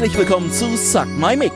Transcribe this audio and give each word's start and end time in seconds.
Herzlich 0.00 0.16
willkommen 0.16 0.50
zu 0.50 0.78
Suck 0.78 1.08
My 1.18 1.36
Mic, 1.36 1.52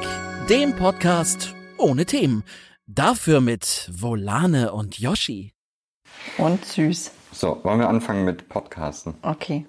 dem 0.51 0.77
Podcast 0.77 1.55
ohne 1.79 2.05
Themen. 2.05 2.45
Dafür 2.87 3.41
mit 3.41 3.89
Volane 3.91 4.71
und 4.75 4.99
Yoshi. 4.99 5.55
Und 6.37 6.63
süß. 6.63 7.11
So, 7.33 7.59
wollen 7.63 7.79
wir 7.81 7.89
anfangen 7.89 8.27
mit 8.27 8.51
Podcasten? 8.51 9.15
Okay. 9.23 9.65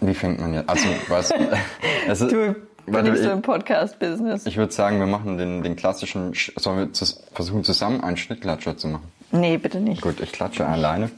Wie 0.00 0.14
fängt 0.14 0.38
man 0.38 0.54
jetzt? 0.54 0.68
Also, 0.68 0.86
was? 1.08 1.32
es 2.06 2.20
ist, 2.20 2.30
Du 2.30 2.54
warte, 2.86 3.10
bin 3.10 3.20
ich 3.20 3.28
im 3.28 3.42
Podcast-Business. 3.42 4.46
Ich 4.46 4.56
würde 4.56 4.72
sagen, 4.72 5.00
wir 5.00 5.06
machen 5.08 5.38
den, 5.38 5.64
den 5.64 5.74
klassischen. 5.74 6.34
Sch- 6.34 6.52
Sollen 6.56 6.78
wir 6.94 7.06
versuchen, 7.32 7.64
zusammen 7.64 8.00
einen 8.00 8.16
Schnittklatscher 8.16 8.76
zu 8.76 8.86
machen? 8.86 9.10
Nee, 9.32 9.56
bitte 9.58 9.80
nicht. 9.80 10.02
Gut, 10.02 10.20
ich 10.20 10.30
klatsche 10.30 10.64
alleine. 10.64 11.10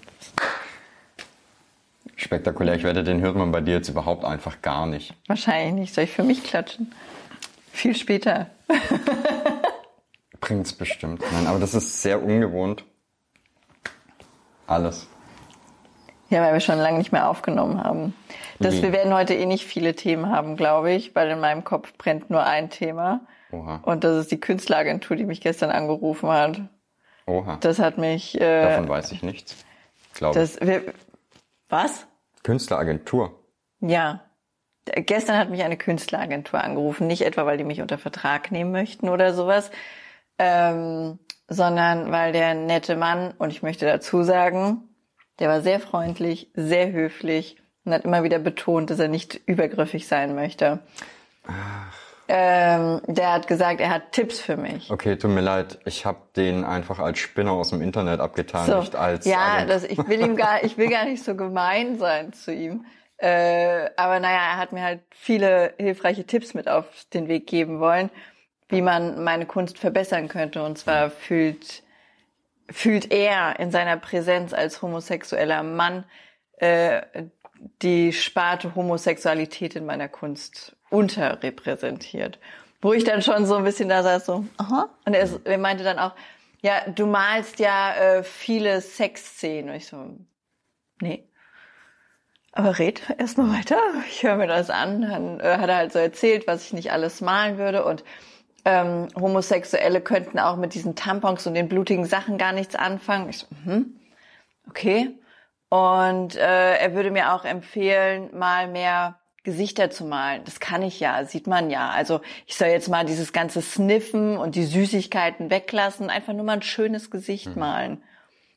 Spektakulär, 2.16 2.74
ich 2.74 2.84
wette, 2.84 3.04
den 3.04 3.20
hört 3.20 3.36
man 3.36 3.52
bei 3.52 3.60
dir 3.60 3.74
jetzt 3.74 3.88
überhaupt 3.90 4.24
einfach 4.24 4.62
gar 4.62 4.86
nicht. 4.86 5.14
Wahrscheinlich 5.26 5.74
nicht. 5.74 5.94
Soll 5.94 6.04
ich 6.04 6.10
für 6.10 6.22
mich 6.22 6.42
klatschen? 6.42 6.92
Viel 7.72 7.94
später. 7.94 8.46
Bringt's 10.40 10.72
bestimmt. 10.72 11.22
Nein, 11.32 11.46
aber 11.46 11.58
das 11.58 11.74
ist 11.74 12.00
sehr 12.02 12.22
ungewohnt. 12.22 12.84
Alles. 14.66 15.08
Ja, 16.28 16.42
weil 16.42 16.54
wir 16.54 16.60
schon 16.60 16.78
lange 16.78 16.98
nicht 16.98 17.12
mehr 17.12 17.28
aufgenommen 17.28 17.84
haben. 17.84 18.14
Das, 18.58 18.74
Wie? 18.74 18.82
wir 18.82 18.92
werden 18.92 19.14
heute 19.14 19.34
eh 19.34 19.46
nicht 19.46 19.64
viele 19.64 19.94
Themen 19.94 20.30
haben, 20.30 20.56
glaube 20.56 20.92
ich, 20.92 21.14
weil 21.14 21.30
in 21.30 21.40
meinem 21.40 21.64
Kopf 21.64 21.92
brennt 21.98 22.30
nur 22.30 22.44
ein 22.44 22.70
Thema. 22.70 23.20
Oha. 23.52 23.80
Und 23.82 24.02
das 24.04 24.18
ist 24.18 24.32
die 24.32 24.40
Künstleragentur, 24.40 25.16
die 25.16 25.24
mich 25.24 25.40
gestern 25.40 25.70
angerufen 25.70 26.30
hat. 26.30 26.62
Oha. 27.26 27.58
Das 27.60 27.78
hat 27.78 27.98
mich. 27.98 28.40
Äh, 28.40 28.62
Davon 28.62 28.88
weiß 28.88 29.12
ich 29.12 29.22
nichts. 29.22 29.64
Glaube 30.14 30.42
ich. 30.42 30.56
das, 30.56 30.66
wir, 30.66 30.82
was? 31.68 32.06
Künstleragentur. 32.42 33.42
Ja. 33.80 34.22
Gestern 34.94 35.36
hat 35.36 35.50
mich 35.50 35.64
eine 35.64 35.76
Künstleragentur 35.76 36.62
angerufen, 36.62 37.08
nicht 37.08 37.22
etwa, 37.22 37.44
weil 37.44 37.58
die 37.58 37.64
mich 37.64 37.80
unter 37.80 37.98
Vertrag 37.98 38.52
nehmen 38.52 38.70
möchten 38.70 39.08
oder 39.08 39.34
sowas, 39.34 39.72
ähm, 40.38 41.18
sondern 41.48 42.12
weil 42.12 42.32
der 42.32 42.54
nette 42.54 42.96
Mann, 42.96 43.34
und 43.38 43.50
ich 43.50 43.62
möchte 43.62 43.84
dazu 43.84 44.22
sagen, 44.22 44.88
der 45.40 45.48
war 45.48 45.60
sehr 45.60 45.80
freundlich, 45.80 46.50
sehr 46.54 46.92
höflich 46.92 47.56
und 47.84 47.92
hat 47.92 48.04
immer 48.04 48.22
wieder 48.22 48.38
betont, 48.38 48.90
dass 48.90 49.00
er 49.00 49.08
nicht 49.08 49.40
übergriffig 49.46 50.06
sein 50.06 50.34
möchte. 50.34 50.80
Ähm, 52.28 53.00
der 53.06 53.32
hat 53.32 53.46
gesagt, 53.46 53.80
er 53.80 53.90
hat 53.90 54.12
Tipps 54.12 54.40
für 54.40 54.56
mich. 54.56 54.90
Okay, 54.90 55.16
tut 55.16 55.30
mir 55.30 55.42
leid. 55.42 55.78
Ich 55.84 56.04
habe 56.04 56.18
den 56.34 56.64
einfach 56.64 56.98
als 56.98 57.18
Spinner 57.18 57.52
aus 57.52 57.70
dem 57.70 57.82
Internet 57.82 58.20
abgetan, 58.20 58.80
nicht 58.80 58.96
als. 58.96 59.26
ja, 59.26 59.64
das, 59.64 59.84
ich 59.84 59.98
will 60.08 60.20
ihm 60.20 60.34
gar, 60.34 60.64
ich 60.64 60.76
will 60.76 60.88
gar 60.88 61.04
nicht 61.04 61.22
so 61.22 61.36
gemein 61.36 61.98
sein 61.98 62.32
zu 62.32 62.52
ihm. 62.52 62.84
Äh, 63.18 63.90
aber 63.96 64.20
naja, 64.20 64.40
er 64.40 64.56
hat 64.56 64.72
mir 64.72 64.82
halt 64.82 65.00
viele 65.10 65.74
hilfreiche 65.78 66.24
Tipps 66.24 66.52
mit 66.52 66.68
auf 66.68 66.86
den 67.14 67.28
Weg 67.28 67.46
geben 67.46 67.80
wollen, 67.80 68.10
wie 68.68 68.82
man 68.82 69.22
meine 69.22 69.46
Kunst 69.46 69.78
verbessern 69.78 70.28
könnte. 70.28 70.64
Und 70.64 70.78
zwar 70.78 71.10
fühlt, 71.10 71.82
fühlt 72.68 73.12
er 73.12 73.58
in 73.60 73.70
seiner 73.70 73.96
Präsenz 73.96 74.52
als 74.52 74.82
homosexueller 74.82 75.62
Mann 75.62 76.04
äh, 76.58 77.02
die 77.82 78.12
Sparte 78.12 78.74
Homosexualität 78.74 79.76
in 79.76 79.86
meiner 79.86 80.08
Kunst 80.08 80.75
unterrepräsentiert. 80.96 82.38
Wo 82.82 82.92
ich 82.92 83.04
dann 83.04 83.22
schon 83.22 83.46
so 83.46 83.56
ein 83.56 83.64
bisschen 83.64 83.88
da 83.88 84.02
saß, 84.02 84.26
so, 84.26 84.44
aha. 84.58 84.88
Und 85.04 85.14
er, 85.14 85.22
ist- 85.22 85.40
er 85.44 85.58
meinte 85.58 85.82
dann 85.84 85.98
auch, 85.98 86.12
ja, 86.62 86.82
du 86.88 87.06
malst 87.06 87.58
ja 87.58 87.94
äh, 87.94 88.22
viele 88.22 88.80
Sexszenen. 88.80 89.70
Und 89.70 89.76
ich 89.76 89.86
so, 89.86 90.16
nee. 91.00 91.28
Aber 92.52 92.78
red 92.78 93.02
erst 93.18 93.36
mal 93.38 93.52
weiter. 93.58 93.78
Ich 94.08 94.22
höre 94.22 94.36
mir 94.36 94.46
das 94.46 94.70
an. 94.70 95.02
Dann 95.02 95.40
äh, 95.40 95.58
hat 95.58 95.68
er 95.68 95.76
halt 95.76 95.92
so 95.92 95.98
erzählt, 95.98 96.46
was 96.46 96.64
ich 96.64 96.72
nicht 96.72 96.90
alles 96.92 97.20
malen 97.20 97.58
würde. 97.58 97.84
Und 97.84 98.02
ähm, 98.64 99.08
Homosexuelle 99.14 100.00
könnten 100.00 100.38
auch 100.38 100.56
mit 100.56 100.74
diesen 100.74 100.96
Tampons 100.96 101.46
und 101.46 101.54
den 101.54 101.68
blutigen 101.68 102.04
Sachen 102.06 102.38
gar 102.38 102.52
nichts 102.52 102.74
anfangen. 102.74 103.28
Ich 103.28 103.38
so, 103.38 103.46
mhm. 103.64 104.00
Okay. 104.68 105.18
Und 105.68 106.36
äh, 106.36 106.76
er 106.78 106.94
würde 106.94 107.10
mir 107.10 107.32
auch 107.34 107.44
empfehlen, 107.44 108.30
mal 108.36 108.68
mehr 108.68 109.18
Gesichter 109.46 109.90
zu 109.90 110.04
malen. 110.04 110.42
Das 110.44 110.58
kann 110.58 110.82
ich 110.82 110.98
ja, 110.98 111.24
sieht 111.24 111.46
man 111.46 111.70
ja. 111.70 111.88
Also 111.90 112.20
ich 112.46 112.56
soll 112.56 112.68
jetzt 112.68 112.88
mal 112.88 113.06
dieses 113.06 113.32
ganze 113.32 113.62
Sniffen 113.62 114.36
und 114.36 114.56
die 114.56 114.64
Süßigkeiten 114.64 115.50
weglassen, 115.50 116.10
einfach 116.10 116.32
nur 116.32 116.44
mal 116.44 116.54
ein 116.54 116.62
schönes 116.62 117.12
Gesicht 117.12 117.54
malen. 117.56 118.02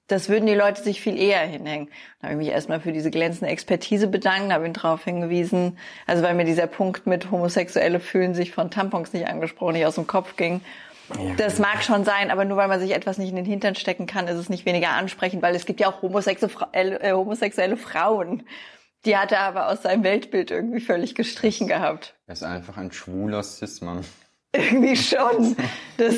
Das 0.07 0.29
würden 0.29 0.47
die 0.47 0.55
Leute 0.55 0.81
sich 0.81 0.99
viel 0.99 1.15
eher 1.15 1.41
hinhängen. 1.41 1.89
Da 2.19 2.27
habe 2.27 2.33
ich 2.33 2.47
mich 2.47 2.53
erstmal 2.53 2.81
für 2.81 2.91
diese 2.91 3.11
glänzende 3.11 3.51
Expertise 3.51 4.07
bedankt, 4.07 4.51
habe 4.51 4.65
ihn 4.65 4.73
darauf 4.73 5.03
hingewiesen, 5.03 5.77
also 6.07 6.23
weil 6.23 6.33
mir 6.33 6.45
dieser 6.45 6.65
Punkt 6.65 7.05
mit 7.05 7.29
Homosexuelle 7.29 7.99
fühlen 7.99 8.33
sich 8.33 8.51
von 8.51 8.71
Tampons 8.71 9.13
nicht 9.13 9.27
angesprochen, 9.27 9.73
nicht 9.73 9.85
aus 9.85 9.95
dem 9.95 10.07
Kopf 10.07 10.35
ging. 10.35 10.61
Das 11.37 11.59
mag 11.59 11.83
schon 11.83 12.03
sein, 12.03 12.31
aber 12.31 12.45
nur 12.45 12.57
weil 12.57 12.67
man 12.67 12.79
sich 12.79 12.95
etwas 12.95 13.19
nicht 13.19 13.29
in 13.29 13.35
den 13.35 13.45
Hintern 13.45 13.75
stecken 13.75 14.07
kann, 14.07 14.27
ist 14.27 14.37
es 14.37 14.49
nicht 14.49 14.65
weniger 14.65 14.89
ansprechend, 14.89 15.43
weil 15.43 15.55
es 15.55 15.67
gibt 15.67 15.79
ja 15.79 15.87
auch 15.87 16.01
homosexuelle, 16.01 16.99
äh, 16.99 17.13
homosexuelle 17.13 17.77
Frauen. 17.77 18.43
Die 19.05 19.15
hat 19.15 19.31
er 19.31 19.41
aber 19.41 19.69
aus 19.69 19.83
seinem 19.83 20.03
Weltbild 20.03 20.51
irgendwie 20.51 20.81
völlig 20.81 21.15
gestrichen 21.15 21.67
gehabt. 21.67 22.15
Er 22.27 22.33
ist 22.33 22.43
einfach 22.43 22.77
ein 22.77 22.91
schwuler 22.91 23.43
Cis-Mann. 23.43 24.03
Irgendwie 24.55 24.95
schon. 24.95 25.55
Das, 25.97 26.15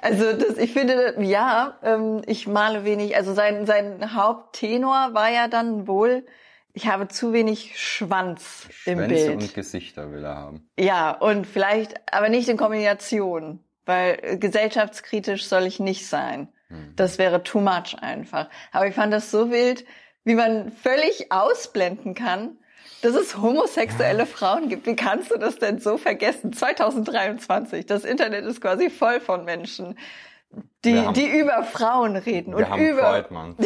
also 0.00 0.32
das, 0.32 0.56
ich 0.56 0.72
finde, 0.72 1.16
ja, 1.18 1.78
ähm, 1.82 2.22
ich 2.26 2.46
male 2.46 2.86
wenig. 2.86 3.16
Also 3.16 3.34
sein, 3.34 3.66
sein 3.66 4.14
Haupttenor 4.14 5.10
war 5.12 5.30
ja 5.30 5.46
dann 5.46 5.86
wohl, 5.86 6.24
ich 6.72 6.86
habe 6.86 7.06
zu 7.08 7.34
wenig 7.34 7.78
Schwanz 7.78 8.66
im 8.86 8.96
Schwänze 8.96 9.26
Bild. 9.26 9.42
und 9.42 9.54
Gesichter 9.54 10.10
will 10.10 10.24
er 10.24 10.36
haben. 10.36 10.70
Ja, 10.78 11.10
und 11.10 11.46
vielleicht, 11.46 12.00
aber 12.10 12.30
nicht 12.30 12.48
in 12.48 12.56
Kombination, 12.56 13.60
weil 13.84 14.38
gesellschaftskritisch 14.38 15.44
soll 15.44 15.64
ich 15.64 15.80
nicht 15.80 16.06
sein. 16.06 16.48
Das 16.96 17.18
wäre 17.18 17.42
too 17.42 17.60
much 17.60 17.96
einfach. 18.00 18.48
Aber 18.72 18.86
ich 18.86 18.94
fand 18.94 19.12
das 19.12 19.30
so 19.30 19.50
wild, 19.50 19.84
wie 20.24 20.34
man 20.34 20.72
völlig 20.72 21.30
ausblenden 21.30 22.14
kann, 22.14 22.56
dass 23.02 23.14
es 23.14 23.36
homosexuelle 23.36 24.24
Frauen 24.26 24.68
gibt. 24.68 24.86
Wie 24.86 24.96
kannst 24.96 25.30
du 25.30 25.36
das 25.38 25.58
denn 25.58 25.78
so 25.78 25.98
vergessen? 25.98 26.52
2023, 26.52 27.86
das 27.86 28.04
Internet 28.04 28.44
ist 28.44 28.60
quasi 28.60 28.88
voll 28.90 29.20
von 29.20 29.44
Menschen, 29.44 29.98
die, 30.84 30.98
haben- 30.98 31.14
die 31.14 31.26
über 31.26 31.62
Frauen 31.64 32.16
reden 32.16 32.52
Wir 32.56 32.64
und 32.66 32.70
haben 32.70 32.86
über. 32.86 33.02
Pride 33.02 33.34
Month. 33.34 33.58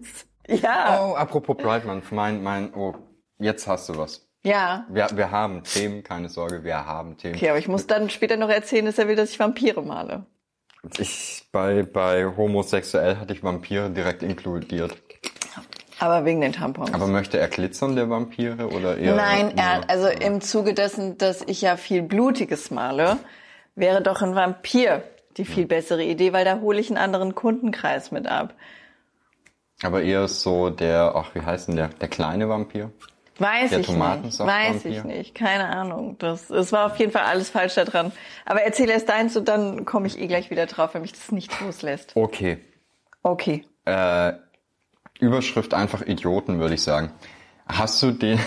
ja, 0.48 1.00
Oh, 1.04 1.14
apropos 1.14 1.56
Pride 1.56 1.86
Month, 1.86 2.12
mein, 2.12 2.42
mein, 2.42 2.72
oh, 2.74 2.94
jetzt 3.38 3.66
hast 3.66 3.88
du 3.88 3.96
was. 3.96 4.28
ja. 4.44 4.86
Wir, 4.88 5.08
wir 5.14 5.30
haben 5.30 5.64
Themen, 5.64 6.02
keine 6.04 6.28
Sorge, 6.28 6.62
wir 6.62 6.84
haben 6.86 7.16
Themen. 7.16 7.34
Okay, 7.34 7.48
aber 7.48 7.58
ich 7.58 7.68
muss 7.68 7.86
dann 7.86 8.10
später 8.10 8.36
noch 8.36 8.50
erzählen, 8.50 8.84
dass 8.86 8.98
er 8.98 9.08
will, 9.08 9.16
dass 9.16 9.30
ich 9.30 9.38
Vampire 9.40 9.82
male. 9.82 10.26
Ich, 10.98 11.48
bei, 11.50 11.82
bei 11.82 12.24
homosexuell 12.36 13.16
hatte 13.16 13.32
ich 13.34 13.42
Vampire 13.42 13.90
direkt 13.90 14.22
inkludiert. 14.22 14.96
Aber 15.98 16.24
wegen 16.24 16.40
den 16.40 16.52
Tampons. 16.52 16.92
Aber 16.92 17.06
möchte 17.06 17.38
er 17.38 17.48
glitzern, 17.48 17.96
der 17.96 18.10
Vampire, 18.10 18.68
oder 18.68 18.98
eher? 18.98 19.14
Nein, 19.14 19.56
er, 19.56 19.88
also 19.88 20.08
im 20.08 20.40
Zuge 20.40 20.74
dessen, 20.74 21.16
dass 21.18 21.42
ich 21.42 21.62
ja 21.62 21.76
viel 21.76 22.02
Blutiges 22.02 22.70
male, 22.70 23.16
wäre 23.74 24.02
doch 24.02 24.20
ein 24.22 24.34
Vampir 24.34 25.02
die 25.36 25.44
viel 25.44 25.66
bessere 25.66 26.02
Idee, 26.02 26.32
weil 26.32 26.44
da 26.44 26.60
hole 26.60 26.80
ich 26.80 26.88
einen 26.88 26.98
anderen 26.98 27.34
Kundenkreis 27.34 28.10
mit 28.10 28.26
ab. 28.26 28.54
Aber 29.82 30.02
eher 30.02 30.26
so 30.28 30.70
der, 30.70 31.12
ach, 31.14 31.34
wie 31.34 31.42
heißt 31.42 31.68
denn 31.68 31.76
der? 31.76 31.88
Der 31.88 32.08
kleine 32.08 32.48
Vampir? 32.48 32.90
Weiß 33.38 33.68
Der 33.68 33.80
ich 33.80 33.88
nicht. 33.88 34.38
Weiß 34.38 34.86
ich 34.86 35.04
nicht. 35.04 35.34
Keine 35.34 35.68
Ahnung. 35.68 36.16
Das, 36.18 36.48
es 36.48 36.72
war 36.72 36.86
auf 36.86 36.96
jeden 36.96 37.12
Fall 37.12 37.24
alles 37.24 37.50
falsch 37.50 37.74
da 37.74 37.84
dran. 37.84 38.12
Aber 38.46 38.62
erzähl 38.62 38.88
erst 38.88 39.10
deins 39.10 39.36
und 39.36 39.46
dann 39.46 39.84
komme 39.84 40.06
ich 40.06 40.18
eh 40.18 40.26
gleich 40.26 40.50
wieder 40.50 40.64
drauf, 40.64 40.94
wenn 40.94 41.02
mich 41.02 41.12
das 41.12 41.30
nicht 41.32 41.60
loslässt. 41.60 42.12
Okay. 42.16 42.58
Okay. 43.22 43.66
Äh, 43.84 44.32
Überschrift 45.20 45.74
einfach 45.74 46.02
Idioten, 46.02 46.58
würde 46.58 46.74
ich 46.74 46.82
sagen. 46.82 47.10
Hast 47.66 48.02
du 48.02 48.12
den, 48.12 48.38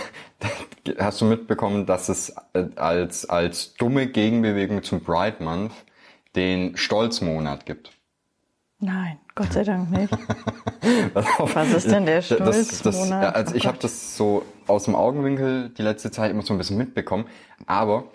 hast 1.00 1.22
du 1.22 1.26
mitbekommen, 1.26 1.86
dass 1.86 2.10
es 2.10 2.36
äh, 2.54 2.66
als, 2.76 3.28
als 3.28 3.74
dumme 3.74 4.08
Gegenbewegung 4.08 4.84
zum 4.84 5.02
Pride 5.02 5.44
Month 5.44 5.74
den 6.36 6.78
Stolzmonat 6.78 7.66
gibt? 7.66 7.92
Nein, 8.82 9.20
Gott 9.36 9.52
sei 9.52 9.64
Dank 9.64 9.92
nicht. 9.92 10.14
Was 11.14 11.74
ist 11.74 11.92
denn 11.92 12.06
der 12.06 12.22
Das, 12.22 12.82
das, 12.82 13.02
Stolzmonat? 13.02 13.24
ja, 13.24 13.30
also 13.32 13.54
Oh 13.54 13.58
ich 13.58 13.68
habe 13.68 13.78
das 13.80 14.16
so 14.16 14.46
aus 14.68 14.86
dem 14.86 14.96
Augenwinkel 14.96 15.70
die 15.70 15.82
letzte 15.82 16.12
Zeit 16.12 16.32
immer 16.32 16.44
so 16.44 16.54
ein 16.54 16.58
bisschen 16.58 16.78
mitbekommen, 16.78 17.26
aber 17.66 18.06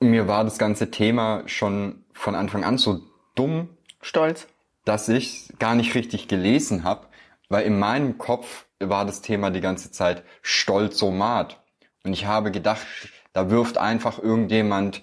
mir 0.00 0.26
war 0.28 0.44
das 0.44 0.56
ganze 0.58 0.90
Thema 0.90 1.42
schon 1.46 2.04
von 2.14 2.34
Anfang 2.34 2.64
an 2.64 2.78
so 2.78 3.00
dumm, 3.34 3.68
Stolz. 4.00 4.46
Dass 4.84 5.08
ich 5.08 5.52
gar 5.58 5.74
nicht 5.74 5.94
richtig 5.94 6.28
gelesen 6.28 6.84
habe, 6.84 7.06
weil 7.48 7.64
in 7.66 7.78
meinem 7.78 8.18
Kopf 8.18 8.66
war 8.78 9.04
das 9.04 9.22
Thema 9.22 9.50
die 9.50 9.60
ganze 9.60 9.90
Zeit 9.90 10.24
Stolzomat. 10.42 11.62
Und 12.04 12.12
ich 12.12 12.26
habe 12.26 12.50
gedacht, 12.50 12.86
da 13.32 13.50
wirft 13.50 13.78
einfach 13.78 14.18
irgendjemand 14.18 15.02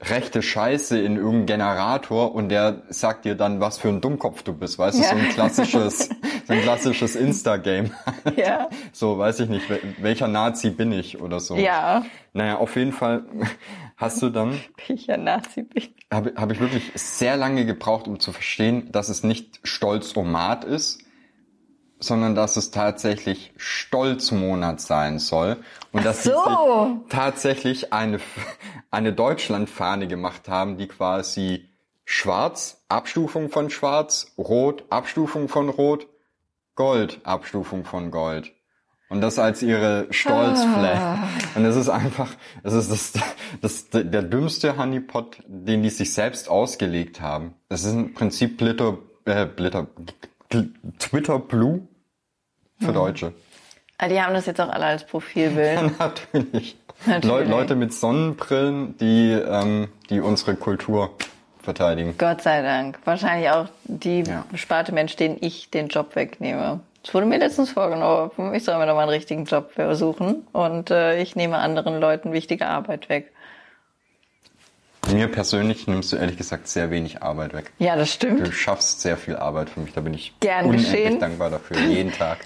rechte 0.00 0.42
Scheiße 0.42 0.98
in 0.98 1.16
irgendeinen 1.16 1.46
Generator 1.46 2.34
und 2.34 2.50
der 2.50 2.82
sagt 2.90 3.24
dir 3.24 3.34
dann, 3.34 3.60
was 3.60 3.78
für 3.78 3.88
ein 3.88 4.00
Dummkopf 4.02 4.42
du 4.42 4.52
bist, 4.52 4.78
weißt 4.78 4.98
du, 4.98 5.02
Ja. 5.02 5.08
so 5.10 5.16
ein 5.16 5.28
klassisches, 5.30 6.08
so 6.46 6.52
ein 6.52 6.60
klassisches 6.62 7.16
Insta-Game. 7.16 7.90
Ja. 8.36 8.68
So, 8.92 9.16
weiß 9.18 9.40
ich 9.40 9.48
nicht, 9.48 9.70
wel- 9.70 9.80
welcher 10.00 10.28
Nazi 10.28 10.70
bin 10.70 10.92
ich 10.92 11.20
oder 11.22 11.40
so. 11.40 11.56
Ja, 11.56 12.04
Naja, 12.34 12.56
auf 12.58 12.76
jeden 12.76 12.92
Fall 12.92 13.24
hast 13.96 14.20
du 14.20 14.28
dann, 14.28 14.60
wie 14.86 14.92
ich 14.94 15.06
ja 15.06 15.16
Nazi 15.16 15.62
bin. 15.62 15.84
habe 16.12 16.34
hab 16.36 16.52
ich 16.52 16.60
wirklich 16.60 16.90
sehr 16.94 17.36
lange 17.36 17.64
gebraucht, 17.64 18.06
um 18.08 18.20
zu 18.20 18.32
verstehen, 18.32 18.90
dass 18.92 19.08
es 19.08 19.22
nicht 19.24 19.60
Stolzomat 19.62 20.64
ist, 20.64 21.00
sondern 21.98 22.34
dass 22.34 22.56
es 22.56 22.70
tatsächlich 22.70 23.52
Stolzmonat 23.56 24.80
sein 24.80 25.18
soll. 25.18 25.56
Und 25.92 26.04
dass 26.04 26.22
sie 26.22 26.30
so. 26.30 26.34
sich 26.34 27.10
tatsächlich 27.10 27.92
eine, 27.92 28.20
eine 28.90 29.12
Deutschlandfahne 29.12 30.06
gemacht 30.06 30.48
haben, 30.48 30.76
die 30.76 30.88
quasi 30.88 31.70
schwarz, 32.04 32.84
Abstufung 32.88 33.50
von 33.50 33.70
schwarz, 33.70 34.32
rot, 34.38 34.84
Abstufung 34.90 35.48
von 35.48 35.68
rot, 35.68 36.06
Gold, 36.74 37.20
Abstufung 37.24 37.84
von 37.84 38.10
Gold. 38.10 38.52
Und 39.08 39.20
das 39.20 39.38
als 39.38 39.62
ihre 39.62 40.08
Stolzflag. 40.10 40.96
Ah. 40.96 41.28
Und 41.54 41.64
es 41.64 41.76
ist 41.76 41.88
einfach, 41.88 42.34
es 42.64 42.72
ist 42.72 42.90
das, 42.90 43.12
das, 43.60 43.88
der 43.90 44.22
dümmste 44.22 44.76
Honeypot, 44.76 45.42
den 45.46 45.82
die 45.82 45.90
sich 45.90 46.12
selbst 46.12 46.48
ausgelegt 46.48 47.20
haben. 47.20 47.54
Das 47.68 47.84
ist 47.84 47.92
im 47.92 48.14
Prinzip 48.14 48.58
Blitter, 48.58 48.98
äh, 49.24 49.46
Blitter, 49.46 49.86
Twitter 50.98 51.38
Blue 51.38 51.86
für 52.80 52.92
Deutsche. 52.92 53.32
Ah, 53.98 54.08
die 54.08 54.20
haben 54.20 54.34
das 54.34 54.46
jetzt 54.46 54.60
auch 54.60 54.68
alle 54.68 54.84
als 54.84 55.06
Profilbild. 55.06 55.98
Natürlich. 55.98 56.76
Natürlich. 57.06 57.24
Leu 57.24 57.44
Leute 57.44 57.76
mit 57.76 57.92
Sonnenbrillen, 57.92 58.96
die, 58.98 59.32
ähm, 59.32 59.88
die 60.10 60.20
unsere 60.20 60.54
Kultur 60.54 61.10
verteidigen. 61.62 62.14
Gott 62.18 62.42
sei 62.42 62.62
Dank. 62.62 62.98
Wahrscheinlich 63.04 63.50
auch 63.50 63.68
die 63.84 64.22
Ja. 64.22 64.44
Sparte 64.54 64.92
Mensch, 64.92 65.16
denen 65.16 65.36
ich 65.40 65.70
den 65.70 65.88
Job 65.88 66.14
wegnehme. 66.14 66.80
Das 67.02 67.14
wurde 67.14 67.26
mir 67.26 67.38
letztens 67.38 67.70
vorgenommen. 67.70 68.54
Ich 68.54 68.64
soll 68.64 68.78
mir 68.78 68.86
doch 68.86 68.94
mal 68.94 69.02
einen 69.02 69.10
richtigen 69.10 69.44
Job 69.44 69.72
suchen. 69.92 70.46
Und 70.52 70.90
äh, 70.90 71.20
ich 71.20 71.36
nehme 71.36 71.58
anderen 71.58 72.00
Leuten 72.00 72.32
wichtige 72.32 72.66
Arbeit 72.66 73.08
weg. 73.08 73.32
Mir 75.12 75.28
persönlich 75.28 75.86
nimmst 75.86 76.12
du 76.12 76.16
ehrlich 76.16 76.36
gesagt 76.36 76.66
sehr 76.68 76.90
wenig 76.90 77.22
Arbeit 77.22 77.52
weg. 77.54 77.72
Ja, 77.78 77.96
das 77.96 78.12
stimmt. 78.12 78.46
Du 78.46 78.52
schaffst 78.52 79.00
sehr 79.00 79.16
viel 79.16 79.36
Arbeit 79.36 79.70
für 79.70 79.80
mich, 79.80 79.92
da 79.92 80.00
bin 80.00 80.14
ich 80.14 80.34
Gern 80.40 80.66
unendlich 80.66 80.90
geschehen. 80.90 81.20
dankbar 81.20 81.50
dafür, 81.50 81.78
jeden 81.78 82.12
Tag. 82.12 82.38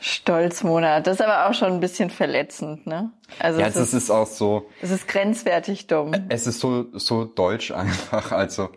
Stolzmonat. 0.00 1.06
Das 1.06 1.14
ist 1.14 1.20
aber 1.22 1.48
auch 1.48 1.54
schon 1.54 1.72
ein 1.74 1.80
bisschen 1.80 2.10
verletzend, 2.10 2.86
ne? 2.86 3.10
Also 3.38 3.60
Ja, 3.60 3.68
es, 3.68 3.76
ist, 3.76 3.92
ist 3.94 4.10
auch 4.10 4.26
so, 4.26 4.68
es 4.82 4.90
ist 4.90 5.06
grenzwertig 5.08 5.86
dumm. 5.86 6.12
es 6.28 6.46
ist 6.46 6.60
so, 6.60 6.86
so 6.98 7.24
deutsch 7.24 7.70
einfach, 7.70 8.32
also, 8.32 8.68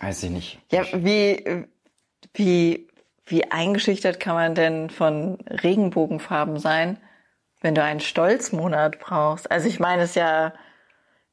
weiß 0.00 0.22
ich 0.24 0.30
nicht. 0.30 0.58
Ja, 0.72 0.82
wie, 0.94 1.66
wie, 2.34 2.88
wie 3.26 3.50
eingeschüchtert 3.50 4.18
kann 4.18 4.34
man 4.34 4.54
denn 4.54 4.88
von 4.90 5.38
Regenbogenfarben 5.46 6.58
sein, 6.58 6.98
wenn 7.60 7.74
du 7.74 7.82
einen 7.84 8.00
Stolzmonat 8.00 8.98
brauchst? 8.98 9.50
Also 9.50 9.68
ich 9.68 9.78
meine, 9.78 10.02
es 10.02 10.14
ja, 10.14 10.54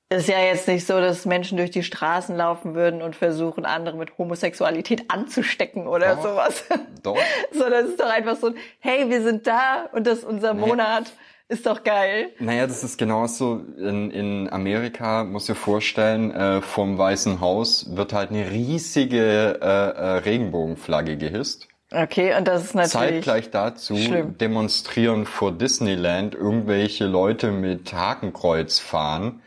ist 0.09 0.30
ja 0.30 0.39
jetzt 0.39 0.68
nicht 0.68 0.88
so, 0.88 1.00
dass 1.01 1.25
Menschen 1.25 1.57
durch 1.57 1.71
die 1.71 1.83
Straßen 1.83 2.36
laufen 2.36 2.75
würden 2.75 3.01
und 3.01 3.15
versuchen, 3.15 3.65
andere 3.65 3.98
mit 3.98 4.18
Homosexualität 4.18 5.06
anzustecken 5.09 5.88
oder 5.88 6.15
Doch. 6.15 6.24
sowas. 6.24 6.63
Doch. 7.04 7.18
Sondern 7.51 7.86
es 7.86 7.92
ist 7.92 8.00
doch 8.00 8.09
einfach 8.09 8.38
so, 8.38 8.54
hey, 8.80 9.09
wir 9.09 9.21
sind 9.21 9.48
da 9.48 9.89
und 9.92 10.07
das 10.07 10.19
ist 10.19 10.25
unser 10.25 10.54
Monat. 10.54 11.12
Ist 11.50 11.65
doch 11.65 11.86
geil. 11.86 12.31
Naja, 12.39 12.68
das 12.68 12.83
ist 12.83 12.98
genauso 12.98 13.62
in, 13.77 14.12
in 14.12 14.50
Amerika, 14.51 15.24
muss 15.24 15.45
dir 15.45 15.56
vorstellen, 15.56 16.31
äh, 16.31 16.62
vom 16.62 16.98
Weißen 16.98 17.39
Haus 17.39 17.95
wird 17.95 18.12
halt 18.12 18.31
eine 18.31 18.51
riesige 18.51 19.57
äh, 19.62 19.65
äh, 19.65 20.18
Regenbogenflagge 20.25 21.15
gehisst. 21.15 21.69
Okay, 21.89 22.36
und 22.38 22.50
das 22.50 22.65
ist 22.65 22.75
natürlich. 22.75 22.92
Zeitgleich 22.92 23.50
dazu 23.50 23.95
schlimm. 23.95 24.38
demonstrieren 24.38 25.25
vor 25.25 25.54
Disneyland 25.54 26.36
irgendwelche 26.36 27.06
Leute 27.06 27.51
mit 27.51 27.94
Hakenkreuzfahnen 27.94 29.42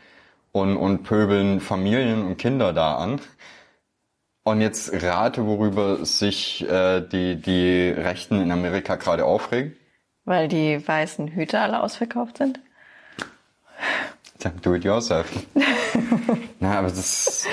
und, 0.51 0.77
und 0.77 1.03
pöbeln 1.03 1.59
Familien 1.59 2.25
und 2.25 2.37
Kinder 2.37 2.73
da 2.73 2.95
an. 2.95 3.21
Und 4.43 4.61
jetzt 4.61 4.91
rate, 5.03 5.45
worüber 5.45 6.03
sich 6.05 6.67
äh, 6.67 7.01
die, 7.01 7.35
die 7.35 7.89
Rechten 7.89 8.41
in 8.41 8.51
Amerika 8.51 8.95
gerade 8.95 9.25
aufregen. 9.25 9.75
Weil 10.25 10.47
die 10.47 10.85
weißen 10.85 11.29
Hüte 11.29 11.59
alle 11.59 11.81
ausverkauft 11.81 12.37
sind. 12.37 12.59
Do 14.63 14.73
it 14.73 14.83
yourself. 14.83 15.27
Na, 16.59 16.79
aber 16.79 16.87
das, 16.87 17.45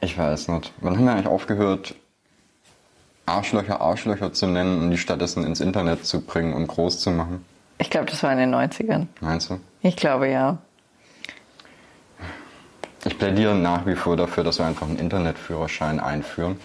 ich 0.00 0.16
weiß 0.16 0.48
nicht. 0.48 0.72
Wann 0.80 0.96
haben 0.96 1.04
wir 1.04 1.12
eigentlich 1.12 1.26
aufgehört, 1.26 1.96
Arschlöcher 3.26 3.80
Arschlöcher 3.80 4.32
zu 4.32 4.46
nennen 4.46 4.82
und 4.82 4.90
die 4.92 4.98
stattdessen 4.98 5.44
ins 5.44 5.60
Internet 5.60 6.06
zu 6.06 6.20
bringen 6.20 6.54
und 6.54 6.68
groß 6.68 7.00
zu 7.00 7.10
machen? 7.10 7.44
Ich 7.78 7.90
glaube, 7.90 8.06
das 8.06 8.22
war 8.22 8.30
in 8.32 8.38
den 8.38 8.54
90ern. 8.54 9.08
Meinst 9.20 9.50
du? 9.50 9.58
Ich 9.82 9.96
glaube 9.96 10.28
ja. 10.28 10.58
Ich 13.06 13.18
plädiere 13.18 13.54
nach 13.54 13.86
wie 13.86 13.94
vor 13.94 14.16
dafür, 14.16 14.42
dass 14.42 14.58
wir 14.58 14.66
einfach 14.66 14.88
einen 14.88 14.98
Internetführerschein 14.98 16.00
einführen. 16.00 16.58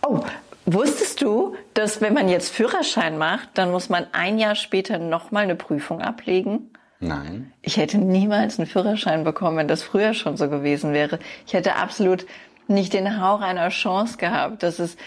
Oh, 0.00 0.20
wusstest 0.64 1.20
du, 1.20 1.56
dass 1.74 2.00
wenn 2.00 2.14
man 2.14 2.30
jetzt 2.30 2.54
Führerschein 2.54 3.18
macht, 3.18 3.50
dann 3.54 3.70
muss 3.70 3.90
man 3.90 4.06
ein 4.12 4.38
Jahr 4.38 4.54
später 4.54 4.98
nochmal 4.98 5.42
eine 5.42 5.56
Prüfung 5.56 6.00
ablegen? 6.00 6.70
Nein. 7.00 7.52
Ich 7.60 7.76
hätte 7.76 7.98
niemals 7.98 8.58
einen 8.58 8.66
Führerschein 8.66 9.24
bekommen, 9.24 9.58
wenn 9.58 9.68
das 9.68 9.82
früher 9.82 10.14
schon 10.14 10.38
so 10.38 10.48
gewesen 10.48 10.94
wäre. 10.94 11.18
Ich 11.46 11.52
hätte 11.52 11.76
absolut 11.76 12.24
nicht 12.66 12.94
den 12.94 13.20
Hauch 13.20 13.42
einer 13.42 13.68
Chance 13.68 14.16
gehabt. 14.16 14.62
Das 14.62 14.80
ist 14.80 14.98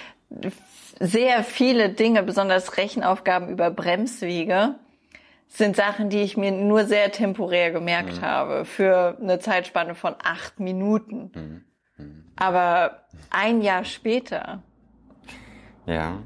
sehr 1.00 1.44
viele 1.44 1.89
Dinge, 1.89 2.21
besonders 2.21 2.77
Rechenaufgaben 2.77 3.50
über 3.50 3.71
Bremswege, 3.71 4.75
sind 5.50 5.76
Sachen, 5.76 6.10
die 6.10 6.22
ich 6.22 6.38
mir 6.38 6.52
nur 6.52 6.86
sehr 6.86 7.12
temporär 7.12 7.72
gemerkt 7.72 8.22
habe, 8.22 8.66
für 8.66 9.18
eine 9.22 9.40
Zeitspanne 9.40 9.96
von 9.96 10.16
acht 10.24 10.60
Minuten. 10.60 11.64
Aber 12.36 13.04
ein 13.30 13.62
Jahr 13.62 13.84
später, 13.86 14.62
Ja. 15.86 16.18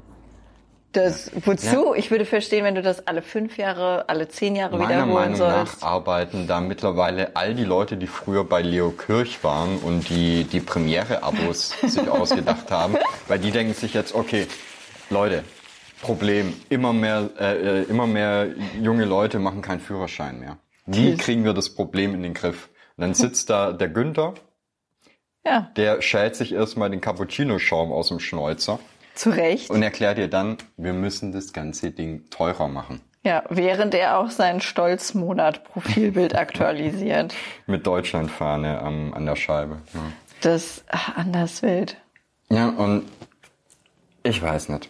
das, 0.92 1.30
wozu? 1.46 1.94
Ich 1.94 2.10
würde 2.10 2.26
verstehen, 2.26 2.64
wenn 2.64 2.74
du 2.74 2.82
das 2.82 3.06
alle 3.06 3.22
fünf 3.22 3.56
Jahre, 3.56 4.08
alle 4.10 4.28
zehn 4.28 4.54
Jahre 4.56 4.76
Meiner 4.76 4.90
wiederholen 4.90 5.14
Meinung 5.14 5.36
sollst. 5.36 5.80
nach 5.82 5.88
arbeiten 5.88 6.46
da 6.46 6.60
mittlerweile 6.60 7.34
all 7.34 7.54
die 7.54 7.64
Leute, 7.64 7.96
die 7.96 8.08
früher 8.08 8.44
bei 8.44 8.60
Leo 8.60 8.90
Kirch 8.90 9.42
waren 9.42 9.78
und 9.78 10.10
die 10.10 10.44
die 10.44 10.60
Premiere-Abos 10.60 11.70
sich 11.86 12.10
ausgedacht 12.10 12.70
haben, 12.70 12.96
weil 13.28 13.38
die 13.38 13.52
denken 13.52 13.72
sich 13.72 13.94
jetzt, 13.94 14.14
okay, 14.14 14.46
Leute, 15.08 15.44
Problem, 16.02 16.52
immer 16.68 16.92
mehr, 16.92 17.30
äh, 17.40 17.82
immer 17.84 18.06
mehr 18.06 18.48
junge 18.80 19.04
Leute 19.06 19.38
machen 19.38 19.62
keinen 19.62 19.80
Führerschein 19.80 20.38
mehr. 20.40 20.58
Wie 20.84 21.16
kriegen 21.16 21.44
wir 21.44 21.54
das 21.54 21.70
Problem 21.74 22.12
in 22.14 22.22
den 22.22 22.34
Griff? 22.34 22.68
Und 22.96 23.02
dann 23.02 23.14
sitzt 23.14 23.48
da 23.48 23.72
der 23.72 23.88
Günther, 23.88 24.34
Ja, 25.46 25.70
der 25.76 26.02
schält 26.02 26.36
sich 26.36 26.52
erstmal 26.52 26.90
den 26.90 27.00
Cappuccino-Schaum 27.00 27.92
aus 27.92 28.08
dem 28.08 28.18
Schnäuzer 28.20 28.78
zu 29.14 29.30
Recht. 29.30 29.70
und 29.70 29.82
erklärt 29.82 30.18
dir 30.18 30.28
dann, 30.28 30.58
wir 30.76 30.92
müssen 30.92 31.32
das 31.32 31.52
ganze 31.52 31.90
Ding 31.92 32.28
teurer 32.30 32.68
machen. 32.68 33.00
Ja, 33.24 33.44
während 33.48 33.94
er 33.94 34.18
auch 34.18 34.30
sein 34.30 34.60
Stolzmonat-Profilbild 34.60 36.34
aktualisiert. 36.34 37.32
Mit 37.66 37.86
Deutschlandfahne 37.86 38.80
am, 38.80 39.14
an 39.14 39.24
der 39.26 39.36
Scheibe. 39.36 39.78
Ja. 39.94 40.00
Das 40.40 40.82
ach, 40.88 41.16
anders 41.16 41.62
wild. 41.62 41.96
Ja, 42.50 42.68
und 42.70 43.04
ich 44.24 44.42
weiß 44.42 44.68
nicht. 44.70 44.88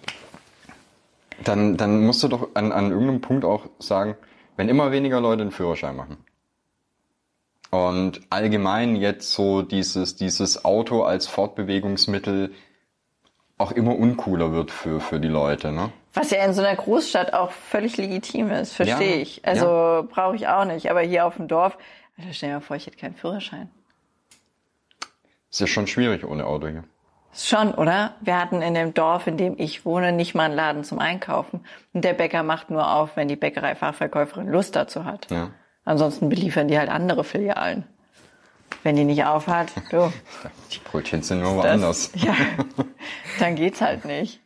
Dann, 1.45 1.77
dann 1.77 2.05
musst 2.05 2.23
du 2.23 2.29
doch 2.29 2.51
an, 2.55 2.73
an 2.73 2.91
irgendeinem 2.91 3.21
Punkt 3.21 3.45
auch 3.45 3.67
sagen, 3.79 4.17
wenn 4.57 4.69
immer 4.69 4.93
weniger 4.93 5.21
Leute 5.21 5.43
einen 5.43 5.51
Führerschein 5.51 5.97
machen 5.97 6.19
und 7.71 8.21
allgemein 8.29 8.97
jetzt 8.97 9.33
so 9.33 9.63
dieses, 9.63 10.15
dieses 10.15 10.65
Auto 10.65 11.05
als 11.05 11.27
Fortbewegungsmittel 11.27 12.53
auch 13.57 13.73
immer 13.73 13.97
uncooler 13.97 14.53
wird 14.53 14.71
für, 14.71 15.01
für 15.01 15.21
die 15.21 15.29
Leute, 15.29 15.73
ne? 15.73 15.91
Was 16.13 16.31
ja 16.31 16.45
in 16.45 16.53
so 16.53 16.61
einer 16.61 16.77
Großstadt 16.77 17.33
auch 17.33 17.51
völlig 17.51 17.97
legitim 17.97 18.51
ist, 18.51 18.75
verstehe 18.75 19.17
Ja, 19.17 19.23
ich. 19.23 19.47
Also 19.47 20.07
brauche 20.11 20.37
ich 20.37 20.49
auch 20.49 20.67
nicht. 20.67 20.91
Aber 20.91 21.01
hier 21.01 21.25
auf 21.25 21.37
dem 21.37 21.49
Dorf, 21.49 21.79
Alter, 22.19 22.35
stell 22.35 22.51
dir 22.51 22.57
mal 22.57 22.61
vor, 22.61 22.77
ich 22.77 22.87
hätte 22.87 22.99
keinen 22.99 23.15
Führerschein. 23.15 23.71
Ist 25.51 25.61
ja 25.61 25.67
schon 25.67 25.87
schwierig 25.87 26.25
ohne 26.25 26.45
Auto 26.45 26.67
hier. 26.67 26.85
Schon, 27.35 27.73
oder? 27.73 28.15
Wir 28.21 28.39
hatten 28.39 28.61
in 28.61 28.75
dem 28.75 28.93
Dorf, 28.93 29.27
in 29.27 29.39
dem 29.39 29.55
ich 29.57 29.87
wohne, 29.87 30.13
nicht 30.13 30.35
mal 30.35 30.45
einen 30.45 30.55
Laden 30.55 30.85
zum 30.85 30.99
Einkaufen. 30.99 31.65
Und 31.95 32.05
der 32.05 32.13
Bäcker 32.13 32.43
macht 32.43 32.71
nur 32.71 32.95
auf, 32.95 33.17
wenn 33.17 33.29
die 33.29 33.37
Bäckereifachverkäuferin 33.37 34.49
Lust 34.49 34.77
dazu 34.77 35.05
hat. 35.07 35.31
Ja. 35.31 35.51
Ansonsten 35.85 36.29
beliefern 36.29 36.69
die 36.69 36.79
halt 36.79 36.91
andere 36.91 37.25
Filialen. 37.25 37.85
Wenn 38.83 38.97
die 38.97 39.05
nicht 39.05 39.25
aufhat, 39.25 39.73
du, 39.91 40.13
Die 40.73 40.79
Brötchen 40.79 41.23
sind 41.23 41.41
nur 41.41 41.57
woanders. 41.57 42.11
ja, 42.17 42.35
dann 43.39 43.55
geht's 43.55 43.81
halt 43.81 44.05
nicht. 44.05 44.42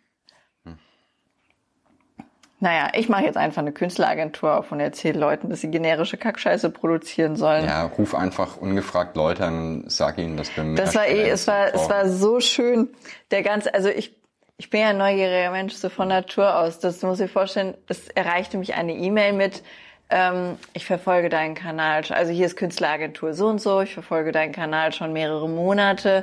Naja, 2.58 2.90
ich 2.94 3.10
mache 3.10 3.24
jetzt 3.24 3.36
einfach 3.36 3.60
eine 3.60 3.72
Künstleragentur 3.72 4.56
auf 4.56 4.72
und 4.72 4.80
erzähle 4.80 5.18
Leuten, 5.18 5.50
dass 5.50 5.60
sie 5.60 5.70
generische 5.70 6.16
Kackscheiße 6.16 6.70
produzieren 6.70 7.36
sollen. 7.36 7.66
Ja, 7.66 7.84
ruf 7.84 8.14
einfach 8.14 8.56
ungefragt 8.56 9.14
Leute 9.14 9.44
an, 9.44 9.84
sag 9.88 10.16
ihnen, 10.16 10.38
dass 10.38 10.56
wir 10.56 10.64
Das 10.74 10.94
war 10.94 11.06
eh, 11.06 11.28
es 11.28 11.46
war, 11.46 11.74
es 11.74 11.88
war 11.90 12.08
so 12.08 12.40
schön. 12.40 12.88
Der 13.30 13.42
ganze, 13.42 13.74
also 13.74 13.90
ich, 13.90 14.16
ich 14.56 14.70
bin 14.70 14.80
ja 14.80 14.88
ein 14.88 14.96
neugieriger 14.96 15.50
Mensch, 15.50 15.74
so 15.74 15.90
von 15.90 16.08
Natur 16.08 16.58
aus. 16.58 16.78
Das 16.78 17.02
muss 17.02 17.20
ich 17.20 17.30
vorstellen, 17.30 17.74
es 17.88 18.08
erreichte 18.08 18.56
mich 18.56 18.74
eine 18.74 18.94
E-Mail 18.94 19.34
mit, 19.34 19.62
ähm, 20.08 20.56
ich 20.72 20.86
verfolge 20.86 21.28
deinen 21.28 21.54
Kanal. 21.54 22.04
Also 22.08 22.32
hier 22.32 22.46
ist 22.46 22.56
Künstleragentur 22.56 23.34
so 23.34 23.48
und 23.48 23.60
so, 23.60 23.82
ich 23.82 23.92
verfolge 23.92 24.32
deinen 24.32 24.52
Kanal 24.52 24.92
schon 24.92 25.12
mehrere 25.12 25.48
Monate 25.48 26.22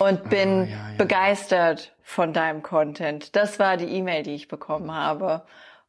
und 0.00 0.28
bin 0.30 0.48
ah, 0.48 0.64
ja, 0.64 0.70
ja. 0.70 0.96
begeistert 0.98 1.94
von 2.02 2.32
deinem 2.32 2.62
Content. 2.62 3.34
Das 3.36 3.58
war 3.58 3.76
die 3.76 3.86
E-Mail, 3.86 4.22
die 4.22 4.34
ich 4.34 4.48
bekommen 4.48 4.92
habe. 4.92 5.44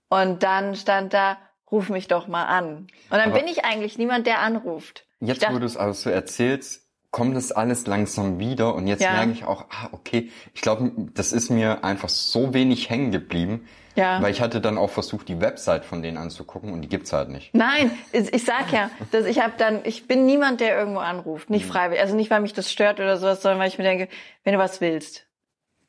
Und 0.10 0.44
dann 0.44 0.76
stand 0.76 1.14
da, 1.14 1.38
ruf 1.72 1.90
mich 1.90 2.08
doch 2.08 2.28
mal 2.28 2.44
an. 2.46 2.78
Und 2.78 2.90
dann 3.12 3.32
Aber 3.32 3.40
bin 3.40 3.48
ich 3.48 3.66
eigentlich 3.66 3.98
niemand, 3.98 4.28
der 4.28 4.40
anruft. 4.40 5.06
Jetzt, 5.20 5.42
dachte- 5.44 5.56
wo 5.56 5.60
du 5.60 5.66
es 5.66 5.78
aber 5.78 5.94
so 5.94 6.10
erzählst, 6.10 6.84
kommt 7.12 7.38
es 7.38 7.52
alles 7.52 7.88
langsam 7.88 8.40
wieder 8.40 8.76
und 8.76 8.88
jetzt 8.88 9.02
Ja. 9.02 9.14
merke 9.14 9.32
ich 9.32 9.46
auch, 9.46 9.66
ah, 9.70 9.90
okay, 9.94 10.32
ich 10.54 10.62
glaube, 10.62 10.92
das 11.14 11.32
ist 11.32 11.50
mir 11.50 11.84
einfach 11.84 12.10
so 12.10 12.54
wenig 12.54 12.90
hängen 12.90 13.12
geblieben, 13.12 13.68
Ja. 13.96 14.22
weil 14.22 14.32
ich 14.32 14.42
hatte 14.42 14.60
dann 14.62 14.78
auch 14.78 14.90
versucht, 14.90 15.28
die 15.30 15.40
Website 15.42 15.86
von 15.86 16.02
denen 16.02 16.18
anzugucken 16.18 16.74
und 16.74 16.82
die 16.82 16.90
gibt's 16.90 17.14
halt 17.14 17.30
nicht. 17.30 17.54
Nein, 17.54 17.92
ich 18.12 18.34
ich 18.34 18.44
sag 18.44 18.72
ja, 18.74 18.90
dass 19.12 19.26
ich 19.26 19.40
habe 19.42 19.54
dann, 19.58 19.82
ich 19.86 20.08
bin 20.08 20.26
niemand, 20.26 20.60
der 20.62 20.78
irgendwo 20.78 21.00
anruft, 21.00 21.50
Mhm. 21.50 21.56
nicht 21.56 21.66
freiwillig, 21.66 22.02
also 22.02 22.16
nicht, 22.16 22.30
weil 22.30 22.42
mich 22.42 22.54
das 22.54 22.72
stört 22.72 23.00
oder 23.00 23.18
sowas, 23.18 23.42
sondern 23.42 23.60
weil 23.60 23.70
ich 23.70 23.78
mir 23.78 23.84
denke, 23.86 24.10
wenn 24.44 24.54
du 24.54 24.60
was 24.60 24.82
willst, 24.82 25.26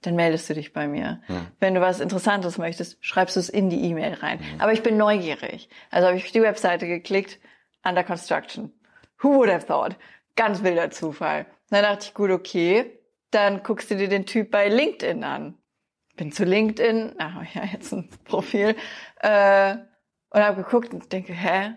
dann 0.02 0.14
meldest 0.14 0.48
du 0.48 0.54
dich 0.54 0.72
bei 0.72 0.86
mir. 0.86 1.20
Wenn 1.58 1.75
du 1.75 1.80
was 1.80 1.98
Interessantes 2.00 2.58
möchtest, 2.58 2.96
schreibst 3.04 3.34
du 3.34 3.40
es 3.40 3.48
in 3.48 3.70
die 3.70 3.82
E-Mail 3.86 4.14
rein. 4.14 4.38
Mhm. 4.38 4.60
Aber 4.60 4.72
ich 4.72 4.82
bin 4.84 4.96
neugierig. 4.96 5.68
Also 5.90 6.06
habe 6.06 6.16
ich 6.16 6.25
auf 6.26 6.30
die 6.32 6.42
Webseite 6.42 6.86
geklickt, 6.86 7.40
Under 7.84 8.04
Construction. 8.04 8.72
Who 9.22 9.34
would 9.34 9.50
have 9.50 9.66
thought? 9.66 9.96
Ganz 10.36 10.62
wilder 10.62 10.90
Zufall. 10.90 11.46
Dann 11.70 11.82
dachte 11.82 12.06
ich, 12.06 12.14
gut, 12.14 12.30
okay, 12.30 12.98
dann 13.32 13.62
guckst 13.64 13.90
du 13.90 13.96
dir 13.96 14.08
den 14.08 14.26
Typ 14.26 14.50
bei 14.52 14.68
LinkedIn 14.68 15.25
an. 15.25 15.54
Bin 16.16 16.32
zu 16.32 16.44
LinkedIn, 16.44 17.14
ach 17.18 17.42
ja, 17.54 17.64
jetzt 17.64 17.92
ein 17.92 18.08
Profil, 18.25 18.75
äh, 19.20 19.76
und 20.30 20.40
habe 20.40 20.62
geguckt 20.62 20.92
und 20.92 21.12
denke, 21.12 21.32
hä? 21.32 21.75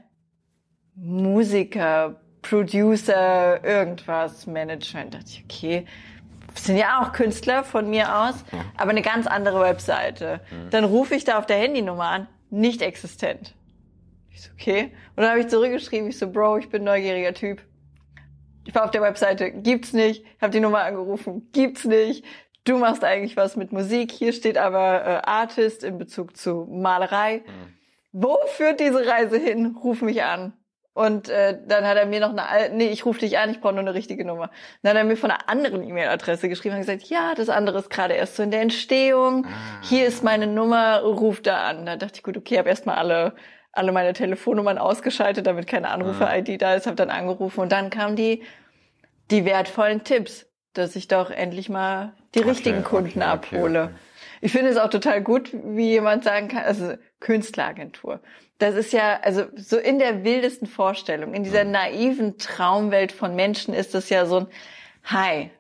Musiker, 0.96 2.22
Producer, 2.41 3.63
irgendwas, 3.63 4.48
Management. 4.48 5.13
Da 5.13 5.17
dachte 5.19 5.31
ich, 5.31 5.43
okay, 5.46 5.86
das 6.53 6.65
sind 6.65 6.77
ja 6.77 7.01
auch 7.01 7.13
Künstler 7.13 7.63
von 7.63 7.89
mir 7.89 8.15
aus, 8.15 8.43
aber 8.75 8.89
eine 8.89 9.01
ganz 9.01 9.27
andere 9.27 9.62
Webseite. 9.62 10.41
Dann 10.72 10.84
rufe 10.84 11.15
ich 11.15 11.24
da 11.24 11.38
auf 11.38 11.46
der 11.46 11.58
Handynummer 11.58 12.05
an, 12.05 12.27
nicht 12.50 12.81
existent. 12.81 13.55
Ich 14.31 14.41
so, 14.41 14.51
okay. 14.53 14.91
Und 15.15 15.24
dann 15.24 15.29
habe 15.29 15.39
ich 15.39 15.48
zurückgeschrieben, 15.48 16.10
ich 16.10 16.17
so, 16.17 16.31
Bro, 16.31 16.58
ich 16.58 16.69
bin 16.69 16.81
ein 16.81 16.86
neugieriger 16.86 17.34
Typ. 17.34 17.62
Ich 18.65 18.75
war 18.75 18.86
auf 18.86 18.91
der 18.91 19.01
Webseite, 19.01 19.51
gibt's 19.51 19.93
nicht. 19.93 20.24
Habe 20.41 20.51
die 20.51 20.60
Nummer 20.60 20.84
angerufen, 20.84 21.50
gibt's 21.51 21.86
nicht. 21.86 22.25
Du 22.69 22.77
machst 22.77 23.03
eigentlich 23.03 23.35
was 23.35 23.55
mit 23.55 23.71
Musik. 23.71 24.11
Hier 24.11 24.31
steht 24.31 24.55
aber 24.55 25.03
äh, 25.03 25.21
Artist 25.27 25.83
in 25.83 25.97
Bezug 25.97 26.38
zu 26.38 26.67
Malerei. 26.69 27.41
Wo 28.11 28.38
führt 28.45 28.79
diese 28.79 29.07
Reise 29.07 29.39
hin? 29.39 29.75
Ruf 29.83 30.03
mich 30.03 30.21
an. 30.21 30.53
Und 30.93 31.29
äh, 31.29 31.57
dann 31.65 31.88
hat 31.88 31.97
er 31.97 32.05
mir 32.05 32.19
noch 32.19 32.35
eine, 32.35 32.75
nee, 32.75 32.89
ich 32.89 33.07
rufe 33.07 33.21
dich 33.21 33.39
an, 33.39 33.49
ich 33.49 33.59
brauche 33.59 33.73
nur 33.73 33.81
eine 33.81 33.95
richtige 33.95 34.23
Nummer. 34.23 34.51
Dann 34.83 34.91
hat 34.91 34.97
er 34.97 35.03
mir 35.03 35.17
von 35.17 35.31
einer 35.31 35.49
anderen 35.49 35.81
E-Mail-Adresse 35.81 36.47
geschrieben 36.47 36.75
und 36.75 36.81
gesagt, 36.81 37.03
ja, 37.05 37.33
das 37.33 37.49
andere 37.49 37.79
ist 37.79 37.89
gerade 37.89 38.13
erst 38.13 38.35
so 38.35 38.43
in 38.43 38.51
der 38.51 38.61
Entstehung. 38.61 39.47
Hier 39.81 40.05
ist 40.05 40.23
meine 40.23 40.45
Nummer, 40.45 40.99
ruf 41.01 41.41
da 41.41 41.63
an. 41.63 41.88
Da 41.88 41.95
dachte 41.95 42.17
ich, 42.17 42.23
gut, 42.23 42.38
okay, 42.38 42.59
habe 42.59 42.69
erstmal 42.69 42.97
alle 42.97 43.33
alle 43.71 43.91
meine 43.91 44.13
Telefonnummern 44.13 44.77
ausgeschaltet, 44.77 45.47
damit 45.47 45.65
keine 45.65 45.89
Anrufer-ID 45.89 46.61
da 46.61 46.75
ist, 46.75 46.85
habe 46.85 46.95
dann 46.95 47.09
angerufen 47.09 47.61
und 47.61 47.71
dann 47.71 47.89
kamen 47.89 48.15
die 48.15 48.43
die 49.31 49.45
wertvollen 49.45 50.03
Tipps, 50.03 50.49
dass 50.79 50.95
ich 50.95 51.07
doch 51.07 51.29
endlich 51.29 51.69
mal 51.69 52.13
die 52.36 52.39
richtigen 52.39 52.79
okay, 52.79 52.88
Kunden 52.88 53.21
okay, 53.21 53.29
abhole. 53.29 53.83
okay. 53.83 53.93
Ich 54.41 54.51
finde 54.51 54.69
es 54.71 54.77
auch 54.77 54.89
total 54.89 55.21
gut, 55.21 55.51
wie 55.53 55.89
jemand 55.89 56.24
sagen 56.24 56.48
kann, 56.48 56.63
also 56.63 56.93
Künstleragentur. 57.19 58.21
Das 58.57 58.75
ist 58.75 58.93
ja, 58.93 59.19
also 59.21 59.45
so 59.55 59.77
in 59.77 60.00
der 60.00 60.24
wildesten 60.24 60.67
Vorstellung, 60.67 61.33
in 61.33 61.43
dieser 61.43 61.63
naiven 61.63 62.38
Traumwelt 62.38 63.12
von 63.12 63.36
Menschen 63.36 63.74
ist 63.74 63.93
das 63.93 64.09
ja 64.09 64.25
so 64.25 64.39
ein, 64.39 64.48
hi, 65.03 65.51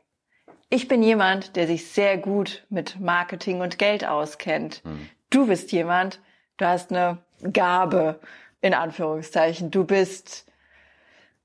ich 0.69 0.87
bin 0.87 1.01
jemand, 1.01 1.55
der 1.55 1.67
sich 1.67 1.87
sehr 1.87 2.17
gut 2.17 2.65
mit 2.69 2.99
Marketing 2.99 3.61
und 3.61 3.79
Geld 3.79 4.05
auskennt. 4.05 4.81
Du 5.29 5.47
bist 5.47 5.71
jemand, 5.71 6.21
du 6.57 6.65
hast 6.65 6.91
eine 6.91 7.17
Gabe, 7.51 8.19
in 8.61 8.73
Anführungszeichen. 8.73 9.71
Du 9.71 9.85
bist 9.85 10.45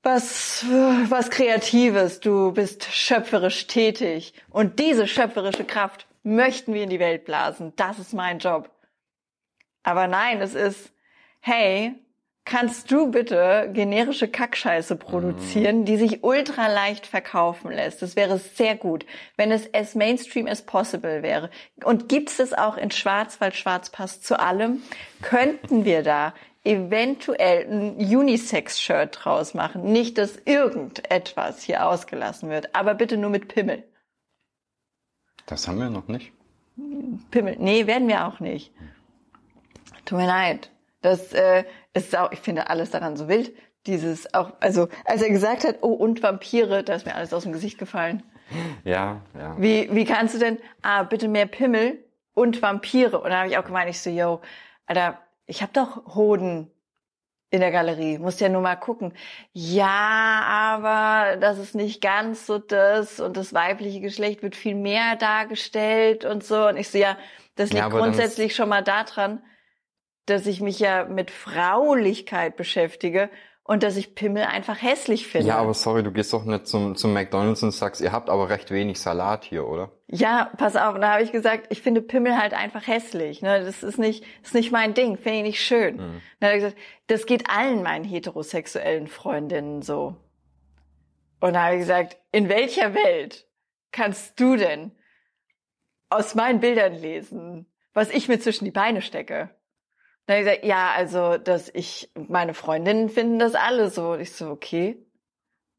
was, 0.05 0.63
was 1.09 1.29
Kreatives, 1.31 2.19
du 2.19 2.51
bist 2.51 2.85
schöpferisch 2.85 3.67
tätig. 3.67 4.33
Und 4.51 4.79
diese 4.79 5.07
schöpferische 5.07 5.65
Kraft 5.65 6.07
möchten 6.23 6.73
wir 6.73 6.83
in 6.83 6.89
die 6.89 6.99
Welt 6.99 7.25
blasen. 7.25 7.73
Das 7.75 7.99
ist 7.99 8.13
mein 8.13 8.39
Job. 8.39 8.69
Aber 9.83 10.07
nein, 10.07 10.41
es 10.41 10.53
ist, 10.55 10.91
hey, 11.39 11.95
kannst 12.45 12.91
du 12.91 13.09
bitte 13.09 13.69
generische 13.73 14.27
Kackscheiße 14.27 14.95
produzieren, 14.95 15.85
die 15.85 15.97
sich 15.97 16.23
ultra 16.23 16.67
leicht 16.67 17.07
verkaufen 17.07 17.71
lässt? 17.71 18.01
Das 18.01 18.15
wäre 18.15 18.37
sehr 18.37 18.75
gut, 18.75 19.05
wenn 19.37 19.51
es 19.51 19.73
as 19.73 19.95
Mainstream 19.95 20.47
as 20.47 20.61
possible 20.61 21.23
wäre. 21.23 21.49
Und 21.83 22.09
gibt 22.09 22.29
es 22.29 22.37
das 22.37 22.53
auch 22.53 22.77
in 22.77 22.91
Schwarz, 22.91 23.41
weil 23.41 23.53
Schwarz 23.53 23.89
passt 23.89 24.25
zu 24.25 24.39
allem? 24.39 24.83
Könnten 25.23 25.85
wir 25.85 26.03
da 26.03 26.33
eventuell 26.65 27.65
ein 27.69 27.95
Unisex-Shirt 27.97 29.19
draus 29.23 29.53
machen? 29.53 29.83
Nicht, 29.83 30.17
dass 30.17 30.37
irgendetwas 30.45 31.63
hier 31.63 31.85
ausgelassen 31.85 32.49
wird, 32.49 32.75
aber 32.75 32.95
bitte 32.95 33.17
nur 33.17 33.29
mit 33.29 33.47
Pimmel. 33.47 33.83
Das 35.45 35.67
haben 35.67 35.79
wir 35.79 35.89
noch 35.89 36.07
nicht. 36.07 36.33
Pimmel. 37.31 37.55
Nee, 37.59 37.87
werden 37.87 38.07
wir 38.07 38.27
auch 38.27 38.39
nicht. 38.39 38.73
Tut 40.05 40.17
mir 40.17 40.27
leid. 40.27 40.71
Das 41.01 41.33
äh, 41.33 41.63
ist 41.93 42.15
auch, 42.15 42.31
ich 42.31 42.39
finde 42.39 42.69
alles 42.69 42.91
daran 42.91 43.15
so 43.15 43.27
wild. 43.27 43.53
Dieses 43.85 44.33
auch, 44.33 44.53
also 44.59 44.87
als 45.05 45.21
er 45.21 45.29
gesagt 45.29 45.63
hat, 45.63 45.77
oh 45.81 45.93
und 45.93 46.23
Vampire, 46.23 46.83
da 46.83 46.95
ist 46.95 47.05
mir 47.05 47.15
alles 47.15 47.33
aus 47.33 47.43
dem 47.43 47.53
Gesicht 47.53 47.77
gefallen. 47.77 48.23
Ja, 48.83 49.21
ja. 49.37 49.55
Wie, 49.59 49.89
wie 49.93 50.05
kannst 50.05 50.35
du 50.35 50.39
denn, 50.39 50.57
ah, 50.81 51.03
bitte 51.03 51.27
mehr 51.27 51.45
Pimmel 51.45 52.03
und 52.33 52.61
Vampire? 52.61 53.19
Und 53.19 53.29
da 53.29 53.39
habe 53.39 53.49
ich 53.49 53.57
auch 53.57 53.65
gemeint, 53.65 53.89
ich 53.89 53.99
so, 53.99 54.09
yo, 54.09 54.41
Alter, 54.87 55.19
ich 55.45 55.61
habe 55.61 55.71
doch 55.73 56.15
Hoden 56.15 56.71
in 57.51 57.61
der 57.61 57.71
Galerie, 57.71 58.17
musst 58.17 58.41
ja 58.41 58.49
nur 58.49 58.61
mal 58.61 58.75
gucken. 58.75 59.13
Ja, 59.53 60.41
aber 60.45 61.37
das 61.37 61.57
ist 61.57 61.75
nicht 61.75 62.01
ganz 62.01 62.45
so 62.45 62.57
das 62.57 63.19
und 63.19 63.37
das 63.37 63.53
weibliche 63.53 64.01
Geschlecht 64.01 64.41
wird 64.43 64.55
viel 64.55 64.75
mehr 64.75 65.15
dargestellt 65.15 66.25
und 66.25 66.43
so. 66.43 66.67
Und 66.67 66.77
ich 66.77 66.89
so, 66.89 66.97
ja, 66.97 67.17
das 67.55 67.71
Ja, 67.71 67.83
liegt 67.85 67.95
ist- 67.95 68.01
grundsätzlich 68.01 68.55
schon 68.55 68.69
mal 68.69 68.81
daran, 68.83 69.43
dass 70.25 70.47
ich 70.47 70.59
mich 70.59 70.79
ja 70.79 71.05
mit 71.05 71.29
Fraulichkeit 71.31 72.57
beschäftige 72.57 73.29
und 73.67 73.81
dass 73.81 73.97
ich 73.97 74.13
Pimmel 74.13 74.43
einfach 74.43 74.79
hässlich 74.79 75.27
finde. 75.27 75.47
Ja, 75.47 75.57
aber 75.57 75.73
sorry, 75.73 76.03
du 76.03 76.11
gehst 76.11 76.31
doch 76.31 76.45
nicht 76.45 76.67
zum, 76.67 76.95
zum 76.95 77.13
McDonalds 77.13 77.63
und 77.63 77.71
sagst, 77.71 77.99
ihr 77.99 78.11
habt 78.11 78.29
aber 78.29 78.49
recht 78.49 78.69
wenig 78.69 78.99
Salat 78.99 79.43
hier, 79.43 79.67
oder? 79.67 79.91
Ja, 80.07 80.51
pass 80.57 80.75
auf. 80.75 80.93
Und 80.93 81.01
da 81.01 81.13
habe 81.13 81.23
ich 81.23 81.31
gesagt, 81.31 81.67
ich 81.71 81.81
finde 81.81 82.03
Pimmel 82.03 82.37
halt 82.37 82.53
einfach 82.53 82.85
hässlich. 82.85 83.41
Ne? 83.41 83.65
Das 83.65 83.81
ist 83.81 83.97
nicht, 83.97 84.23
das 84.41 84.49
ist 84.49 84.53
nicht 84.53 84.71
mein 84.71 84.93
Ding. 84.93 85.17
Finde 85.17 85.39
ich 85.39 85.43
nicht 85.43 85.65
schön. 85.65 85.97
Dann 85.97 86.11
hat 86.41 86.51
er 86.51 86.55
gesagt, 86.55 86.77
das 87.07 87.25
geht 87.25 87.49
allen 87.49 87.81
meinen 87.81 88.05
heterosexuellen 88.05 89.07
Freundinnen 89.07 89.81
so. 89.81 90.15
Und 91.39 91.53
da 91.53 91.63
habe 91.63 91.75
ich 91.75 91.81
gesagt, 91.81 92.17
in 92.31 92.49
welcher 92.49 92.93
Welt 92.93 93.47
kannst 93.91 94.39
du 94.39 94.57
denn 94.57 94.91
aus 96.09 96.35
meinen 96.35 96.59
Bildern 96.59 96.93
lesen, 96.93 97.65
was 97.93 98.11
ich 98.11 98.27
mir 98.27 98.39
zwischen 98.39 98.65
die 98.65 98.71
Beine 98.71 99.01
stecke? 99.01 99.49
Dann 100.27 100.37
habe 100.37 100.43
ich 100.43 100.45
gesagt, 100.61 100.65
ja, 100.65 100.91
also, 100.95 101.37
dass 101.37 101.69
ich, 101.73 102.09
meine 102.15 102.53
Freundinnen 102.53 103.09
finden 103.09 103.37
das 103.39 103.53
alle 103.55 103.89
so. 103.89 104.11
Und 104.13 104.21
ich 104.21 104.31
so, 104.33 104.49
okay. 104.49 104.97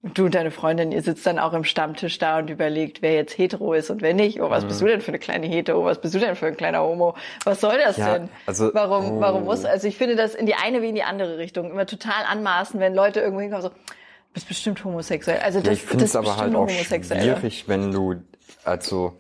Und 0.03 0.17
du 0.17 0.27
und 0.27 0.35
deine 0.37 0.53
Freundin, 0.53 0.93
ihr 0.93 1.03
sitzt 1.03 1.27
dann 1.27 1.41
auch 1.41 1.53
im 1.53 1.65
Stammtisch 1.65 2.19
da 2.19 2.39
und 2.39 2.49
überlegt, 2.49 3.03
wer 3.03 3.15
jetzt 3.15 3.37
hetero 3.37 3.73
ist 3.73 3.91
und 3.91 4.03
wer 4.03 4.15
nicht. 4.15 4.41
Oh, 4.41 4.51
was 4.51 4.65
bist 4.65 4.81
du 4.81 4.87
denn 4.87 5.01
für 5.01 5.09
eine 5.09 5.19
kleine 5.19 5.49
hetero? 5.49 5.85
Was 5.85 6.01
bist 6.01 6.15
du 6.15 6.21
denn 6.21 6.37
für 6.37 6.47
ein 6.47 6.57
kleiner 6.57 6.83
Homo? 6.83 7.17
Was 7.45 7.61
soll 7.61 7.79
das 7.79 7.97
Ja, 7.97 8.19
denn? 8.19 8.29
also- 8.47 8.71
warum, 8.73 9.17
oh. 9.17 9.21
warum 9.21 9.45
muss, 9.45 9.65
also 9.65 9.89
ich 9.89 9.97
finde 9.97 10.15
das 10.15 10.37
in 10.37 10.47
die 10.47 10.55
eine 10.55 10.81
wie 10.83 10.91
in 10.91 10.95
die 10.95 11.03
andere 11.03 11.39
Richtung 11.39 11.71
immer 11.71 11.87
total 11.87 12.25
anmaßen, 12.29 12.79
wenn 12.79 12.95
Leute 12.95 13.19
irgendwo 13.21 13.41
hinkommen 13.41 13.63
so, 13.63 13.71
du 13.71 13.75
bist 14.33 14.47
bestimmt 14.47 14.85
homosexuell. 14.85 15.41
Also 15.41 15.59
das, 15.59 15.67
Ja, 15.67 15.73
ich 15.73 15.83
finde 15.83 16.05
das 16.05 16.11
es 16.11 16.17
aber 16.17 16.37
halt 16.37 16.55
auch 16.55 16.69
schwierig, 16.69 17.67
wenn 17.67 17.91
du, 17.91 18.23
also, 18.63 19.15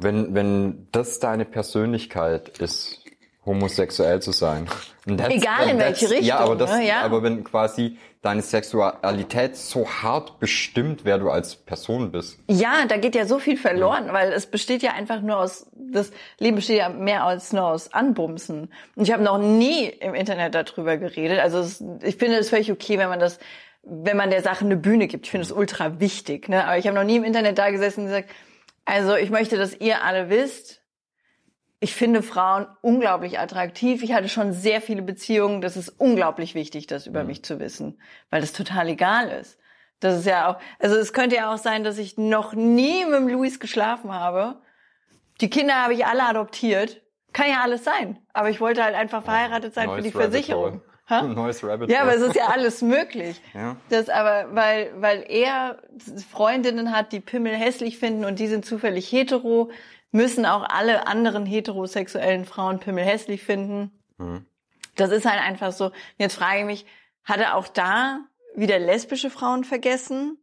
wenn, 0.00 0.34
wenn 0.34 0.88
das 0.90 1.20
deine 1.20 1.44
Persönlichkeit 1.44 2.58
ist, 2.58 3.05
homosexuell 3.46 4.20
zu 4.20 4.32
sein. 4.32 4.68
Egal 5.06 5.68
in 5.68 5.78
welche 5.78 6.10
Richtung. 6.10 6.26
Ja, 6.26 6.38
aber, 6.40 6.56
das, 6.56 6.72
ne? 6.72 6.86
ja. 6.86 7.02
aber 7.02 7.22
wenn 7.22 7.44
quasi 7.44 7.96
deine 8.22 8.42
Sexualität 8.42 9.56
so 9.56 9.88
hart 9.88 10.40
bestimmt, 10.40 11.04
wer 11.04 11.18
du 11.18 11.30
als 11.30 11.54
Person 11.54 12.10
bist. 12.10 12.40
Ja, 12.48 12.84
da 12.88 12.96
geht 12.96 13.14
ja 13.14 13.24
so 13.24 13.38
viel 13.38 13.56
verloren, 13.56 14.08
ja. 14.08 14.12
weil 14.12 14.32
es 14.32 14.46
besteht 14.46 14.82
ja 14.82 14.94
einfach 14.94 15.20
nur 15.20 15.38
aus, 15.38 15.70
das 15.72 16.10
Leben 16.38 16.56
besteht 16.56 16.78
ja 16.78 16.88
mehr 16.88 17.22
als 17.22 17.52
nur 17.52 17.64
aus 17.64 17.92
Anbumsen. 17.92 18.72
Und 18.96 19.04
ich 19.04 19.12
habe 19.12 19.22
noch 19.22 19.38
nie 19.38 19.86
im 19.86 20.14
Internet 20.14 20.56
darüber 20.56 20.96
geredet. 20.96 21.38
Also 21.38 21.60
es, 21.60 21.84
ich 22.02 22.16
finde 22.16 22.38
es 22.38 22.50
völlig 22.50 22.72
okay, 22.72 22.98
wenn 22.98 23.08
man 23.08 23.20
das, 23.20 23.38
wenn 23.84 24.16
man 24.16 24.30
der 24.30 24.42
Sache 24.42 24.64
eine 24.64 24.76
Bühne 24.76 25.06
gibt. 25.06 25.26
Ich 25.26 25.30
finde 25.30 25.44
es 25.44 25.52
ultra 25.52 26.00
wichtig. 26.00 26.48
Ne? 26.48 26.64
Aber 26.64 26.78
ich 26.78 26.86
habe 26.88 26.96
noch 26.96 27.04
nie 27.04 27.16
im 27.16 27.24
Internet 27.24 27.58
da 27.58 27.70
gesessen 27.70 28.00
und 28.00 28.06
gesagt, 28.06 28.28
also 28.84 29.14
ich 29.14 29.30
möchte, 29.30 29.56
dass 29.56 29.72
ihr 29.78 30.02
alle 30.02 30.30
wisst, 30.30 30.82
ich 31.78 31.94
finde 31.94 32.22
Frauen 32.22 32.66
unglaublich 32.80 33.38
attraktiv. 33.38 34.02
Ich 34.02 34.12
hatte 34.12 34.28
schon 34.28 34.52
sehr 34.52 34.80
viele 34.80 35.02
Beziehungen. 35.02 35.60
Das 35.60 35.76
ist 35.76 35.90
unglaublich 35.90 36.54
wichtig, 36.54 36.86
das 36.86 37.06
über 37.06 37.20
mhm. 37.22 37.28
mich 37.28 37.44
zu 37.44 37.60
wissen, 37.60 38.00
weil 38.30 38.40
das 38.40 38.52
total 38.52 38.88
egal 38.88 39.28
ist. 39.28 39.58
Das 40.00 40.18
ist 40.18 40.26
ja 40.26 40.50
auch, 40.50 40.60
also 40.78 40.96
es 40.96 41.12
könnte 41.12 41.36
ja 41.36 41.52
auch 41.52 41.58
sein, 41.58 41.84
dass 41.84 41.98
ich 41.98 42.18
noch 42.18 42.52
nie 42.52 43.04
mit 43.04 43.14
dem 43.14 43.28
Luis 43.28 43.60
geschlafen 43.60 44.12
habe. 44.12 44.60
Die 45.40 45.50
Kinder 45.50 45.82
habe 45.82 45.94
ich 45.94 46.06
alle 46.06 46.24
adoptiert. 46.24 47.02
Kann 47.32 47.48
ja 47.48 47.60
alles 47.62 47.84
sein. 47.84 48.18
Aber 48.32 48.48
ich 48.48 48.60
wollte 48.60 48.82
halt 48.82 48.94
einfach 48.94 49.22
verheiratet 49.22 49.74
sein 49.74 49.86
Neues 49.86 49.98
für 49.98 50.02
die 50.02 50.12
Versicherung. 50.12 50.82
Neues 51.10 51.62
Rabbit 51.62 51.88
ja, 51.88 52.02
aber 52.02 52.14
es 52.14 52.22
ist 52.22 52.34
ja 52.34 52.46
alles 52.48 52.82
möglich. 52.82 53.40
ja. 53.54 53.76
Das 53.90 54.08
aber, 54.08 54.54
weil, 54.54 54.90
weil 54.96 55.24
er 55.28 55.78
Freundinnen 56.30 56.90
hat, 56.90 57.12
die 57.12 57.20
Pimmel 57.20 57.54
hässlich 57.54 57.98
finden 57.98 58.24
und 58.24 58.38
die 58.38 58.48
sind 58.48 58.64
zufällig 58.64 59.10
hetero, 59.10 59.70
müssen 60.10 60.46
auch 60.46 60.64
alle 60.68 61.06
anderen 61.06 61.46
heterosexuellen 61.46 62.44
Frauen 62.44 62.80
Pimmel 62.80 63.04
hässlich 63.04 63.42
finden. 63.42 63.90
Mhm. 64.18 64.46
Das 64.96 65.10
ist 65.10 65.26
halt 65.26 65.40
einfach 65.40 65.72
so. 65.72 65.92
Jetzt 66.16 66.36
frage 66.36 66.60
ich 66.60 66.66
mich, 66.66 66.86
hat 67.24 67.38
er 67.38 67.56
auch 67.56 67.68
da 67.68 68.20
wieder 68.54 68.78
lesbische 68.78 69.30
Frauen 69.30 69.64
vergessen? 69.64 70.38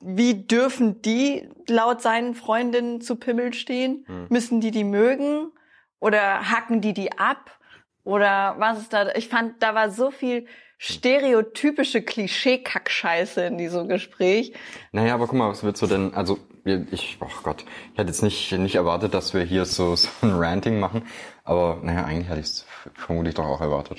Wie 0.00 0.46
dürfen 0.46 1.02
die 1.02 1.48
laut 1.68 2.02
seinen 2.02 2.34
Freundinnen 2.34 3.00
zu 3.00 3.16
Pimmel 3.16 3.52
stehen? 3.54 4.04
Mhm. 4.08 4.26
Müssen 4.30 4.60
die 4.60 4.70
die 4.70 4.84
mögen? 4.84 5.52
Oder 6.00 6.50
hacken 6.50 6.80
die 6.80 6.94
die 6.94 7.12
ab? 7.12 7.58
Oder 8.04 8.56
was 8.58 8.80
ist 8.80 8.92
da? 8.92 9.12
Ich 9.14 9.28
fand, 9.28 9.62
da 9.62 9.74
war 9.74 9.90
so 9.90 10.10
viel 10.10 10.46
stereotypische 10.78 12.02
Klischee-Kackscheiße 12.02 13.42
in 13.42 13.56
diesem 13.56 13.86
Gespräch. 13.86 14.52
Naja, 14.90 15.14
aber 15.14 15.28
guck 15.28 15.38
mal, 15.38 15.48
was 15.48 15.62
willst 15.62 15.80
du 15.80 15.86
denn, 15.86 16.12
also 16.14 16.38
ich, 16.64 17.18
oh 17.20 17.26
Gott, 17.42 17.64
ich 17.92 17.98
hätte 17.98 18.08
jetzt 18.08 18.22
nicht, 18.22 18.52
nicht 18.52 18.74
erwartet, 18.74 19.14
dass 19.14 19.34
wir 19.34 19.42
hier 19.42 19.64
so, 19.64 19.96
so 19.96 20.08
ein 20.22 20.32
Ranting 20.32 20.80
machen, 20.80 21.04
aber 21.44 21.78
naja, 21.82 22.04
eigentlich 22.04 22.28
hätte 22.28 22.40
ich 22.40 22.46
es 22.46 22.66
vermutlich 22.94 23.34
doch 23.34 23.46
auch 23.46 23.60
erwartet. 23.60 23.98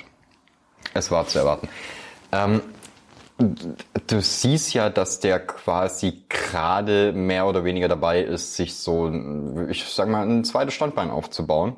Es 0.94 1.10
war 1.10 1.26
zu 1.26 1.38
erwarten. 1.38 1.68
Ähm, 2.32 2.62
du 3.38 4.20
siehst 4.20 4.74
ja, 4.74 4.90
dass 4.90 5.20
der 5.20 5.40
quasi 5.40 6.24
gerade 6.28 7.12
mehr 7.12 7.46
oder 7.46 7.64
weniger 7.64 7.88
dabei 7.88 8.20
ist, 8.20 8.56
sich 8.56 8.74
so, 8.74 9.10
ich 9.68 9.84
sag 9.84 10.08
mal, 10.08 10.26
ein 10.26 10.44
zweites 10.44 10.74
Standbein 10.74 11.10
aufzubauen 11.10 11.76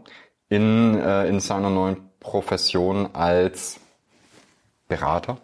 in, 0.48 0.98
äh, 0.98 1.26
in 1.26 1.40
seiner 1.40 1.70
neuen 1.70 2.10
Profession 2.20 3.14
als 3.14 3.80
Berater. 4.88 5.38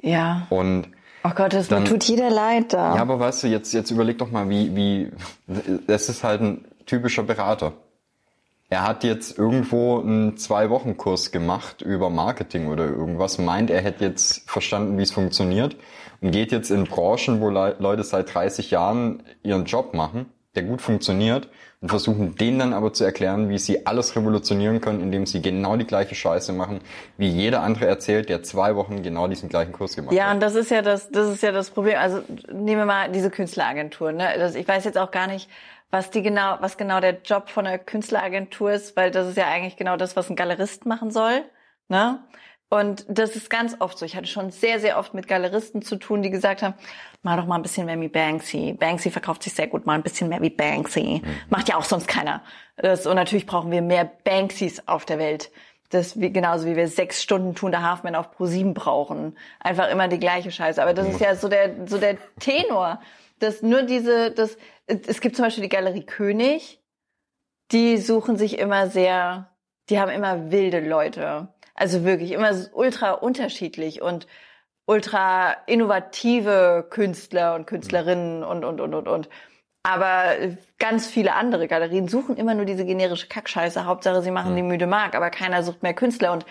Ja. 0.00 0.46
Und 0.50 0.88
Oh 1.24 1.30
Gott, 1.34 1.52
das 1.52 1.68
dann, 1.68 1.84
tut 1.84 2.04
jeder 2.04 2.30
leid 2.30 2.72
da. 2.72 2.96
Ja, 2.96 3.02
aber 3.02 3.18
weißt 3.18 3.44
du, 3.44 3.48
jetzt, 3.48 3.72
jetzt 3.72 3.90
überleg 3.90 4.18
doch 4.18 4.30
mal, 4.30 4.48
wie, 4.48 4.74
wie, 4.76 5.12
das 5.86 6.08
ist 6.08 6.24
halt 6.24 6.40
ein 6.40 6.64
typischer 6.86 7.22
Berater. 7.22 7.72
Er 8.70 8.86
hat 8.86 9.02
jetzt 9.02 9.38
irgendwo 9.38 9.98
einen 9.98 10.36
Zwei-Wochen-Kurs 10.36 11.32
gemacht 11.32 11.82
über 11.82 12.10
Marketing 12.10 12.68
oder 12.68 12.84
irgendwas, 12.84 13.38
meint, 13.38 13.70
er 13.70 13.80
hätte 13.80 14.04
jetzt 14.04 14.48
verstanden, 14.48 14.98
wie 14.98 15.02
es 15.02 15.10
funktioniert 15.10 15.76
und 16.20 16.32
geht 16.32 16.52
jetzt 16.52 16.70
in 16.70 16.84
Branchen, 16.84 17.40
wo 17.40 17.48
Leute 17.48 18.04
seit 18.04 18.32
30 18.34 18.70
Jahren 18.70 19.22
ihren 19.42 19.64
Job 19.64 19.94
machen 19.94 20.26
der 20.58 20.64
gut 20.64 20.82
funktioniert 20.82 21.48
und 21.80 21.90
versuchen 21.90 22.34
denen 22.34 22.58
dann 22.58 22.72
aber 22.72 22.92
zu 22.92 23.04
erklären, 23.04 23.48
wie 23.48 23.58
sie 23.58 23.86
alles 23.86 24.16
revolutionieren 24.16 24.80
können, 24.80 25.00
indem 25.00 25.26
sie 25.26 25.40
genau 25.40 25.76
die 25.76 25.86
gleiche 25.86 26.14
Scheiße 26.14 26.52
machen, 26.52 26.80
wie 27.16 27.28
jeder 27.28 27.62
andere 27.62 27.86
erzählt, 27.86 28.28
der 28.28 28.42
zwei 28.42 28.74
Wochen 28.74 29.02
genau 29.02 29.28
diesen 29.28 29.48
gleichen 29.48 29.72
Kurs 29.72 29.94
gemacht 29.94 30.12
ja, 30.12 30.24
hat. 30.24 30.28
Ja, 30.28 30.34
und 30.34 30.40
das 30.40 30.56
ist 30.56 30.70
ja 30.70 30.82
das, 30.82 31.10
das 31.10 31.28
ist 31.28 31.42
ja 31.42 31.52
das 31.52 31.70
Problem. 31.70 31.96
Also 31.98 32.22
nehmen 32.52 32.80
wir 32.80 32.86
mal 32.86 33.10
diese 33.12 33.30
Künstleragentur. 33.30 34.10
Ne? 34.10 34.28
Das, 34.38 34.56
ich 34.56 34.66
weiß 34.66 34.84
jetzt 34.84 34.98
auch 34.98 35.12
gar 35.12 35.28
nicht, 35.28 35.48
was 35.90 36.10
die 36.10 36.22
genau, 36.22 36.56
was 36.60 36.76
genau 36.76 37.00
der 37.00 37.18
Job 37.24 37.48
von 37.48 37.66
einer 37.66 37.78
Künstleragentur 37.78 38.72
ist, 38.72 38.96
weil 38.96 39.10
das 39.12 39.28
ist 39.28 39.36
ja 39.36 39.46
eigentlich 39.46 39.76
genau 39.76 39.96
das, 39.96 40.16
was 40.16 40.28
ein 40.28 40.36
Galerist 40.36 40.84
machen 40.84 41.12
soll. 41.12 41.44
Ne? 41.88 42.18
Und 42.70 43.06
das 43.08 43.34
ist 43.34 43.48
ganz 43.48 43.76
oft 43.78 43.98
so. 43.98 44.04
Ich 44.04 44.14
hatte 44.14 44.26
schon 44.26 44.50
sehr, 44.50 44.78
sehr 44.78 44.98
oft 44.98 45.14
mit 45.14 45.26
Galeristen 45.26 45.80
zu 45.80 45.96
tun, 45.96 46.20
die 46.20 46.30
gesagt 46.30 46.62
haben, 46.62 46.74
mal 47.22 47.36
doch 47.38 47.46
mal 47.46 47.56
ein 47.56 47.62
bisschen 47.62 47.86
mehr 47.86 47.98
wie 47.98 48.08
Banksy. 48.08 48.74
Banksy 48.78 49.10
verkauft 49.10 49.42
sich 49.42 49.54
sehr 49.54 49.68
gut, 49.68 49.86
mal 49.86 49.94
ein 49.94 50.02
bisschen 50.02 50.28
mehr 50.28 50.42
wie 50.42 50.50
Banksy. 50.50 51.22
Mhm. 51.24 51.28
Macht 51.48 51.70
ja 51.70 51.76
auch 51.76 51.84
sonst 51.84 52.08
keiner. 52.08 52.42
Das, 52.76 53.06
und 53.06 53.16
natürlich 53.16 53.46
brauchen 53.46 53.70
wir 53.70 53.80
mehr 53.80 54.04
Banksys 54.04 54.86
auf 54.86 55.06
der 55.06 55.18
Welt. 55.18 55.50
Das 55.88 56.20
wie, 56.20 56.30
genauso 56.30 56.66
wie 56.66 56.76
wir 56.76 56.88
sechs 56.88 57.22
Stunden 57.22 57.54
tun 57.54 57.70
der 57.70 57.82
Halfman 57.82 58.14
auf 58.14 58.32
Pro 58.32 58.44
7 58.44 58.74
brauchen. 58.74 59.38
Einfach 59.60 59.88
immer 59.88 60.08
die 60.08 60.20
gleiche 60.20 60.50
Scheiße. 60.50 60.82
Aber 60.82 60.92
das 60.92 61.08
ist 61.08 61.20
ja 61.20 61.34
so 61.34 61.48
der, 61.48 61.86
so 61.86 61.96
der 61.96 62.18
Tenor. 62.38 63.00
Dass 63.38 63.62
nur 63.62 63.82
diese, 63.82 64.30
das, 64.30 64.58
es 64.86 65.22
gibt 65.22 65.36
zum 65.36 65.46
Beispiel 65.46 65.62
die 65.62 65.70
Galerie 65.70 66.04
König. 66.04 66.82
Die 67.72 67.96
suchen 67.96 68.36
sich 68.36 68.58
immer 68.58 68.88
sehr, 68.88 69.56
die 69.88 69.98
haben 69.98 70.10
immer 70.10 70.50
wilde 70.50 70.80
Leute 70.80 71.48
also 71.78 72.04
wirklich 72.04 72.32
immer 72.32 72.50
ultra 72.72 73.12
unterschiedlich 73.12 74.02
und 74.02 74.26
ultra 74.84 75.52
innovative 75.66 76.86
Künstler 76.90 77.54
und 77.54 77.66
Künstlerinnen 77.66 78.42
und, 78.42 78.64
und, 78.64 78.80
und, 78.80 78.94
und, 78.94 79.06
und. 79.06 79.28
Aber 79.84 80.34
ganz 80.78 81.06
viele 81.06 81.34
andere 81.34 81.68
Galerien 81.68 82.08
suchen 82.08 82.36
immer 82.36 82.54
nur 82.54 82.64
diese 82.64 82.84
generische 82.84 83.28
Kackscheiße. 83.28 83.84
Hauptsache, 83.84 84.22
sie 84.22 84.32
machen 84.32 84.56
die 84.56 84.62
müde 84.62 84.86
Mark, 84.86 85.14
aber 85.14 85.30
keiner 85.30 85.62
sucht 85.62 85.82
mehr 85.84 85.94
Künstler. 85.94 86.32
Und 86.32 86.44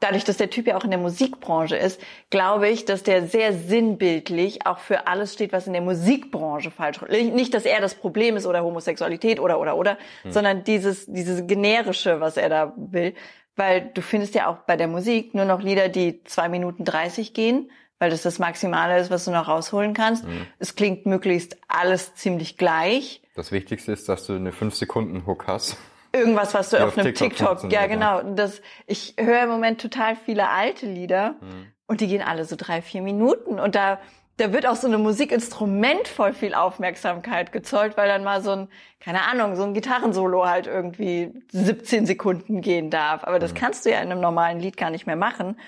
dadurch, 0.00 0.24
dass 0.24 0.36
der 0.36 0.50
Typ 0.50 0.66
ja 0.66 0.76
auch 0.76 0.84
in 0.84 0.90
der 0.90 0.98
Musikbranche 0.98 1.76
ist, 1.76 2.00
glaube 2.30 2.68
ich, 2.68 2.84
dass 2.84 3.04
der 3.04 3.26
sehr 3.26 3.52
sinnbildlich 3.52 4.66
auch 4.66 4.78
für 4.78 5.06
alles 5.06 5.34
steht, 5.34 5.52
was 5.52 5.68
in 5.68 5.74
der 5.74 5.82
Musikbranche 5.82 6.72
falsch 6.72 7.00
ist. 7.02 7.32
Nicht, 7.32 7.54
dass 7.54 7.66
er 7.66 7.80
das 7.80 7.94
Problem 7.94 8.36
ist 8.36 8.46
oder 8.46 8.64
Homosexualität 8.64 9.38
oder, 9.38 9.60
oder, 9.60 9.76
oder, 9.76 9.96
hm. 10.22 10.32
sondern 10.32 10.64
dieses, 10.64 11.06
dieses 11.06 11.46
generische, 11.46 12.20
was 12.20 12.36
er 12.36 12.48
da 12.48 12.72
will. 12.76 13.14
Weil 13.54 13.90
du 13.92 14.00
findest 14.00 14.34
ja 14.34 14.48
auch 14.48 14.58
bei 14.66 14.76
der 14.76 14.88
Musik 14.88 15.34
nur 15.34 15.44
noch 15.44 15.60
Lieder, 15.60 15.88
die 15.88 16.24
zwei 16.24 16.48
Minuten 16.48 16.84
dreißig 16.84 17.34
gehen, 17.34 17.70
weil 17.98 18.10
das 18.10 18.22
das 18.22 18.38
Maximale 18.38 18.98
ist, 18.98 19.10
was 19.10 19.26
du 19.26 19.30
noch 19.30 19.46
rausholen 19.46 19.92
kannst. 19.94 20.24
Mhm. 20.24 20.46
Es 20.58 20.74
klingt 20.74 21.06
möglichst 21.06 21.58
alles 21.68 22.14
ziemlich 22.14 22.56
gleich. 22.56 23.22
Das 23.36 23.52
Wichtigste 23.52 23.92
ist, 23.92 24.08
dass 24.08 24.26
du 24.26 24.34
eine 24.34 24.52
fünf 24.52 24.74
Sekunden 24.74 25.26
Hook 25.26 25.46
hast. 25.46 25.76
Irgendwas, 26.14 26.52
was 26.54 26.70
du 26.70 26.78
auf, 26.78 26.88
auf 26.88 26.98
einem 26.98 27.14
TikTok, 27.14 27.56
TikTok 27.58 27.72
ja 27.72 27.86
genau. 27.86 28.22
Das, 28.34 28.60
ich 28.86 29.14
höre 29.18 29.44
im 29.44 29.48
Moment 29.50 29.80
total 29.80 30.16
viele 30.16 30.48
alte 30.48 30.86
Lieder 30.86 31.36
mhm. 31.40 31.72
und 31.86 32.00
die 32.00 32.06
gehen 32.06 32.22
alle 32.22 32.44
so 32.44 32.56
drei, 32.56 32.82
vier 32.82 33.02
Minuten 33.02 33.58
und 33.58 33.74
da 33.74 33.98
da 34.38 34.52
wird 34.52 34.66
auch 34.66 34.76
so 34.76 34.86
eine 34.86 34.98
Musikinstrument 34.98 36.08
voll 36.08 36.32
viel 36.32 36.54
Aufmerksamkeit 36.54 37.52
gezollt, 37.52 37.96
weil 37.96 38.08
dann 38.08 38.24
mal 38.24 38.42
so 38.42 38.52
ein, 38.52 38.68
keine 38.98 39.22
Ahnung, 39.22 39.56
so 39.56 39.62
ein 39.62 39.74
Gitarrensolo 39.74 40.46
halt 40.46 40.66
irgendwie 40.66 41.32
17 41.52 42.06
Sekunden 42.06 42.60
gehen 42.62 42.90
darf. 42.90 43.24
Aber 43.24 43.38
das 43.38 43.52
mhm. 43.52 43.58
kannst 43.58 43.84
du 43.84 43.90
ja 43.90 44.00
in 44.00 44.10
einem 44.10 44.20
normalen 44.20 44.58
Lied 44.58 44.76
gar 44.76 44.90
nicht 44.90 45.06
mehr 45.06 45.16
machen, 45.16 45.58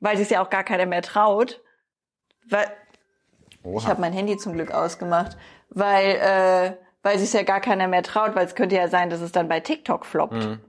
weil 0.00 0.16
sich 0.16 0.30
ja 0.30 0.42
auch 0.42 0.50
gar 0.50 0.64
keiner 0.64 0.86
mehr 0.86 1.02
traut. 1.02 1.62
Weil 2.48 2.66
Oha. 3.62 3.78
ich 3.78 3.86
habe 3.86 4.00
mein 4.00 4.12
Handy 4.12 4.36
zum 4.36 4.52
Glück 4.54 4.72
ausgemacht, 4.72 5.36
weil 5.70 6.16
äh, 6.16 6.72
weil 7.02 7.18
sich 7.18 7.32
ja 7.32 7.44
gar 7.44 7.60
keiner 7.60 7.86
mehr 7.86 8.02
traut, 8.02 8.34
weil 8.34 8.46
es 8.46 8.56
könnte 8.56 8.74
ja 8.74 8.88
sein, 8.88 9.10
dass 9.10 9.20
es 9.20 9.30
dann 9.30 9.48
bei 9.48 9.60
TikTok 9.60 10.04
floppt. 10.04 10.34
Mhm. 10.34 10.60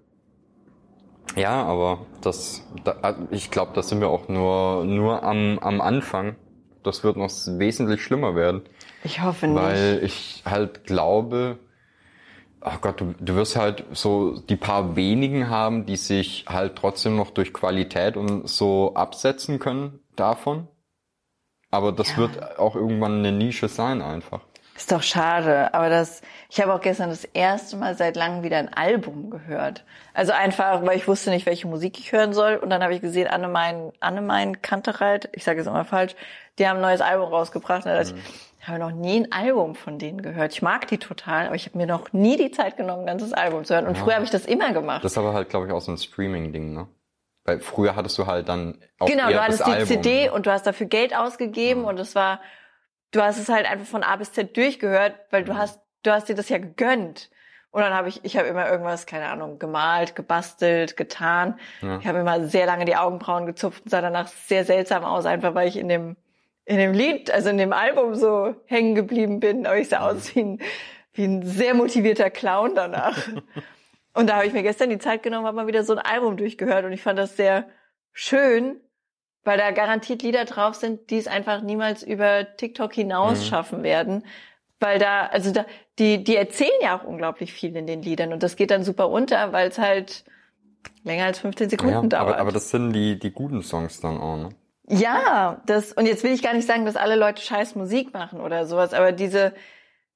Ja, 1.35 1.63
aber 1.63 2.05
das, 2.21 2.63
da, 2.83 3.15
ich 3.31 3.51
glaube, 3.51 3.71
da 3.73 3.81
sind 3.81 4.01
wir 4.01 4.09
auch 4.09 4.27
nur 4.27 4.85
nur 4.85 5.23
am 5.23 5.57
am 5.59 5.81
Anfang 5.81 6.35
das 6.83 7.03
wird 7.03 7.17
noch 7.17 7.29
wesentlich 7.29 8.03
schlimmer 8.03 8.35
werden. 8.35 8.61
Ich 9.03 9.21
hoffe 9.21 9.47
nicht. 9.47 9.61
Weil 9.61 10.01
ich 10.03 10.43
halt 10.45 10.85
glaube, 10.85 11.59
ach 12.61 12.81
Gott, 12.81 13.01
du, 13.01 13.13
du 13.19 13.35
wirst 13.35 13.55
halt 13.55 13.85
so 13.91 14.39
die 14.39 14.55
paar 14.55 14.95
wenigen 14.95 15.49
haben, 15.49 15.85
die 15.85 15.95
sich 15.95 16.45
halt 16.47 16.75
trotzdem 16.75 17.15
noch 17.15 17.31
durch 17.31 17.53
Qualität 17.53 18.17
und 18.17 18.47
so 18.47 18.93
absetzen 18.95 19.59
können 19.59 19.99
davon. 20.15 20.67
Aber 21.71 21.91
das 21.91 22.11
ja. 22.11 22.17
wird 22.17 22.59
auch 22.59 22.75
irgendwann 22.75 23.19
eine 23.19 23.31
Nische 23.31 23.67
sein 23.67 24.01
einfach. 24.01 24.41
Ist 24.75 24.91
doch 24.91 25.03
schade, 25.03 25.73
aber 25.73 25.89
das, 25.89 26.21
ich 26.51 26.59
habe 26.59 26.73
auch 26.73 26.81
gestern 26.81 27.09
das 27.09 27.25
erste 27.25 27.77
Mal 27.77 27.95
seit 27.95 28.15
langem 28.15 28.41
wieder 28.43 28.57
ein 28.57 28.73
Album 28.73 29.29
gehört. 29.29 29.83
Also 30.15 30.31
einfach, 30.33 30.83
weil 30.83 30.97
ich 30.97 31.07
wusste 31.07 31.29
nicht, 31.29 31.45
welche 31.45 31.67
Musik 31.67 31.99
ich 31.99 32.11
hören 32.11 32.33
soll. 32.33 32.55
Und 32.55 32.69
dann 32.71 32.81
habe 32.83 32.93
ich 32.95 33.01
gesehen, 33.01 33.27
Annemein, 33.27 33.91
Annemein 33.99 34.61
Kantereit, 34.61 35.29
ich 35.33 35.43
sage 35.43 35.61
es 35.61 35.67
immer 35.67 35.85
falsch, 35.85 36.15
die 36.57 36.67
haben 36.67 36.77
ein 36.77 36.81
neues 36.81 37.01
Album 37.01 37.29
rausgebracht. 37.29 37.85
Und 37.85 37.91
da 37.91 37.97
dachte 37.99 38.13
mhm. 38.15 38.19
ich, 38.61 38.67
habe 38.67 38.79
noch 38.79 38.91
nie 38.91 39.21
ein 39.21 39.31
Album 39.31 39.75
von 39.75 39.99
denen 39.99 40.21
gehört. 40.21 40.51
Ich 40.53 40.61
mag 40.61 40.87
die 40.87 40.97
total, 40.97 41.45
aber 41.45 41.55
ich 41.55 41.65
habe 41.67 41.77
mir 41.77 41.85
noch 41.87 42.11
nie 42.13 42.35
die 42.35 42.51
Zeit 42.51 42.77
genommen, 42.77 43.03
ein 43.03 43.07
ganzes 43.07 43.31
Album 43.31 43.63
zu 43.63 43.75
hören. 43.75 43.87
Und 43.87 43.95
Ja. 43.97 44.03
früher 44.03 44.15
habe 44.15 44.25
ich 44.25 44.31
das 44.31 44.45
immer 44.45 44.73
gemacht. 44.73 45.03
Das 45.03 45.11
ist 45.13 45.17
aber 45.19 45.33
halt, 45.33 45.49
glaube 45.49 45.67
ich, 45.67 45.71
auch 45.71 45.81
so 45.81 45.91
ein 45.91 45.97
Streaming-Ding, 45.97 46.73
ne? 46.73 46.87
Weil 47.45 47.59
früher 47.61 47.95
hattest 47.95 48.17
du 48.17 48.25
halt 48.27 48.49
dann 48.49 48.77
auch 48.99 49.07
genau, 49.07 49.29
du 49.29 49.41
hattest 49.41 49.61
das 49.61 49.67
die 49.67 49.73
Album. 49.73 49.87
CD 49.87 50.25
ne? 50.25 50.31
und 50.33 50.45
du 50.45 50.51
hast 50.51 50.67
dafür 50.67 50.87
Geld 50.87 51.15
ausgegeben 51.15 51.83
Ja. 51.83 51.89
und 51.89 51.99
es 51.99 52.13
war, 52.15 52.41
du 53.11 53.21
hast 53.21 53.37
es 53.39 53.49
halt 53.49 53.65
einfach 53.69 53.85
von 53.87 54.03
A 54.03 54.15
bis 54.17 54.33
Z 54.33 54.55
durchgehört, 54.57 55.13
weil 55.31 55.43
du 55.45 55.53
Mhm. 55.53 55.57
hast, 55.57 55.79
du 56.03 56.11
hast 56.11 56.29
dir 56.29 56.35
das 56.35 56.49
ja 56.49 56.57
gegönnt. 56.57 57.29
Und 57.71 57.81
dann 57.81 57.93
habe 57.93 58.09
ich, 58.09 58.25
ich 58.25 58.35
habe 58.35 58.47
immer 58.47 58.67
irgendwas, 58.69 59.05
keine 59.05 59.27
Ahnung, 59.27 59.59
gemalt, 59.59 60.15
gebastelt, 60.15 60.97
getan. 60.97 61.59
Ja. 61.81 61.99
Ich 61.99 62.07
habe 62.07 62.19
immer 62.19 62.47
sehr 62.47 62.65
lange 62.65 62.85
die 62.85 62.95
Augenbrauen 62.95 63.45
gezupft 63.45 63.83
und 63.83 63.91
sah 63.91 64.01
danach 64.01 64.27
sehr 64.27 64.65
seltsam 64.65 65.03
aus, 65.03 65.25
einfach 65.27 65.53
weil 65.53 65.67
ich 65.67 65.77
in 65.77 65.87
dem, 65.87 66.15
in 66.65 66.77
dem 66.77 66.93
Lied, 66.93 67.29
also 67.29 67.49
in 67.49 67.59
dem 67.59 67.73
Album 67.73 68.15
so 68.15 68.55
hängen 68.65 68.95
geblieben 68.95 69.39
bin. 69.39 69.67
Aber 69.67 69.77
ich 69.77 69.89
sah 69.89 70.09
aus 70.09 70.33
wie 70.35 70.39
ein, 70.41 70.61
wie 71.13 71.25
ein 71.25 71.43
sehr 71.43 71.75
motivierter 71.75 72.31
Clown 72.31 72.73
danach. 72.73 73.17
und 74.15 74.27
da 74.27 74.37
habe 74.37 74.47
ich 74.47 74.53
mir 74.53 74.63
gestern 74.63 74.89
die 74.89 74.97
Zeit 74.97 75.21
genommen, 75.21 75.45
habe 75.45 75.55
mal 75.57 75.67
wieder 75.67 75.83
so 75.83 75.93
ein 75.93 75.99
Album 75.99 76.37
durchgehört 76.37 76.85
und 76.85 76.91
ich 76.91 77.03
fand 77.03 77.19
das 77.19 77.37
sehr 77.37 77.69
schön, 78.13 78.79
weil 79.43 79.59
da 79.59 79.69
garantiert 79.71 80.23
Lieder 80.23 80.45
drauf 80.45 80.73
sind, 80.73 81.11
die 81.11 81.17
es 81.17 81.27
einfach 81.27 81.61
niemals 81.61 82.01
über 82.01 82.55
TikTok 82.57 82.93
hinaus 82.93 83.41
Mhm. 83.41 83.43
schaffen 83.45 83.83
werden. 83.83 84.25
Weil 84.79 84.99
da, 84.99 85.25
also 85.25 85.51
da, 85.51 85.65
die, 85.97 86.23
die 86.23 86.35
erzählen 86.35 86.71
ja 86.81 86.97
auch 86.97 87.03
unglaublich 87.03 87.51
viel 87.53 87.75
in 87.75 87.85
den 87.85 88.01
Liedern 88.01 88.31
und 88.31 88.43
das 88.43 88.55
geht 88.55 88.71
dann 88.71 88.83
super 88.83 89.09
unter, 89.09 89.51
weil 89.51 89.67
es 89.69 89.77
halt 89.77 90.23
länger 91.03 91.25
als 91.25 91.39
15 91.39 91.69
Sekunden 91.69 91.93
Ja, 91.93 92.01
dauert. 92.01 92.33
aber, 92.33 92.37
aber 92.37 92.51
das 92.51 92.69
sind 92.69 92.93
die, 92.93 93.19
die 93.19 93.31
guten 93.31 93.61
Songs 93.61 93.99
dann 93.99 94.17
auch, 94.19 94.37
ne? 94.37 94.49
Ja, 94.87 95.61
das, 95.65 95.93
und 95.93 96.07
jetzt 96.07 96.23
will 96.23 96.31
ich 96.31 96.41
gar 96.41 96.53
nicht 96.53 96.65
sagen, 96.65 96.85
dass 96.85 96.95
alle 96.95 97.15
Leute 97.15 97.41
scheiß 97.41 97.75
Musik 97.75 98.13
machen 98.13 98.41
oder 98.41 98.65
sowas, 98.65 98.93
aber 98.93 99.11
diese, 99.11 99.53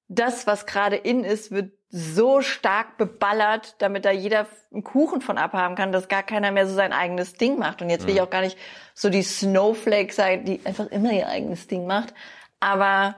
das, 0.08 0.48
was 0.48 0.66
gerade 0.66 0.96
in 0.96 1.24
ist, 1.24 1.52
wird 1.52 1.74
so 1.90 2.42
stark 2.42 2.98
beballert, 2.98 3.76
damit 3.78 4.04
da 4.04 4.12
jeder 4.12 4.48
einen 4.72 4.84
Kuchen 4.84 5.22
von 5.22 5.38
abhaben 5.38 5.76
kann, 5.76 5.92
dass 5.92 6.08
gar 6.08 6.24
keiner 6.24 6.52
mehr 6.52 6.66
so 6.66 6.74
sein 6.74 6.92
eigenes 6.92 7.34
Ding 7.34 7.60
macht. 7.60 7.84
Und 7.84 7.92
jetzt 7.92 8.08
will 8.08 8.16
ich 8.16 8.22
auch 8.22 8.32
gar 8.32 8.42
nicht 8.42 8.58
so 8.96 9.12
die 9.12 9.22
Snowflake 9.22 10.12
sein, 10.12 10.44
die 10.44 10.60
einfach 10.66 10.88
immer 10.88 11.12
ihr 11.12 11.28
eigenes 11.28 11.68
Ding 11.68 11.86
macht. 11.86 12.16
Aber 12.60 13.16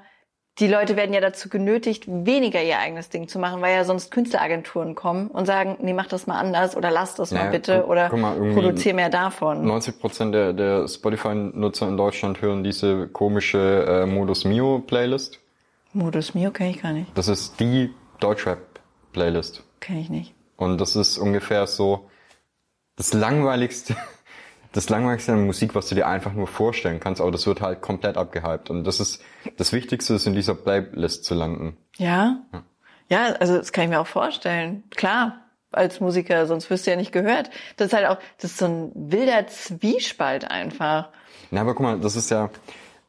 die 0.59 0.67
Leute 0.67 0.95
werden 0.95 1.13
ja 1.13 1.19
dazu 1.19 1.49
genötigt, 1.49 2.05
weniger 2.07 2.63
ihr 2.63 2.79
eigenes 2.79 3.09
Ding 3.09 3.27
zu 3.27 3.39
machen, 3.39 3.61
weil 3.61 3.75
ja 3.75 3.83
sonst 3.83 4.09
Künstleragenturen 4.11 4.95
kommen 4.95 5.27
und 5.27 5.45
sagen, 5.45 5.77
nee, 5.81 5.93
mach 5.93 6.07
das 6.07 6.27
mal 6.27 6.39
anders 6.39 6.77
oder 6.77 6.91
lass 6.91 7.15
das 7.15 7.31
mal 7.31 7.39
Naja, 7.39 7.51
bitte 7.51 7.79
guck- 7.81 7.89
oder 7.89 8.09
guck 8.09 8.19
mal, 8.19 8.35
produzier 8.53 8.93
mehr 8.93 9.09
davon. 9.09 9.65
90 9.65 9.99
Prozent 9.99 10.33
der, 10.33 10.53
der 10.53 10.87
Spotify-Nutzer 10.87 11.89
in 11.89 11.97
Deutschland 11.97 12.41
hören 12.41 12.63
diese 12.63 13.07
komische 13.09 13.85
äh, 13.85 14.05
Modus 14.05 14.45
Mio 14.45 14.79
Playlist. 14.79 15.39
Modus 15.91 16.33
Mio 16.33 16.51
kenne 16.51 16.69
ich 16.69 16.81
gar 16.81 16.93
nicht. 16.93 17.11
Das 17.17 17.27
ist 17.27 17.59
die 17.59 17.93
Deutschrap-Playlist. 18.21 19.63
Kenne 19.81 19.99
ich 19.99 20.09
nicht. 20.09 20.33
Und 20.55 20.79
das 20.79 20.95
ist 20.95 21.17
ungefähr 21.17 21.67
so 21.67 22.09
das 22.95 23.13
langweiligste, 23.13 23.95
das 24.75 24.89
langweiligste 24.89 25.31
an 25.31 25.45
Musik, 25.45 25.73
was 25.73 25.87
du 25.87 25.95
dir 25.95 26.05
einfach 26.05 26.33
nur 26.33 26.47
vorstellen 26.47 26.99
kannst, 26.99 27.21
aber 27.21 27.31
das 27.31 27.47
wird 27.47 27.61
halt 27.61 27.81
komplett 27.81 28.17
abgehypt. 28.17 28.69
Und 28.69 28.83
das 28.83 28.99
ist, 28.99 29.23
das 29.55 29.71
Wichtigste 29.71 30.15
ist 30.15 30.27
in 30.27 30.33
dieser 30.33 30.53
Playlist 30.53 31.23
zu 31.23 31.33
landen. 31.33 31.77
Ja? 31.97 32.41
Ja, 33.07 33.27
also 33.39 33.57
das 33.57 33.71
kann 33.71 33.85
ich 33.85 33.89
mir 33.89 34.01
auch 34.01 34.07
vorstellen. 34.07 34.83
Klar, 34.91 35.39
als 35.71 36.01
Musiker, 36.01 36.45
sonst 36.45 36.69
wirst 36.69 36.85
du 36.85 36.91
ja 36.91 36.97
nicht 36.97 37.13
gehört. 37.13 37.51
Das 37.77 37.87
ist 37.87 37.93
halt 37.93 38.05
auch, 38.05 38.17
das 38.37 38.51
ist 38.51 38.57
so 38.57 38.65
ein 38.65 38.91
wilder 38.93 39.47
Zwiespalt 39.47 40.51
einfach. 40.51 41.07
Na, 41.51 41.61
aber 41.61 41.73
guck 41.73 41.83
mal, 41.83 41.99
das 41.99 42.17
ist 42.17 42.29
ja 42.29 42.49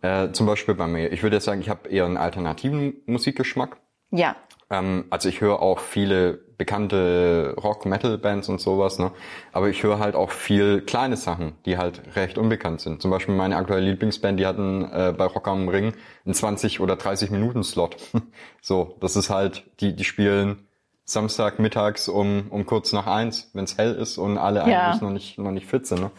äh, 0.02 0.31
zum 0.31 0.46
Beispiel 0.46 0.76
bei 0.76 0.87
mir. 0.87 1.11
Ich 1.11 1.24
würde 1.24 1.37
jetzt 1.37 1.46
sagen, 1.46 1.61
ich 1.61 1.68
habe 1.68 1.88
eher 1.88 2.05
einen 2.05 2.16
alternativen 2.16 2.94
Musikgeschmack. 3.07 3.76
Ja. 4.12 4.37
Ähm, 4.70 5.05
also 5.11 5.29
ich 5.29 5.40
höre 5.40 5.61
auch 5.62 5.81
viele 5.81 6.35
bekannte 6.59 7.55
Rock-Metal-Bands 7.62 8.48
und 8.48 8.61
sowas, 8.61 8.98
ne? 8.98 9.12
Aber 9.52 9.68
ich 9.68 9.83
höre 9.83 9.98
halt 9.98 10.14
auch 10.14 10.31
viel 10.31 10.81
kleine 10.81 11.16
Sachen, 11.16 11.52
die 11.66 11.76
halt 11.79 12.16
recht 12.16 12.38
unbekannt 12.38 12.81
sind. 12.81 13.02
Zum 13.02 13.11
Beispiel 13.11 13.35
meine 13.35 13.57
aktuelle 13.57 13.90
Lieblingsband, 13.90 14.40
die 14.40 14.46
hatten 14.46 14.85
äh, 14.85 15.14
bei 15.16 15.26
Rock 15.26 15.48
am 15.48 15.68
Ring 15.68 15.92
einen 16.24 16.35
20 16.35 16.81
oder 16.81 16.96
30 16.96 17.31
Minuten 17.31 17.62
Slot. 17.62 17.96
so, 18.62 18.96
das 19.00 19.16
ist 19.16 19.31
halt, 19.31 19.64
die, 19.81 19.94
die 19.94 20.05
spielen 20.05 20.66
Samstag 21.05 21.59
mittags 21.61 22.09
um, 22.09 22.46
um 22.50 22.66
kurz 22.66 22.92
nach 22.92 23.07
eins, 23.07 23.50
wenn 23.52 23.64
es 23.64 23.79
hell 23.79 23.94
ist 23.94 24.18
und 24.18 24.38
alle 24.38 24.61
Ja. 24.61 24.64
eigentlich 24.64 25.02
noch 25.02 25.11
nicht, 25.11 25.38
noch 25.38 25.52
nicht 25.52 25.66
fit 25.66 25.87
sind. 25.87 26.00
Ne? 26.00 26.11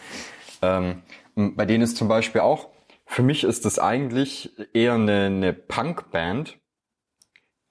Ähm, 0.61 1.01
bei 1.35 1.65
denen 1.65 1.83
ist 1.83 1.97
zum 1.97 2.07
Beispiel 2.07 2.41
auch, 2.41 2.69
für 3.05 3.23
mich 3.23 3.43
ist 3.43 3.65
das 3.65 3.79
eigentlich 3.79 4.51
eher 4.73 4.93
eine, 4.93 5.25
eine 5.25 5.53
Punk-Band, 5.53 6.57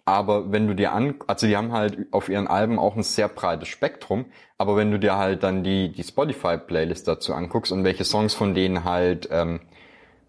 aber 0.06 0.52
wenn 0.52 0.68
du 0.68 0.74
dir 0.74 0.92
an, 0.92 1.16
also 1.26 1.48
die 1.48 1.56
haben 1.56 1.72
halt 1.72 2.06
auf 2.12 2.28
ihren 2.28 2.46
Alben 2.46 2.78
auch 2.78 2.94
ein 2.94 3.02
sehr 3.02 3.28
breites 3.28 3.68
Spektrum, 3.68 4.26
aber 4.56 4.76
wenn 4.76 4.92
du 4.92 4.98
dir 5.00 5.16
halt 5.16 5.42
dann 5.42 5.64
die, 5.64 5.92
die 5.92 6.04
Spotify-Playlist 6.04 7.08
dazu 7.08 7.34
anguckst 7.34 7.72
und 7.72 7.82
welche 7.82 8.04
Songs 8.04 8.32
von 8.32 8.54
denen 8.54 8.84
halt 8.84 9.28
ähm, 9.32 9.60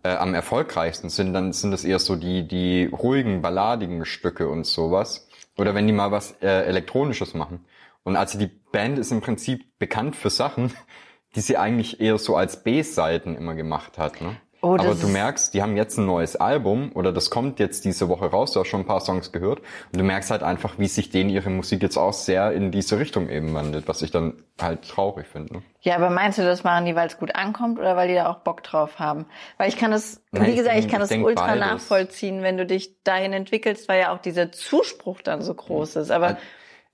äh, 0.02 0.16
am 0.16 0.34
erfolgreichsten 0.34 1.10
sind, 1.10 1.32
dann 1.34 1.54
sind 1.54 1.72
das 1.72 1.86
eher 1.86 2.00
so 2.00 2.16
die, 2.16 2.48
die 2.48 2.86
ruhigen, 2.86 3.44
balladigen 3.44 4.04
Stücke 4.06 4.50
und 4.50 4.66
sowas. 4.66 5.30
Oder 5.58 5.76
wenn 5.76 5.86
die 5.86 5.94
mal 5.94 6.12
was 6.12 6.32
äh, 6.42 6.64
Elektronisches 6.66 7.36
machen. 7.36 7.64
Und 8.04 8.16
also 8.16 8.40
die 8.40 8.48
Band 8.48 8.98
ist 8.98 9.12
im 9.12 9.22
Prinzip 9.22 9.78
bekannt 9.78 10.16
für 10.16 10.32
Sachen, 10.32 10.74
die 11.36 11.42
sie 11.42 11.56
eigentlich 11.56 12.02
eher 12.02 12.18
so 12.18 12.36
als 12.36 12.64
B-Seiten 12.64 13.36
immer 13.36 13.54
gemacht 13.54 14.00
hat. 14.00 14.22
Ne? 14.22 14.38
Oh, 14.62 14.74
Aber 14.74 14.96
du 14.96 15.08
merkst, 15.08 15.54
die 15.54 15.62
haben 15.62 15.78
jetzt 15.78 15.98
ein 15.98 16.08
neues 16.08 16.36
Album 16.36 16.92
oder 16.96 17.14
das 17.14 17.30
kommt 17.30 17.60
jetzt 17.60 17.86
diese 17.86 18.10
Woche 18.10 18.26
raus, 18.26 18.54
du 18.54 18.60
hast 18.60 18.68
schon 18.68 18.82
ein 18.82 18.88
paar 18.88 19.02
Songs 19.02 19.32
gehört 19.32 19.60
und 19.60 20.00
du 20.00 20.04
merkst 20.04 20.32
halt 20.32 20.42
einfach, 20.42 20.80
wie 20.80 20.88
sich 20.88 21.12
denen 21.12 21.30
ihre 21.30 21.52
Musik 21.52 21.84
jetzt 21.84 21.96
auch 21.98 22.14
sehr 22.14 22.52
in 22.54 22.72
diese 22.72 22.98
Richtung 22.98 23.30
eben 23.30 23.54
wandelt, 23.54 23.88
was 23.88 24.02
ich 24.02 24.10
dann 24.10 24.34
halt 24.60 24.88
traurig 24.90 25.28
finde. 25.28 25.54
Ne? 25.54 25.64
Ja, 25.82 25.96
aber 25.96 26.10
meinst 26.10 26.40
du, 26.40 26.44
das 26.44 26.64
machen 26.64 26.86
die, 26.86 26.96
weil 26.96 27.08
es 27.08 27.18
gut 27.18 27.36
ankommt 27.36 27.78
oder 27.78 27.96
weil 27.96 28.08
die 28.08 28.16
da 28.16 28.30
auch 28.30 28.40
Bock 28.40 28.64
drauf 28.64 28.98
haben? 28.98 29.26
Weil 29.58 29.70
ich 29.70 29.78
kann 29.78 29.92
das, 29.92 30.22
Nein, 30.32 30.48
wie 30.48 30.56
gesagt, 30.56 30.78
ich 30.78 30.88
kann 30.88 31.04
ich 31.04 31.10
das 31.10 31.18
ultra 31.18 31.46
beides. 31.46 31.60
nachvollziehen, 31.60 32.42
wenn 32.42 32.58
du 32.58 32.66
dich 32.66 33.04
dahin 33.04 33.34
entwickelst, 33.34 33.88
weil 33.88 34.02
ja 34.02 34.12
auch 34.14 34.20
dieser 34.20 34.52
Zuspruch 34.52 35.22
dann 35.22 35.42
so 35.44 35.54
groß 35.54 35.98
ist. 35.98 36.12
Aber 36.12 36.38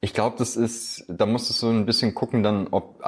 Ich 0.03 0.13
glaube, 0.13 0.35
das 0.37 0.57
ist, 0.57 1.05
da 1.07 1.25
musst 1.25 1.49
du 1.49 1.53
so 1.53 1.69
ein 1.69 1.85
bisschen 1.85 2.13
gucken, 2.13 2.43
dann, 2.43 2.67
ob 2.71 3.01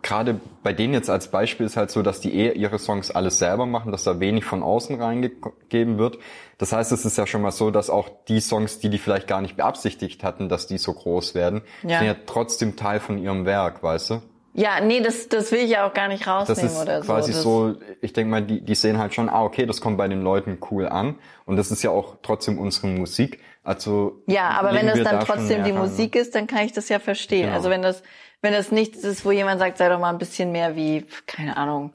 gerade 0.00 0.40
bei 0.62 0.72
denen 0.72 0.94
jetzt 0.94 1.10
als 1.10 1.28
Beispiel 1.30 1.66
ist 1.66 1.76
halt 1.76 1.90
so, 1.90 2.00
dass 2.00 2.18
die 2.20 2.34
eher 2.34 2.56
ihre 2.56 2.78
Songs 2.78 3.10
alles 3.10 3.38
selber 3.38 3.66
machen, 3.66 3.92
dass 3.92 4.04
da 4.04 4.20
wenig 4.20 4.46
von 4.46 4.62
außen 4.62 4.98
reingegeben 5.02 5.98
wird. 5.98 6.16
Das 6.56 6.72
heißt, 6.72 6.92
es 6.92 7.04
ist 7.04 7.18
ja 7.18 7.26
schon 7.26 7.42
mal 7.42 7.50
so, 7.50 7.70
dass 7.70 7.90
auch 7.90 8.08
die 8.28 8.40
Songs, 8.40 8.78
die 8.78 8.88
die 8.88 8.96
vielleicht 8.96 9.26
gar 9.28 9.42
nicht 9.42 9.56
beabsichtigt 9.58 10.24
hatten, 10.24 10.48
dass 10.48 10.66
die 10.66 10.78
so 10.78 10.94
groß 10.94 11.34
werden, 11.34 11.60
Ja. 11.82 11.98
sind 11.98 12.06
ja 12.06 12.16
trotzdem 12.24 12.74
Teil 12.74 13.00
von 13.00 13.18
ihrem 13.18 13.44
Werk, 13.44 13.82
weißt 13.82 14.08
du? 14.10 14.22
ja, 14.54 14.80
nee, 14.80 15.00
das, 15.00 15.28
das 15.28 15.52
will 15.52 15.60
ich 15.60 15.70
ja 15.70 15.86
auch 15.86 15.94
gar 15.94 16.08
nicht 16.08 16.26
Das 16.26 16.48
rausnehmen 16.48 16.72
ist 16.72 16.82
oder 16.82 17.02
so. 17.02 17.06
quasi 17.06 17.32
das, 17.32 17.42
so, 17.42 17.74
ich 18.00 18.12
denke 18.14 18.30
mal, 18.30 18.42
die, 18.42 18.62
die 18.62 18.74
sehen 18.74 18.98
halt 18.98 19.14
schon, 19.14 19.28
ah, 19.28 19.44
okay, 19.44 19.64
das 19.66 19.80
kommt 19.80 19.96
bei 19.96 20.08
den 20.08 20.22
Leuten 20.22 20.58
cool 20.70 20.88
an. 20.88 21.16
Und 21.44 21.56
das 21.56 21.70
ist 21.70 21.82
ja 21.82 21.90
auch 21.90 22.16
trotzdem 22.22 22.58
unsere 22.58 22.88
Musik. 22.88 23.40
Also 23.62 24.22
Ja, 24.26 24.50
aber 24.50 24.72
wenn 24.74 24.86
das 24.86 25.02
dann 25.02 25.18
da 25.18 25.24
trotzdem 25.24 25.64
die 25.64 25.72
ne? 25.72 25.78
Musik 25.78 26.16
ist, 26.16 26.34
dann 26.34 26.46
kann 26.46 26.64
ich 26.64 26.72
das 26.72 26.88
ja 26.88 26.98
verstehen. 26.98 27.42
Genau. 27.42 27.54
Also 27.54 27.70
wenn 27.70 27.82
das, 27.82 28.02
wenn 28.40 28.52
das 28.52 28.72
nichts 28.72 29.04
ist, 29.04 29.24
wo 29.24 29.30
jemand 29.30 29.60
sagt, 29.60 29.78
sei 29.78 29.88
doch 29.88 29.98
mal 29.98 30.10
ein 30.10 30.18
bisschen 30.18 30.50
mehr 30.52 30.76
wie, 30.76 31.06
keine 31.26 31.56
Ahnung, 31.56 31.92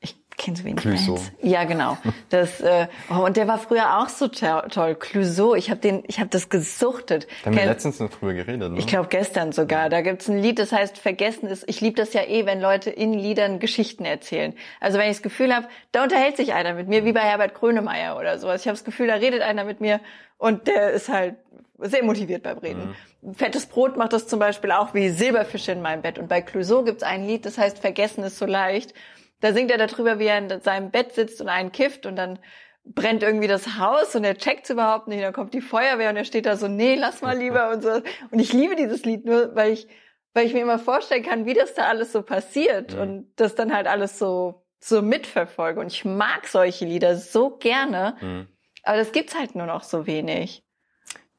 ich 0.00 0.14
kenne 0.36 0.56
so 0.56 0.62
wenig 0.62 0.76
Clouseau. 0.76 1.14
Bands. 1.14 1.32
Ja, 1.42 1.64
genau. 1.64 1.98
Das, 2.30 2.60
äh, 2.60 2.86
oh, 3.10 3.24
und 3.24 3.36
der 3.36 3.48
war 3.48 3.58
früher 3.58 3.98
auch 3.98 4.08
so 4.08 4.28
to 4.28 4.60
toll. 4.68 4.94
Clouseau, 4.94 5.54
ich 5.54 5.70
habe 5.70 5.80
den, 5.80 6.04
ich 6.06 6.20
habe 6.20 6.28
das 6.28 6.50
gesuchtet. 6.50 7.26
Da 7.42 7.46
haben 7.50 7.56
wir 7.56 7.64
letztens 7.66 7.98
noch 7.98 8.10
drüber 8.10 8.34
geredet, 8.34 8.70
ne? 8.70 8.78
ich 8.78 8.86
glaube 8.86 9.08
gestern 9.08 9.50
sogar. 9.50 9.88
Da 9.88 10.02
gibt's 10.02 10.28
ein 10.28 10.38
Lied, 10.38 10.58
das 10.58 10.70
heißt 10.70 10.98
Vergessen 10.98 11.48
ist. 11.48 11.64
Ich 11.66 11.80
liebe 11.80 11.96
das 11.96 12.12
ja 12.12 12.22
eh, 12.22 12.46
wenn 12.46 12.60
Leute 12.60 12.90
in 12.90 13.14
Liedern 13.14 13.58
Geschichten 13.58 14.04
erzählen. 14.04 14.54
Also 14.78 14.98
wenn 14.98 15.10
ich 15.10 15.16
das 15.16 15.22
Gefühl 15.22 15.52
habe, 15.52 15.66
da 15.90 16.04
unterhält 16.04 16.36
sich 16.36 16.52
einer 16.52 16.74
mit 16.74 16.86
mir, 16.86 17.04
wie 17.04 17.12
bei 17.12 17.20
Herbert 17.22 17.54
Grönemeyer 17.54 18.16
oder 18.16 18.38
sowas. 18.38 18.60
Ich 18.60 18.68
habe 18.68 18.76
das 18.76 18.84
Gefühl, 18.84 19.08
da 19.08 19.14
redet 19.14 19.42
einer 19.42 19.64
mit 19.64 19.80
mir 19.80 20.00
und 20.38 20.66
der 20.66 20.90
ist 20.92 21.08
halt 21.08 21.36
sehr 21.80 22.02
motiviert 22.02 22.42
beim 22.42 22.58
Reden. 22.58 22.94
Fettes 23.34 23.66
Brot 23.66 23.96
macht 23.96 24.12
das 24.12 24.26
zum 24.26 24.38
Beispiel 24.40 24.72
auch 24.72 24.94
wie 24.94 25.10
Silberfische 25.10 25.72
in 25.72 25.82
meinem 25.82 26.02
Bett. 26.02 26.18
Und 26.18 26.28
bei 26.28 26.40
Clouseau 26.40 26.82
gibt's 26.82 27.02
ein 27.04 27.24
Lied, 27.26 27.44
das 27.46 27.58
heißt 27.58 27.78
Vergessen 27.78 28.24
ist 28.24 28.38
so 28.38 28.46
leicht. 28.46 28.94
Da 29.40 29.52
singt 29.52 29.70
er 29.70 29.78
darüber, 29.78 30.18
wie 30.18 30.26
er 30.26 30.38
in 30.38 30.60
seinem 30.60 30.90
Bett 30.90 31.12
sitzt 31.12 31.40
und 31.40 31.48
einen 31.48 31.70
kifft 31.70 32.06
und 32.06 32.16
dann 32.16 32.38
brennt 32.84 33.22
irgendwie 33.22 33.46
das 33.46 33.78
Haus 33.78 34.16
und 34.16 34.24
er 34.24 34.36
checkt's 34.36 34.70
überhaupt 34.70 35.06
nicht. 35.08 35.22
Dann 35.22 35.32
kommt 35.32 35.54
die 35.54 35.60
Feuerwehr 35.60 36.10
und 36.10 36.16
er 36.16 36.24
steht 36.24 36.46
da 36.46 36.56
so, 36.56 36.66
nee, 36.68 36.94
lass 36.96 37.20
mal 37.22 37.36
lieber 37.38 37.70
und 37.72 37.82
so. 37.82 37.90
Und 38.30 38.38
ich 38.40 38.52
liebe 38.52 38.74
dieses 38.74 39.04
Lied 39.04 39.24
nur, 39.26 39.54
weil 39.54 39.72
ich, 39.72 39.86
weil 40.34 40.46
ich 40.46 40.54
mir 40.54 40.62
immer 40.62 40.78
vorstellen 40.80 41.22
kann, 41.22 41.46
wie 41.46 41.54
das 41.54 41.74
da 41.74 41.82
alles 41.84 42.12
so 42.12 42.22
passiert 42.22 42.94
Mhm. 42.94 43.00
und 43.00 43.32
das 43.36 43.54
dann 43.54 43.72
halt 43.74 43.86
alles 43.86 44.18
so, 44.18 44.64
so 44.80 45.02
mitverfolge. 45.02 45.78
Und 45.80 45.88
ich 45.92 46.04
mag 46.04 46.46
solche 46.46 46.84
Lieder 46.86 47.16
so 47.16 47.50
gerne, 47.50 48.16
Mhm. 48.20 48.48
Aber 48.88 48.96
das 48.98 49.12
gibt's 49.12 49.34
halt 49.38 49.54
nur 49.54 49.66
noch 49.66 49.84
so 49.84 50.06
wenig. 50.06 50.62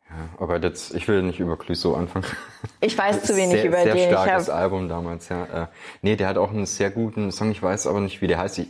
Ja, 0.10 0.30
aber 0.40 0.60
jetzt, 0.62 0.96
ich 0.96 1.08
will 1.08 1.22
nicht 1.22 1.40
über 1.40 1.56
Clouseau 1.58 1.94
anfangen. 1.94 2.26
Ich 2.82 2.98
weiß 2.98 3.24
zu 3.24 3.36
wenig 3.36 3.58
sehr, 3.62 3.66
über 3.66 3.78
sehr 3.84 3.94
den. 3.94 4.10
Ich 4.10 4.10
starkes 4.10 4.48
hab, 4.50 4.56
Album 4.56 4.90
damals, 4.90 5.30
ja. 5.30 5.46
Äh, 5.46 5.68
nee, 6.02 6.16
der 6.16 6.28
hat 6.28 6.38
auch 6.38 6.50
einen 6.50 6.66
sehr 6.66 6.90
guten 6.90 7.32
Song, 7.32 7.52
ich 7.52 7.62
weiß 7.62 7.86
aber 7.88 8.00
nicht, 8.00 8.22
wie 8.22 8.28
der 8.28 8.40
heißt. 8.40 8.58
Ich, 8.60 8.68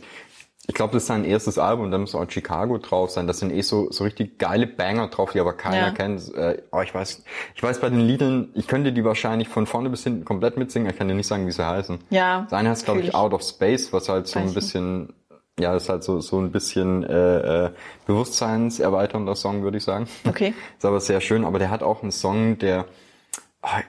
ich 0.66 0.74
glaube, 0.74 0.92
das 0.92 1.04
ist 1.04 1.06
sein 1.08 1.24
erstes 1.24 1.58
Album, 1.58 1.90
da 1.90 1.96
muss 1.98 2.14
auch 2.14 2.30
Chicago 2.30 2.76
drauf 2.78 3.10
sein. 3.10 3.26
Das 3.26 3.38
sind 3.38 3.50
eh 3.52 3.62
so, 3.62 3.90
so 3.90 4.04
richtig 4.04 4.38
geile 4.38 4.66
Banger 4.66 5.08
drauf, 5.08 5.32
die 5.32 5.40
aber 5.40 5.54
keiner 5.54 5.86
Ja. 5.86 5.90
kennt. 5.90 6.32
Äh, 6.34 6.62
oh, 6.70 6.80
ich 6.82 6.94
weiß, 6.94 7.24
ich 7.54 7.62
weiß 7.62 7.80
bei 7.80 7.88
den 7.88 8.00
Liedern, 8.00 8.50
ich 8.54 8.66
könnte 8.68 8.92
die 8.92 9.02
wahrscheinlich 9.04 9.48
von 9.48 9.66
vorne 9.66 9.88
bis 9.88 10.04
hinten 10.04 10.24
komplett 10.26 10.58
mitsingen, 10.58 10.90
ich 10.90 10.96
kann 10.98 11.08
dir 11.08 11.14
nicht 11.14 11.26
sagen, 11.26 11.46
wie 11.46 11.52
sie 11.52 11.66
heißen. 11.66 11.98
Ja, 12.10 12.42
Das 12.42 12.52
eine 12.52 12.68
heißt, 12.68 12.84
glaube 12.84 13.00
ich, 13.00 13.08
ich. 13.08 13.14
Out 13.14 13.32
of 13.32 13.42
Space, 13.42 13.92
was 13.94 14.08
halt 14.10 14.26
so 14.28 14.38
ein 14.38 14.48
ich 14.48 14.54
bisschen, 14.54 15.14
ja, 15.60 15.72
das 15.72 15.84
ist 15.84 15.88
halt 15.88 16.02
so, 16.04 16.20
so 16.20 16.38
ein 16.38 16.50
bisschen 16.52 17.04
äh, 17.04 17.66
äh, 17.66 17.70
bewusstseinserweiternder 18.06 19.34
Song, 19.34 19.62
würde 19.62 19.78
ich 19.78 19.84
sagen. 19.84 20.06
Okay. 20.28 20.54
Ist 20.78 20.84
aber 20.84 21.00
sehr 21.00 21.20
schön, 21.20 21.44
aber 21.44 21.58
der 21.58 21.70
hat 21.70 21.82
auch 21.82 22.02
einen 22.02 22.12
Song, 22.12 22.58
der, 22.58 22.86
ah, 23.62 23.80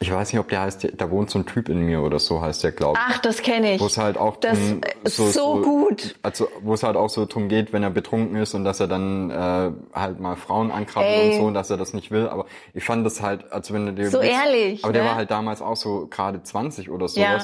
ich 0.00 0.12
weiß 0.12 0.32
nicht, 0.32 0.38
ob 0.38 0.48
der 0.48 0.60
heißt, 0.60 0.92
da 0.96 1.10
wohnt 1.10 1.28
so 1.28 1.40
ein 1.40 1.46
Typ 1.46 1.68
in 1.68 1.80
mir 1.80 2.00
oder 2.02 2.20
so 2.20 2.40
heißt 2.40 2.62
der, 2.62 2.70
glaube 2.70 2.96
ich. 3.00 3.04
Ach, 3.16 3.18
das 3.18 3.42
kenne 3.42 3.74
ich. 3.74 3.80
Wo 3.80 3.86
es 3.86 3.98
halt 3.98 4.16
auch 4.16 4.36
Das 4.36 4.56
drum- 4.56 4.80
ist 5.02 5.16
so 5.34 5.60
gut. 5.60 6.14
Also 6.22 6.46
wo 6.62 6.74
es 6.74 6.84
halt 6.84 6.94
auch 6.96 7.08
so 7.10 7.26
drum 7.26 7.48
geht, 7.48 7.72
wenn 7.72 7.82
er 7.82 7.90
betrunken 7.90 8.36
ist 8.36 8.54
und 8.54 8.62
dass 8.64 8.78
er 8.78 8.86
dann 8.86 9.30
äh, 9.30 9.72
halt 9.92 10.20
mal 10.20 10.36
Frauen 10.36 10.70
ankrabbelt 10.70 11.10
Ey. 11.12 11.30
und 11.32 11.36
so 11.40 11.46
und 11.48 11.54
dass 11.54 11.68
er 11.70 11.78
das 11.78 11.94
nicht 11.94 12.12
will. 12.12 12.28
Aber 12.28 12.46
ich 12.74 12.84
fand 12.84 13.04
das 13.04 13.20
halt, 13.22 13.50
also 13.52 13.74
wenn 13.74 13.86
du 13.86 13.92
dir 13.92 14.08
So 14.08 14.18
überlegst- 14.18 14.44
ehrlich, 14.44 14.84
Aber 14.84 14.92
der 14.92 15.02
ne? 15.02 15.08
war 15.08 15.16
halt 15.16 15.32
damals 15.32 15.60
auch 15.62 15.74
so 15.76 16.06
gerade 16.06 16.44
20 16.44 16.90
oder 16.90 17.06
Ja. 17.14 17.38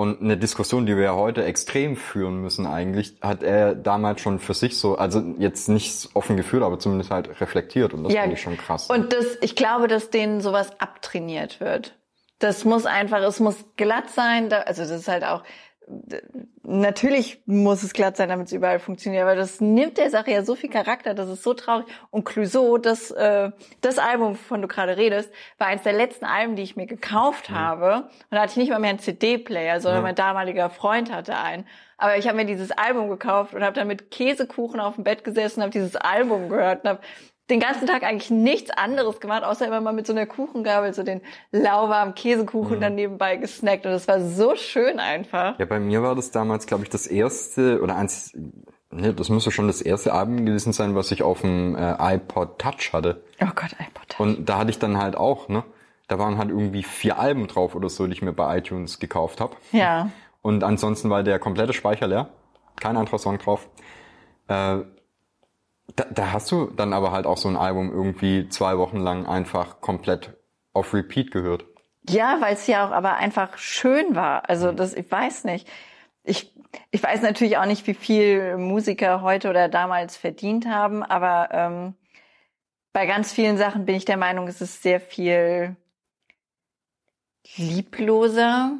Und 0.00 0.22
eine 0.22 0.38
Diskussion, 0.38 0.86
die 0.86 0.96
wir 0.96 1.04
ja 1.04 1.14
heute 1.14 1.44
extrem 1.44 1.94
führen 1.94 2.40
müssen 2.40 2.66
eigentlich, 2.66 3.16
hat 3.20 3.42
er 3.42 3.74
damals 3.74 4.22
schon 4.22 4.38
für 4.38 4.54
sich 4.54 4.78
so, 4.78 4.96
also 4.96 5.22
jetzt 5.36 5.68
nicht 5.68 6.08
offen 6.14 6.38
geführt, 6.38 6.62
aber 6.62 6.78
zumindest 6.78 7.10
halt 7.10 7.38
reflektiert. 7.38 7.92
Und 7.92 8.04
das 8.04 8.14
finde 8.14 8.32
ich 8.32 8.40
schon 8.40 8.56
krass. 8.56 8.88
Und 8.88 9.12
das, 9.12 9.36
ich 9.42 9.56
glaube, 9.56 9.88
dass 9.88 10.08
denen 10.08 10.40
sowas 10.40 10.72
abtrainiert 10.80 11.60
wird. 11.60 11.98
Das 12.38 12.64
muss 12.64 12.86
einfach, 12.86 13.18
es 13.18 13.40
muss 13.40 13.56
glatt 13.76 14.08
sein. 14.08 14.48
Da, 14.48 14.60
also 14.60 14.80
das 14.80 14.90
ist 14.90 15.08
halt 15.08 15.22
auch, 15.22 15.42
natürlich 16.62 17.42
muss 17.46 17.82
es 17.82 17.92
glatt 17.92 18.16
sein, 18.16 18.28
damit 18.28 18.46
es 18.46 18.52
überall 18.52 18.78
funktioniert, 18.78 19.22
aber 19.22 19.34
das 19.34 19.60
nimmt 19.60 19.98
der 19.98 20.10
Sache 20.10 20.30
ja 20.30 20.42
so 20.42 20.54
viel 20.54 20.70
Charakter, 20.70 21.14
das 21.14 21.28
ist 21.28 21.42
so 21.42 21.54
traurig. 21.54 21.86
Und 22.10 22.24
Clouseau, 22.24 22.78
das, 22.78 23.10
äh, 23.10 23.50
das 23.80 23.98
Album, 23.98 24.32
wovon 24.32 24.62
du 24.62 24.68
gerade 24.68 24.96
redest, 24.96 25.32
war 25.58 25.68
eines 25.68 25.82
der 25.82 25.92
letzten 25.92 26.24
Alben, 26.24 26.56
die 26.56 26.62
ich 26.62 26.76
mir 26.76 26.86
gekauft 26.86 27.50
habe. 27.50 28.04
Und 28.30 28.32
da 28.32 28.42
hatte 28.42 28.52
ich 28.52 28.56
nicht 28.56 28.70
mal 28.70 28.78
mehr 28.78 28.90
einen 28.90 28.98
CD-Player, 28.98 29.80
sondern 29.80 30.00
Ja. 30.00 30.06
mein 30.08 30.14
damaliger 30.14 30.70
Freund 30.70 31.12
hatte 31.12 31.36
einen. 31.36 31.66
Aber 31.98 32.16
ich 32.16 32.26
habe 32.26 32.36
mir 32.36 32.46
dieses 32.46 32.70
Album 32.70 33.08
gekauft 33.10 33.54
und 33.54 33.62
habe 33.62 33.74
dann 33.74 33.86
mit 33.86 34.10
Käsekuchen 34.10 34.80
auf 34.80 34.94
dem 34.94 35.04
Bett 35.04 35.24
gesessen, 35.24 35.60
habe 35.62 35.70
dieses 35.72 35.96
Album 35.96 36.48
gehört 36.48 36.84
und 36.84 36.90
habe 36.90 37.00
den 37.50 37.60
ganzen 37.60 37.86
Tag 37.86 38.02
eigentlich 38.02 38.30
nichts 38.30 38.70
anderes 38.70 39.20
gemacht, 39.20 39.42
außer 39.44 39.66
immer 39.66 39.80
mal 39.80 39.92
mit 39.92 40.06
so 40.06 40.12
einer 40.12 40.26
Kuchengabel 40.26 40.94
so 40.94 41.02
den 41.02 41.20
lauwarmen 41.50 42.14
Käsekuchen 42.14 42.80
dann 42.80 42.94
nebenbei 42.94 43.36
gesnackt. 43.36 43.84
Und 43.86 43.92
das 43.92 44.08
war 44.08 44.20
so 44.20 44.54
schön 44.56 44.98
einfach. 44.98 45.58
Ja, 45.58 45.66
bei 45.66 45.80
mir 45.80 46.02
war 46.02 46.14
das 46.14 46.30
damals, 46.30 46.66
glaube 46.66 46.84
ich, 46.84 46.90
das 46.90 47.06
erste 47.06 47.80
oder 47.82 47.96
eins, 47.96 48.32
ne, 48.90 49.12
das 49.12 49.28
müsste 49.28 49.50
schon 49.50 49.66
das 49.66 49.82
erste 49.82 50.12
Album 50.12 50.46
gewesen 50.46 50.72
sein, 50.72 50.94
was 50.94 51.10
ich 51.10 51.22
auf 51.22 51.40
dem 51.40 51.76
äh, 51.76 52.14
iPod 52.14 52.58
Touch 52.58 52.92
hatte. 52.92 53.22
Oh 53.40 53.46
Gott, 53.54 53.72
iPod. 53.72 54.18
Und 54.18 54.48
da 54.48 54.58
hatte 54.58 54.70
ich 54.70 54.78
dann 54.78 54.98
halt 54.98 55.16
auch, 55.16 55.48
ne, 55.48 55.64
da 56.08 56.18
waren 56.18 56.38
halt 56.38 56.50
irgendwie 56.50 56.82
vier 56.82 57.18
Alben 57.18 57.46
drauf 57.46 57.74
oder 57.74 57.88
so, 57.88 58.06
die 58.06 58.12
ich 58.12 58.22
mir 58.22 58.32
bei 58.32 58.58
iTunes 58.58 58.98
gekauft 58.98 59.40
habe. 59.40 59.56
Ja. 59.72 60.10
Und 60.42 60.64
ansonsten 60.64 61.10
war 61.10 61.22
der 61.22 61.38
komplette 61.38 61.72
Speicher 61.72 62.06
leer, 62.06 62.30
kein 62.80 62.96
anderer 62.96 63.18
Song 63.18 63.38
drauf. 63.38 63.68
Äh, 64.48 64.78
da, 65.96 66.04
da 66.10 66.32
hast 66.32 66.50
du 66.50 66.66
dann 66.66 66.92
aber 66.92 67.12
halt 67.12 67.26
auch 67.26 67.36
so 67.36 67.48
ein 67.48 67.56
Album 67.56 67.90
irgendwie 67.90 68.48
zwei 68.48 68.78
Wochen 68.78 68.98
lang 68.98 69.26
einfach 69.26 69.80
komplett 69.80 70.36
auf 70.72 70.94
Repeat 70.94 71.30
gehört. 71.30 71.64
Ja, 72.08 72.40
weil 72.40 72.54
es 72.54 72.66
ja 72.66 72.86
auch 72.86 72.92
aber 72.92 73.14
einfach 73.16 73.58
schön 73.58 74.14
war. 74.14 74.48
Also 74.48 74.72
das, 74.72 74.94
ich 74.94 75.10
weiß 75.10 75.44
nicht. 75.44 75.68
Ich, 76.22 76.54
ich 76.90 77.02
weiß 77.02 77.22
natürlich 77.22 77.58
auch 77.58 77.66
nicht, 77.66 77.86
wie 77.86 77.94
viel 77.94 78.56
Musiker 78.56 79.22
heute 79.22 79.50
oder 79.50 79.68
damals 79.68 80.16
verdient 80.16 80.66
haben, 80.66 81.02
aber 81.02 81.48
ähm, 81.52 81.94
bei 82.92 83.06
ganz 83.06 83.32
vielen 83.32 83.56
Sachen 83.56 83.86
bin 83.86 83.94
ich 83.94 84.04
der 84.04 84.16
Meinung, 84.16 84.48
es 84.48 84.60
ist 84.60 84.82
sehr 84.82 85.00
viel 85.00 85.76
liebloser. 87.56 88.78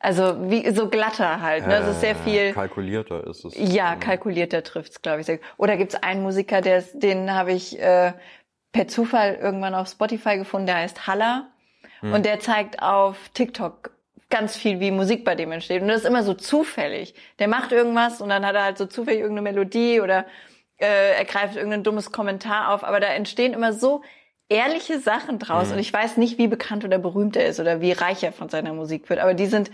Also 0.00 0.48
wie 0.50 0.70
so 0.70 0.88
glatter 0.88 1.40
halt. 1.40 1.66
Ne? 1.66 1.74
Es 1.76 1.88
ist 1.88 2.00
sehr 2.00 2.12
Äh, 2.12 2.14
viel. 2.14 2.52
kalkulierter 2.52 3.26
ist 3.26 3.44
es. 3.44 3.54
Ja, 3.56 3.96
kalkulierter 3.96 4.62
trifft's, 4.62 5.02
glaube 5.02 5.20
ich. 5.20 5.26
sehr. 5.26 5.40
Oder 5.56 5.76
gibt's 5.76 5.96
einen 5.96 6.22
Musiker, 6.22 6.60
der 6.60 6.78
ist, 6.78 7.02
den 7.02 7.32
habe 7.34 7.52
ich 7.52 7.80
äh, 7.80 8.12
per 8.72 8.86
Zufall 8.86 9.34
irgendwann 9.34 9.74
auf 9.74 9.88
Spotify 9.88 10.36
gefunden, 10.38 10.66
der 10.66 10.76
heißt 10.76 11.06
Haller. 11.06 11.48
Und 12.00 12.24
der 12.26 12.38
zeigt 12.38 12.80
auf 12.80 13.16
TikTok 13.34 13.90
ganz 14.30 14.56
viel, 14.56 14.78
wie 14.78 14.92
Musik 14.92 15.24
bei 15.24 15.34
dem 15.34 15.50
entsteht. 15.50 15.82
Und 15.82 15.88
das 15.88 16.02
ist 16.02 16.06
immer 16.06 16.22
so 16.22 16.32
zufällig. 16.34 17.14
Der 17.40 17.48
macht 17.48 17.72
irgendwas 17.72 18.20
und 18.20 18.28
dann 18.28 18.46
hat 18.46 18.54
er 18.54 18.62
halt 18.62 18.78
so 18.78 18.86
zufällig 18.86 19.18
irgendeine 19.20 19.50
Melodie 19.50 20.00
oder 20.00 20.24
äh, 20.76 21.16
er 21.16 21.24
greift 21.24 21.56
irgendein 21.56 21.82
dummes 21.82 22.12
Kommentar 22.12 22.72
auf. 22.72 22.84
Aber 22.84 23.00
da 23.00 23.08
entstehen 23.08 23.52
immer 23.52 23.72
so 23.72 24.02
ehrliche 24.48 24.98
Sachen 24.98 25.38
draus. 25.38 25.70
Und 25.72 25.78
ich 25.78 25.92
weiß 25.92 26.16
nicht, 26.16 26.38
wie 26.38 26.48
bekannt 26.48 26.84
oder 26.84 26.98
berühmt 26.98 27.36
er 27.36 27.46
ist 27.46 27.60
oder 27.60 27.80
wie 27.80 27.92
reich 27.92 28.22
er 28.22 28.32
von 28.32 28.48
seiner 28.48 28.72
Musik 28.72 29.08
wird. 29.10 29.20
Aber 29.20 29.34
die 29.34 29.46
sind, 29.46 29.70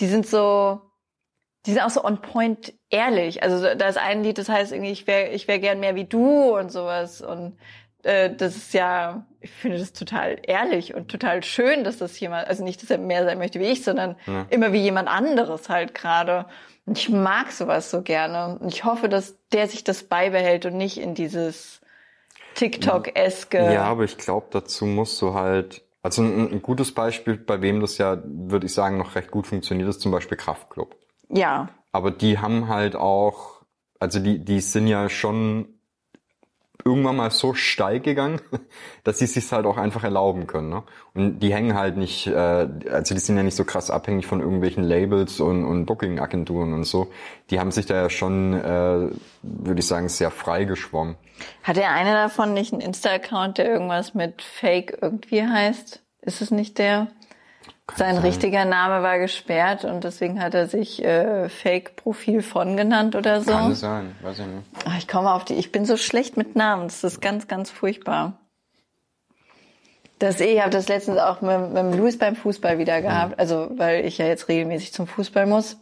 die 0.00 0.06
sind 0.06 0.26
so, 0.26 0.80
die 1.66 1.72
sind 1.72 1.82
auch 1.82 1.90
so 1.90 2.02
on 2.04 2.20
point 2.20 2.72
ehrlich. 2.90 3.42
Also 3.42 3.62
da 3.74 3.88
ist 3.88 3.98
ein 3.98 4.22
Lied, 4.24 4.38
das 4.38 4.48
heißt 4.48 4.72
irgendwie, 4.72 4.90
ich 4.92 5.06
wäre 5.06 5.28
ich 5.28 5.46
wär 5.46 5.58
gern 5.58 5.80
mehr 5.80 5.94
wie 5.94 6.04
du 6.04 6.56
und 6.58 6.72
sowas. 6.72 7.20
Und 7.20 7.58
äh, 8.02 8.34
das 8.34 8.56
ist 8.56 8.74
ja, 8.74 9.26
ich 9.40 9.50
finde 9.50 9.78
das 9.78 9.92
total 9.92 10.38
ehrlich 10.42 10.94
und 10.94 11.08
total 11.08 11.44
schön, 11.44 11.84
dass 11.84 11.98
das 11.98 12.18
jemand, 12.18 12.48
also 12.48 12.64
nicht, 12.64 12.82
dass 12.82 12.90
er 12.90 12.98
mehr 12.98 13.24
sein 13.24 13.38
möchte 13.38 13.60
wie 13.60 13.66
ich, 13.66 13.84
sondern 13.84 14.16
Ja. 14.26 14.46
immer 14.50 14.72
wie 14.72 14.80
jemand 14.80 15.08
anderes 15.08 15.68
halt 15.68 15.94
gerade. 15.94 16.46
Und 16.86 16.98
ich 16.98 17.10
mag 17.10 17.52
sowas 17.52 17.90
so 17.90 18.02
gerne. 18.02 18.58
Und 18.58 18.72
ich 18.72 18.84
hoffe, 18.84 19.08
dass 19.08 19.36
der 19.52 19.68
sich 19.68 19.84
das 19.84 20.02
beibehält 20.04 20.66
und 20.66 20.76
nicht 20.76 20.98
in 20.98 21.14
dieses 21.14 21.79
TikTok-eske. 22.60 23.72
Ja, 23.72 23.84
aber 23.84 24.04
ich 24.04 24.18
glaube, 24.18 24.46
dazu 24.50 24.84
musst 24.86 25.20
du 25.22 25.34
halt, 25.34 25.82
also 26.02 26.22
ein, 26.22 26.52
ein 26.52 26.62
gutes 26.62 26.92
Beispiel, 26.92 27.36
bei 27.36 27.62
wem 27.62 27.80
das 27.80 27.98
ja, 27.98 28.22
würde 28.24 28.66
ich 28.66 28.74
sagen, 28.74 28.98
noch 28.98 29.14
recht 29.14 29.30
gut 29.30 29.46
funktioniert, 29.46 29.88
ist 29.88 30.00
zum 30.00 30.12
Beispiel 30.12 30.36
Kraftklub. 30.36 30.94
ja. 31.28 31.68
Aber 31.92 32.12
die 32.12 32.38
haben 32.38 32.68
halt 32.68 32.94
auch, 32.94 33.62
also 33.98 34.20
die, 34.20 34.44
die 34.44 34.60
sind 34.60 34.86
ja 34.86 35.08
schon 35.08 35.79
irgendwann 36.84 37.16
mal 37.16 37.30
so 37.30 37.54
steil 37.54 38.00
gegangen, 38.00 38.40
dass 39.04 39.18
sie 39.18 39.24
es 39.24 39.34
sich 39.34 39.50
halt 39.52 39.66
auch 39.66 39.76
einfach 39.76 40.04
erlauben 40.04 40.46
können. 40.46 40.70
Ne? 40.70 40.82
Und 41.14 41.40
die 41.40 41.52
hängen 41.52 41.74
halt 41.74 41.96
nicht, 41.96 42.26
äh, 42.26 42.68
also 42.90 43.14
die 43.14 43.20
sind 43.20 43.36
ja 43.36 43.42
nicht 43.42 43.56
so 43.56 43.64
krass 43.64 43.90
abhängig 43.90 44.26
von 44.26 44.40
irgendwelchen 44.40 44.84
Labels 44.84 45.40
und, 45.40 45.64
und 45.64 45.86
Booking-Agenturen 45.86 46.72
und 46.72 46.84
so. 46.84 47.08
Die 47.50 47.60
haben 47.60 47.70
sich 47.70 47.86
da 47.86 47.94
ja 47.94 48.10
schon, 48.10 48.54
äh, 48.54 49.08
würde 49.42 49.78
ich 49.78 49.86
sagen, 49.86 50.08
sehr 50.08 50.30
frei 50.30 50.64
geschwommen. 50.64 51.16
Hat 51.62 51.76
der 51.76 51.92
eine 51.92 52.12
davon 52.12 52.52
nicht 52.54 52.72
einen 52.72 52.82
Insta-Account, 52.82 53.58
der 53.58 53.70
irgendwas 53.70 54.14
mit 54.14 54.42
Fake 54.42 54.98
irgendwie 55.00 55.42
heißt? 55.42 56.02
Ist 56.22 56.42
es 56.42 56.50
nicht 56.50 56.78
der? 56.78 57.08
Sein 57.96 58.16
sein. 58.16 58.24
richtiger 58.24 58.64
Name 58.64 59.02
war 59.02 59.18
gesperrt 59.18 59.84
und 59.84 60.04
deswegen 60.04 60.40
hat 60.40 60.54
er 60.54 60.68
sich 60.68 61.04
äh, 61.04 61.48
Fake-Profil 61.48 62.42
von 62.42 62.76
genannt 62.76 63.16
oder 63.16 63.40
so. 63.40 63.50
Kann 63.50 63.74
sein, 63.74 64.14
weiß 64.22 64.38
ich 64.40 64.46
nicht. 64.46 64.66
Ach, 64.84 64.98
ich 64.98 65.08
komme 65.08 65.32
auf 65.32 65.44
die. 65.44 65.54
Ich 65.54 65.72
bin 65.72 65.84
so 65.84 65.96
schlecht 65.96 66.36
mit 66.36 66.56
Namen. 66.56 66.84
Das 66.84 67.02
ist 67.02 67.20
ganz, 67.20 67.48
ganz 67.48 67.70
furchtbar. 67.70 68.38
Das, 70.20 70.38
ich 70.38 70.60
habe 70.60 70.70
das 70.70 70.88
letztens 70.88 71.18
auch 71.18 71.40
mit, 71.40 71.72
mit 71.72 71.96
Louis 71.96 72.18
beim 72.18 72.36
Fußball 72.36 72.78
wieder 72.78 73.00
gehabt. 73.00 73.38
Also, 73.38 73.70
weil 73.76 74.04
ich 74.04 74.18
ja 74.18 74.26
jetzt 74.26 74.48
regelmäßig 74.48 74.92
zum 74.92 75.06
Fußball 75.06 75.46
muss. 75.46 75.78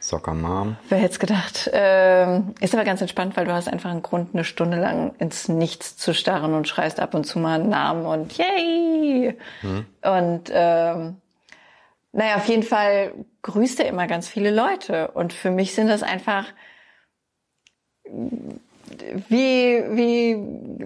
Soccer 0.00 0.34
Mom. 0.34 0.76
Wer 0.88 0.98
hätte 0.98 1.12
es 1.12 1.18
gedacht? 1.18 1.70
Ähm, 1.72 2.54
ist 2.60 2.74
aber 2.74 2.84
ganz 2.84 3.00
entspannt, 3.00 3.36
weil 3.36 3.44
du 3.44 3.52
hast 3.52 3.68
einfach 3.68 3.90
einen 3.90 4.02
Grund, 4.02 4.34
eine 4.34 4.44
Stunde 4.44 4.78
lang 4.78 5.14
ins 5.18 5.48
Nichts 5.48 5.96
zu 5.96 6.14
starren 6.14 6.54
und 6.54 6.68
schreist 6.68 7.00
ab 7.00 7.14
und 7.14 7.24
zu 7.24 7.38
mal 7.38 7.60
einen 7.60 7.68
Namen 7.68 8.06
und 8.06 8.38
yay! 8.38 9.36
Und 10.02 10.50
ähm, 10.52 11.16
naja, 12.12 12.36
auf 12.36 12.46
jeden 12.46 12.62
Fall 12.62 13.12
grüßt 13.42 13.80
er 13.80 13.88
immer 13.88 14.06
ganz 14.06 14.28
viele 14.28 14.50
Leute. 14.50 15.10
Und 15.12 15.32
für 15.32 15.50
mich 15.50 15.74
sind 15.74 15.88
das 15.88 16.02
einfach 16.02 16.46
wie, 19.28 19.84
wie, 19.96 20.36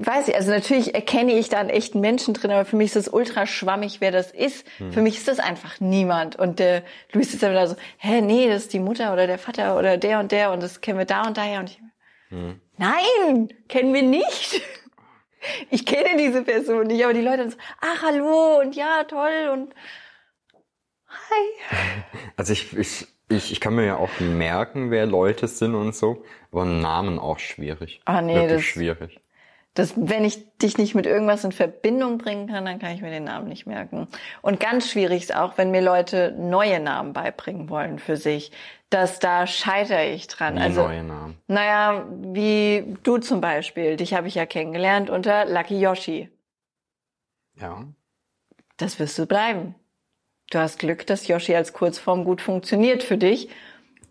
weiß 0.04 0.28
ich, 0.28 0.36
also 0.36 0.50
natürlich 0.50 0.94
erkenne 0.94 1.32
ich 1.32 1.48
da 1.48 1.58
einen 1.58 1.70
echten 1.70 2.00
Menschen 2.00 2.34
drin, 2.34 2.50
aber 2.50 2.64
für 2.64 2.76
mich 2.76 2.86
ist 2.86 2.96
das 2.96 3.08
ultra 3.08 3.46
schwammig, 3.46 4.00
wer 4.00 4.10
das 4.10 4.30
ist. 4.30 4.66
Für 4.90 5.02
mich 5.02 5.18
ist 5.18 5.28
das 5.28 5.38
einfach 5.38 5.80
niemand. 5.80 6.36
Und 6.36 6.58
der 6.58 6.82
Luis 7.12 7.32
ist 7.32 7.42
dann 7.42 7.52
wieder 7.52 7.66
so, 7.66 7.76
hä, 7.98 8.20
nee, 8.20 8.48
das 8.48 8.62
ist 8.62 8.72
die 8.72 8.80
Mutter 8.80 9.12
oder 9.12 9.26
der 9.26 9.38
Vater 9.38 9.78
oder 9.78 9.96
der 9.96 10.20
und 10.20 10.32
der 10.32 10.52
und 10.52 10.62
das 10.62 10.80
kennen 10.80 10.98
wir 10.98 11.06
da 11.06 11.22
und 11.22 11.36
daher. 11.36 11.60
Und 11.60 11.70
ich, 11.70 11.80
nein, 12.76 13.48
kennen 13.68 13.94
wir 13.94 14.02
nicht. 14.02 14.62
Ich 15.70 15.84
kenne 15.84 16.16
diese 16.18 16.42
Person 16.42 16.86
nicht, 16.86 17.02
aber 17.02 17.14
die 17.14 17.20
Leute 17.20 17.38
dann 17.38 17.50
so, 17.50 17.56
ach, 17.80 18.02
hallo 18.02 18.60
und 18.60 18.76
ja, 18.76 19.04
toll 19.04 19.50
und 19.52 19.74
hi. 21.08 21.76
Also 22.36 22.52
ich, 22.52 22.76
ich, 22.76 23.06
ich, 23.32 23.52
ich 23.52 23.60
kann 23.60 23.74
mir 23.74 23.84
ja 23.86 23.96
auch 23.96 24.20
merken, 24.20 24.90
wer 24.90 25.06
Leute 25.06 25.48
sind 25.48 25.74
und 25.74 25.94
so, 25.94 26.22
aber 26.50 26.64
Namen 26.64 27.18
auch 27.18 27.38
schwierig. 27.38 28.00
Ah, 28.04 28.22
nee, 28.22 28.34
Wirklich 28.34 28.52
das- 28.52 28.62
schwierig. 28.64 29.18
Das, 29.74 29.94
wenn 29.96 30.22
ich 30.26 30.58
dich 30.58 30.76
nicht 30.76 30.94
mit 30.94 31.06
irgendwas 31.06 31.44
in 31.44 31.52
Verbindung 31.52 32.18
bringen 32.18 32.46
kann, 32.46 32.66
dann 32.66 32.78
kann 32.78 32.94
ich 32.94 33.00
mir 33.00 33.08
den 33.10 33.24
Namen 33.24 33.48
nicht 33.48 33.64
merken. 33.66 34.06
Und 34.42 34.60
ganz 34.60 34.90
schwierig 34.90 35.22
ist 35.22 35.34
auch, 35.34 35.56
wenn 35.56 35.70
mir 35.70 35.80
Leute 35.80 36.34
neue 36.38 36.78
Namen 36.78 37.14
beibringen 37.14 37.70
wollen 37.70 37.98
für 37.98 38.18
sich, 38.18 38.52
dass 38.90 39.18
da 39.18 39.46
scheitere 39.46 40.10
ich 40.10 40.26
dran. 40.26 40.56
Wie 40.56 40.60
also, 40.60 40.82
neue 40.86 41.02
Namen. 41.02 41.38
naja, 41.46 42.04
wie 42.20 42.98
du 43.02 43.16
zum 43.16 43.40
Beispiel. 43.40 43.96
Dich 43.96 44.12
habe 44.12 44.28
ich 44.28 44.34
ja 44.34 44.44
kennengelernt 44.44 45.08
unter 45.08 45.46
Lucky 45.46 45.80
Yoshi. 45.80 46.28
Ja. 47.58 47.84
Das 48.76 48.98
wirst 48.98 49.18
du 49.18 49.24
bleiben. 49.24 49.74
Du 50.52 50.58
hast 50.58 50.78
Glück, 50.78 51.06
dass 51.06 51.28
Yoshi 51.28 51.54
als 51.54 51.72
Kurzform 51.72 52.24
gut 52.24 52.42
funktioniert 52.42 53.02
für 53.02 53.16
dich. 53.16 53.48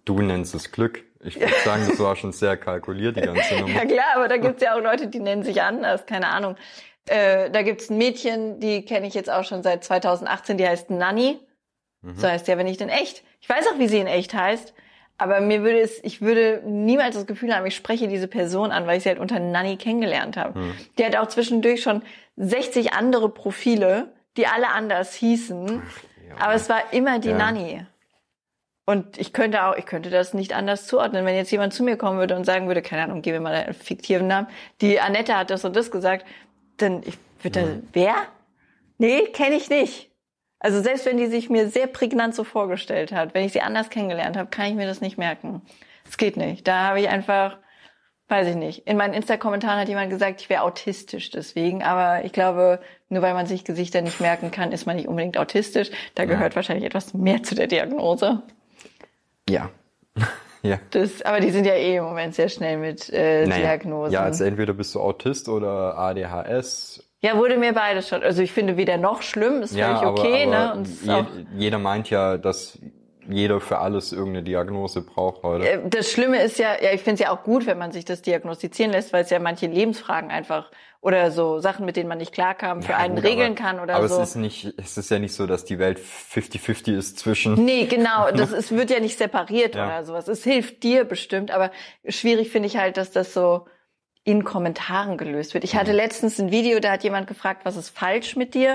Du 0.06 0.20
nennst 0.22 0.56
es 0.56 0.72
Glück. 0.72 1.04
Ich 1.24 1.40
würde 1.40 1.54
sagen, 1.64 1.86
das 1.88 2.00
war 2.00 2.16
schon 2.16 2.32
sehr 2.32 2.58
kalkuliert, 2.58 3.16
die 3.16 3.22
ganze 3.22 3.60
Nummer. 3.60 3.74
Ja 3.76 3.86
klar, 3.86 4.16
aber 4.16 4.28
da 4.28 4.38
gibt's 4.38 4.64
ja 4.64 4.76
auch 4.76 4.82
Leute, 4.82 5.06
die 5.08 5.20
nennen 5.20 5.44
sich 5.44 5.62
anders, 5.62 6.08
keine 6.08 6.30
Ahnung. 6.30 6.56
Äh, 7.06 7.52
da 7.52 7.62
gibt's 7.62 7.92
ein 7.92 8.00
Mädchen, 8.00 8.60
die 8.60 8.84
kenne 8.86 9.06
ich 9.06 9.14
jetzt 9.14 9.30
auch 9.30 9.44
schon 9.44 9.62
seit 9.62 9.84
2018, 9.84 10.58
die 10.58 10.68
heißt 10.68 10.90
Nanny. 10.90 11.40
So 12.16 12.28
heißt 12.28 12.48
sie 12.48 12.52
aber 12.52 12.64
nicht 12.64 12.82
in 12.82 12.90
echt. 12.90 13.24
Ich 13.42 13.48
weiß 13.48 13.68
auch, 13.68 13.78
wie 13.78 13.88
sie 13.88 14.00
in 14.00 14.08
echt 14.08 14.34
heißt, 14.34 14.74
aber 15.20 15.40
mir 15.40 15.62
würde 15.62 15.82
es, 15.82 16.04
ich 16.04 16.20
würde 16.20 16.64
niemals 16.66 17.14
das 17.14 17.28
Gefühl 17.28 17.56
haben, 17.56 17.64
ich 17.68 17.76
spreche 17.76 18.08
diese 18.08 18.28
Person 18.28 18.72
an, 18.72 18.88
weil 18.88 18.98
ich 18.98 19.04
sie 19.04 19.10
halt 19.10 19.20
unter 19.20 19.40
Nanny 19.40 19.78
kennengelernt 19.78 20.36
habe. 20.36 20.74
Die 20.98 21.06
hat 21.06 21.16
auch 21.16 21.28
zwischendurch 21.28 21.84
schon 21.84 22.02
60 22.38 22.94
andere 22.94 23.30
Profile, 23.30 24.12
die 24.36 24.48
alle 24.48 24.70
anders 24.70 25.14
hießen, 25.14 25.68
ja. 25.68 25.82
Aber 26.40 26.54
es 26.54 26.70
war 26.70 26.94
immer 26.94 27.20
die 27.20 27.30
Ja. 27.30 27.38
Nanny. 27.38 27.86
Und 28.86 29.18
ich 29.18 29.32
könnte 29.32 29.64
auch, 29.64 29.76
ich 29.76 29.86
könnte 29.86 30.10
das 30.10 30.34
nicht 30.34 30.54
anders 30.54 30.88
zuordnen. 30.88 31.26
Wenn 31.26 31.36
jetzt 31.36 31.52
jemand 31.52 31.74
zu 31.74 31.84
mir 31.84 31.98
kommen 31.98 32.20
würde 32.20 32.36
und 32.36 32.46
sagen 32.46 32.68
würde, 32.68 32.82
keine 32.82 33.04
Ahnung, 33.04 33.22
gib 33.22 33.34
mir 33.34 33.40
mal 33.40 33.54
einen 33.54 33.74
fiktiven 33.74 34.28
Namen, 34.28 34.48
die 34.82 35.00
Annette 35.00 35.38
hat 35.38 35.50
das 35.50 35.64
und 35.64 35.76
das 35.76 35.92
gesagt, 35.92 36.26
dann 36.78 37.02
ich 37.06 37.18
würde 37.42 37.62
da, 37.62 37.68
wer? 37.94 38.16
Nee, 38.98 39.28
kenne 39.28 39.56
ich 39.56 39.70
nicht. 39.70 40.12
Also 40.60 40.82
selbst 40.82 41.06
wenn 41.06 41.18
die 41.18 41.28
sich 41.28 41.50
mir 41.50 41.70
sehr 41.70 41.88
prägnant 41.88 42.36
so 42.36 42.44
vorgestellt 42.44 43.12
hat, 43.12 43.34
wenn 43.34 43.46
ich 43.46 43.52
sie 43.52 43.62
anders 43.62 43.90
kennengelernt 43.90 44.38
habe, 44.38 44.50
kann 44.50 44.68
ich 44.68 44.76
mir 44.76 44.86
das 44.86 45.02
nicht 45.02 45.18
merken. 45.18 45.62
Es 46.08 46.18
geht 46.18 46.38
nicht. 46.38 46.68
Da 46.68 46.88
habe 46.88 47.00
ich 47.00 47.10
einfach, 47.10 47.58
weiß 48.28 48.48
ich 48.48 48.56
nicht. 48.56 48.88
In 48.88 48.98
meinen 48.98 49.14
Insta-Kommentaren 49.14 49.80
hat 49.80 49.90
jemand 49.90 50.12
gesagt, 50.12 50.42
ich 50.42 50.50
wäre 50.50 50.62
autistisch 50.62 51.32
deswegen, 51.32 51.82
aber 51.82 52.26
ich 52.26 52.32
glaube, 52.32 52.80
nur 53.12 53.22
weil 53.22 53.34
man 53.34 53.46
sich 53.46 53.64
Gesichter 53.64 54.02
nicht 54.02 54.20
merken 54.22 54.52
kann, 54.52 54.72
ist 54.72 54.86
man 54.86 54.96
nicht 54.96 55.08
unbedingt 55.08 55.38
autistisch. 55.38 55.92
Da 56.16 56.26
gehört 56.26 56.56
wahrscheinlich 56.56 56.86
etwas 56.86 57.14
mehr 57.14 57.44
zu 57.44 57.56
der 57.56 57.68
Diagnose. 57.68 58.42
Ja. 59.50 59.70
ja. 60.62 60.80
Das, 60.92 61.22
aber 61.22 61.40
die 61.40 61.52
sind 61.52 61.66
ja 61.66 61.74
eh 61.74 61.98
im 61.98 62.06
Moment 62.06 62.36
sehr 62.36 62.50
schnell 62.50 62.78
mit 62.78 63.10
äh, 63.12 63.46
Naja. 63.46 63.62
Diagnosen. 63.62 64.14
Ja, 64.14 64.22
also 64.22 64.44
entweder 64.44 64.74
bist 64.74 64.96
du 64.96 65.02
Autist 65.02 65.50
oder 65.50 65.98
ADHS. 65.98 67.04
Ja, 67.20 67.38
wurde 67.38 67.58
mir 67.58 67.74
beides 67.74 68.08
schon. 68.08 68.24
Also 68.24 68.42
ich 68.42 68.52
finde 68.52 68.78
weder 68.78 68.98
noch 68.98 69.22
schlimm, 69.22 69.62
ist 69.62 69.76
Ja, 69.76 69.88
völlig 69.88 70.02
aber, 70.02 70.20
okay, 70.20 70.44
aber 70.44 70.52
ne? 70.52 70.74
Und 70.74 70.88
es 70.88 70.94
ist 70.94 71.06
je, 71.06 71.24
jeder 71.56 71.78
meint 71.78 72.10
ja, 72.10 72.38
dass 72.38 72.80
jeder 73.28 73.60
für 73.62 73.78
alles 73.80 74.12
irgendeine 74.12 74.44
Diagnose 74.44 75.02
braucht 75.02 75.44
heute. 75.44 75.70
äh, 75.70 75.80
das 75.90 76.12
Schlimme 76.12 76.42
ist 76.42 76.58
ja, 76.60 76.82
ja, 76.82 76.92
ich 76.92 77.02
finde 77.02 77.16
es 77.16 77.20
ja 77.28 77.32
auch 77.32 77.44
gut, 77.44 77.66
wenn 77.66 77.78
man 77.78 77.92
sich 77.92 78.06
das 78.06 78.22
diagnostizieren 78.22 78.92
lässt, 78.92 79.14
weil 79.14 79.24
es 79.24 79.30
ja 79.30 79.40
manche 79.40 79.68
Lebensfragen 79.68 80.32
einfach 80.32 80.72
oder 81.02 81.32
so 81.32 81.60
Sachen, 81.60 81.86
mit 81.86 81.96
denen 81.96 82.08
man 82.10 82.20
nicht 82.20 82.32
klarkam, 82.32 82.84
für 82.84 82.92
Ja, 82.92 82.98
einen 82.98 83.16
gut, 83.16 83.24
regeln 83.26 83.54
aber, 83.54 83.56
kann 83.56 83.80
oder 83.80 83.96
aber 83.96 84.08
so. 84.08 84.22
es 84.22 84.30
ist 84.30 84.36
nicht, 84.36 84.74
es 84.78 84.98
ist 84.98 85.10
ja 85.10 85.18
nicht 85.20 85.34
so, 85.34 85.48
dass 85.48 85.66
die 85.66 85.80
Welt 85.80 86.00
50-50 86.00 86.96
ist 86.96 87.18
zwischen. 87.20 87.64
Nee, 87.66 87.86
genau. 87.86 88.30
Das 88.32 88.52
es 88.54 88.72
wird 88.72 88.92
ja 88.92 89.00
nicht 89.00 89.18
separiert 89.18 89.76
Ja. 89.76 89.86
oder 89.88 90.06
sowas. 90.06 90.28
Es 90.28 90.44
hilft 90.44 90.84
dir 90.84 91.04
bestimmt, 91.06 91.52
aber 91.52 91.72
schwierig 92.08 92.52
finde 92.52 92.68
ich 92.68 92.78
halt, 92.78 92.98
dass 92.98 93.12
das 93.12 93.34
so 93.34 93.66
in 94.24 94.44
Kommentaren 94.44 95.18
gelöst 95.18 95.56
wird. 95.56 95.64
Ich 95.64 95.74
Mhm. 95.74 95.80
hatte 95.80 95.92
letztens 95.94 96.40
ein 96.40 96.52
Video, 96.52 96.80
da 96.80 96.92
hat 96.92 97.04
jemand 97.04 97.26
gefragt, 97.28 97.66
was 97.66 97.76
ist 97.78 97.90
falsch 97.90 98.36
mit 98.36 98.54
dir? 98.54 98.74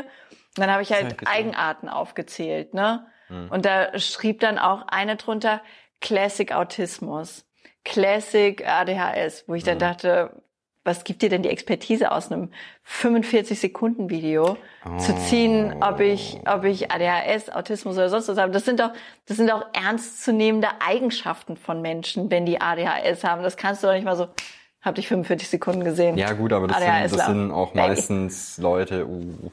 Und 0.56 0.62
dann 0.62 0.70
habe 0.72 0.82
ich 0.82 0.92
halt. 0.92 1.16
Eigenarten 1.28 1.88
aufgezählt, 1.88 2.74
ne? 2.74 3.06
Mhm. 3.28 3.48
Und 3.50 3.64
da 3.64 3.98
schrieb 3.98 4.40
dann 4.40 4.58
auch 4.58 4.86
eine 4.88 5.16
drunter 5.16 5.60
Classic 6.00 6.52
Autismus, 6.52 7.44
Classic 7.84 8.66
ADHS, 8.66 9.44
wo 9.46 9.54
ich 9.54 9.62
Mhm. 9.64 9.66
dann 9.66 9.78
dachte, 9.78 10.42
was 10.84 11.02
gibt 11.02 11.22
dir 11.22 11.28
denn 11.28 11.42
die 11.42 11.48
Expertise 11.48 12.12
aus 12.12 12.30
einem 12.30 12.52
45 12.84 13.58
Sekunden 13.58 14.08
Video 14.08 14.56
zu 14.98 15.16
ziehen, 15.16 15.82
ob 15.82 15.98
ich, 15.98 16.38
ob 16.46 16.62
ich 16.62 16.92
ADHS, 16.92 17.50
Autismus 17.50 17.96
oder 17.96 18.08
sonst 18.08 18.28
was 18.28 18.38
habe? 18.38 18.52
Das 18.52 18.64
sind 18.64 18.78
doch, 18.78 18.90
das 19.26 19.36
sind 19.36 19.50
doch 19.50 19.66
ernstzunehmende 19.72 20.68
Eigenschaften 20.86 21.56
von 21.56 21.82
Menschen, 21.82 22.30
wenn 22.30 22.46
die 22.46 22.60
ADHS 22.60 23.24
haben. 23.24 23.42
Das 23.42 23.56
kannst 23.56 23.82
du 23.82 23.88
doch 23.88 23.94
nicht 23.94 24.04
mal 24.04 24.14
so, 24.14 24.28
hab 24.80 24.94
dich 24.94 25.08
45 25.08 25.48
Sekunden 25.48 25.82
gesehen. 25.82 26.16
Ja 26.16 26.32
gut, 26.34 26.52
aber 26.52 26.68
das, 26.68 26.78
sind, 26.78 27.18
das 27.18 27.26
sind 27.26 27.50
auch 27.50 27.74
meistens 27.74 28.56
Leute. 28.58 29.06
Uh, 29.08 29.50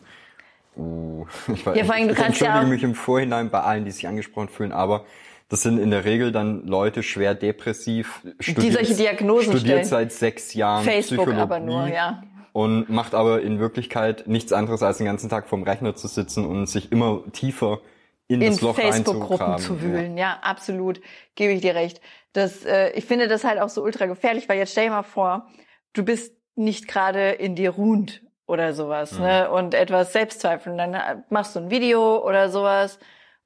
uh, 0.77 1.25
ich, 1.53 1.65
weiß, 1.65 1.77
Ja, 1.77 1.86
vor 1.86 1.95
allem, 1.95 2.07
du 2.07 2.13
ich 2.13 2.19
kannst 2.19 2.41
ja 2.41 2.47
entschuldige 2.47 2.59
auch- 2.59 2.67
mich 2.67 2.83
im 2.83 2.95
Vorhinein 2.95 3.49
bei 3.49 3.62
allen, 3.62 3.86
die 3.86 3.91
sich 3.91 4.07
angesprochen 4.07 4.49
fühlen, 4.49 4.71
aber 4.71 5.05
das 5.49 5.62
sind 5.62 5.77
in 5.77 5.91
der 5.91 6.05
Regel 6.05 6.31
dann 6.31 6.65
Leute 6.65 7.03
schwer 7.03 7.36
depressiv, 7.36 8.21
studiert, 8.39 8.73
solche 8.73 8.95
Diagnosen 8.95 9.51
studiert 9.57 9.86
stellen. 9.86 9.86
seit 9.86 10.12
sechs 10.12 10.53
Jahren 10.53 10.83
Facebook 10.83 11.17
Psychologie 11.17 11.41
aber 11.41 11.59
nur, 11.59 11.88
ja. 11.88 12.23
und 12.53 12.89
macht 12.89 13.13
aber 13.13 13.41
in 13.41 13.59
Wirklichkeit 13.59 14.25
nichts 14.25 14.51
anderes 14.51 14.81
als 14.81 14.97
den 14.97 15.05
ganzen 15.05 15.29
Tag 15.29 15.47
vorm 15.47 15.63
Rechner 15.63 15.95
zu 15.95 16.07
sitzen 16.07 16.45
und 16.45 16.65
sich 16.67 16.91
immer 16.91 17.21
tiefer 17.33 17.81
in, 18.27 18.41
in 18.41 18.51
das 18.51 18.62
Loch 18.62 18.75
Facebook-Gruppen 18.75 19.57
zu 19.59 19.81
wühlen. 19.81 20.17
Ja. 20.17 20.39
absolut. 20.41 21.01
Gebe 21.36 21.53
ich 21.53 21.62
dir 21.62 21.75
recht. 21.75 22.01
Das, 22.31 22.65
äh, 22.65 22.89
ich 22.91 23.05
finde 23.05 23.27
das 23.27 23.43
halt 23.43 23.59
auch 23.59 23.69
so 23.69 23.83
ultra 23.83 24.07
gefährlich, 24.07 24.49
weil 24.49 24.57
jetzt 24.57 24.71
stell 24.71 24.86
dir 24.86 24.91
mal 24.91 25.03
vor, 25.03 25.47
du 25.93 26.03
bist 26.03 26.33
nicht 26.55 26.88
gerade 26.88 27.29
in 27.31 27.55
dir 27.55 27.71
ruhend 27.71 28.22
oder 28.45 28.73
sowas, 28.73 29.17
ne? 29.19 29.49
Und 29.51 29.73
etwas 29.73 30.13
Selbstzweifel. 30.13 30.71
Und 30.73 30.77
dann 30.77 30.93
äh, 30.93 31.17
machst 31.29 31.56
du 31.56 31.60
ein 31.60 31.69
Video 31.71 32.17
oder 32.25 32.49
sowas 32.49 32.99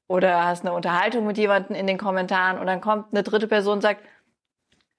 oder 0.07 0.45
hast 0.45 0.65
eine 0.65 0.73
Unterhaltung 0.73 1.27
mit 1.27 1.37
jemandem 1.37 1.75
in 1.75 1.85
den 1.87 1.97
Kommentaren 1.97 2.59
und 2.59 2.67
dann 2.67 2.81
kommt 2.81 3.07
eine 3.11 3.23
dritte 3.23 3.47
Person 3.47 3.73
und 3.75 3.81
sagt, 3.81 4.01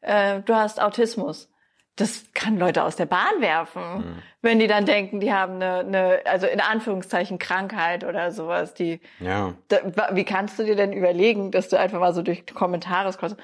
äh, 0.02 0.40
du 0.40 0.54
hast 0.54 0.80
Autismus. 0.80 1.48
Das 1.96 2.26
kann 2.32 2.58
Leute 2.58 2.84
aus 2.84 2.94
der 2.94 3.06
Bahn 3.06 3.40
werfen, 3.40 4.22
wenn 4.40 4.60
die 4.60 4.68
dann 4.68 4.86
denken, 4.86 5.18
die 5.18 5.32
haben 5.32 5.54
eine, 5.54 5.78
eine, 5.80 6.20
also 6.26 6.46
in 6.46 6.60
Anführungszeichen 6.60 7.40
Krankheit 7.40 8.04
oder 8.04 8.30
sowas, 8.30 8.72
die 8.72 9.00
Ja. 9.18 9.54
da, 9.66 9.78
wie 10.12 10.24
kannst 10.24 10.60
du 10.60 10.64
dir 10.64 10.76
denn 10.76 10.92
überlegen, 10.92 11.50
dass 11.50 11.68
du 11.68 11.76
einfach 11.76 11.98
mal 11.98 12.14
so 12.14 12.22
durch 12.22 12.46
Kommentare 12.46 13.12
scrollst? 13.12 13.36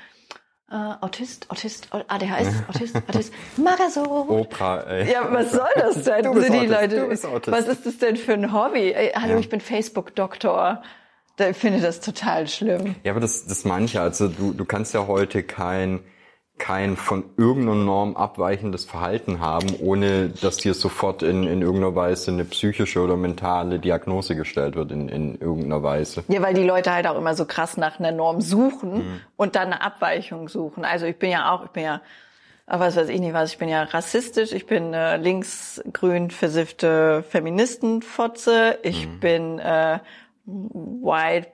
Äh, 0.74 1.04
Autist, 1.04 1.48
Autist, 1.52 1.88
ADHS, 1.92 2.48
Autist, 2.68 2.96
Autist, 2.96 3.32
Magaso. 3.56 4.02
Oprah, 4.28 4.80
ey. 4.88 5.12
Ja, 5.12 5.32
was 5.32 5.52
soll 5.52 5.68
das 5.76 6.02
denn? 6.02 6.24
Du 6.24 6.34
bist 6.34 6.48
die 6.52 6.56
Autist, 6.58 6.70
Leute, 6.72 6.96
du 7.00 7.08
bist 7.08 7.24
Autist. 7.26 7.56
was 7.56 7.68
ist 7.68 7.86
das 7.86 7.98
denn 7.98 8.16
für 8.16 8.32
ein 8.32 8.52
Hobby? 8.52 8.92
Ey, 8.92 9.12
hallo, 9.14 9.34
Ja. 9.34 9.38
ich 9.38 9.48
bin 9.48 9.60
Facebook-Doktor. 9.60 10.82
Da- 11.36 11.48
Ich 11.48 11.56
finde 11.56 11.80
das 11.80 12.00
total 12.00 12.48
schlimm. 12.48 12.96
Ja, 13.04 13.12
aber 13.12 13.20
das, 13.20 13.46
das 13.46 13.64
manche, 13.64 14.00
also 14.00 14.26
du, 14.28 14.52
du 14.52 14.64
kannst 14.64 14.94
ja 14.94 15.06
heute 15.06 15.42
kein, 15.44 16.00
kein 16.56 16.96
von 16.96 17.24
irgendeiner 17.36 17.74
Norm 17.84 18.16
abweichendes 18.16 18.84
Verhalten 18.84 19.40
haben, 19.40 19.74
ohne 19.80 20.28
dass 20.28 20.56
dir 20.58 20.72
sofort 20.74 21.22
in, 21.22 21.44
in 21.46 21.62
irgendeiner 21.62 21.94
Weise 21.96 22.30
eine 22.30 22.44
psychische 22.44 23.00
oder 23.00 23.16
mentale 23.16 23.80
Diagnose 23.80 24.36
gestellt 24.36 24.76
wird 24.76 24.92
in, 24.92 25.08
in 25.08 25.38
irgendeiner 25.40 25.82
Weise. 25.82 26.22
Ja, 26.28 26.40
weil 26.42 26.54
die 26.54 26.62
Leute 26.62 26.92
halt 26.92 27.06
auch 27.08 27.18
immer 27.18 27.34
so 27.34 27.44
krass 27.44 27.76
nach 27.76 27.98
einer 27.98 28.12
Norm 28.12 28.40
suchen 28.40 28.94
Mhm. 28.94 29.20
und 29.36 29.56
dann 29.56 29.72
eine 29.72 29.82
Abweichung 29.82 30.48
suchen. 30.48 30.84
Also 30.84 31.06
ich 31.06 31.16
bin 31.18 31.30
ja 31.30 31.50
auch, 31.52 31.64
ich 31.64 31.70
bin 31.70 31.82
ja, 31.82 32.00
was 32.66 32.96
weiß 32.96 33.08
ich 33.08 33.20
nicht 33.20 33.34
was, 33.34 33.50
ich 33.50 33.58
bin 33.58 33.68
ja 33.68 33.82
rassistisch, 33.82 34.52
ich 34.52 34.66
bin 34.66 34.94
äh, 34.94 35.16
linksgrün 35.16 36.30
versiffte 36.30 37.24
Feministenfotze, 37.28 38.78
ich 38.82 39.06
Mhm. 39.06 39.20
bin 39.20 39.58
äh, 39.58 39.98
white 40.46 41.52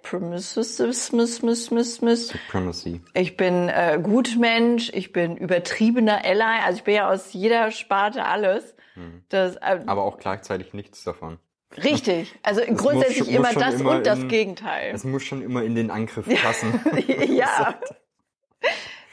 Supremacy. 2.03 3.00
ich 3.14 3.37
bin 3.37 3.68
äh, 3.68 3.98
Gutmensch, 4.03 4.90
ich 4.92 5.12
bin 5.12 5.37
übertriebener 5.37 6.24
Ally, 6.24 6.62
also 6.64 6.79
ich 6.79 6.85
bin 6.85 6.94
ja 6.94 7.09
aus 7.11 7.33
jeder 7.33 7.70
Sparte 7.70 8.24
alles. 8.24 8.74
Mhm. 8.96 9.22
Das, 9.29 9.57
äh, 9.57 9.81
Aber 9.87 10.03
auch 10.03 10.18
gleichzeitig 10.18 10.74
nichts 10.74 11.05
davon. 11.05 11.38
richtig. 11.83 12.35
Also 12.42 12.62
muss 12.68 12.81
grundsätzlich 12.83 13.18
schon- 13.18 13.26
muss 13.29 13.50
immer 13.53 13.61
das 13.61 13.81
immer 13.81 13.90
und 13.96 14.07
das 14.07 14.18
in- 14.20 14.29
Gegenteil. 14.29 14.92
Es 14.94 15.05
muss 15.05 15.22
schon 15.22 15.42
immer 15.42 15.62
in 15.62 15.74
den 15.76 15.90
Angriff 15.90 16.26
passen. 16.42 16.81
ja. 17.29 17.74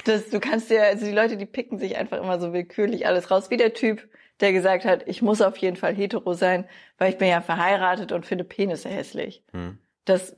Das, 0.03 0.29
du 0.29 0.39
kannst 0.39 0.69
ja, 0.69 0.83
also 0.83 1.05
die 1.05 1.11
Leute, 1.11 1.35
die 1.35 1.45
picken 1.45 1.79
sich 1.79 1.97
einfach 1.97 2.17
immer 2.21 2.39
so 2.39 2.53
willkürlich 2.53 3.05
alles 3.07 3.29
raus. 3.29 3.49
Wie 3.49 3.57
der 3.57 3.73
Typ, 3.73 4.07
der 4.39 4.53
gesagt 4.53 4.85
hat, 4.85 5.07
ich 5.07 5.21
muss 5.21 5.41
auf 5.41 5.57
jeden 5.57 5.77
Fall 5.77 5.95
hetero 5.95 6.33
sein, 6.33 6.65
weil 6.97 7.11
ich 7.11 7.17
bin 7.17 7.27
ja 7.27 7.41
verheiratet 7.41 8.11
und 8.11 8.25
finde 8.25 8.43
Penisse 8.43 8.89
hässlich. 8.89 9.43
Hm. 9.51 9.77
Das 10.05 10.35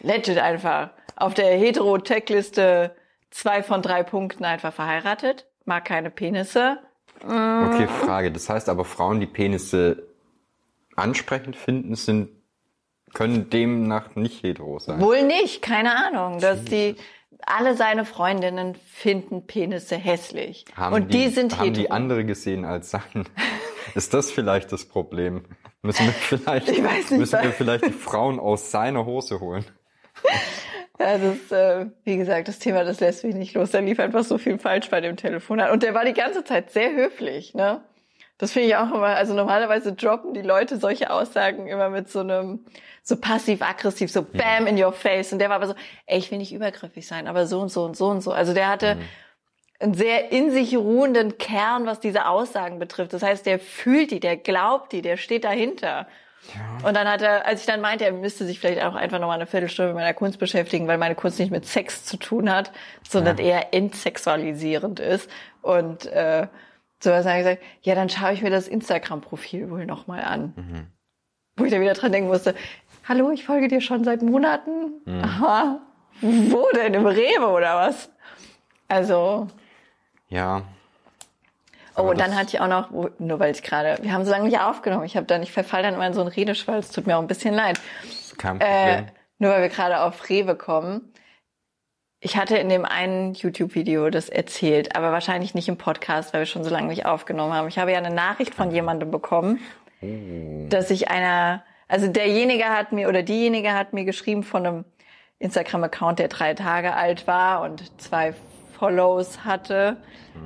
legit 0.00 0.38
einfach. 0.38 0.90
Auf 1.14 1.34
der 1.34 1.56
hetero-Tech-Liste 1.56 2.94
zwei 3.30 3.62
von 3.62 3.82
drei 3.82 4.02
Punkten 4.02 4.44
einfach 4.44 4.72
verheiratet, 4.72 5.46
mag 5.64 5.84
keine 5.84 6.10
Penisse. 6.10 6.78
Okay, 7.22 7.86
Frage. 7.86 8.30
Das 8.30 8.48
heißt 8.48 8.68
aber, 8.68 8.84
Frauen, 8.84 9.20
die 9.20 9.26
Penisse 9.26 10.06
ansprechend 10.96 11.56
finden, 11.56 11.94
sind 11.94 12.28
können 13.14 13.50
demnach 13.50 14.14
nicht 14.16 14.42
hetero 14.42 14.78
sein. 14.78 15.00
Wohl 15.00 15.22
nicht, 15.22 15.62
keine 15.62 15.96
Ahnung. 15.96 16.38
Dass 16.38 16.64
die 16.64 16.96
alle 17.44 17.76
seine 17.76 18.04
Freundinnen 18.04 18.74
finden 18.74 19.46
Penisse 19.46 19.96
hässlich. 19.96 20.64
Haben 20.74 20.94
und 20.94 21.14
die, 21.14 21.28
sind 21.28 21.58
haben 21.58 21.66
hetero. 21.66 21.82
die 21.82 21.90
andere 21.90 22.24
gesehen 22.24 22.64
als 22.64 22.90
Sachen. 22.90 23.28
Ist 23.94 24.14
das 24.14 24.30
vielleicht 24.30 24.72
das 24.72 24.84
Problem? 24.84 25.44
Müssen 25.82 26.06
wir 26.06 26.12
vielleicht, 26.12 26.68
nicht, 26.68 27.10
müssen 27.12 27.42
wir 27.42 27.52
vielleicht 27.52 27.86
die 27.86 27.92
Frauen 27.92 28.40
aus 28.40 28.70
seiner 28.70 29.06
Hose 29.06 29.40
holen? 29.40 29.64
Ja, 30.98 31.18
das, 31.18 31.52
äh, 31.52 31.90
wie 32.04 32.16
gesagt, 32.16 32.48
das 32.48 32.58
Thema, 32.58 32.82
das 32.82 33.00
lässt 33.00 33.22
mich 33.22 33.34
nicht 33.34 33.54
los. 33.54 33.70
Da 33.70 33.80
lief 33.80 34.00
einfach 34.00 34.24
so 34.24 34.38
viel 34.38 34.58
falsch 34.58 34.88
bei 34.88 35.02
dem 35.02 35.18
Telefonat. 35.18 35.70
Und 35.70 35.82
der 35.82 35.92
war 35.92 36.06
die 36.06 36.14
ganze 36.14 36.42
Zeit 36.42 36.70
sehr 36.70 36.90
höflich, 36.90 37.52
ne? 37.52 37.82
Das 38.38 38.52
finde 38.52 38.68
ich 38.68 38.76
auch 38.76 38.92
immer, 38.92 39.06
also 39.06 39.32
normalerweise 39.32 39.94
droppen 39.94 40.34
die 40.34 40.42
Leute 40.42 40.76
solche 40.78 41.10
Aussagen 41.10 41.68
immer 41.68 41.88
mit 41.88 42.10
so 42.10 42.20
einem, 42.20 42.66
so 43.02 43.16
passiv-aggressiv, 43.16 44.12
so 44.12 44.22
bam 44.22 44.66
in 44.66 44.82
your 44.82 44.92
face. 44.92 45.32
Und 45.32 45.38
der 45.38 45.48
war 45.48 45.56
aber 45.56 45.68
so, 45.68 45.74
ey, 46.04 46.18
ich 46.18 46.30
will 46.30 46.38
nicht 46.38 46.52
übergriffig 46.52 47.06
sein, 47.06 47.28
aber 47.28 47.46
so 47.46 47.60
und 47.60 47.70
so 47.70 47.84
und 47.84 47.96
so 47.96 48.08
und 48.08 48.20
so. 48.20 48.32
Also 48.32 48.52
der 48.52 48.68
hatte 48.68 48.98
einen 49.80 49.94
sehr 49.94 50.32
in 50.32 50.50
sich 50.50 50.76
ruhenden 50.76 51.38
Kern, 51.38 51.86
was 51.86 52.00
diese 52.00 52.26
Aussagen 52.26 52.78
betrifft. 52.78 53.12
Das 53.12 53.22
heißt, 53.22 53.46
der 53.46 53.58
fühlt 53.58 54.10
die, 54.10 54.20
der 54.20 54.36
glaubt 54.36 54.92
die, 54.92 55.02
der 55.02 55.16
steht 55.16 55.44
dahinter. 55.44 56.06
Und 56.84 56.94
dann 56.94 57.08
hat 57.08 57.22
er, 57.22 57.46
als 57.46 57.60
ich 57.60 57.66
dann 57.66 57.80
meinte, 57.80 58.04
er 58.04 58.12
müsste 58.12 58.44
sich 58.44 58.60
vielleicht 58.60 58.82
auch 58.82 58.94
einfach 58.94 59.18
nochmal 59.18 59.36
eine 59.36 59.46
Viertelstunde 59.46 59.92
mit 59.92 60.00
meiner 60.00 60.14
Kunst 60.14 60.38
beschäftigen, 60.38 60.86
weil 60.86 60.98
meine 60.98 61.14
Kunst 61.14 61.38
nicht 61.38 61.50
mit 61.50 61.66
Sex 61.66 62.04
zu 62.04 62.16
tun 62.16 62.52
hat, 62.52 62.70
sondern 63.08 63.38
eher 63.38 63.74
entsexualisierend 63.74 65.00
ist. 65.00 65.28
Und 65.62 66.06
äh, 66.06 66.46
sowas 67.00 67.26
habe 67.26 67.38
ich 67.38 67.44
gesagt, 67.44 67.62
ja, 67.82 67.94
dann 67.94 68.08
schaue 68.08 68.32
ich 68.32 68.42
mir 68.42 68.50
das 68.50 68.68
Instagram-Profil 68.68 69.70
wohl 69.70 69.86
nochmal 69.86 70.22
an. 70.24 70.88
Wo 71.56 71.64
ich 71.64 71.70
dann 71.72 71.80
wieder 71.80 71.94
dran 71.94 72.12
denken 72.12 72.28
musste, 72.28 72.54
hallo, 73.08 73.30
ich 73.30 73.44
folge 73.44 73.68
dir 73.68 73.80
schon 73.80 74.04
seit 74.04 74.22
Monaten. 74.22 74.94
Aha, 75.22 75.80
wo 76.20 76.66
denn? 76.74 76.94
Im 76.94 77.06
Rewe 77.06 77.48
oder 77.48 77.76
was? 77.76 78.10
Also, 78.88 79.48
Ja. 80.28 80.62
Oh, 81.94 82.00
Aber 82.00 82.10
und 82.10 82.20
dann 82.20 82.34
hatte 82.36 82.48
ich 82.56 82.60
auch 82.60 82.68
noch, 82.68 82.90
nur 83.18 83.40
weil 83.40 83.52
ich 83.52 83.62
gerade, 83.62 83.96
wir 84.02 84.12
haben 84.12 84.24
so 84.26 84.30
lange 84.30 84.44
nicht 84.44 84.60
aufgenommen, 84.60 85.04
ich 85.04 85.16
habe 85.16 85.24
dann, 85.24 85.42
ich 85.42 85.50
verfall 85.50 85.82
dann 85.82 85.94
immer 85.94 86.06
in 86.06 86.12
so 86.12 86.20
einen 86.20 86.28
Redeschwall, 86.28 86.78
es 86.78 86.90
tut 86.90 87.06
mir 87.06 87.16
auch 87.16 87.22
ein 87.22 87.26
bisschen 87.26 87.54
leid. 87.54 87.80
Kein 88.36 88.60
Äh, 88.60 88.64
Problem. 88.96 89.06
nur 89.38 89.50
weil 89.52 89.62
wir 89.62 89.68
gerade 89.70 90.00
auf 90.02 90.28
Rewe 90.28 90.56
kommen. 90.56 91.10
Ich 92.20 92.36
hatte 92.36 92.56
in 92.56 92.68
dem 92.68 92.84
einen 92.84 93.34
YouTube-Video 93.34 94.08
das 94.10 94.28
erzählt, 94.28 94.96
aber 94.96 95.12
wahrscheinlich 95.12 95.54
nicht 95.54 95.68
im 95.68 95.76
Podcast, 95.76 96.32
weil 96.32 96.40
wir 96.42 96.46
schon 96.46 96.64
so 96.64 96.70
lange 96.70 96.88
nicht 96.88 97.04
aufgenommen 97.06 97.52
haben. 97.52 97.68
Ich 97.68 97.78
habe 97.78 97.92
ja 97.92 97.98
eine 97.98 98.14
Nachricht 98.14 98.54
von 98.54 98.70
jemandem 98.70 99.10
bekommen, 99.10 99.60
Oh. 100.02 100.66
dass 100.68 100.90
ich 100.90 101.08
einer, 101.10 101.64
also 101.88 102.06
derjenige 102.06 102.66
hat 102.66 102.92
mir 102.92 103.08
oder 103.08 103.22
diejenige 103.22 103.72
hat 103.72 103.94
mir 103.94 104.04
geschrieben 104.04 104.42
von 104.42 104.66
einem 104.66 104.84
Instagram-Account, 105.38 106.18
der 106.18 106.28
drei 106.28 106.52
Tage 106.52 106.94
alt 106.94 107.26
war 107.26 107.62
und 107.62 107.98
zwei 108.00 108.34
Follows 108.78 109.44
hatte, 109.44 109.96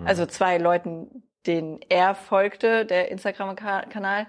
also 0.05 0.25
zwei 0.27 0.59
Leuten, 0.59 1.25
denen 1.49 1.81
er 1.89 2.15
folgte, 2.15 2.87
der 2.87 3.11
Instagram-Kanal, 3.11 4.27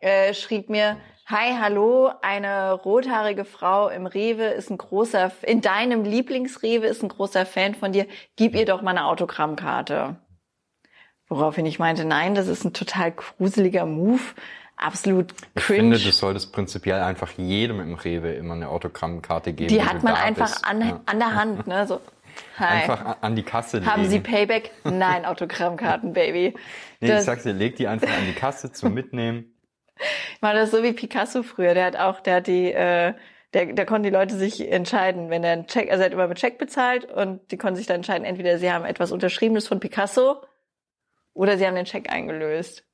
äh, 0.00 0.34
schrieb 0.34 0.68
mir, 0.68 0.96
Hi, 1.28 1.56
hallo, 1.60 2.12
eine 2.22 2.72
rothaarige 2.72 3.44
Frau 3.44 3.88
im 3.88 4.06
Rewe 4.06 4.44
ist 4.44 4.70
ein 4.70 4.78
großer, 4.78 5.32
in 5.42 5.60
deinem 5.60 6.04
Lieblingsrewe 6.04 6.86
ist 6.86 7.02
ein 7.02 7.08
großer 7.08 7.44
Fan 7.44 7.74
von 7.74 7.90
dir, 7.90 8.06
gib 8.36 8.54
ihr 8.54 8.64
doch 8.64 8.80
mal 8.80 8.92
eine 8.92 9.06
Autogrammkarte. 9.06 10.16
Woraufhin 11.28 11.66
ich 11.66 11.80
meinte, 11.80 12.04
nein, 12.04 12.36
das 12.36 12.46
ist 12.46 12.64
ein 12.64 12.72
total 12.72 13.10
gruseliger 13.10 13.86
Move, 13.86 14.20
absolut 14.76 15.32
Ich 15.56 15.64
cringe. 15.64 15.80
finde, 15.80 15.98
du 15.98 16.12
solltest 16.12 16.52
prinzipiell 16.52 17.00
einfach 17.02 17.32
jedem 17.32 17.80
im 17.80 17.94
Rewe 17.94 18.30
immer 18.34 18.54
eine 18.54 18.68
Autogrammkarte 18.68 19.52
geben. 19.52 19.68
Die 19.68 19.82
hat 19.82 20.04
man 20.04 20.14
einfach 20.14 20.62
an, 20.62 20.80
Ja. 20.88 21.00
an 21.06 21.18
der 21.18 21.34
Hand, 21.34 21.66
ne? 21.66 21.88
So, 21.88 22.00
hi. 22.60 22.82
Einfach 22.82 23.16
an 23.20 23.34
die 23.34 23.42
Kasse 23.42 23.78
legen. 23.78 23.90
Haben 23.90 24.04
Sie 24.08 24.20
Payback? 24.20 24.70
Nein, 24.84 25.24
Autogrammkarten, 25.24 26.12
Baby. 26.12 26.54
nee, 27.00 27.08
das- 27.08 27.22
ich 27.22 27.26
sag's 27.26 27.42
dir, 27.42 27.52
leg 27.52 27.74
die 27.74 27.88
einfach 27.88 28.16
an 28.16 28.26
die 28.26 28.32
Kasse 28.34 28.70
zum 28.70 28.94
Mitnehmen. 28.94 29.52
Ich 30.34 30.42
meine, 30.42 30.60
das 30.60 30.68
ist 30.70 30.74
so 30.76 30.82
wie 30.82 30.92
Picasso 30.92 31.42
früher. 31.42 31.74
Der 31.74 31.86
hat 31.86 31.96
auch, 31.96 32.20
der 32.20 32.36
hat 32.36 32.46
die, 32.46 32.72
äh, 32.72 33.14
der, 33.54 33.66
der 33.72 33.86
konnten 33.86 34.02
die 34.04 34.10
Leute 34.10 34.36
sich 34.36 34.70
entscheiden, 34.70 35.30
wenn 35.30 35.42
er 35.42 35.52
einen 35.52 35.66
Check, 35.66 35.90
also 35.90 36.02
er 36.02 36.06
hat 36.06 36.12
immer 36.12 36.28
mit 36.28 36.38
Check 36.38 36.58
bezahlt 36.58 37.10
und 37.10 37.50
die 37.50 37.56
konnten 37.56 37.76
sich 37.76 37.86
dann 37.86 37.96
entscheiden, 37.96 38.24
entweder 38.26 38.58
sie 38.58 38.70
haben 38.70 38.84
etwas 38.84 39.12
Unterschriebenes 39.12 39.66
von 39.66 39.80
Picasso 39.80 40.42
oder 41.32 41.56
sie 41.56 41.66
haben 41.66 41.74
den 41.74 41.86
Check 41.86 42.10
eingelöst. 42.12 42.84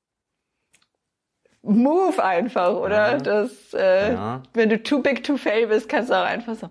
Move 1.62 2.22
einfach, 2.22 2.74
oder? 2.74 3.12
Ja. 3.12 3.16
Das, 3.18 3.72
äh, 3.74 4.12
Ja. 4.12 4.42
wenn 4.53 4.68
du 4.68 4.82
too 4.82 5.00
big 5.00 5.22
to 5.24 5.36
fail 5.36 5.68
bist, 5.68 5.88
kannst 5.88 6.11
du 6.11 6.14
auch 6.14 6.24
einfach 6.24 6.55
so, 6.57 6.68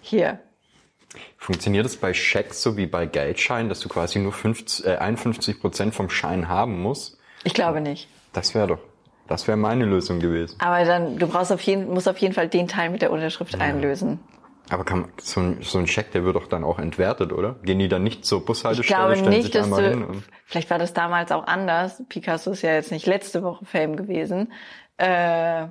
hier. 0.00 0.38
Funktioniert 1.36 1.86
es 1.86 1.96
bei 1.96 2.14
Schecks 2.14 2.62
so 2.62 2.76
wie 2.76 2.86
bei 2.86 3.06
Geldscheinen, 3.06 3.68
dass 3.68 3.80
du 3.80 3.88
quasi 3.88 4.18
nur 4.20 4.32
50, 4.32 4.86
äh, 4.86 4.96
51 4.98 5.60
Prozent 5.60 5.94
vom 5.94 6.08
Schein 6.10 6.48
haben 6.48 6.80
musst? 6.80 7.18
Ich 7.44 7.54
glaube 7.54 7.80
nicht. 7.80 8.08
Das 8.32 8.54
wäre 8.54 8.66
doch, 8.68 8.78
das 9.28 9.46
wäre 9.46 9.56
meine 9.56 9.84
Lösung 9.84 10.18
gewesen. 10.20 10.56
Aber 10.60 10.84
dann, 10.84 11.18
du 11.18 11.26
brauchst 11.28 11.52
auf 11.52 11.60
jeden, 11.62 11.92
musst 11.92 12.08
auf 12.08 12.18
jeden 12.18 12.34
Fall 12.34 12.48
den 12.48 12.66
Teil 12.68 12.90
mit 12.90 13.02
der 13.02 13.10
Unterschrift 13.12 13.60
einlösen. 13.60 14.18
Aber 14.70 14.84
kann, 14.84 15.00
man- 15.02 15.10
so, 15.20 15.40
ein, 15.40 15.58
so 15.62 15.78
ein 15.78 15.86
Scheck, 15.86 16.10
der 16.12 16.24
wird 16.24 16.36
doch 16.36 16.46
dann 16.46 16.62
auch 16.64 16.78
entwertet, 16.78 17.32
oder? 17.32 17.56
Gehen 17.62 17.78
die 17.78 17.88
dann 17.88 18.02
nicht 18.02 18.24
zur 18.26 18.40
Ich 18.40 18.44
Bushaltestelle, 18.44 18.96
glaube 18.98 19.16
stellen 19.16 19.30
nicht, 19.30 19.54
dass 19.54 19.70
du, 19.70 20.22
vielleicht 20.44 20.68
war 20.70 20.78
das 20.78 20.92
damals 20.92 21.32
auch 21.32 21.46
anders. 21.46 22.02
Picasso 22.08 22.50
ist 22.50 22.62
ja 22.62 22.74
jetzt 22.74 22.90
nicht 22.92 23.06
letzte 23.06 23.42
Woche 23.42 23.64
Fame 23.64 23.96
gewesen. 23.96 24.52
Äh, 24.98 25.68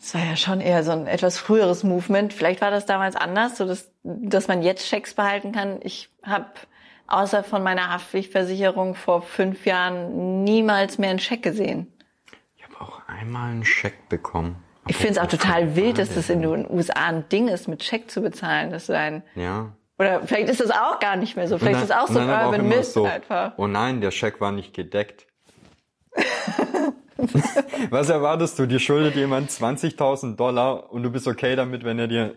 es 0.00 0.14
war 0.14 0.24
ja 0.24 0.36
schon 0.36 0.60
eher 0.60 0.82
so 0.82 0.92
ein 0.92 1.06
etwas 1.06 1.38
früheres 1.38 1.84
Movement. 1.84 2.32
Vielleicht 2.32 2.60
war 2.60 2.70
das 2.70 2.86
damals 2.86 3.16
anders, 3.16 3.56
so 3.58 3.66
dass, 3.66 3.92
dass 4.02 4.48
man 4.48 4.62
jetzt 4.62 4.86
Schecks 4.86 5.14
behalten 5.14 5.52
kann. 5.52 5.78
Ich 5.82 6.08
habe 6.24 6.46
außer 7.06 7.44
von 7.44 7.62
meiner 7.62 7.92
Haftpflichtversicherung 7.92 8.94
vor 8.94 9.22
fünf 9.22 9.66
Jahren 9.66 10.42
niemals 10.42 10.98
mehr 10.98 11.10
einen 11.10 11.18
Scheck 11.18 11.42
gesehen. 11.42 11.86
Auch 12.82 13.00
einmal 13.06 13.50
einen 13.50 13.64
Scheck 13.64 14.08
bekommen. 14.08 14.56
Ich 14.88 14.96
finde 14.96 15.12
es 15.12 15.18
auch 15.18 15.28
total 15.28 15.76
wild, 15.76 15.98
dass 15.98 16.12
das 16.14 16.28
in 16.28 16.42
den 16.42 16.68
USA 16.68 16.94
ein 16.94 17.28
Ding 17.28 17.46
ist, 17.46 17.68
mit 17.68 17.84
Scheck 17.84 18.10
zu 18.10 18.20
bezahlen. 18.20 18.70
Dass 18.70 18.86
du 18.86 18.96
ein, 18.98 19.22
Ja. 19.36 19.72
oder 19.98 20.22
vielleicht 20.26 20.48
ist 20.48 20.60
das 20.60 20.70
auch 20.72 20.98
gar 20.98 21.14
nicht 21.16 21.36
mehr 21.36 21.46
so. 21.46 21.58
Vielleicht 21.58 21.76
Und 21.76 21.82
ist 21.82 21.90
dann- 21.90 21.98
das 22.00 22.10
auch 22.10 22.12
so 22.12 22.18
ein 22.18 22.26
dann 22.26 22.46
Urban 22.46 22.68
Myth 22.68 22.84
so, 22.86 23.04
einfach. 23.04 23.52
Oh 23.56 23.68
nein, 23.68 24.00
der 24.00 24.10
Scheck 24.10 24.40
war 24.40 24.50
nicht 24.50 24.74
gedeckt. 24.74 25.26
Was 27.90 28.08
erwartest 28.08 28.58
du? 28.58 28.66
Dir 28.66 28.80
schuldet 28.80 29.14
jemand 29.14 29.50
20.000 29.50 30.36
Dollar 30.36 30.92
und 30.92 31.02
du 31.04 31.10
bist 31.10 31.28
okay 31.28 31.54
damit, 31.54 31.84
wenn 31.84 31.98
er 32.00 32.08
dir 32.08 32.36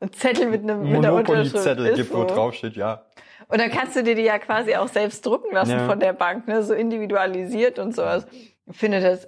Ein 0.00 0.12
Zettel 0.12 0.48
mit 0.50 0.62
einem 0.62 0.90
Monopoly-Zettel 0.92 1.94
gibt, 1.94 1.98
Ist 2.10 2.14
wo 2.14 2.24
draufsteht, 2.24 2.74
ja. 2.76 3.04
Und 3.48 3.60
dann 3.60 3.70
kannst 3.70 3.94
du 3.94 4.02
dir 4.02 4.14
die 4.16 4.22
ja 4.22 4.38
quasi 4.38 4.74
auch 4.74 4.88
selbst 4.88 5.24
drucken 5.24 5.54
lassen 5.54 5.70
Ja. 5.78 5.86
von 5.86 6.00
der 6.00 6.12
Bank, 6.14 6.48
ne? 6.48 6.62
so 6.62 6.74
individualisiert 6.74 7.78
und 7.78 7.94
sowas. 7.94 8.26
Ich 8.66 8.76
finde 8.76 9.00
das, 9.00 9.26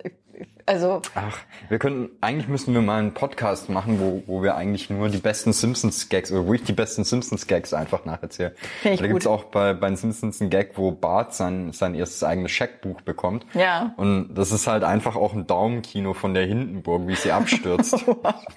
also 0.66 1.00
Ach, 1.14 1.38
wir 1.68 1.78
könnten, 1.78 2.10
eigentlich 2.20 2.48
müssen 2.48 2.74
wir 2.74 2.82
mal 2.82 2.98
einen 2.98 3.14
Podcast 3.14 3.68
machen, 3.68 4.00
wo, 4.00 4.22
wo 4.26 4.42
wir 4.42 4.56
eigentlich 4.56 4.90
nur 4.90 5.08
die 5.08 5.18
besten 5.18 5.52
Simpsons-Gags, 5.52 6.32
oder 6.32 6.46
wo 6.46 6.54
ich 6.54 6.64
die 6.64 6.72
besten 6.72 7.04
Simpsons-Gags 7.04 7.72
einfach 7.72 8.04
nacherzähle. 8.04 8.54
Finde 8.82 8.94
ich 8.94 9.00
da 9.00 9.06
gibt's 9.06 9.26
gut. 9.26 9.32
auch 9.32 9.44
bei, 9.44 9.74
bei 9.74 9.86
den 9.86 9.96
Simpsons 9.96 10.40
einen 10.40 10.50
Gag, 10.50 10.72
wo 10.74 10.90
Bart 10.90 11.34
sein, 11.34 11.72
sein 11.72 11.94
erstes 11.94 12.24
eigenes 12.24 12.50
Scheckbuch 12.50 13.00
bekommt. 13.02 13.46
Ja. 13.54 13.94
Und 13.96 14.34
das 14.34 14.50
ist 14.50 14.66
halt 14.66 14.82
einfach 14.82 15.14
auch 15.14 15.34
ein 15.34 15.46
Daumenkino 15.46 16.14
von 16.14 16.34
der 16.34 16.46
Hindenburg, 16.46 17.06
wie 17.06 17.14
sie 17.14 17.30
abstürzt. 17.30 18.04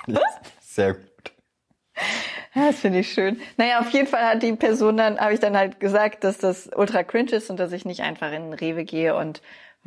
Sehr 0.61 0.95
gut. 0.95 1.03
Ja, 2.55 2.67
das 2.67 2.79
finde 2.79 2.99
ich 2.99 3.13
schön. 3.13 3.39
Naja, 3.57 3.79
auf 3.79 3.91
jeden 3.91 4.07
Fall 4.07 4.25
hat 4.25 4.41
die 4.41 4.53
Person 4.53 4.97
dann, 4.97 5.19
habe 5.19 5.33
ich 5.33 5.39
dann 5.39 5.55
halt 5.55 5.79
gesagt, 5.79 6.23
dass 6.23 6.39
das 6.39 6.69
ultra 6.75 7.03
cringe 7.03 7.31
ist 7.31 7.49
und 7.51 7.59
dass 7.59 7.71
ich 7.71 7.85
nicht 7.85 8.01
einfach 8.01 8.31
in 8.31 8.49
den 8.49 8.53
Rewe 8.53 8.83
gehe 8.85 9.15
und 9.15 9.41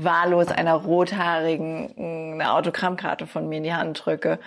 wahllos 0.04 0.48
einer 0.48 0.74
rothaarigen 0.74 1.92
mh, 1.96 2.34
eine 2.34 2.52
Autogrammkarte 2.52 3.26
von 3.26 3.48
mir 3.48 3.58
in 3.58 3.64
die 3.64 3.74
Hand 3.74 4.04
drücke. 4.04 4.38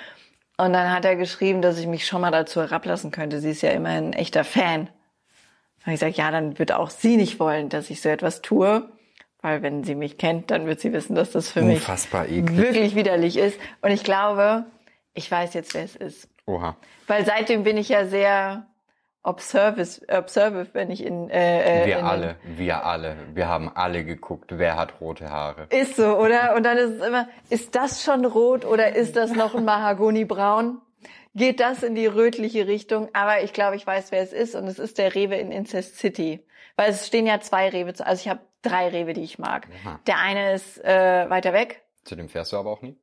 Und 0.58 0.74
dann 0.74 0.92
hat 0.92 1.06
er 1.06 1.16
geschrieben, 1.16 1.62
dass 1.62 1.78
ich 1.78 1.88
mich 1.88 2.06
schon 2.08 2.22
mal 2.22 2.32
dazu 2.32 2.62
herablassen 2.62 3.12
könnte. 3.12 3.40
Sie 3.40 3.52
ist 3.52 3.62
ja 3.62 3.72
immerhin 3.72 4.12
ein 4.12 4.14
echter 4.14 4.44
Fan. 4.44 4.90
Und 5.86 5.94
ich 5.94 6.00
sage, 6.00 6.14
ja, 6.16 6.32
dann 6.32 6.58
wird 6.58 6.72
auch 6.72 6.90
sie 6.90 7.18
nicht 7.18 7.40
wollen, 7.40 7.70
dass 7.70 7.90
ich 7.90 8.02
so 8.02 8.10
etwas 8.10 8.42
tue. 8.42 8.90
Weil 9.42 9.62
wenn 9.62 9.84
sie 9.84 9.94
mich 9.96 10.18
kennt, 10.18 10.50
dann 10.50 10.66
wird 10.66 10.80
sie 10.80 10.92
wissen, 10.94 11.14
dass 11.14 11.32
das 11.32 11.52
für 11.52 11.62
Unfassbar 11.62 12.24
mich 12.24 12.38
eklig. 12.38 12.58
wirklich 12.58 12.96
widerlich 12.96 13.38
ist. 13.38 13.60
Und 13.82 13.92
ich 13.92 14.04
glaube, 14.04 14.66
ich 15.14 15.30
weiß 15.30 15.54
jetzt, 15.54 15.74
wer 15.76 15.84
es 15.84 15.96
ist. 15.96 16.28
Oha. 16.48 16.76
Weil 17.08 17.26
seitdem 17.26 17.64
bin 17.64 17.78
ich 17.78 17.90
ja 17.90 18.06
sehr 18.06 18.66
observive, 19.26 20.02
observive 20.10 20.68
wenn 20.74 20.92
ich 20.92 21.04
in... 21.04 21.30
Äh, 21.30 21.84
äh, 21.84 21.86
Wir 21.88 22.00
in 22.00 22.06
alle, 22.06 22.36
wir 22.44 22.86
alle, 22.86 23.16
wir 23.34 23.48
haben 23.48 23.70
alle 23.76 24.04
geguckt, 24.06 24.58
wer 24.58 24.78
hat 24.78 25.02
rote 25.02 25.30
Haare. 25.30 25.68
Ist 25.70 25.96
so, 25.96 26.18
oder? 26.18 26.56
Und 26.56 26.64
dann 26.64 26.78
ist 26.78 26.92
es 27.02 27.08
immer, 27.08 27.28
ist 27.50 27.76
das 27.76 28.04
schon 28.04 28.26
rot 28.26 28.66
oder 28.66 28.96
ist 28.96 29.16
das 29.16 29.32
noch 29.34 29.56
ein 29.56 29.66
Mahagoni-Braun? 29.66 30.82
Geht 31.34 31.60
das 31.60 31.84
in 31.84 31.96
die 31.96 32.08
rötliche 32.08 32.66
Richtung? 32.68 33.10
Aber 33.14 33.44
ich 33.44 33.52
glaube, 33.52 33.76
ich 33.76 33.86
weiß, 33.86 34.12
wer 34.12 34.22
es 34.22 34.32
ist. 34.32 34.56
Und 34.56 34.68
es 34.68 34.80
ist 34.80 34.98
der 34.98 35.14
Rewe 35.16 35.36
in 35.36 35.52
Incest 35.52 35.98
City. 35.98 36.46
Weil 36.78 36.92
es 36.92 37.08
stehen 37.08 37.26
ja 37.28 37.40
zwei 37.42 37.68
Rewe, 37.70 37.94
zu- 37.94 38.06
also 38.06 38.22
ich 38.22 38.30
habe 38.30 38.40
drei 38.62 38.88
Rewe, 38.88 39.14
die 39.14 39.24
ich 39.24 39.38
mag. 39.38 39.68
Aha. 39.84 40.00
Der 40.08 40.18
eine 40.20 40.54
ist 40.54 40.84
äh, 40.84 41.30
weiter 41.30 41.52
weg. 41.52 41.84
Zu 42.06 42.16
dem 42.16 42.30
fährst 42.30 42.54
du 42.54 42.58
aber 42.58 42.70
auch 42.72 42.82
nie? 42.82 42.98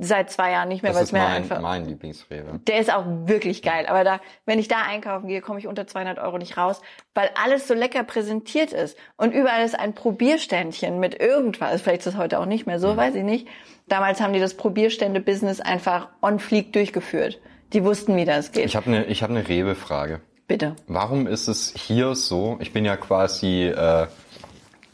Seit 0.00 0.30
zwei 0.30 0.50
Jahren 0.52 0.68
nicht 0.68 0.82
mehr, 0.82 0.94
weil 0.94 1.04
es 1.04 1.12
mir 1.12 1.20
mein, 1.20 1.32
einfach. 1.42 1.60
mein 1.60 1.86
Lieblingsrewe. 1.86 2.60
Der 2.66 2.78
ist 2.80 2.92
auch 2.92 3.04
wirklich 3.06 3.62
geil. 3.62 3.86
Aber 3.86 4.04
da, 4.04 4.20
wenn 4.46 4.58
ich 4.58 4.68
da 4.68 4.82
einkaufen 4.82 5.26
gehe, 5.28 5.40
komme 5.40 5.58
ich 5.58 5.66
unter 5.66 5.86
200 5.86 6.18
Euro 6.18 6.38
nicht 6.38 6.56
raus, 6.56 6.80
weil 7.14 7.30
alles 7.42 7.66
so 7.66 7.74
lecker 7.74 8.04
präsentiert 8.04 8.72
ist. 8.72 8.96
Und 9.16 9.32
überall 9.32 9.64
ist 9.64 9.78
ein 9.78 9.94
Probierständchen 9.94 11.00
mit 11.00 11.18
irgendwas. 11.20 11.80
Vielleicht 11.82 12.00
ist 12.00 12.06
das 12.08 12.16
heute 12.16 12.38
auch 12.40 12.46
nicht 12.46 12.66
mehr 12.66 12.76
Mhm. 12.76 12.80
so, 12.82 12.96
weiß 12.96 13.14
ich 13.14 13.24
nicht. 13.24 13.48
Damals 13.88 14.20
haben 14.20 14.32
die 14.32 14.40
das 14.40 14.54
Probierstände-Business 14.54 15.60
einfach 15.60 16.08
on 16.22 16.38
fleek 16.38 16.72
durchgeführt. 16.72 17.40
Die 17.72 17.84
wussten, 17.84 18.16
wie 18.16 18.24
das 18.24 18.52
geht. 18.52 18.66
Ich 18.66 18.76
habe 18.76 18.86
eine 18.86 19.04
ich 19.06 19.22
hab 19.22 19.30
eine 19.30 19.48
Rewe-Frage. 19.48 20.20
Bitte. 20.46 20.74
Warum 20.88 21.26
ist 21.26 21.46
es 21.48 21.72
hier 21.76 22.14
so? 22.16 22.56
Ich 22.60 22.72
bin 22.72 22.84
ja 22.84 22.96
quasi 22.96 23.66
äh, 23.68 24.06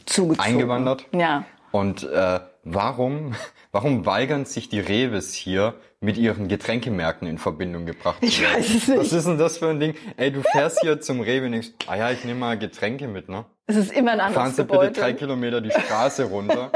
Zugezogen. 0.05 0.39
eingewandert. 0.47 1.05
Ja. 1.11 1.43
Und 1.71 2.03
äh, 2.03 2.39
warum, 2.73 3.33
warum 3.71 4.05
weigern 4.05 4.45
sich 4.45 4.69
die 4.69 4.79
Reves 4.79 5.33
hier 5.33 5.75
mit 5.99 6.17
ihren 6.17 6.47
Getränkemärkten 6.47 7.27
in 7.27 7.37
Verbindung 7.37 7.85
gebracht 7.85 8.17
Ich 8.21 8.37
zu 8.37 8.41
werden? 8.43 8.55
weiß 8.57 8.69
es 8.75 8.87
nicht. 8.87 8.99
Was 8.99 9.13
ist 9.13 9.27
denn 9.27 9.37
das 9.37 9.57
für 9.57 9.69
ein 9.69 9.79
Ding? 9.79 9.95
Ey, 10.17 10.31
du 10.31 10.41
fährst 10.43 10.81
hier 10.81 11.01
zum 11.01 11.21
Rewe 11.21 11.47
und 11.47 11.53
denkst, 11.53 11.69
ah 11.87 11.95
ja, 11.95 12.11
ich 12.11 12.23
nehme 12.23 12.39
mal 12.39 12.57
Getränke 12.57 13.07
mit, 13.07 13.29
ne? 13.29 13.45
Es 13.65 13.75
ist 13.75 13.91
immer 13.91 14.11
ein 14.11 14.19
Fahren 14.19 14.35
anderes 14.35 14.55
Sie 14.55 14.63
bitte 14.63 14.73
Gebäude. 14.79 14.99
drei 14.99 15.13
Kilometer 15.13 15.59
die 15.61 15.71
Straße 15.71 16.25
runter. 16.25 16.71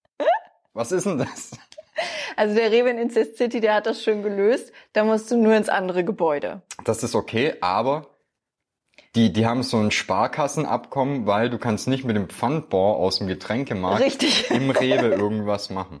Was 0.74 0.92
ist 0.92 1.06
denn 1.06 1.18
das? 1.18 1.50
Also 2.36 2.54
der 2.54 2.70
Rewe 2.70 2.90
in 2.90 2.98
Incest 2.98 3.36
City, 3.36 3.60
der 3.60 3.74
hat 3.74 3.86
das 3.86 4.02
schön 4.02 4.22
gelöst. 4.22 4.72
Da 4.92 5.04
musst 5.04 5.30
du 5.30 5.36
nur 5.36 5.54
ins 5.56 5.68
andere 5.68 6.04
Gebäude. 6.04 6.62
Das 6.84 7.02
ist 7.02 7.14
okay, 7.14 7.54
aber 7.60 8.06
die, 9.16 9.32
die 9.32 9.46
haben 9.46 9.62
so 9.62 9.78
ein 9.78 9.90
Sparkassenabkommen, 9.90 11.26
weil 11.26 11.50
du 11.50 11.58
kannst 11.58 11.88
nicht 11.88 12.04
mit 12.04 12.16
dem 12.16 12.28
Pfandbon 12.28 12.96
aus 12.96 13.18
dem 13.18 13.26
Getränkemarkt 13.26 14.00
Richtig. 14.00 14.50
im 14.50 14.70
Rewe 14.70 15.08
irgendwas 15.08 15.70
machen. 15.70 16.00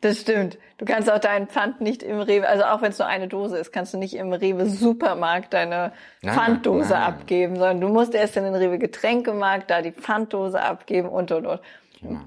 Das 0.00 0.20
stimmt. 0.20 0.58
Du 0.78 0.84
kannst 0.84 1.10
auch 1.10 1.18
deinen 1.18 1.48
Pfand 1.48 1.80
nicht 1.80 2.02
im 2.02 2.20
Rewe, 2.20 2.46
also 2.46 2.64
auch 2.64 2.82
wenn 2.82 2.90
es 2.90 2.98
nur 2.98 3.08
eine 3.08 3.28
Dose 3.28 3.56
ist, 3.56 3.72
kannst 3.72 3.94
du 3.94 3.98
nicht 3.98 4.14
im 4.14 4.32
Rewe 4.32 4.66
Supermarkt 4.66 5.54
deine 5.54 5.92
Nein, 6.22 6.34
Pfanddose 6.34 6.90
nein. 6.90 7.02
abgeben, 7.02 7.56
sondern 7.56 7.80
du 7.80 7.88
musst 7.88 8.14
erst 8.14 8.36
in 8.36 8.44
den 8.44 8.54
Rewe 8.54 8.78
Getränkemarkt 8.78 9.70
da 9.70 9.82
die 9.82 9.92
Pfanddose 9.92 10.62
abgeben 10.62 11.08
und 11.08 11.32
und 11.32 11.46
und. 11.46 11.60
Genau. 12.00 12.20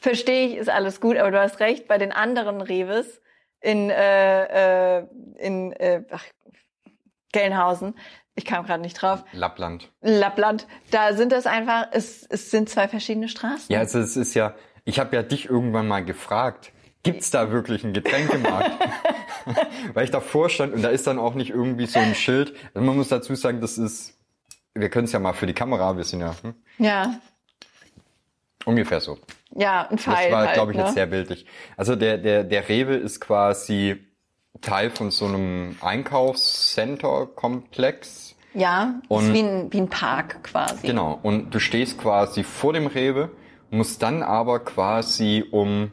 Verstehe 0.00 0.48
ich, 0.48 0.56
ist 0.56 0.70
alles 0.70 1.00
gut, 1.00 1.16
aber 1.16 1.30
du 1.30 1.40
hast 1.40 1.60
recht, 1.60 1.86
bei 1.86 1.98
den 1.98 2.10
anderen 2.10 2.60
Reves 2.60 3.20
in, 3.60 3.90
äh, 3.90 4.98
äh, 4.98 5.06
in 5.38 5.72
äh, 5.72 6.02
ach, 6.10 6.24
Gelnhausen, 7.32 7.94
ich 8.34 8.44
kam 8.44 8.64
gerade 8.64 8.82
nicht 8.82 9.00
drauf, 9.00 9.24
Lappland. 9.32 9.90
Lappland, 10.00 10.66
da 10.90 11.14
sind 11.14 11.32
das 11.32 11.46
einfach, 11.46 11.86
es, 11.92 12.26
es 12.28 12.50
sind 12.50 12.68
zwei 12.68 12.88
verschiedene 12.88 13.28
Straßen. 13.28 13.72
Ja, 13.72 13.80
also 13.80 13.98
es 13.98 14.16
ist 14.16 14.34
ja, 14.34 14.54
ich 14.84 14.98
habe 14.98 15.16
ja 15.16 15.22
dich 15.22 15.48
irgendwann 15.48 15.88
mal 15.88 16.04
gefragt, 16.04 16.72
gibt's 17.02 17.30
da 17.30 17.50
wirklich 17.50 17.84
einen 17.84 17.92
Getränkemarkt? 17.92 18.70
Weil 19.94 20.04
ich 20.04 20.10
davor 20.10 20.48
stand 20.48 20.72
und 20.72 20.82
da 20.82 20.88
ist 20.88 21.06
dann 21.06 21.18
auch 21.18 21.34
nicht 21.34 21.50
irgendwie 21.50 21.86
so 21.86 21.98
ein 21.98 22.14
Schild. 22.14 22.54
Also 22.74 22.86
man 22.86 22.96
muss 22.96 23.08
dazu 23.08 23.34
sagen, 23.34 23.60
das 23.60 23.76
ist, 23.76 24.16
wir 24.74 24.88
können 24.88 25.06
es 25.06 25.12
ja 25.12 25.18
mal 25.18 25.32
für 25.32 25.46
die 25.46 25.54
Kamera, 25.54 25.96
wir 25.96 26.04
sind 26.04 26.20
ja 26.20 26.34
hm, 26.42 26.54
Ja, 26.78 27.14
ungefähr 28.64 29.00
so. 29.00 29.18
ja, 29.50 29.88
ein 29.88 29.96
Das 29.96 30.04
Pfeil 30.04 30.32
war, 30.32 30.46
halt, 30.46 30.54
glaube 30.54 30.72
ich, 30.72 30.78
ne? 30.78 30.84
jetzt 30.84 30.94
sehr 30.94 31.06
bildlich. 31.06 31.44
Also 31.76 31.96
der, 31.96 32.18
der, 32.18 32.44
der 32.44 32.68
Rewe 32.68 32.94
ist 32.94 33.20
quasi 33.20 34.06
Teil 34.60 34.90
von 34.90 35.10
so 35.10 35.26
einem 35.26 35.76
Einkaufscenter-Komplex. 35.80 38.21
Ja, 38.54 39.00
Und- 39.08 39.26
ist 39.28 39.32
wie 39.32 39.40
ein, 39.42 39.72
wie 39.72 39.78
ein 39.80 39.88
Park 39.88 40.42
quasi. 40.44 40.86
Genau. 40.86 41.18
Und 41.22 41.54
du 41.54 41.58
stehst 41.58 41.98
quasi 41.98 42.42
vor 42.44 42.72
dem 42.72 42.86
Rewe, 42.86 43.30
musst 43.70 44.02
dann 44.02 44.22
aber 44.22 44.60
quasi 44.60 45.44
um, 45.50 45.90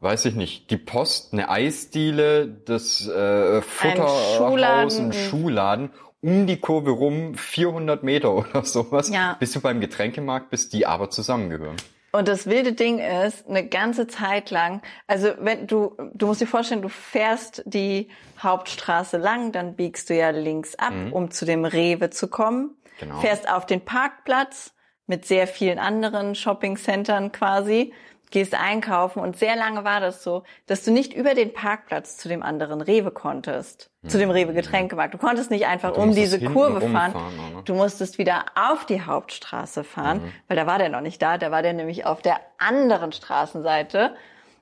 weiß 0.00 0.24
ich 0.26 0.34
nicht, 0.34 0.70
die 0.70 0.76
Post, 0.76 1.32
eine 1.32 1.48
Eisdiele, 1.48 2.48
das 2.64 3.06
äh, 3.06 3.62
Futterhaus, 3.62 4.98
ein- 4.98 5.12
Schuhladen, 5.12 5.90
um 6.22 6.46
die 6.46 6.56
Kurve 6.58 6.90
rum 6.90 7.34
400 7.36 8.02
Meter 8.02 8.34
oder 8.36 8.64
sowas, 8.64 9.08
Ja. 9.10 9.36
bis 9.38 9.52
du 9.52 9.60
beim 9.60 9.80
Getränkemarkt 9.80 10.50
bist, 10.50 10.72
die 10.72 10.86
aber 10.86 11.10
zusammengehören. 11.10 11.76
Und 12.12 12.28
das 12.28 12.46
wilde 12.46 12.72
Ding 12.72 12.98
ist, 12.98 13.46
eine 13.48 13.66
ganze 13.66 14.06
Zeit 14.06 14.50
lang, 14.50 14.80
also 15.06 15.32
wenn 15.38 15.66
du, 15.66 15.96
du 16.14 16.26
musst 16.26 16.40
dir 16.40 16.46
vorstellen, 16.46 16.82
du 16.82 16.88
fährst 16.88 17.62
die 17.66 18.08
Hauptstraße 18.42 19.18
lang, 19.18 19.52
dann 19.52 19.74
biegst 19.74 20.08
du 20.08 20.14
ja 20.14 20.30
links 20.30 20.76
ab, 20.76 20.94
um 21.10 21.30
zu 21.30 21.44
dem 21.44 21.64
Rewe 21.64 22.10
zu 22.10 22.28
kommen. 22.28 22.76
Genau. 23.00 23.20
Fährst 23.20 23.50
auf 23.50 23.66
den 23.66 23.84
Parkplatz 23.84 24.72
mit 25.06 25.26
sehr 25.26 25.46
vielen 25.46 25.78
anderen 25.78 26.34
Shoppingcentern 26.34 27.32
quasi, 27.32 27.92
gehst 28.30 28.54
einkaufen 28.54 29.20
und 29.20 29.36
sehr 29.36 29.56
lange 29.56 29.84
war 29.84 30.00
das 30.00 30.22
so, 30.22 30.42
dass 30.66 30.84
du 30.84 30.90
nicht 30.90 31.14
über 31.14 31.34
den 31.34 31.52
Parkplatz 31.52 32.16
zu 32.16 32.28
dem 32.28 32.42
anderen 32.42 32.80
Rewe 32.80 33.10
konntest, 33.10 33.90
zu 34.06 34.18
dem 34.18 34.30
Rewe 34.30 34.52
Getränkemarkt. 34.52 35.14
Du 35.14 35.18
konntest 35.18 35.50
nicht 35.50 35.66
einfach 35.66 35.96
um 35.96 36.12
diese 36.14 36.40
Kurve 36.40 36.80
fahren. 36.80 37.14
oder? 37.14 37.62
Du 37.64 37.74
musstest 37.74 38.18
wieder 38.18 38.44
auf 38.54 38.84
die 38.84 39.02
Hauptstraße 39.02 39.84
fahren, 39.84 40.32
weil 40.48 40.56
da 40.56 40.66
war 40.66 40.78
der 40.78 40.88
noch 40.88 41.00
nicht 41.00 41.20
da, 41.22 41.38
da 41.38 41.50
war 41.50 41.62
der 41.62 41.72
nämlich 41.72 42.04
auf 42.06 42.22
der 42.22 42.40
anderen 42.58 43.12
Straßenseite. 43.12 44.10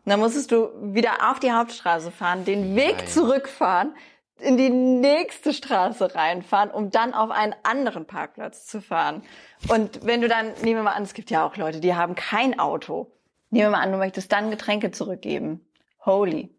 Und 0.04 0.10
dann 0.10 0.20
musstest 0.20 0.50
du 0.50 0.68
wieder 0.80 1.30
auf 1.30 1.40
die 1.40 1.52
Hauptstraße 1.52 2.10
fahren, 2.10 2.44
den 2.44 2.76
Weg 2.76 2.96
Nein. 2.98 3.06
zurückfahren, 3.06 3.94
in 4.38 4.56
die 4.56 4.68
nächste 4.68 5.54
Straße 5.54 6.14
reinfahren, 6.14 6.70
um 6.70 6.90
dann 6.90 7.14
auf 7.14 7.30
einen 7.30 7.54
anderen 7.62 8.04
Parkplatz 8.04 8.66
zu 8.66 8.82
fahren. 8.82 9.22
Und 9.68 10.04
wenn 10.04 10.20
du 10.20 10.28
dann, 10.28 10.52
nehmen 10.62 10.80
wir 10.80 10.82
mal 10.82 10.92
an, 10.92 11.04
es 11.04 11.14
gibt 11.14 11.30
ja 11.30 11.46
auch 11.46 11.56
Leute, 11.56 11.80
die 11.80 11.94
haben 11.94 12.14
kein 12.14 12.58
Auto. 12.58 13.10
Nehmen 13.55 13.66
wir 13.66 13.70
mal 13.70 13.82
an, 13.84 13.92
du 13.92 13.98
möchtest 13.98 14.32
dann 14.32 14.50
Getränke 14.50 14.90
zurückgeben. 14.90 15.61
Holy. 16.05 16.50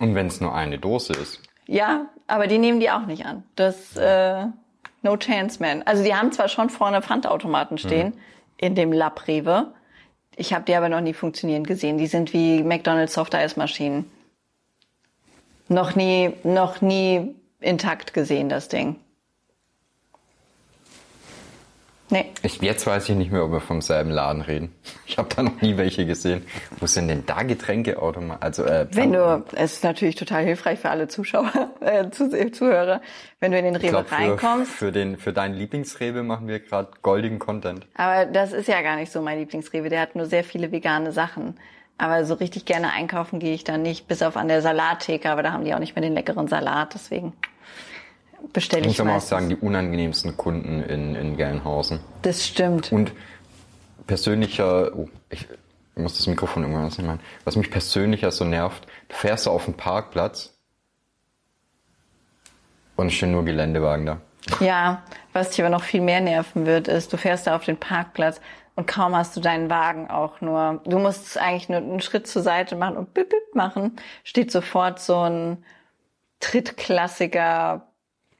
Und 0.00 0.16
wenn 0.16 0.26
es 0.26 0.40
nur 0.40 0.52
eine 0.52 0.80
Dose 0.80 1.12
ist. 1.12 1.40
Ja, 1.68 2.06
aber 2.26 2.48
die 2.48 2.58
nehmen 2.58 2.80
die 2.80 2.90
auch 2.90 3.06
nicht 3.06 3.24
an. 3.24 3.44
Das, 3.54 3.96
äh, 3.96 4.46
no 5.02 5.16
chance, 5.16 5.62
man. 5.62 5.84
Also 5.84 6.02
die 6.02 6.12
haben 6.12 6.32
zwar 6.32 6.48
schon 6.48 6.70
vorne 6.70 7.02
Pfandautomaten 7.02 7.78
stehen, 7.78 8.14
in 8.56 8.74
dem 8.74 8.92
Lab 8.92 9.28
Rewe. 9.28 9.72
Ich 10.34 10.52
habe 10.52 10.64
die 10.64 10.74
aber 10.74 10.88
noch 10.88 11.02
nie 11.02 11.14
funktionieren 11.14 11.62
gesehen. 11.62 11.98
Die 11.98 12.08
sind 12.08 12.32
wie 12.32 12.64
McDonald's 12.64 13.14
Softeismaschinen. 13.14 14.10
Noch 15.68 15.94
nie, 15.94 16.32
noch 16.42 16.80
nie 16.80 17.36
intakt 17.60 18.12
gesehen, 18.12 18.48
das 18.48 18.66
Ding. 18.66 18.96
Nee. 22.10 22.26
Ich, 22.42 22.60
jetzt 22.60 22.86
weiß 22.86 23.08
ich 23.08 23.14
nicht 23.16 23.30
mehr, 23.30 23.44
ob 23.44 23.52
wir 23.52 23.60
vom 23.60 23.80
selben 23.80 24.10
Laden 24.10 24.42
reden. 24.42 24.74
Ich 25.06 25.16
habe 25.18 25.28
da 25.34 25.42
noch 25.42 25.60
nie 25.60 25.76
welche 25.76 26.06
gesehen. 26.06 26.44
Wo 26.80 26.86
sind 26.86 27.08
denn 27.08 27.24
da 27.26 27.42
Getränkeautomaten? 27.42 28.42
Also 28.42 28.64
äh, 28.64 28.86
Wenn 28.92 29.12
du, 29.12 29.44
es 29.54 29.74
ist 29.74 29.84
natürlich 29.84 30.16
total 30.16 30.44
hilfreich 30.44 30.78
für 30.80 30.90
alle 30.90 31.08
Zuschauer, 31.08 31.50
äh, 31.80 32.04
Zus- 32.10 32.52
Zuhörer, 32.52 33.00
wenn 33.38 33.52
du 33.52 33.58
in 33.58 33.64
den 33.64 33.76
Rewe 33.76 33.90
glaub, 33.90 34.08
für, 34.08 34.14
reinkommst. 34.16 34.72
für 34.72 34.92
den 34.92 35.16
für 35.16 35.32
deinen 35.32 35.54
Lieblingsrewe 35.54 36.22
machen 36.22 36.48
wir 36.48 36.58
gerade 36.60 36.90
goldigen 37.02 37.38
Content. 37.38 37.86
Aber 37.94 38.26
das 38.26 38.52
ist 38.52 38.68
ja 38.68 38.82
gar 38.82 38.96
nicht 38.96 39.12
so 39.12 39.22
mein 39.22 39.38
Lieblingsrewe. 39.38 39.88
Der 39.88 40.00
hat 40.00 40.16
nur 40.16 40.26
sehr 40.26 40.42
viele 40.44 40.72
vegane 40.72 41.12
Sachen. 41.12 41.58
Aber 41.96 42.24
so 42.24 42.34
richtig 42.34 42.64
gerne 42.64 42.92
einkaufen 42.92 43.40
gehe 43.40 43.52
ich 43.54 43.62
da 43.64 43.76
nicht, 43.76 44.08
bis 44.08 44.22
auf 44.22 44.36
an 44.36 44.48
der 44.48 44.62
Salattheke. 44.62 45.30
Aber 45.30 45.42
da 45.42 45.52
haben 45.52 45.64
die 45.64 45.74
auch 45.74 45.78
nicht 45.78 45.94
mehr 45.94 46.02
den 46.02 46.14
leckeren 46.14 46.48
Salat. 46.48 46.94
Deswegen 46.94 47.34
bestelle 48.52 48.82
Ich 48.82 48.92
ich 48.92 48.98
muss 48.98 49.06
aber 49.06 49.16
auch 49.16 49.20
sagen, 49.20 49.48
die 49.48 49.56
unangenehmsten 49.56 50.36
Kunden 50.36 50.82
in, 50.82 51.14
in 51.14 51.36
Gelnhausen. 51.36 52.00
Das 52.22 52.46
stimmt. 52.46 52.92
Und 52.92 53.12
persönlicher, 54.06 54.96
oh, 54.96 55.08
ich, 55.28 55.46
muss 55.96 56.16
das 56.16 56.26
Mikrofon 56.26 56.62
irgendwann 56.62 56.84
anders 56.84 56.98
machen. 56.98 57.20
Was 57.44 57.56
mich 57.56 57.70
persönlicher 57.70 58.30
so 58.30 58.44
nervt, 58.44 58.86
du 59.08 59.14
fährst 59.14 59.48
auf 59.48 59.64
den 59.64 59.74
Parkplatz 59.74 60.54
und 62.96 63.08
es 63.08 63.14
stehen 63.14 63.32
nur 63.32 63.44
Geländewagen 63.44 64.06
da. 64.06 64.20
Ja, 64.60 65.02
was 65.32 65.50
dich 65.50 65.60
aber 65.60 65.70
noch 65.70 65.82
viel 65.82 66.00
mehr 66.00 66.20
nerven 66.20 66.66
wird, 66.66 66.88
ist, 66.88 67.12
du 67.12 67.16
fährst 67.16 67.46
da 67.46 67.56
auf 67.56 67.64
den 67.64 67.76
Parkplatz 67.76 68.40
und 68.74 68.86
kaum 68.86 69.14
hast 69.14 69.36
du 69.36 69.40
deinen 69.40 69.68
Wagen 69.68 70.10
auch 70.10 70.40
nur. 70.40 70.80
Du 70.84 70.98
musst 70.98 71.38
eigentlich 71.38 71.68
nur 71.68 71.78
einen 71.78 72.00
Schritt 72.00 72.26
zur 72.26 72.42
Seite 72.42 72.76
machen 72.76 72.96
und 72.96 73.14
bip, 73.14 73.28
bip 73.28 73.54
machen, 73.54 73.96
steht 74.24 74.50
sofort 74.50 74.98
so 75.00 75.18
ein 75.20 75.64
drittklassiger 76.40 77.89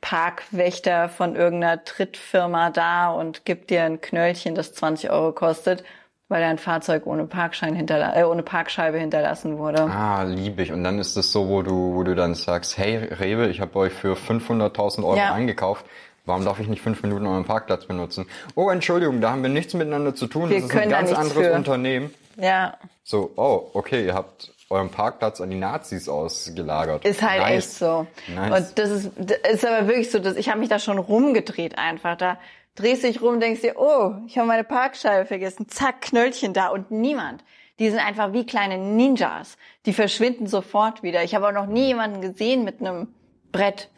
Parkwächter 0.00 1.08
von 1.08 1.36
irgendeiner 1.36 1.84
Trittfirma 1.84 2.70
da 2.70 3.10
und 3.10 3.44
gibt 3.44 3.70
dir 3.70 3.84
ein 3.84 4.00
Knöllchen, 4.00 4.54
das 4.54 4.72
20 4.74 5.10
Euro 5.10 5.32
kostet, 5.32 5.84
weil 6.28 6.40
dein 6.40 6.58
Fahrzeug 6.58 7.06
ohne 7.06 7.24
Parkschein 7.26 7.74
hinterla 7.74 8.16
äh, 8.16 8.24
ohne 8.24 8.42
Parkscheibe 8.42 8.98
hinterlassen 8.98 9.58
wurde. 9.58 9.82
Ah, 9.82 10.22
lieb 10.22 10.58
ich. 10.60 10.72
Und 10.72 10.84
dann 10.84 10.98
ist 10.98 11.16
es 11.16 11.32
so, 11.32 11.48
wo 11.48 11.62
du, 11.62 11.94
wo 11.94 12.02
du 12.02 12.14
dann 12.14 12.34
sagst, 12.34 12.78
hey 12.78 12.96
Rewe, 12.96 13.48
ich 13.48 13.60
habe 13.60 13.76
euch 13.78 13.92
für 13.92 14.14
500.000 14.14 15.04
Euro 15.04 15.16
Ja. 15.16 15.32
eingekauft. 15.32 15.84
Warum 16.26 16.44
darf 16.44 16.60
ich 16.60 16.68
nicht 16.68 16.82
fünf 16.82 17.02
Minuten 17.02 17.26
euren 17.26 17.44
Parkplatz 17.44 17.86
benutzen? 17.86 18.26
Oh, 18.54 18.70
Entschuldigung, 18.70 19.20
da 19.20 19.30
haben 19.32 19.42
wir 19.42 19.48
nichts 19.50 19.74
miteinander 19.74 20.14
zu 20.14 20.26
tun. 20.26 20.50
Wir 20.50 20.60
das 20.60 20.70
ist 20.70 20.76
ein 20.76 20.88
ganz 20.90 21.12
anderes 21.12 21.46
für. 21.46 21.52
Unternehmen. 21.54 22.14
Ja, 22.36 22.74
So, 23.02 23.32
oh, 23.36 23.70
okay, 23.74 24.06
ihr 24.06 24.14
habt 24.14 24.52
euren 24.70 24.88
Parkplatz 24.90 25.40
an 25.40 25.50
die 25.50 25.56
Nazis 25.58 26.08
ausgelagert. 26.08 27.04
Ist 27.04 27.22
halt 27.22 27.40
nice. 27.40 27.64
echt 27.66 27.70
so. 27.76 28.06
Nice. 28.34 28.68
Und 28.68 28.78
das 28.78 28.90
ist, 28.90 29.10
das 29.16 29.38
ist 29.52 29.66
aber 29.66 29.88
wirklich 29.88 30.10
so, 30.10 30.20
dass 30.20 30.36
ich 30.36 30.48
habe 30.48 30.60
mich 30.60 30.68
da 30.68 30.78
schon 30.78 30.98
rumgedreht 30.98 31.76
einfach. 31.76 32.16
Da 32.16 32.38
drehst 32.76 33.02
du 33.02 33.08
dich 33.08 33.20
rum, 33.20 33.40
denkst 33.40 33.62
dir, 33.62 33.74
oh, 33.76 34.14
ich 34.26 34.38
habe 34.38 34.46
meine 34.46 34.64
Parkscheibe 34.64 35.26
vergessen. 35.26 35.68
Zack, 35.68 36.02
Knöllchen 36.02 36.52
da 36.54 36.68
und 36.68 36.92
niemand. 36.92 37.44
Die 37.80 37.90
sind 37.90 37.98
einfach 37.98 38.32
wie 38.32 38.46
kleine 38.46 38.78
Ninjas. 38.78 39.56
Die 39.86 39.92
verschwinden 39.92 40.46
sofort 40.46 41.02
wieder. 41.02 41.24
Ich 41.24 41.34
habe 41.34 41.48
auch 41.48 41.52
noch 41.52 41.66
nie 41.66 41.86
jemanden 41.88 42.20
gesehen 42.20 42.62
mit 42.62 42.80
einem 42.80 43.08
Brett 43.50 43.88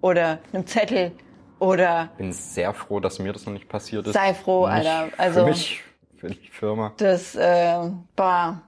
oder 0.00 0.38
einem 0.52 0.66
Zettel 0.66 1.12
oder 1.58 2.08
Bin 2.16 2.32
sehr 2.32 2.72
froh, 2.72 2.98
dass 2.98 3.18
mir 3.18 3.32
das 3.32 3.44
noch 3.44 3.52
nicht 3.52 3.68
passiert 3.68 4.06
ist. 4.06 4.14
Sei 4.14 4.32
froh, 4.32 4.66
Nicht 4.68 4.86
Alter. 4.86 5.08
Also- 5.18 5.40
für 5.40 5.46
mich, 5.46 5.82
für 6.16 6.30
die 6.30 6.48
Firma. 6.48 6.92
das, 6.96 7.34
äh, 7.34 7.90
boah, 8.16 8.62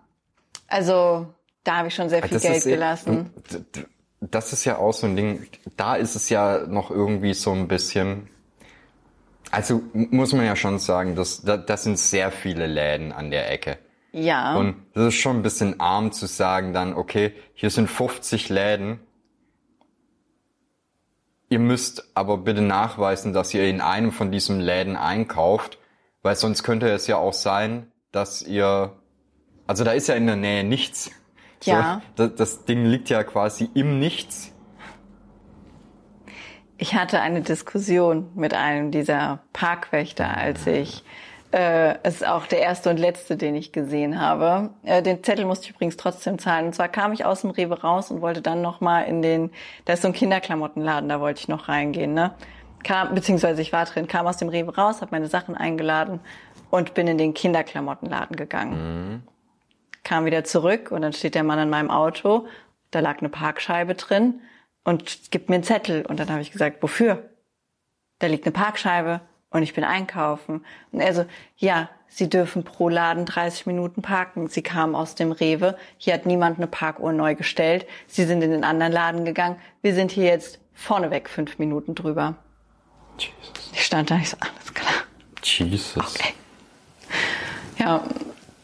also 0.69 1.29
da 1.67 1.77
habe 1.79 1.89
ich 1.89 1.95
schon 1.95 2.09
sehr 2.09 2.23
viel 2.23 2.31
Das 2.31 2.43
Geld 2.43 2.67
eh- 2.67 2.71
gelassen. 2.71 3.31
Das 4.21 4.53
ist 4.53 4.65
ja 4.65 4.79
auch 4.79 4.93
so 4.93 5.07
ein 5.07 5.15
Ding. 5.17 5.47
Da 5.77 5.95
ist 5.97 6.15
es 6.17 6.29
ja 6.31 6.67
noch 6.67 6.91
irgendwie 6.91 7.35
so 7.35 7.53
ein 7.53 7.69
bisschen. 7.69 8.29
Also 9.51 9.83
muss 9.93 10.33
man 10.33 10.45
ja 10.45 10.57
schon 10.57 10.79
sagen, 10.79 11.15
das, 11.15 11.43
da- 11.43 11.57
das 11.57 11.85
sind 11.85 11.99
sehr 11.99 12.31
viele 12.33 12.67
Läden 12.67 13.13
an 13.13 13.31
der 13.31 13.51
Ecke. 13.53 13.79
Ja. 14.13 14.57
Und 14.57 14.77
das 14.95 15.09
ist 15.09 15.15
schon 15.17 15.37
ein 15.37 15.43
bisschen 15.43 15.79
arm 15.79 16.11
zu 16.13 16.27
sagen 16.27 16.73
dann, 16.73 16.95
okay, 16.95 17.33
hier 17.55 17.71
sind 17.71 17.89
50 17.89 18.49
Läden. 18.49 18.99
Ihr 21.49 21.59
müsst 21.61 22.11
aber 22.15 22.39
bitte 22.39 22.63
nachweisen, 22.63 23.33
dass 23.33 23.55
ihr 23.55 23.69
in 23.69 23.81
einem 23.81 24.11
von 24.11 24.33
diesen 24.33 24.61
Läden 24.61 24.97
einkauft, 24.97 25.79
weil 26.23 26.35
sonst 26.35 26.65
könnte 26.65 26.89
es 26.91 27.07
ja 27.07 27.19
auch 27.19 27.35
sein, 27.35 27.93
dass 28.11 28.43
ihr, 28.43 28.93
also 29.67 29.85
da 29.85 29.93
ist 29.93 30.09
ja 30.09 30.15
in 30.17 30.27
der 30.27 30.37
Nähe 30.37 30.65
nichts. 30.65 31.11
Ja. 31.65 32.03
So, 32.17 32.27
das, 32.27 32.37
das 32.37 32.65
Ding 32.65 32.85
liegt 32.85 33.09
ja 33.09 33.25
quasi 33.25 33.71
im 33.75 33.99
Nichts. 33.99 34.53
Ich 36.79 36.95
hatte 36.95 37.21
eine 37.21 37.41
Diskussion 37.41 38.31
mit 38.35 38.53
einem 38.53 38.91
dieser 38.91 39.41
Parkwächter, 39.55 40.37
als 40.37 40.67
ich, 40.67 41.03
äh, 41.53 41.95
es 42.03 42.17
ist 42.17 42.27
auch 42.27 42.47
der 42.47 42.61
erste 42.61 42.91
und 42.91 42.99
letzte, 42.99 43.37
den 43.37 43.55
ich 43.55 43.73
gesehen 43.73 44.21
habe. 44.21 44.71
Äh, 44.83 45.03
den 45.03 45.25
Zettel 45.25 45.47
musste 45.47 45.65
ich 45.67 45.71
übrigens 45.71 45.97
trotzdem 45.97 46.39
zahlen. 46.39 46.67
Und 46.67 46.75
zwar 46.75 46.89
kam 46.89 47.13
ich 47.13 47.25
aus 47.25 47.41
dem 47.41 47.51
Rewe 47.51 47.81
raus 47.81 48.11
und 48.11 48.21
wollte 48.21 48.43
dann 48.43 48.61
nochmal 48.61 49.07
in 49.07 49.23
den, 49.23 49.51
da 49.87 49.95
ist 49.95 50.03
so 50.03 50.09
ein 50.09 50.15
Kinderklamottenladen, 50.15 51.09
da 51.09 51.21
wollte 51.21 51.41
ich 51.41 51.49
noch 51.49 51.69
reingehen, 51.69 52.13
ne? 52.13 52.33
Kam, 52.85 53.15
beziehungsweise 53.15 53.63
ich 53.63 53.73
war 53.73 53.85
drin, 53.87 54.07
kam 54.07 54.27
aus 54.27 54.37
dem 54.37 54.49
Rewe 54.49 54.77
raus, 54.77 55.01
habe 55.01 55.11
meine 55.13 55.27
Sachen 55.29 55.57
eingeladen 55.57 56.21
und 56.71 56.95
bin 56.95 57.09
in 57.09 57.19
den 57.19 57.33
Kinderklamottenladen 57.35 58.37
gegangen. 58.37 59.23
Kam 60.07 60.25
wieder 60.25 60.45
zurück 60.45 60.93
und 60.93 61.03
dann 61.03 61.13
steht 61.13 61.35
der 61.35 61.43
Mann 61.43 61.59
an 61.59 61.69
meinem 61.69 61.91
Auto, 61.91 62.47
da 62.93 63.01
lag 63.01 63.19
eine 63.19 63.29
Parkscheibe 63.29 63.97
drin 63.97 64.41
und 64.85 65.33
gibt 65.33 65.49
mir 65.49 65.57
einen 65.57 65.65
Zettel. 65.65 66.07
Und 66.07 66.21
dann 66.21 66.31
habe 66.31 66.43
ich 66.43 66.53
gesagt, 66.53 66.81
wofür? 66.81 67.29
Da 68.21 68.29
liegt 68.29 68.45
eine 68.45 68.53
Parkscheibe 68.53 69.21
und 69.51 69.65
ich 69.65 69.75
bin 69.75 69.83
einkaufen. 69.83 70.65
Und 70.93 71.01
er 71.01 71.13
so, 71.13 71.25
ja, 71.57 71.89
Sie 72.07 72.31
dürfen 72.31 72.63
pro 72.63 72.89
Laden 72.89 73.27
30 73.27 73.67
Minuten 73.67 74.01
parken. 74.01 74.47
Sie 74.47 74.63
kamen 74.63 74.95
aus 74.95 75.17
dem 75.17 75.33
Rewe. 75.33 75.77
Hier 75.99 76.15
hat 76.15 76.25
niemand 76.25 76.59
eine 76.59 76.69
Parkuhr 76.69 77.13
neu 77.13 77.35
gestellt. 77.35 77.85
Sie 78.07 78.27
sind 78.27 78.43
in 78.43 78.53
den 78.53 78.63
anderen 78.63 78.93
Laden 78.93 79.25
gegangen. 79.25 79.57
Wir 79.83 79.93
sind 79.93 80.13
hier 80.13 80.27
jetzt 80.27 80.61
vorneweg 80.73 81.29
fünf 81.29 81.59
Minuten 81.59 81.97
drüber. 81.97 82.37
Jesus. 83.19 83.73
Ich 83.73 83.85
stand 83.85 84.13
da, 84.13 84.19
ich 84.19 84.31
so, 84.31 84.37
alles 84.39 84.73
klar. 84.73 84.95
Jesus. 85.43 85.97
Okay. 85.97 86.33
Ja, 87.81 88.05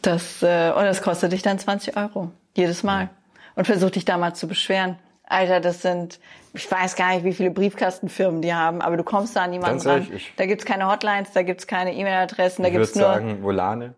das, 0.03 0.41
äh, 0.43 0.71
und 0.75 0.83
das 0.83 1.01
kostet 1.01 1.31
dich 1.31 1.41
dann 1.41 1.57
20 1.59 1.97
Euro. 1.97 2.31
Jedes 2.55 2.83
Mal. 2.83 3.09
Und 3.55 3.65
versuch 3.65 3.89
dich 3.91 4.05
da 4.05 4.17
mal 4.17 4.33
zu 4.33 4.47
beschweren. 4.47 4.97
Alter, 5.25 5.59
das 5.61 5.81
sind, 5.81 6.19
ich 6.53 6.69
weiß 6.69 6.95
gar 6.95 7.13
nicht, 7.15 7.23
wie 7.23 7.33
viele 7.33 7.49
Briefkastenfirmen 7.49 8.41
die 8.41 8.53
haben, 8.53 8.81
aber 8.81 8.97
du 8.97 9.03
kommst 9.03 9.35
da 9.35 9.43
an 9.43 9.51
niemanden 9.51 9.77
Ganz 9.77 9.85
ran. 9.87 9.93
ehrlich, 10.03 10.13
ich- 10.13 10.33
Da 10.35 10.45
gibt's 10.45 10.65
keine 10.65 10.87
Hotlines, 10.91 11.31
da 11.33 11.43
gibt's 11.43 11.65
keine 11.65 11.93
E-Mail-Adressen, 11.93 12.61
da 12.63 12.67
Ich 12.69 12.73
würde 12.75 12.85
gibt's 12.85 12.99
nur. 12.99 13.07
sagen, 13.07 13.41
Volane, 13.41 13.95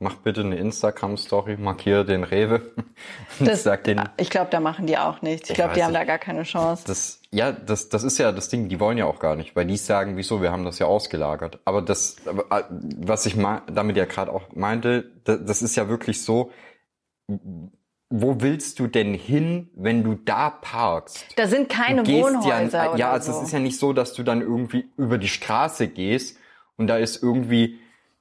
mach 0.00 0.14
bitte 0.16 0.40
eine 0.40 0.56
Instagram-Story, 0.56 1.56
markiere 1.58 2.04
den 2.04 2.24
Rewe 2.24 2.62
das, 3.38 3.62
sag 3.62 3.84
den, 3.84 4.02
ich 4.16 4.30
glaube, 4.30 4.50
da 4.50 4.60
machen 4.60 4.86
die 4.86 4.96
auch 4.98 5.20
nichts. 5.22 5.44
Ich 5.44 5.50
Ich 5.50 5.56
glaube, 5.56 5.74
die 5.74 5.80
weiß 5.80 5.84
haben 5.86 5.92
da 5.94 6.00
nicht. 6.00 6.08
gar 6.08 6.18
keine 6.18 6.42
Chance. 6.44 6.84
Das, 6.86 7.20
ja, 7.34 7.50
das, 7.50 7.88
das 7.88 8.04
ist 8.04 8.18
ja 8.18 8.30
das 8.30 8.50
Ding, 8.50 8.68
die 8.68 8.78
wollen 8.78 8.98
ja 8.98 9.06
auch 9.06 9.18
gar 9.18 9.36
nicht, 9.36 9.56
weil 9.56 9.64
die 9.64 9.76
sagen, 9.76 10.16
wieso, 10.16 10.42
wir 10.42 10.52
haben 10.52 10.64
das 10.64 10.78
ja 10.78 10.86
ausgelagert. 10.86 11.60
Aber 11.64 11.80
das, 11.80 12.16
äh, 12.26 12.62
was 12.98 13.24
ich 13.24 13.36
damit 13.72 13.96
ja 13.96 14.04
gerade 14.04 14.30
auch 14.30 14.54
meinte, 14.54 15.10
das, 15.24 15.62
ist 15.62 15.74
ja 15.76 15.88
wirklich 15.88 16.22
so, 16.22 16.50
wo 18.10 18.40
willst 18.42 18.78
du 18.78 18.86
denn 18.86 19.14
hin, 19.14 19.70
wenn 19.74 20.04
du 20.04 20.14
da 20.14 20.50
parkst? 20.50 21.24
Da 21.36 21.46
sind 21.46 21.70
keine 21.70 22.06
Wohnhäuser 22.06 22.84
ja, 22.84 22.90
oder 22.90 22.98
ja, 22.98 23.10
also 23.10 23.32
so. 23.32 23.38
es 23.38 23.44
ist 23.46 23.52
ja 23.52 23.60
nicht 23.60 23.78
so, 23.78 23.94
dass 23.94 24.12
du 24.12 24.22
dann 24.22 24.42
irgendwie 24.42 24.90
über 24.98 25.16
die 25.16 25.28
Straße 25.28 25.88
gehst 25.88 26.36
und 26.76 26.86
da 26.86 26.98
ist 26.98 27.22
irgendwie 27.22 27.78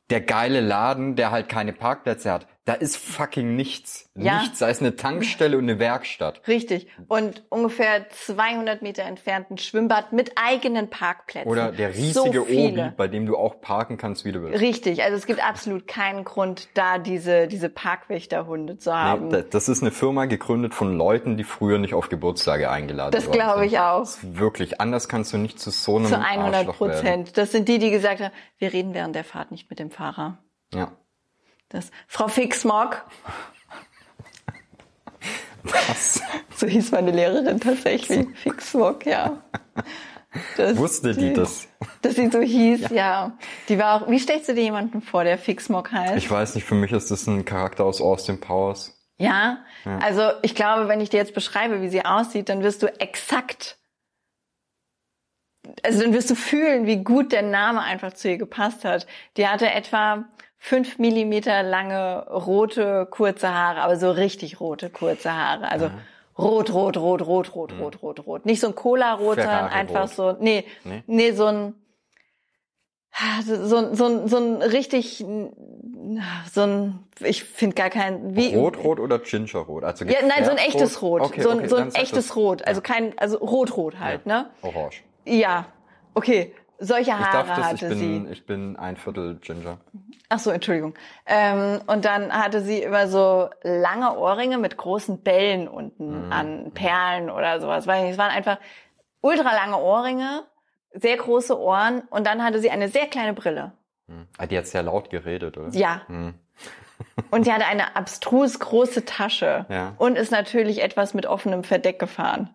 der 0.10 0.22
geile 0.22 0.62
Laden, 0.62 1.18
der 1.18 1.32
halt 1.32 1.50
keine 1.50 1.74
Parkplätze 1.74 2.32
hat. 2.32 2.48
Da 2.66 2.74
ist 2.74 2.96
fucking 2.96 3.56
nichts. 3.56 4.12
Ja. 4.16 4.40
Nichts. 4.42 4.60
Da 4.60 4.68
ist 4.70 4.82
eine 4.82 4.96
Tankstelle 4.96 5.58
und 5.58 5.64
eine 5.64 5.80
Werkstatt. 5.80 6.42
Richtig. 6.48 6.88
Und 7.08 7.44
ungefähr 7.50 8.08
200 8.10 8.84
Meter 8.84 9.02
entfernt 9.02 9.50
ein 9.50 9.58
Schwimmbad 9.58 10.14
mit 10.14 10.34
eigenen 10.36 10.88
Parkplätzen. 10.92 11.50
Oder 11.50 11.72
der 11.72 11.92
so 11.92 12.22
riesige 12.22 12.46
viele. 12.46 12.84
Obi, 12.88 12.94
bei 12.96 13.08
dem 13.08 13.26
du 13.26 13.36
auch 13.36 13.62
parken 13.62 13.98
kannst, 13.98 14.26
wie 14.26 14.32
du 14.32 14.44
willst. 14.44 14.62
Richtig, 14.62 15.02
also 15.02 15.18
es 15.18 15.26
gibt 15.26 15.44
absolut 15.44 15.88
keinen 15.88 16.24
Grund, 16.24 16.70
da 16.76 17.00
diese, 17.00 17.48
diese 17.48 17.68
Parkwächterhunde 17.70 18.78
zu 18.78 18.94
haben. 18.94 19.30
Nee, 19.30 19.38
da- 19.38 19.42
das 19.42 19.68
ist 19.68 19.82
eine 19.82 19.90
Firma 19.92 20.26
gegründet 20.26 20.76
von 20.76 20.96
Leuten, 20.96 21.38
die 21.38 21.44
früher 21.44 21.80
nicht 21.80 21.96
auf 21.96 22.10
Geburtstage 22.10 22.70
eingeladen 22.70 23.12
das 23.12 23.26
worden 23.26 23.34
glaube 23.38 23.60
sind. 23.62 23.72
ich 23.72 23.80
auch. 23.80 24.08
Wirklich. 24.22 24.80
Anders 24.80 25.10
kannst 25.10 25.34
du 25.34 25.38
nicht 25.38 25.60
zu 25.60 25.72
so 25.72 25.98
einem 25.98 26.06
Zu 26.06 26.20
100 26.20 26.54
Arschloch 26.68 26.82
werden. 26.82 26.92
Prozent. 26.94 27.38
Das 27.40 27.52
sind 27.52 27.68
die, 27.70 27.80
die 27.80 27.90
gesagt 27.90 28.20
haben, 28.22 28.32
wir 28.60 28.72
reden 28.72 28.94
während 28.94 29.16
der 29.16 29.24
Fahrt 29.24 29.50
nicht 29.50 29.68
mit 29.72 29.80
dem 29.80 29.90
Fahrer. 29.90 30.38
Ja. 30.74 30.92
Das, 31.72 31.90
Frau 32.08 32.28
Fixmock, 32.28 33.06
Was? 35.64 36.22
so 36.56 36.68
hieß 36.68 36.92
meine 36.92 37.12
Lehrerin 37.12 37.60
tatsächlich. 37.60 38.28
Fixmock, 38.36 39.06
ja. 39.06 39.42
Das, 40.56 40.78
Wusste 40.78 41.14
die 41.14 41.34
das? 41.34 41.68
Dass 42.02 42.16
sie 42.16 42.30
so 42.30 42.40
hieß, 42.40 42.90
ja. 42.92 43.38
Die 43.68 43.78
war 43.78 44.02
auch, 44.04 44.10
wie 44.10 44.20
stellst 44.20 44.48
du 44.50 44.54
dir 44.54 44.64
jemanden 44.64 45.02
vor, 45.02 45.24
der 45.24 45.38
Fixmock 45.38 45.92
heißt? 45.92 46.16
Ich 46.16 46.30
weiß 46.30 46.56
nicht, 46.56 46.66
für 46.66 46.76
mich 46.76 46.92
ist 46.92 47.12
das 47.12 47.28
ein 47.28 47.44
Charakter 47.46 47.84
aus 47.84 48.02
Austin 48.02 48.40
Powers. 48.40 48.98
Ja, 49.18 49.60
also 50.00 50.32
ich 50.42 50.56
glaube, 50.56 50.88
wenn 50.88 51.00
ich 51.00 51.12
dir 51.12 51.18
jetzt 51.18 51.36
beschreibe, 51.36 51.82
wie 51.84 51.90
sie 51.90 52.04
aussieht, 52.04 52.50
dann 52.50 52.64
wirst 52.64 52.82
du 52.82 52.88
exakt, 53.00 53.78
also 55.84 56.02
dann 56.02 56.14
wirst 56.14 56.32
du 56.32 56.36
fühlen, 56.36 56.88
wie 56.88 57.04
gut 57.04 57.32
der 57.32 57.44
Name 57.44 57.82
einfach 57.82 58.14
zu 58.14 58.30
ihr 58.30 58.38
gepasst 58.38 58.84
hat. 58.84 59.06
Die 59.38 59.48
hatte 59.48 59.70
etwa 59.70 60.26
fünf 60.64 61.00
Millimeter 61.00 61.64
lange 61.64 62.28
rote 62.30 63.08
kurze 63.10 63.52
Haare, 63.52 63.82
aber 63.82 63.98
so 63.98 64.12
richtig 64.12 64.60
rote 64.60 64.92
kurze 64.92 65.34
Haare. 65.36 65.72
Also 65.72 65.90
rot, 66.38 66.72
rot, 66.72 66.98
rot, 66.98 67.26
rot, 67.26 67.56
rot, 67.56 67.74
rot, 67.80 68.04
rot, 68.04 68.28
rot. 68.28 68.46
Nicht 68.46 68.60
so 68.60 68.68
ein 68.68 68.76
Cola-rot, 68.76 69.38
sondern 69.38 69.68
einfach 69.70 70.08
so, 70.08 70.34
nee, 70.40 70.64
Nee? 70.84 71.04
nee, 71.08 71.32
so 71.32 71.48
ein, 71.48 71.74
so, 73.44 73.76
ein- 73.78 73.96
so, 73.96 74.06
ein- 74.06 74.28
so 74.28 74.38
ein 74.38 74.62
richtig, 74.62 75.26
so 76.54 76.62
ein, 76.62 77.00
ich 77.20 77.44
finde 77.44 77.76
gar 77.76 77.90
kein, 77.90 78.36
wie, 78.36 78.54
Rot, 78.56 78.78
rot 78.84 79.00
oder 79.00 79.18
Gingerrot? 79.20 79.84
Also 79.84 80.06
ja, 80.06 80.20
nein, 80.26 80.46
so 80.46 80.52
ein 80.52 80.58
echtes 80.58 81.02
Rot. 81.02 81.22
Okay, 81.22 81.42
so 81.42 81.50
ein, 81.50 81.58
okay, 81.60 81.68
so 81.70 81.76
ein 81.78 81.94
echtes. 81.96 82.36
Rot. 82.36 82.66
Also 82.68 82.82
kein, 82.82 83.18
also 83.18 83.38
rot-rot 83.40 84.00
halt, 84.00 84.22
Ja. 84.26 84.44
ne? 84.44 84.50
Orange. 84.62 85.04
Ja. 85.26 85.66
Okay. 86.14 86.54
Solche 86.84 87.12
Ich 87.12 87.16
Haare 87.16 87.48
das, 87.48 87.58
ich 87.60 87.64
hatte 87.64 87.90
bin, 87.90 87.98
sie. 88.26 88.32
ich 88.32 88.46
bin 88.48 88.76
ein 88.76 88.98
Viertel 88.98 89.36
Ginger. 89.36 89.78
Ach 90.30 90.40
so, 90.40 90.50
Entschuldigung. 90.50 90.96
Ähm, 91.28 91.80
und 91.86 92.06
dann 92.06 92.34
hatte 92.34 92.62
sie 92.62 92.82
immer 92.82 93.08
so 93.08 93.50
lange 93.62 94.18
Ohrringe 94.18 94.58
mit 94.58 94.78
großen 94.78 95.22
Bällen 95.22 95.68
unten 95.68 96.26
Mhm. 96.28 96.32
an 96.34 96.72
Perlen 96.74 97.30
oder 97.30 97.62
sowas. 97.62 97.86
Weil 97.86 98.10
es 98.12 98.18
waren 98.18 98.32
einfach 98.32 98.58
ultra 99.22 99.54
lange 99.54 99.78
Ohrringe, 99.78 100.44
sehr 100.94 101.18
große 101.18 101.58
Ohren 101.60 102.02
und 102.10 102.26
dann 102.26 102.44
hatte 102.44 102.60
sie 102.60 102.72
eine 102.72 102.88
sehr 102.88 103.06
kleine 103.06 103.34
Brille. 103.34 103.74
Hm. 104.08 104.26
Ah, 104.40 104.48
die 104.48 104.58
hat 104.58 104.66
sehr 104.66 104.82
laut 104.82 105.12
geredet, 105.12 105.58
oder? 105.60 105.70
Ja. 105.74 106.02
Hm. 106.08 106.34
Und 107.32 107.46
sie 107.46 107.54
hatte 107.54 107.66
eine 107.66 107.96
abstrus 107.96 108.60
große 108.60 109.06
Tasche 109.06 109.66
Ja. 109.70 109.94
und 109.98 110.18
ist 110.18 110.32
natürlich 110.32 110.82
etwas 110.84 111.14
mit 111.16 111.26
offenem 111.26 111.64
Verdeck 111.64 111.98
gefahren. 112.00 112.50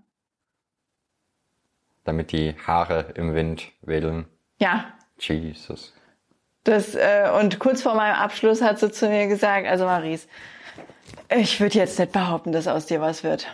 Damit 2.07 2.33
die 2.33 2.55
Haare 2.67 3.13
im 3.17 3.35
Wind 3.35 3.73
wedeln. 3.83 4.27
Ja, 4.59 4.87
Jesus. 5.19 5.93
Das, 6.65 6.95
äh, 6.95 7.31
und 7.39 7.59
kurz 7.59 7.83
vor 7.83 7.95
meinem 7.95 8.15
Abschluss 8.15 8.63
hat 8.63 8.79
sie 8.79 8.91
zu 8.91 9.09
mir 9.09 9.27
gesagt, 9.27 9.67
also 9.67 9.85
Maries, 9.85 10.27
ich 11.37 11.61
würde 11.61 11.79
jetzt 11.79 11.99
nicht 11.99 12.13
behaupten, 12.13 12.53
dass 12.53 12.69
aus 12.69 12.87
dir 12.87 13.01
was 13.01 13.25
wird. 13.25 13.47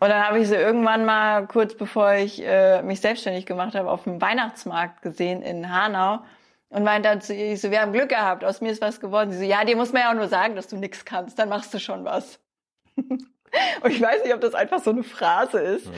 Und 0.00 0.08
dann 0.08 0.26
habe 0.26 0.38
ich 0.38 0.48
sie 0.48 0.54
irgendwann 0.54 1.04
mal, 1.04 1.46
kurz 1.46 1.76
bevor 1.76 2.14
ich 2.14 2.42
äh, 2.44 2.82
mich 2.82 3.00
selbstständig 3.00 3.46
gemacht 3.46 3.74
habe, 3.74 3.90
auf 3.90 4.04
dem 4.04 4.20
Weihnachtsmarkt 4.20 5.02
gesehen 5.02 5.42
in 5.42 5.72
Hanau 5.72 6.20
und 6.68 6.84
meinte 6.84 7.08
dann 7.08 7.20
zu 7.20 7.34
ihr, 7.34 7.52
ich 7.52 7.60
so, 7.60 7.70
wir 7.70 7.80
haben 7.80 7.92
Glück 7.92 8.08
gehabt, 8.08 8.44
aus 8.44 8.60
mir 8.60 8.70
ist 8.70 8.82
was 8.82 9.00
geworden. 9.00 9.32
Sie 9.32 9.38
so, 9.38 9.44
ja, 9.44 9.64
dir 9.64 9.76
muss 9.76 9.92
man 9.92 10.02
ja 10.02 10.10
auch 10.10 10.14
nur 10.14 10.28
sagen, 10.28 10.56
dass 10.56 10.68
du 10.68 10.76
nichts 10.76 11.04
kannst, 11.04 11.38
dann 11.38 11.48
machst 11.48 11.72
du 11.72 11.78
schon 11.78 12.04
was. 12.04 12.38
und 12.96 13.90
ich 13.90 14.00
weiß 14.00 14.24
nicht, 14.24 14.34
ob 14.34 14.40
das 14.40 14.54
einfach 14.54 14.80
so 14.80 14.90
eine 14.90 15.02
Phrase 15.02 15.58
ist 15.60 15.88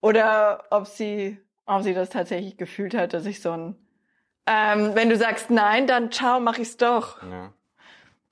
oder 0.00 0.64
ob 0.70 0.86
sie, 0.86 1.38
ob 1.66 1.82
sie 1.82 1.94
das 1.94 2.10
tatsächlich 2.10 2.56
gefühlt 2.56 2.94
hat, 2.94 3.12
dass 3.12 3.26
ich 3.26 3.40
so 3.40 3.50
ein 3.52 3.76
ähm, 4.50 4.94
wenn 4.94 5.10
du 5.10 5.16
sagst 5.16 5.50
nein, 5.50 5.86
dann 5.86 6.10
ciao, 6.10 6.40
mach 6.40 6.56
ich's 6.56 6.78
doch. 6.78 7.22
Ja. 7.22 7.52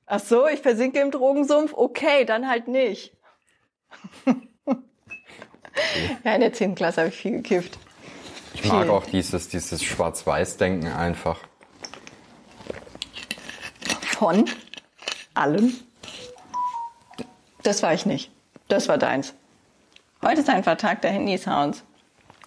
Ach 0.07 0.21
so, 0.21 0.47
ich 0.47 0.61
versinke 0.63 0.99
im 1.01 1.11
Drogensumpf? 1.11 1.75
Okay, 1.75 2.25
dann 2.25 2.49
halt 2.49 2.69
nicht. 2.69 3.15
ja, 6.25 6.35
in 6.35 6.41
der 6.41 6.55
10. 6.55 6.75
Klasse 6.75 7.03
habe 7.03 7.11
ich 7.11 7.17
viel 7.17 7.33
gekifft. 7.33 7.79
Ich 8.55 8.65
mag 8.65 8.85
Viel. 8.85 8.91
auch 8.91 9.05
dieses, 9.05 9.49
dieses 9.49 9.85
Schwarz-Weiß-Denken 9.85 10.91
einfach. 10.91 11.39
Von 14.01 14.49
allem. 15.35 15.75
Das 17.63 17.83
war 17.83 17.93
ich 17.93 18.07
nicht. 18.07 18.31
Das 18.69 18.89
war 18.89 18.97
deins. 18.97 19.35
Heute 20.27 20.41
ist 20.41 20.51
einfach 20.51 20.77
Tag 20.77 21.03
der 21.03 21.13
Handy-Sounds. 21.13 21.85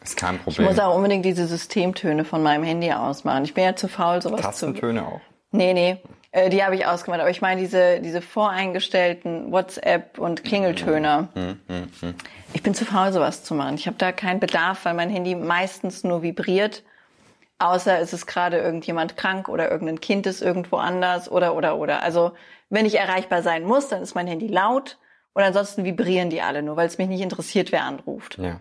Ist 0.03 0.17
kein 0.17 0.36
Ich 0.36 0.43
Problem. 0.43 0.67
muss 0.67 0.80
auch 0.80 0.93
unbedingt 0.93 1.23
diese 1.23 1.47
Systemtöne 1.47 2.25
von 2.25 2.43
meinem 2.43 2.65
Handy 2.65 2.91
ausmachen. 2.91 3.45
Ich 3.45 3.53
bin 3.53 3.63
ja 3.63 3.73
zu 3.73 3.88
faul, 3.88 4.21
sowas 4.21 4.41
zu... 4.41 4.47
Tastentöne 4.47 5.07
auch. 5.07 5.21
Nee, 5.51 5.73
nee, 5.73 5.97
äh, 6.34 6.49
die 6.49 6.61
habe 6.61 6.75
ich 6.75 6.86
ausgemacht. 6.86 7.21
Aber 7.21 7.30
ich 7.30 7.41
meine 7.41 7.61
diese, 7.61 8.01
diese 8.01 8.21
voreingestellten 8.21 9.53
WhatsApp- 9.53 10.17
und 10.17 10.43
Klingeltöne. 10.43 11.30
Ich 12.51 12.63
bin 12.63 12.73
zu 12.73 12.84
faul, 12.84 13.13
sowas 13.13 13.45
zu 13.45 13.53
machen. 13.53 13.75
Ich 13.75 13.88
habe 13.88 13.95
da 13.97 14.11
keinen 14.11 14.41
Bedarf, 14.41 14.84
weil 14.84 14.93
mein 14.93 15.09
Handy 15.09 15.36
meistens 15.36 16.03
nur 16.03 16.21
vibriert. 16.21 16.84
Außer 17.59 17.97
es 17.99 18.11
ist 18.11 18.25
gerade 18.25 18.57
irgendjemand 18.57 19.15
krank 19.15 19.47
oder 19.47 19.71
irgendein 19.71 20.01
Kind 20.01 20.27
ist 20.27 20.41
irgendwo 20.41 20.75
anders 20.75 21.32
oder, 21.32 21.55
oder, 21.55 21.77
oder. 21.77 22.03
Also 22.03 22.34
wenn 22.69 22.86
ich 22.86 22.99
erreichbar 22.99 23.41
sein 23.41 23.63
muss, 23.63 23.88
dann 23.88 24.01
ist 24.01 24.15
mein 24.15 24.27
Handy 24.27 24.47
laut. 24.47 24.97
Und 25.39 25.45
ansonsten 25.45 25.85
vibrieren 25.85 26.29
die 26.29 26.41
alle 26.41 26.61
nur, 26.61 26.75
weil 26.75 26.87
es 26.87 26.97
mich 26.97 27.07
nicht 27.07 27.21
interessiert, 27.21 27.71
wer 27.71 27.85
anruft. 27.85 28.37
Ja. 28.39 28.59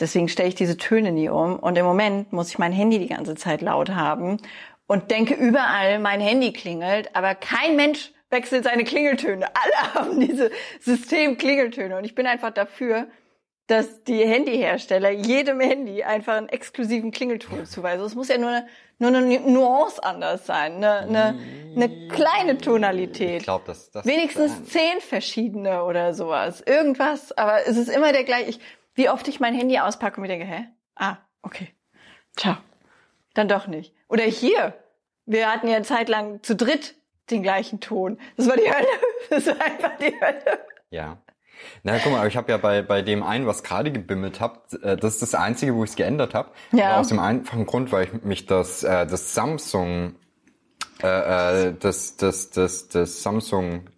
Deswegen 0.00 0.30
stelle 0.30 0.48
ich 0.48 0.54
diese 0.54 0.78
Töne 0.78 1.12
nie 1.12 1.28
um. 1.28 1.58
Und 1.58 1.76
im 1.76 1.84
Moment 1.84 2.32
muss 2.32 2.48
ich 2.48 2.58
mein 2.58 2.72
Handy 2.72 2.98
die 2.98 3.08
ganze 3.08 3.34
Zeit 3.34 3.60
laut 3.60 3.90
haben 3.90 4.38
und 4.86 5.10
denke 5.10 5.34
überall, 5.34 5.98
mein 5.98 6.22
Handy 6.22 6.54
klingelt, 6.54 7.14
aber 7.14 7.34
kein 7.34 7.76
Mensch 7.76 8.12
wechselt 8.30 8.64
seine 8.64 8.84
Klingeltöne. 8.84 9.46
Alle 9.54 9.94
haben 9.94 10.20
diese 10.20 10.50
System-Klingeltöne. 10.80 11.98
Und 11.98 12.04
ich 12.04 12.14
bin 12.14 12.26
einfach 12.26 12.52
dafür, 12.52 13.06
dass 13.66 14.04
die 14.04 14.24
Handyhersteller 14.24 15.10
jedem 15.10 15.60
Handy 15.60 16.04
einfach 16.04 16.34
einen 16.34 16.48
exklusiven 16.48 17.10
Klingelton 17.10 17.66
zuweisen. 17.66 18.04
Es 18.04 18.14
muss 18.14 18.28
ja 18.28 18.38
nur 18.38 18.50
eine, 18.50 18.68
nur 18.98 19.08
eine 19.08 19.40
Nuance 19.40 20.02
anders 20.02 20.46
sein, 20.46 20.76
eine, 20.76 20.98
eine, 21.00 21.38
eine 21.74 22.08
kleine 22.08 22.58
Tonalität. 22.58 23.38
Ich 23.38 23.44
glaube, 23.44 23.64
das, 23.66 23.90
das 23.90 24.06
Wenigstens 24.06 24.66
zehn 24.66 25.00
verschiedene 25.00 25.84
oder 25.84 26.14
sowas. 26.14 26.60
Irgendwas, 26.60 27.32
aber 27.32 27.66
es 27.66 27.76
ist 27.76 27.88
immer 27.88 28.12
der 28.12 28.24
gleiche. 28.24 28.50
Ich, 28.50 28.60
wie 28.94 29.10
oft 29.10 29.26
ich 29.26 29.40
mein 29.40 29.54
Handy 29.54 29.78
auspacke 29.78 30.16
und 30.16 30.22
mir 30.22 30.28
denke, 30.28 30.46
hä? 30.46 30.66
Ah, 30.94 31.16
okay. 31.42 31.68
Ciao. 32.36 32.56
Dann 33.34 33.48
doch 33.48 33.66
nicht. 33.66 33.92
Oder 34.08 34.24
hier. 34.24 34.74
Wir 35.26 35.52
hatten 35.52 35.66
ja 35.66 35.76
eine 35.76 35.84
Zeit 35.84 36.08
lang 36.08 36.42
zu 36.42 36.54
dritt 36.54 36.94
den 37.30 37.42
gleichen 37.42 37.80
Ton. 37.80 38.18
Das 38.36 38.48
war 38.48 38.56
die 38.56 38.70
Hölle. 38.70 38.86
Das 39.28 39.44
war 39.46 39.60
einfach 39.60 39.96
die 39.98 40.14
Hölle. 40.20 40.66
Ja. 40.90 41.18
Na 41.82 41.98
guck 41.98 42.12
mal, 42.12 42.18
aber 42.18 42.28
ich 42.28 42.36
habe 42.36 42.50
ja 42.50 42.58
bei, 42.58 42.82
bei 42.82 43.02
dem 43.02 43.22
einen, 43.22 43.46
was 43.46 43.62
gerade 43.62 43.90
gebimmelt 43.92 44.40
habt, 44.40 44.74
äh, 44.82 44.96
das 44.96 45.14
ist 45.14 45.22
das 45.22 45.34
Einzige, 45.34 45.74
wo 45.74 45.84
ich 45.84 45.90
es 45.90 45.96
geändert 45.96 46.34
habe. 46.34 46.50
Ja. 46.72 46.90
Aber 46.90 47.00
aus 47.00 47.08
dem 47.08 47.18
einfachen 47.18 47.66
Grund, 47.66 47.92
weil 47.92 48.04
ich 48.04 48.24
mich 48.24 48.46
das, 48.46 48.82
äh, 48.82 49.06
das 49.06 49.34
Samsung, 49.34 50.14
äh, 51.02 51.68
äh, 51.68 51.74
das, 51.78 52.16
das, 52.16 52.50
das, 52.50 52.88
das 52.88 53.22
Samsung 53.22 53.88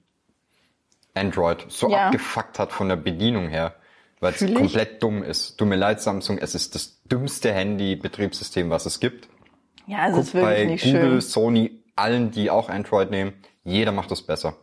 Android 1.14 1.64
so 1.68 1.90
Ja. 1.90 2.06
abgefuckt 2.06 2.58
hat 2.58 2.72
von 2.72 2.88
der 2.88 2.96
Bedienung 2.96 3.48
her. 3.48 3.74
Weil 4.20 4.34
es 4.34 4.40
komplett 4.52 5.00
dumm 5.02 5.22
ist. 5.22 5.56
Tut 5.58 5.68
mir 5.68 5.76
leid, 5.76 6.00
Samsung, 6.00 6.38
es 6.38 6.56
ist 6.56 6.74
das 6.74 7.02
dümmste 7.04 7.52
Handy-Betriebssystem, 7.52 8.68
was 8.68 8.84
es 8.84 8.98
gibt. 8.98 9.28
Ja, 9.86 10.08
es 10.08 10.14
Guck 10.14 10.22
ist 10.24 10.34
wirklich 10.34 10.58
bei 10.58 10.64
nicht 10.64 10.84
Google, 10.84 11.10
schön. 11.12 11.20
Sony, 11.20 11.84
allen, 11.94 12.30
die 12.32 12.50
auch 12.50 12.68
Android 12.68 13.10
nehmen, 13.12 13.32
jeder 13.62 13.92
macht 13.92 14.10
das 14.10 14.22
besser. 14.22 14.56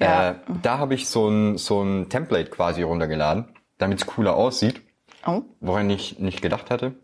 Ja. 0.00 0.30
Äh, 0.30 0.34
da 0.62 0.78
habe 0.78 0.94
ich 0.94 1.08
so 1.08 1.28
ein, 1.28 1.58
so 1.58 1.82
ein 1.82 2.08
Template 2.08 2.50
quasi 2.50 2.82
runtergeladen, 2.82 3.46
damit 3.78 4.00
es 4.00 4.06
cooler 4.06 4.34
aussieht, 4.34 4.80
Oh. 5.26 5.42
woran 5.60 5.90
ich 5.90 6.18
nicht 6.18 6.40
gedacht 6.42 6.70
hatte. 6.70 6.94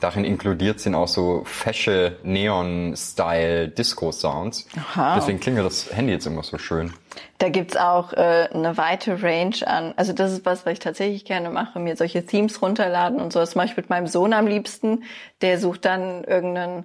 Darin 0.00 0.24
inkludiert 0.24 0.78
sind 0.78 0.94
auch 0.94 1.08
so 1.08 1.42
fesche 1.44 2.18
Neon-Style 2.22 3.68
Disco-Sounds. 3.68 4.68
Aha. 4.76 5.16
Deswegen 5.16 5.40
klingelt 5.40 5.66
das 5.66 5.92
Handy 5.92 6.12
jetzt 6.12 6.24
immer 6.26 6.44
so 6.44 6.56
schön. 6.56 6.92
Da 7.38 7.48
gibt's 7.48 7.76
auch 7.76 8.12
äh, 8.12 8.48
eine 8.52 8.76
weite 8.76 9.22
Range 9.22 9.56
an. 9.66 9.94
Also 9.96 10.12
das 10.12 10.32
ist 10.32 10.46
was, 10.46 10.64
was 10.64 10.74
ich 10.74 10.78
tatsächlich 10.78 11.24
gerne 11.24 11.50
mache, 11.50 11.80
mir 11.80 11.96
solche 11.96 12.24
Themes 12.24 12.62
runterladen 12.62 13.20
und 13.20 13.32
so. 13.32 13.40
Das 13.40 13.56
mache 13.56 13.66
ich 13.66 13.76
mit 13.76 13.90
meinem 13.90 14.06
Sohn 14.06 14.32
am 14.32 14.46
liebsten. 14.46 15.02
Der 15.40 15.58
sucht 15.58 15.84
dann 15.84 16.22
irgendeinen 16.24 16.84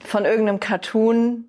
von 0.00 0.24
irgendeinem 0.24 0.60
Cartoon 0.60 1.46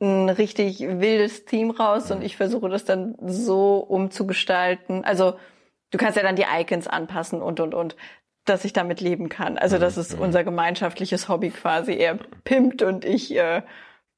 ein 0.00 0.28
richtig 0.28 0.80
wildes 0.80 1.44
Theme 1.44 1.76
raus 1.76 2.10
und 2.10 2.22
ich 2.22 2.36
versuche 2.36 2.68
das 2.68 2.84
dann 2.84 3.16
so 3.20 3.78
umzugestalten. 3.78 5.04
Also 5.04 5.34
du 5.90 5.98
kannst 5.98 6.16
ja 6.16 6.22
dann 6.22 6.36
die 6.36 6.44
Icons 6.44 6.86
anpassen 6.86 7.42
und 7.42 7.60
und 7.60 7.74
und, 7.74 7.96
dass 8.44 8.64
ich 8.64 8.72
damit 8.72 9.00
leben 9.00 9.28
kann. 9.28 9.58
Also 9.58 9.78
das 9.78 9.96
ist 9.96 10.18
unser 10.18 10.44
gemeinschaftliches 10.44 11.28
Hobby 11.28 11.50
quasi. 11.50 11.94
Er 11.94 12.18
pimpt 12.44 12.82
und 12.82 13.04
ich 13.04 13.34
äh, 13.34 13.62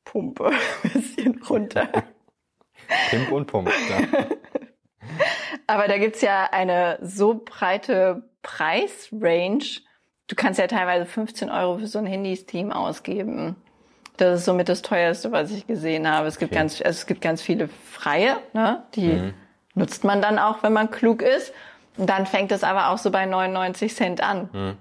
pumpe 0.05 0.51
ein 0.83 0.91
bisschen 0.93 1.43
runter. 1.43 1.89
Pimp 3.11 3.33
und 3.33 3.47
Pump, 3.47 3.71
ja. 3.91 3.99
Aber 5.67 5.89
da 5.89 5.99
gibt's 5.99 6.23
ja 6.23 6.49
eine 6.51 6.99
so 7.03 7.43
breite 7.45 8.29
Preisrange. 8.43 9.83
Du 10.27 10.35
kannst 10.37 10.59
ja 10.59 10.67
teilweise 10.67 11.07
15 11.07 11.51
Euro 11.51 11.79
für 11.79 11.87
so 11.87 11.99
ein 11.99 12.07
Handy-Steam 12.07 12.73
ausgeben. 12.73 13.57
Das 14.19 14.41
ist 14.41 14.45
somit 14.45 14.69
das 14.69 14.83
teuerste, 14.83 15.33
was 15.33 15.51
ich 15.51 15.67
gesehen 15.67 16.09
habe. 16.11 16.27
Es 16.29 16.39
gibt 16.39 16.53
Okay. 16.53 16.61
ganz, 16.61 16.75
also 16.83 16.91
es 16.91 17.07
gibt 17.07 17.21
ganz 17.23 17.41
viele 17.41 17.69
freie, 17.91 18.37
ne? 18.53 18.83
Die 18.95 19.09
Mhm. 19.09 19.35
nutzt 19.75 20.05
man 20.05 20.21
dann 20.21 20.39
auch, 20.39 20.63
wenn 20.63 20.73
man 20.73 20.91
klug 20.91 21.23
ist. 21.23 21.53
Und 21.97 22.09
dann 22.11 22.27
fängt 22.27 22.53
es 22.53 22.63
aber 22.65 22.91
auch 22.91 22.99
so 22.99 23.11
bei 23.11 23.25
99 23.27 23.95
Cent 23.95 24.23
an. 24.23 24.49
Mhm. 24.53 24.77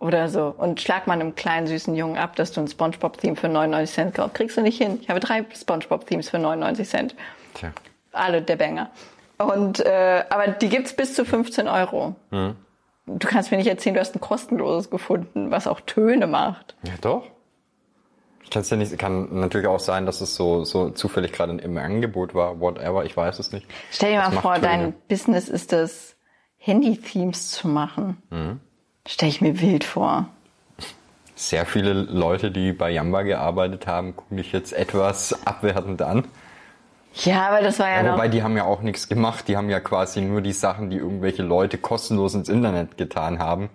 Oder 0.00 0.28
so. 0.28 0.54
Und 0.56 0.80
schlag 0.80 1.06
mal 1.06 1.14
einem 1.14 1.34
kleinen 1.34 1.66
süßen 1.66 1.94
Jungen 1.94 2.18
ab, 2.18 2.36
dass 2.36 2.52
du 2.52 2.60
ein 2.60 2.68
Spongebob-Theme 2.68 3.36
für 3.36 3.48
99 3.48 3.94
Cent 3.94 4.14
kaufst. 4.14 4.34
Kriegst 4.34 4.56
du 4.56 4.60
nicht 4.62 4.78
hin. 4.80 4.98
Ich 5.02 5.08
habe 5.10 5.18
drei 5.20 5.44
Spongebob-Themes 5.54 6.30
für 6.30 6.38
99 6.38 6.88
Cent 6.88 7.14
Tja. 7.54 7.72
alle 8.12 8.40
der 8.42 8.56
Banger. 8.56 8.90
Und 9.38 9.80
äh, 9.84 10.24
aber 10.30 10.48
die 10.48 10.68
gibt's 10.68 10.92
bis 10.94 11.14
zu 11.14 11.24
15 11.24 11.68
Euro. 11.68 12.14
Du 12.30 13.26
kannst 13.28 13.50
mir 13.50 13.56
nicht 13.56 13.66
erzählen, 13.68 13.94
du 13.94 14.00
hast 14.00 14.14
ein 14.14 14.20
kostenloses 14.20 14.90
gefunden, 14.90 15.50
was 15.50 15.66
auch 15.66 15.80
Töne 15.80 16.26
macht. 16.26 16.74
Ja, 16.84 16.92
doch. 17.00 17.24
Ich 18.48 18.52
kann 18.52 18.62
es 18.62 18.70
ja 18.70 18.78
nicht, 18.78 18.96
kann 18.98 19.40
natürlich 19.40 19.66
auch 19.66 19.78
sein, 19.78 20.06
dass 20.06 20.22
es 20.22 20.34
so, 20.34 20.64
so 20.64 20.88
zufällig 20.88 21.32
gerade 21.32 21.52
im 21.58 21.76
Angebot 21.76 22.34
war, 22.34 22.58
whatever, 22.60 23.04
ich 23.04 23.14
weiß 23.14 23.38
es 23.40 23.52
nicht. 23.52 23.66
Stell 23.92 24.12
dir 24.12 24.22
Das 24.22 24.32
mal 24.32 24.40
vor, 24.40 24.58
dein 24.58 24.94
Business 25.06 25.50
ist 25.50 25.74
es, 25.74 26.16
Handy-Themes 26.56 27.50
zu 27.50 27.68
machen. 27.68 28.62
Stell 29.06 29.28
ich 29.28 29.42
mir 29.42 29.60
wild 29.60 29.84
vor. 29.84 30.30
Sehr 31.34 31.66
viele 31.66 31.92
Leute, 31.92 32.50
die 32.50 32.72
bei 32.72 32.90
Yamba 32.90 33.20
gearbeitet 33.20 33.86
haben, 33.86 34.16
gucken 34.16 34.38
dich 34.38 34.50
jetzt 34.52 34.72
etwas 34.72 35.46
abwertend 35.46 36.00
an. 36.00 36.24
Ja, 37.24 37.48
aber 37.48 37.60
das 37.60 37.78
war 37.78 37.88
ja, 37.90 37.96
Ja, 37.96 38.02
noch. 38.04 38.12
wobei 38.14 38.28
die 38.28 38.42
haben 38.42 38.56
ja 38.56 38.64
auch 38.64 38.80
nichts 38.80 39.08
gemacht. 39.10 39.46
Die 39.48 39.58
haben 39.58 39.68
ja 39.68 39.80
quasi 39.80 40.22
nur 40.22 40.40
die 40.40 40.52
Sachen, 40.54 40.88
die 40.88 40.96
irgendwelche 40.96 41.42
Leute 41.42 41.76
kostenlos 41.76 42.34
ins 42.34 42.48
Internet 42.48 42.96
getan 42.96 43.40
haben, 43.40 43.68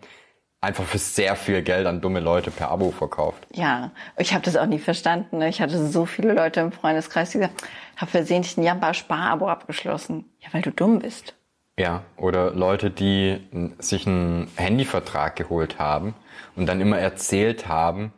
einfach 0.64 0.84
für 0.86 0.98
sehr 0.98 1.36
viel 1.36 1.62
Geld 1.62 1.86
an 1.88 2.02
dumme 2.02 2.20
Leute 2.20 2.50
per 2.52 2.70
Abo 2.72 2.92
verkauft. 2.92 3.46
Ja, 3.54 3.92
ich 4.18 4.34
habe 4.34 4.44
das 4.44 4.56
auch 4.56 4.66
nie 4.66 4.80
verstanden. 4.80 5.38
Ne? 5.40 5.50
Ich 5.50 5.62
hatte 5.62 5.86
so 5.88 6.06
viele 6.06 6.34
Leute 6.34 6.62
im 6.62 6.72
Freundeskreis, 6.72 7.32
die 7.32 7.40
gesagt, 7.40 7.64
habe 7.98 8.10
versehentlich 8.12 8.58
ein 8.58 8.64
Jamba-Spar-Abo 8.64 9.48
abgeschlossen. 9.50 10.26
Ja, 10.40 10.50
weil 10.52 10.62
du 10.62 10.72
dumm 10.72 11.00
bist. 11.00 11.36
Ja, 11.78 12.04
oder 12.18 12.52
Leute, 12.52 12.90
die 12.92 13.40
n- 13.52 13.74
sich 13.80 14.06
einen 14.08 14.48
Handyvertrag 14.56 15.36
geholt 15.36 15.80
haben 15.80 16.14
und 16.56 16.66
dann 16.68 16.80
immer 16.82 16.98
erzählt 17.00 17.68
haben, 17.68 18.14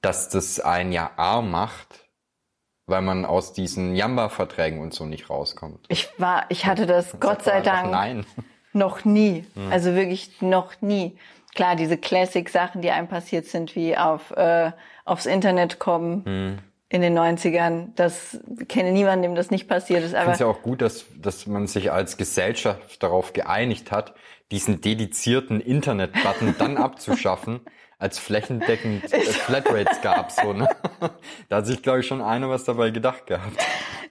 dass 0.00 0.28
das 0.28 0.60
ein 0.60 0.92
ja 0.92 1.10
arm 1.16 1.50
macht, 1.50 2.08
weil 2.86 3.02
man 3.02 3.24
aus 3.24 3.52
diesen 3.52 3.94
Jamba-Verträgen 3.96 4.80
und 4.80 4.94
so 4.94 5.04
nicht 5.04 5.30
rauskommt. 5.30 5.84
Ich 5.88 6.08
war, 6.18 6.44
ich 6.48 6.66
hatte 6.66 6.86
das, 6.86 7.12
Gott 7.20 7.42
Sag 7.42 7.54
sei 7.54 7.60
Dank. 7.60 7.90
Nein. 7.90 8.26
Noch 8.72 9.04
nie. 9.04 9.44
Also 9.70 9.94
wirklich 9.94 10.40
noch 10.40 10.80
nie. 10.80 11.16
Klar, 11.54 11.76
diese 11.76 11.98
Classic-Sachen, 11.98 12.80
die 12.82 12.90
einem 12.90 13.08
passiert 13.08 13.46
sind, 13.46 13.76
wie 13.76 13.96
auf, 13.96 14.30
äh, 14.32 14.72
aufs 15.04 15.26
Internet 15.26 15.78
kommen 15.78 16.62
in 16.92 17.00
den 17.00 17.18
90ern, 17.18 17.88
das 17.96 18.38
ich 18.60 18.68
kenne 18.68 18.92
niemanden, 18.92 19.22
dem 19.22 19.34
das 19.34 19.50
nicht 19.50 19.66
passiert 19.66 20.04
ist. 20.04 20.10
Ich 20.10 20.16
Aber 20.16 20.24
finde 20.24 20.34
es 20.34 20.40
ja 20.40 20.46
auch 20.46 20.62
gut, 20.62 20.82
dass, 20.82 21.06
dass 21.20 21.46
man 21.46 21.66
sich 21.66 21.90
als 21.90 22.18
Gesellschaft 22.18 23.02
darauf 23.02 23.32
geeinigt 23.32 23.90
hat, 23.90 24.14
diesen 24.50 24.82
dedizierten 24.82 25.60
Internet-Button 25.62 26.54
dann 26.58 26.76
abzuschaffen, 26.78 27.60
als 27.98 28.18
flächendeckend 28.18 29.10
äh, 29.10 29.20
Flatrates 29.20 30.02
gab. 30.02 30.32
So, 30.32 30.52
ne? 30.52 30.68
Da 31.48 31.56
hat 31.56 31.66
sich, 31.66 31.82
glaube 31.82 32.00
ich, 32.00 32.06
schon 32.06 32.20
einer 32.20 32.50
was 32.50 32.64
dabei 32.64 32.90
gedacht 32.90 33.26
gehabt. 33.26 33.56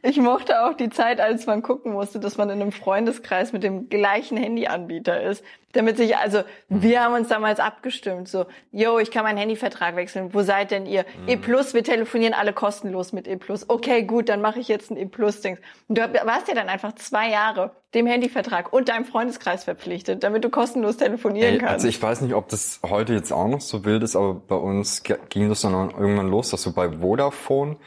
Ich 0.02 0.18
mochte 0.18 0.66
auch 0.66 0.74
die 0.74 0.90
Zeit, 0.90 1.20
als 1.20 1.46
man 1.46 1.62
gucken 1.62 1.94
musste, 1.94 2.20
dass 2.20 2.38
man 2.38 2.50
in 2.50 2.62
einem 2.62 2.72
Freundeskreis 2.72 3.54
mit 3.54 3.62
dem 3.62 3.90
gleichen 3.90 4.38
Handyanbieter 4.38 5.22
ist. 5.22 5.44
Damit 5.74 5.98
sich, 5.98 6.18
also 6.18 6.44
wir 6.70 7.04
haben 7.04 7.14
uns 7.14 7.28
damals 7.28 7.60
abgestimmt, 7.60 8.28
so, 8.28 8.46
yo, 8.72 9.00
ich 9.00 9.12
kann 9.12 9.24
meinen 9.24 9.38
Handyvertrag 9.38 9.96
wechseln, 9.96 10.34
wo 10.34 10.42
seid 10.42 10.72
denn 10.72 10.86
ihr? 10.86 11.06
E 11.28 11.38
Plus, 11.38 11.74
wir 11.74 11.84
telefonieren 11.84 12.34
alle 12.34 12.54
kostenlos 12.54 13.14
mit 13.14 13.28
E 13.28 13.38
Plus. 13.38 13.70
Okay, 13.70 14.04
gut, 14.04 14.30
dann 14.30 14.42
mache 14.42 14.60
ich 14.60 14.68
jetzt 14.68 14.92
ein 14.92 14.98
E 14.98 15.06
Plus-Ding. 15.06 15.58
Und 15.88 15.98
du 15.98 16.02
warst 16.26 16.48
ja 16.48 16.56
dann 16.56 16.70
einfach 16.70 16.94
zwei 16.96 17.30
Jahre 17.30 17.72
dem 17.94 18.06
Handyvertrag 18.08 18.72
und 18.72 18.90
deinem 18.90 19.06
Freundeskreis 19.06 19.66
verpflichtet, 19.66 20.24
damit 20.24 20.44
du 20.44 20.50
kostenlos 20.50 20.98
telefonieren 20.98 21.54
Ey, 21.54 21.58
kannst. 21.60 21.74
also 21.74 21.88
ich 21.88 22.02
weiß 22.02 22.22
nicht, 22.22 22.34
ob 22.34 22.48
das 22.50 22.80
heute 22.84 23.14
jetzt 23.14 23.34
auch 23.34 23.48
noch 23.48 23.62
so 23.62 23.84
wild 23.84 24.04
ist, 24.04 24.16
aber 24.16 24.34
bei 24.34 24.56
uns 24.56 25.04
ging 25.04 25.50
das 25.50 25.62
dann 25.62 25.74
irgendwann 25.74 26.30
los, 26.30 26.52
dass 26.52 26.64
du 26.64 26.74
bei 26.74 26.90
Vodafone 27.00 27.78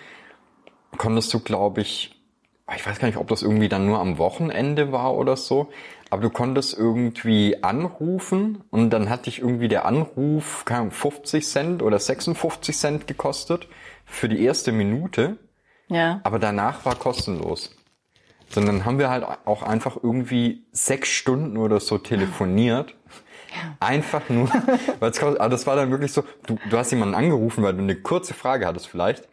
konntest 0.97 1.33
du, 1.35 1.41
glaube 1.41 1.81
ich, 1.81 2.23
ich 2.75 2.87
weiß 2.87 2.99
gar 2.99 3.09
nicht, 3.09 3.19
ob 3.19 3.29
das 3.29 3.43
irgendwie 3.43 3.69
dann 3.69 3.87
nur 3.87 3.99
am 3.99 4.19
Wochenende 4.19 4.93
war 4.93 5.15
oder 5.15 5.37
so, 5.37 5.69
aber 6.15 6.23
du 6.23 6.31
konntest 6.31 6.79
irgendwie 6.79 7.65
anrufen 7.65 8.63
und 8.71 8.91
dann 8.91 9.11
hat 9.11 9.27
dich 9.27 9.41
irgendwie 9.41 9.67
der 9.67 9.85
Anruf 9.85 10.65
keine 10.65 10.83
Ahnung, 10.83 10.93
50 10.93 11.45
Cent 11.45 11.83
oder 11.83 11.99
56 11.99 12.79
Cent 12.79 13.07
gekostet 13.09 13.67
für 14.07 14.29
die 14.29 14.45
erste 14.45 14.71
Minute, 14.71 15.39
ja. 15.89 16.21
aber 16.23 16.39
danach 16.39 16.85
war 16.85 16.95
kostenlos. 16.95 17.75
Sondern 18.49 18.85
haben 18.85 19.01
wir 19.01 19.11
halt 19.11 19.27
auch 19.45 19.65
einfach 19.65 19.97
irgendwie 20.01 20.65
sechs 20.71 21.09
Stunden 21.09 21.57
oder 21.57 21.81
so 21.81 21.99
telefoniert. 21.99 22.95
Einfach 23.81 24.29
nur, 24.29 24.49
weil 25.01 25.11
es 25.11 25.19
kostet, 25.19 25.41
aber 25.41 25.51
das 25.51 25.67
war 25.67 25.75
dann 25.75 25.91
wirklich 25.91 26.13
so, 26.13 26.23
du, 26.47 26.61
du 26.71 26.79
hast 26.79 26.93
jemanden 26.93 27.17
angerufen, 27.17 27.65
weil 27.65 27.75
du 27.75 27.83
eine 27.83 27.97
kurze 27.97 28.35
Frage 28.35 28.69
hattest 28.69 28.87
vielleicht, 28.87 29.27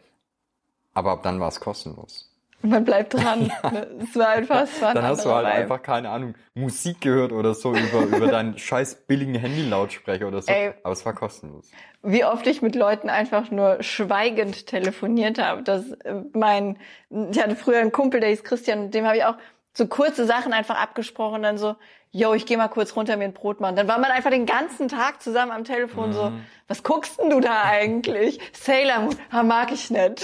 aber 0.94 1.12
ab 1.12 1.22
dann 1.22 1.38
war 1.38 1.46
es 1.46 1.60
kostenlos. 1.60 2.31
Man 2.62 2.84
bleibt 2.84 3.14
dran. 3.14 3.50
Es 4.02 4.16
war 4.16 4.28
einfach, 4.28 4.62
es 4.62 4.80
war 4.80 4.90
ein 4.90 4.94
Dann 4.94 5.04
hast 5.04 5.24
du 5.24 5.30
halt 5.30 5.46
Vibe. 5.46 5.54
einfach, 5.56 5.82
keine 5.82 6.10
Ahnung, 6.10 6.34
Musik 6.54 7.00
gehört 7.00 7.32
oder 7.32 7.54
so 7.54 7.74
über, 7.74 8.02
über 8.02 8.26
deinen 8.28 8.56
scheiß 8.58 9.06
billigen 9.06 9.34
Handy-Lautsprecher 9.34 10.26
oder 10.28 10.42
so. 10.42 10.52
Ey. 10.52 10.72
Aber 10.82 10.92
es 10.92 11.04
war 11.04 11.12
kostenlos. 11.14 11.70
wie 12.02 12.24
oft 12.24 12.46
ich 12.46 12.62
mit 12.62 12.74
Leuten 12.74 13.08
einfach 13.10 13.50
nur 13.50 13.82
schweigend 13.82 14.66
telefoniert 14.66 15.38
habe. 15.38 15.62
Das 15.62 15.90
äh, 16.04 16.14
mein, 16.32 16.78
ich 17.10 17.40
hatte 17.42 17.56
früher 17.56 17.78
einen 17.78 17.92
Kumpel, 17.92 18.20
der 18.20 18.30
hieß 18.30 18.44
Christian, 18.44 18.90
dem 18.90 19.06
habe 19.06 19.16
ich 19.16 19.24
auch 19.24 19.36
so 19.74 19.86
kurze 19.86 20.26
Sachen 20.26 20.52
einfach 20.52 20.76
abgesprochen, 20.80 21.42
dann 21.42 21.56
so, 21.56 21.76
yo, 22.10 22.34
ich 22.34 22.44
gehe 22.44 22.58
mal 22.58 22.68
kurz 22.68 22.94
runter 22.94 23.16
mir 23.16 23.24
ein 23.24 23.32
Brot 23.32 23.60
machen. 23.60 23.74
Dann 23.74 23.88
war 23.88 23.98
man 23.98 24.10
einfach 24.10 24.28
den 24.30 24.44
ganzen 24.44 24.88
Tag 24.88 25.22
zusammen 25.22 25.50
am 25.50 25.64
Telefon 25.64 26.12
so, 26.12 26.24
Mhm. 26.30 26.44
was 26.68 26.82
guckst 26.82 27.18
denn 27.18 27.30
du 27.30 27.40
da 27.40 27.62
eigentlich? 27.64 28.38
Sailor 28.52 28.98
Moon, 29.00 29.16
ah, 29.30 29.42
mag 29.42 29.72
ich 29.72 29.90
nicht. 29.90 30.22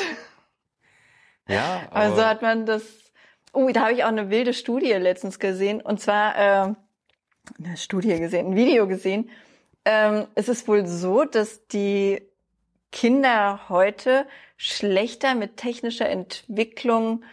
Ja, 1.49 1.88
Also 1.90 2.24
hat 2.24 2.42
man 2.42 2.66
das. 2.66 2.82
Oh, 3.53 3.68
da 3.70 3.82
habe 3.82 3.92
ich 3.94 4.05
auch 4.05 4.09
eine 4.09 4.30
wilde 4.30 4.53
Studie 4.53 4.92
letztens 4.92 5.38
gesehen. 5.38 5.80
Und 5.80 6.01
zwar 6.01 6.36
ähm, 6.36 6.76
eine 7.62 7.76
Studie 7.76 8.18
gesehen, 8.18 8.49
ein 8.49 8.57
Video 8.57 8.86
gesehen. 8.86 9.30
Ähm, 9.84 10.26
es 10.34 10.49
ist 10.49 10.68
wohl 10.68 10.86
so, 10.86 11.24
dass 11.24 11.66
die 11.68 12.22
Kinder 12.92 13.68
heute 13.68 14.26
schlechter 14.57 15.34
mit 15.34 15.57
technischer 15.57 16.09
Entwicklung 16.09 17.24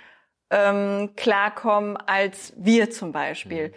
ähm, 0.49 1.11
klarkommen 1.15 1.97
als 1.97 2.53
wir 2.55 2.91
zum 2.91 3.11
Beispiel. 3.11 3.73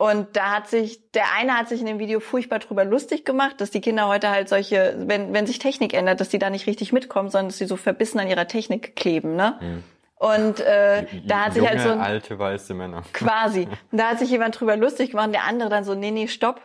Und 0.00 0.34
da 0.34 0.52
hat 0.52 0.66
sich, 0.66 1.10
der 1.10 1.24
eine 1.36 1.58
hat 1.58 1.68
sich 1.68 1.78
in 1.80 1.84
dem 1.84 1.98
Video 1.98 2.20
furchtbar 2.20 2.58
drüber 2.58 2.86
lustig 2.86 3.26
gemacht, 3.26 3.60
dass 3.60 3.70
die 3.70 3.82
Kinder 3.82 4.08
heute 4.08 4.30
halt 4.30 4.48
solche, 4.48 4.94
wenn, 4.96 5.34
wenn 5.34 5.46
sich 5.46 5.58
Technik 5.58 5.92
ändert, 5.92 6.22
dass 6.22 6.30
die 6.30 6.38
da 6.38 6.48
nicht 6.48 6.66
richtig 6.66 6.90
mitkommen, 6.94 7.28
sondern 7.28 7.48
dass 7.48 7.58
sie 7.58 7.66
so 7.66 7.76
verbissen 7.76 8.18
an 8.18 8.26
ihrer 8.26 8.46
Technik 8.48 8.96
kleben, 8.96 9.36
ne? 9.36 9.82
Und 10.14 10.60
äh, 10.60 11.04
da 11.26 11.44
hat 11.44 11.52
sich 11.52 11.62
junge, 11.62 11.68
halt 11.68 11.80
so 11.82 11.90
ein, 11.90 12.00
alte, 12.00 12.38
weiße 12.38 12.72
Männer. 12.72 13.02
Quasi. 13.12 13.68
Und 13.92 13.98
da 13.98 14.08
hat 14.12 14.20
sich 14.20 14.30
jemand 14.30 14.58
drüber 14.58 14.74
lustig 14.74 15.10
gemacht 15.10 15.26
und 15.26 15.32
der 15.34 15.44
andere 15.44 15.68
dann 15.68 15.84
so, 15.84 15.94
nee, 15.94 16.10
nee, 16.10 16.28
stopp. 16.28 16.62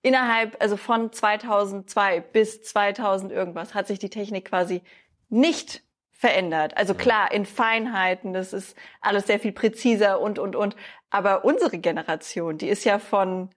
Innerhalb, 0.00 0.56
also 0.58 0.78
von 0.78 1.12
2002 1.12 2.20
bis 2.20 2.62
2000 2.62 3.30
irgendwas, 3.30 3.74
hat 3.74 3.88
sich 3.88 3.98
die 3.98 4.08
Technik 4.08 4.46
quasi 4.46 4.80
nicht 5.28 5.82
verändert. 6.20 6.76
Also 6.76 6.92
klar, 6.92 7.32
in 7.32 7.46
Feinheiten, 7.46 8.34
das 8.34 8.52
ist 8.52 8.76
alles 9.00 9.26
sehr 9.26 9.40
viel 9.40 9.52
präziser 9.52 10.20
und, 10.20 10.38
und, 10.38 10.54
und. 10.54 10.76
Aber 11.08 11.46
unsere 11.46 11.78
Generation, 11.78 12.58
die 12.58 12.68
ist 12.68 12.84
ja 12.84 12.98
von 12.98 13.48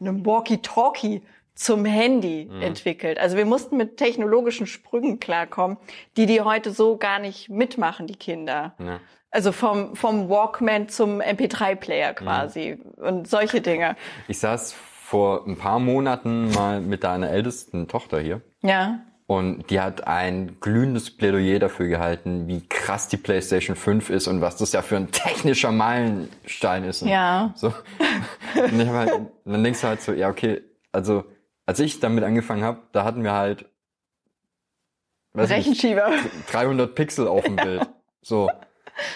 einem 0.00 0.26
Walkie-Talkie 0.26 1.22
zum 1.54 1.84
Handy 1.84 2.50
entwickelt. 2.60 3.20
Also 3.20 3.36
wir 3.36 3.46
mussten 3.46 3.76
mit 3.76 3.96
technologischen 3.96 4.66
Sprüngen 4.66 5.20
klarkommen, 5.20 5.76
die 6.16 6.26
die 6.26 6.40
heute 6.40 6.72
so 6.72 6.96
gar 6.96 7.20
nicht 7.20 7.48
mitmachen, 7.48 8.08
die 8.08 8.16
Kinder. 8.16 8.74
Ja. 8.80 8.98
Also 9.30 9.52
vom, 9.52 9.94
vom 9.94 10.28
Walkman 10.28 10.88
zum 10.88 11.20
MP3-Player 11.20 12.14
quasi 12.14 12.78
und 12.96 13.28
solche 13.28 13.60
Dinge. 13.60 13.94
Ich 14.26 14.40
saß 14.40 14.72
vor 14.72 15.46
ein 15.46 15.56
paar 15.56 15.78
Monaten 15.78 16.50
mal 16.50 16.80
mit 16.80 17.04
deiner 17.04 17.30
ältesten 17.30 17.86
Tochter 17.86 18.18
hier 18.18 18.40
Ja. 18.62 18.98
Und 19.30 19.70
die 19.70 19.80
hat 19.80 20.08
ein 20.08 20.56
glühendes 20.58 21.16
Plädoyer 21.16 21.60
dafür 21.60 21.86
gehalten, 21.86 22.48
wie 22.48 22.66
krass 22.66 23.06
die 23.06 23.16
PlayStation 23.16 23.76
5 23.76 24.10
ist 24.10 24.26
und 24.26 24.40
was 24.40 24.56
das 24.56 24.72
ja 24.72 24.82
für 24.82 24.96
ein 24.96 25.12
technischer 25.12 25.70
Meilenstein 25.70 26.82
ist. 26.82 27.02
Ja. 27.02 27.52
So. 27.54 27.68
Und 28.56 28.80
ich 28.80 28.88
halt, 28.88 29.12
dann 29.44 29.62
denkst 29.62 29.82
du 29.82 29.86
halt 29.86 30.02
so, 30.02 30.12
ja 30.14 30.28
okay, 30.28 30.62
also 30.90 31.22
als 31.64 31.78
ich 31.78 32.00
damit 32.00 32.24
angefangen 32.24 32.64
habe, 32.64 32.80
da 32.90 33.04
hatten 33.04 33.22
wir 33.22 33.30
halt 33.30 33.66
weiß 35.34 35.48
nicht, 35.50 35.58
Rechenschieber. 35.58 36.10
300 36.50 36.92
Pixel 36.92 37.28
auf 37.28 37.44
dem 37.44 37.54
Bild. 37.54 37.88
So. 38.22 38.50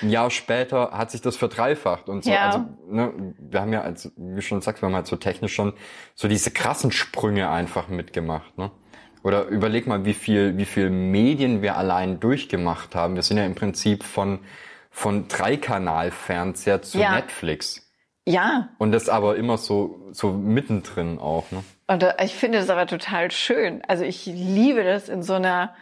Ein 0.01 0.11
Jahr 0.11 0.31
später 0.31 0.93
hat 0.93 1.11
sich 1.11 1.23
das 1.23 1.37
verdreifacht 1.37 2.09
und 2.09 2.23
so. 2.23 2.31
Ja. 2.31 2.47
Also, 2.47 2.65
ne, 2.89 3.35
wir 3.37 3.61
haben 3.61 3.73
ja, 3.73 3.83
als, 3.83 4.13
wie 4.17 4.43
schon 4.43 4.61
sagst, 4.61 4.81
wir 4.81 4.87
haben 4.87 4.95
halt 4.95 5.09
so 5.09 5.17
technisch 5.17 5.55
schon 5.55 5.73
so 6.15 6.29
diese 6.29 6.53
krassen 6.53 6.93
Sprünge 6.93 7.51
einfach 7.51 7.89
mitgemacht, 7.89 8.57
ne? 8.57 8.71
Oder 9.25 9.47
überleg 9.47 9.87
mal, 9.87 10.05
wie 10.05 10.13
viel, 10.13 10.59
wie 10.59 10.67
viel 10.67 10.91
Medien 10.91 11.63
wir 11.63 11.77
allein 11.79 12.21
durchgemacht 12.21 12.95
haben. 12.95 13.15
Wir 13.17 13.23
sind 13.23 13.39
ja 13.39 13.47
im 13.47 13.55
Prinzip 13.55 14.05
von, 14.05 14.41
von 14.91 15.29
Dreikanal-Fernseher 15.29 16.83
zu 16.83 16.99
Ja. 16.99 17.15
Netflix. 17.15 17.91
Ja. 18.27 18.69
Und 18.77 18.93
das 18.93 19.09
aber 19.09 19.37
immer 19.37 19.57
so, 19.57 20.09
so 20.13 20.31
mittendrin 20.33 21.19
auch, 21.19 21.51
ne? 21.51 21.65
Und 21.87 22.03
äh, 22.03 22.15
ich 22.23 22.35
finde 22.35 22.59
das 22.59 22.69
aber 22.69 22.87
total 22.87 23.31
schön. 23.31 23.83
Also 23.89 24.05
ich 24.05 24.27
liebe 24.27 24.85
das 24.85 25.09
in 25.09 25.23
so 25.23 25.35
einer 25.35 25.75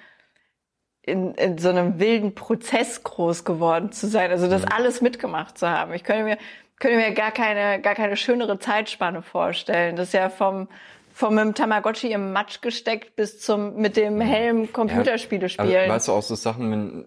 in, 1.05 1.35
in 1.35 1.59
so 1.59 1.69
einem 1.71 1.99
wilden 1.99 2.37
Prozess 2.37 3.03
groß 3.03 3.45
geworden 3.45 3.91
zu 3.91 4.07
sein, 4.07 4.31
also 4.31 4.49
das 4.49 4.65
alles 4.65 5.01
mitgemacht 5.01 5.59
zu 5.59 5.69
haben. 5.69 5.93
Ich 5.95 6.05
könnte 6.05 6.23
mir 6.23 6.39
könnte 6.79 6.97
mir 6.97 7.13
gar 7.13 7.33
keine 7.33 7.81
gar 7.81 7.97
keine 7.97 8.17
schönere 8.17 8.61
Zeitspanne 8.61 9.23
vorstellen. 9.23 9.97
Das 9.97 10.09
ist 10.09 10.15
ja 10.15 10.29
vom 10.31 10.69
vom 11.13 11.55
Tamagotchi 11.55 12.13
im 12.13 12.33
Matsch 12.33 12.61
gesteckt 12.63 13.17
bis 13.17 13.41
zum 13.41 13.77
mit 13.77 13.97
dem 13.97 14.21
Helm 14.21 14.73
Computerspiele 14.73 15.45
Also, 15.45 15.55
spielen. 15.63 15.89
weißt 15.91 16.09
du, 16.09 16.13
auch 16.13 16.23
so 16.23 16.35
Sachen, 16.35 16.71
wenn, 16.71 17.05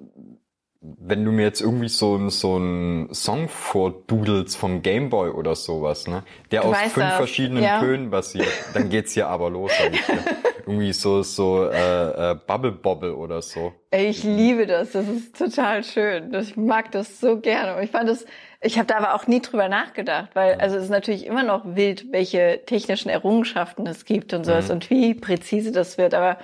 wenn 0.81 1.25
du 1.25 1.31
mir 1.31 1.43
jetzt 1.43 1.61
irgendwie 1.61 1.89
so, 1.89 2.15
ein- 2.15 2.29
so 2.29 2.55
einen 2.55 3.13
Song 3.13 3.47
vordudelst 3.49 4.55
vom 4.57 4.81
Gameboy 4.81 5.29
oder 5.31 5.55
sowas, 5.55 6.07
ne? 6.07 6.23
Der 6.51 6.61
Du 6.61 6.67
aus 6.67 6.77
fünf 6.81 6.95
das, 7.07 7.15
verschiedenen 7.17 7.63
ja. 7.63 7.79
Tönen 7.79 8.09
basiert, 8.11 8.47
dann 8.73 8.89
geht's 8.89 9.13
hier 9.13 9.27
aber 9.27 9.49
los. 9.49 9.71
ich 9.91 10.05
dir. 10.05 10.23
irgendwie 10.67 10.93
so, 10.93 11.21
so 11.21 11.63
äh, 11.69 12.31
äh, 12.31 12.35
Bubble 12.47 12.71
Bobble 12.71 13.15
oder 13.15 13.41
so. 13.43 13.73
Ey, 13.91 14.07
ich 14.07 14.23
liebe 14.23 14.65
das. 14.65 14.91
Das 14.93 15.07
ist 15.07 15.37
total 15.37 15.83
schön. 15.83 16.33
Ich 16.33 16.57
mag 16.57 16.91
das 16.91 17.19
so 17.19 17.39
gerne. 17.39 17.77
Und 17.77 17.83
ich 17.83 17.91
fand 17.91 18.09
das, 18.09 18.25
ich 18.65 18.77
habe 18.77 18.87
da 18.87 18.97
aber 18.97 19.13
auch 19.13 19.27
nie 19.27 19.41
drüber 19.41 19.69
nachgedacht, 19.69 20.29
weil 20.33 20.55
also 20.55 20.77
es 20.77 20.85
ist 20.85 20.89
natürlich 20.89 21.25
immer 21.25 21.43
noch 21.43 21.63
wild, 21.65 22.11
welche 22.11 22.61
technischen 22.65 23.09
Errungenschaften 23.09 23.85
es 23.87 24.05
gibt 24.05 24.33
und 24.33 24.43
sowas 24.43 24.69
und 24.69 24.89
wie 24.89 25.13
präzise 25.13 25.71
das 25.71 25.97
wird. 25.97 26.13
Aber 26.13 26.37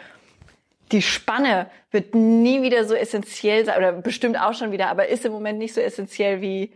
die 0.92 1.02
Spanne 1.02 1.68
wird 1.90 2.16
nie 2.16 2.62
wieder 2.62 2.86
so 2.86 2.94
essentiell 2.94 3.66
sein 3.66 3.78
oder 3.78 3.92
bestimmt 3.94 4.40
auch 4.40 4.54
schon 4.54 4.72
wieder, 4.72 4.90
aber 4.90 5.08
ist 5.08 5.26
im 5.26 5.32
Moment 5.32 5.58
nicht 5.58 5.74
so 5.74 5.82
essentiell 5.82 6.42
wie 6.42 6.72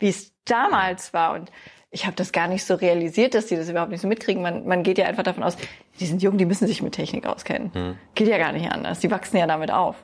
wie 0.00 0.08
es 0.08 0.32
damals 0.44 1.12
war. 1.12 1.34
Und 1.34 1.52
ich 1.90 2.06
habe 2.06 2.16
das 2.16 2.32
gar 2.32 2.48
nicht 2.48 2.64
so 2.64 2.74
realisiert, 2.74 3.34
dass 3.34 3.46
die 3.46 3.56
das 3.56 3.68
überhaupt 3.68 3.92
nicht 3.92 4.00
so 4.00 4.08
mitkriegen. 4.08 4.42
Man, 4.42 4.66
man 4.66 4.82
geht 4.82 4.98
ja 4.98 5.06
einfach 5.06 5.22
davon 5.22 5.44
aus, 5.44 5.56
die 6.00 6.06
sind 6.06 6.22
jung, 6.22 6.38
die 6.38 6.46
müssen 6.46 6.66
sich 6.66 6.82
mit 6.82 6.94
Technik 6.94 7.26
auskennen. 7.26 7.70
Geht 8.14 8.28
ja 8.28 8.38
gar 8.38 8.52
nicht 8.52 8.70
anders. 8.72 9.00
Die 9.00 9.10
wachsen 9.10 9.36
ja 9.36 9.46
damit 9.46 9.70
auf. 9.70 9.96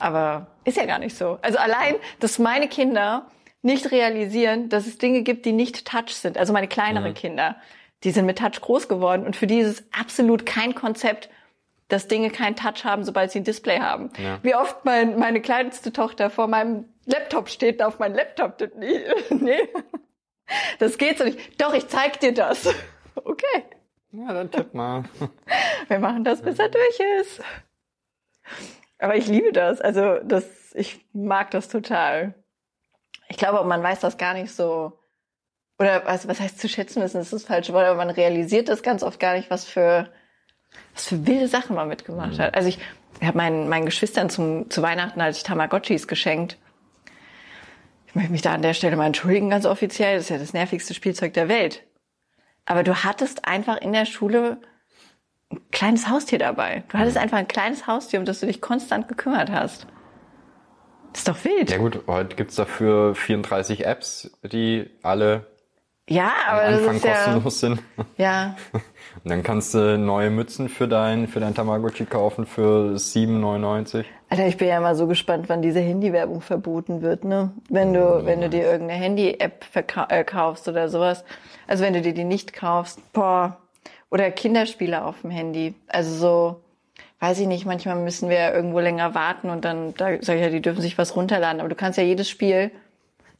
Aber 0.00 0.48
ist 0.64 0.76
ja 0.76 0.84
gar 0.84 0.98
nicht 0.98 1.16
so. 1.16 1.38
Also 1.40 1.58
allein, 1.58 1.94
dass 2.20 2.38
meine 2.38 2.68
Kinder 2.68 3.26
nicht 3.64 3.90
realisieren, 3.90 4.68
dass 4.68 4.86
es 4.86 4.98
Dinge 4.98 5.22
gibt, 5.22 5.46
die 5.46 5.52
nicht 5.52 5.86
Touch 5.86 6.10
sind. 6.10 6.36
Also 6.36 6.52
meine 6.52 6.68
kleineren 6.68 7.14
Kinder, 7.14 7.56
die 8.02 8.10
sind 8.10 8.26
mit 8.26 8.38
Touch 8.38 8.60
groß 8.60 8.88
geworden 8.88 9.24
und 9.24 9.36
für 9.36 9.46
die 9.46 9.58
ist 9.58 9.68
es 9.68 9.84
absolut 9.92 10.44
kein 10.44 10.74
Konzept, 10.74 11.30
dass 11.88 12.08
Dinge 12.08 12.30
keinen 12.30 12.56
Touch 12.56 12.84
haben, 12.84 13.04
sobald 13.04 13.30
sie 13.30 13.40
ein 13.40 13.44
Display 13.44 13.78
haben. 13.78 14.10
Ja. 14.22 14.38
Wie 14.42 14.54
oft 14.54 14.84
mein, 14.84 15.18
meine 15.18 15.40
kleinste 15.40 15.92
Tochter 15.92 16.30
vor 16.30 16.46
meinem 16.46 16.84
Laptop 17.06 17.48
steht 17.48 17.80
und 17.80 17.86
auf 17.86 17.98
meinen 17.98 18.14
Laptop. 18.14 18.56
Nee, 18.76 19.00
nee. 19.30 19.68
Das 20.78 20.98
geht 20.98 21.18
so 21.18 21.24
nicht. 21.24 21.60
Doch, 21.60 21.74
ich 21.74 21.88
zeig 21.88 22.20
dir 22.20 22.32
das. 22.32 22.72
Okay. 23.16 23.62
Ja, 24.10 24.32
dann 24.32 24.50
tipp 24.50 24.74
mal. 24.74 25.04
Wir 25.88 26.00
machen 26.00 26.24
das, 26.24 26.42
bis 26.42 26.58
er 26.58 26.68
durch 26.68 27.00
ist. 27.20 27.40
Aber 28.98 29.14
ich 29.14 29.28
liebe 29.28 29.52
das. 29.52 29.80
Also, 29.80 30.18
das, 30.24 30.44
ich 30.74 31.06
mag 31.12 31.52
das 31.52 31.68
total. 31.68 32.34
Ich 33.34 33.38
glaube, 33.38 33.64
man 33.64 33.82
weiß 33.82 33.98
das 33.98 34.16
gar 34.16 34.32
nicht 34.32 34.54
so. 34.54 34.92
Oder 35.80 36.06
was, 36.06 36.28
was 36.28 36.38
heißt 36.38 36.60
zu 36.60 36.68
schätzen 36.68 37.02
wissen, 37.02 37.18
das 37.18 37.32
ist 37.32 37.32
das 37.32 37.44
falsche 37.48 37.72
Wort, 37.72 37.84
aber 37.84 37.96
man 37.96 38.10
realisiert 38.10 38.68
das 38.68 38.84
ganz 38.84 39.02
oft 39.02 39.18
gar 39.18 39.34
nicht, 39.34 39.50
was 39.50 39.64
für, 39.64 40.08
was 40.94 41.08
für 41.08 41.26
wilde 41.26 41.48
Sachen 41.48 41.74
man 41.74 41.88
mitgemacht 41.88 42.38
hat. 42.38 42.54
Also 42.54 42.68
ich, 42.68 42.78
ich 43.20 43.26
habe 43.26 43.36
meinen, 43.36 43.68
meinen 43.68 43.86
Geschwistern 43.86 44.30
zum, 44.30 44.70
zu 44.70 44.82
Weihnachten 44.82 45.20
als 45.20 45.38
ich 45.38 45.42
Tamagotchis 45.42 46.06
geschenkt. 46.06 46.58
Ich 48.06 48.14
möchte 48.14 48.30
mich 48.30 48.42
da 48.42 48.54
an 48.54 48.62
der 48.62 48.72
Stelle 48.72 48.94
mal 48.94 49.06
entschuldigen, 49.06 49.50
ganz 49.50 49.66
offiziell. 49.66 50.14
Das 50.14 50.26
ist 50.26 50.30
ja 50.30 50.38
das 50.38 50.52
nervigste 50.52 50.94
Spielzeug 50.94 51.32
der 51.32 51.48
Welt. 51.48 51.82
Aber 52.66 52.84
du 52.84 53.02
hattest 53.02 53.48
einfach 53.48 53.78
in 53.78 53.92
der 53.92 54.06
Schule 54.06 54.58
ein 55.50 55.58
kleines 55.72 56.08
Haustier 56.08 56.38
dabei. 56.38 56.84
Du 56.88 56.98
hattest 56.98 57.16
einfach 57.16 57.38
ein 57.38 57.48
kleines 57.48 57.88
Haustier, 57.88 58.20
um 58.20 58.26
das 58.26 58.38
du 58.38 58.46
dich 58.46 58.60
konstant 58.60 59.08
gekümmert 59.08 59.50
hast. 59.50 59.88
Das 61.14 61.20
ist 61.20 61.28
doch 61.28 61.44
wild. 61.44 61.70
Ja 61.70 61.78
gut, 61.78 62.00
heute 62.08 62.34
gibt's 62.34 62.56
dafür 62.56 63.14
34 63.14 63.86
Apps, 63.86 64.36
die 64.42 64.90
alle 65.02 65.46
Ja, 66.08 66.32
aber 66.48 66.64
am 66.64 66.72
das 66.72 66.80
Anfang 66.80 66.96
ist 66.96 67.04
ja, 67.04 67.14
kostenlos 67.14 67.60
sind. 67.60 67.82
ja, 68.18 68.56
Und 69.22 69.30
dann 69.30 69.44
kannst 69.44 69.74
du 69.74 69.96
neue 69.96 70.28
Mützen 70.30 70.68
für 70.68 70.88
dein, 70.88 71.28
für 71.28 71.38
dein 71.38 71.54
Tamagotchi 71.54 72.04
kaufen 72.04 72.46
für 72.46 72.96
7,99. 72.96 74.04
Alter, 74.28 74.48
ich 74.48 74.56
bin 74.56 74.66
ja 74.66 74.78
immer 74.78 74.96
so 74.96 75.06
gespannt, 75.06 75.48
wann 75.48 75.62
diese 75.62 75.78
Handywerbung 75.78 76.40
verboten 76.40 77.00
wird, 77.00 77.22
ne? 77.24 77.52
Wenn 77.68 77.94
du, 77.94 78.26
wenn 78.26 78.40
du 78.40 78.50
dir 78.50 78.64
irgendeine 78.64 79.00
Handy-App 79.00 79.66
äh, 80.08 80.24
kaufst 80.24 80.66
oder 80.66 80.88
sowas. 80.88 81.24
Also 81.68 81.84
wenn 81.84 81.94
du 81.94 82.02
dir 82.02 82.12
die 82.12 82.24
nicht 82.24 82.52
kaufst, 82.52 83.00
boah. 83.12 83.58
Oder 84.10 84.32
Kinderspiele 84.32 85.04
auf 85.04 85.20
dem 85.20 85.30
Handy. 85.30 85.76
Also 85.86 86.16
so, 86.16 86.63
weiß 87.24 87.38
ich 87.40 87.46
nicht, 87.46 87.64
manchmal 87.64 87.96
müssen 87.96 88.28
wir 88.28 88.36
ja 88.38 88.52
irgendwo 88.52 88.80
länger 88.80 89.14
warten 89.14 89.48
und 89.48 89.64
dann, 89.64 89.94
da 89.94 90.08
sag 90.20 90.36
ich 90.36 90.42
ja, 90.42 90.50
die 90.50 90.60
dürfen 90.60 90.82
sich 90.82 90.98
was 90.98 91.16
runterladen. 91.16 91.60
Aber 91.60 91.70
du 91.70 91.74
kannst 91.74 91.96
ja 91.96 92.04
jedes 92.04 92.28
Spiel 92.28 92.70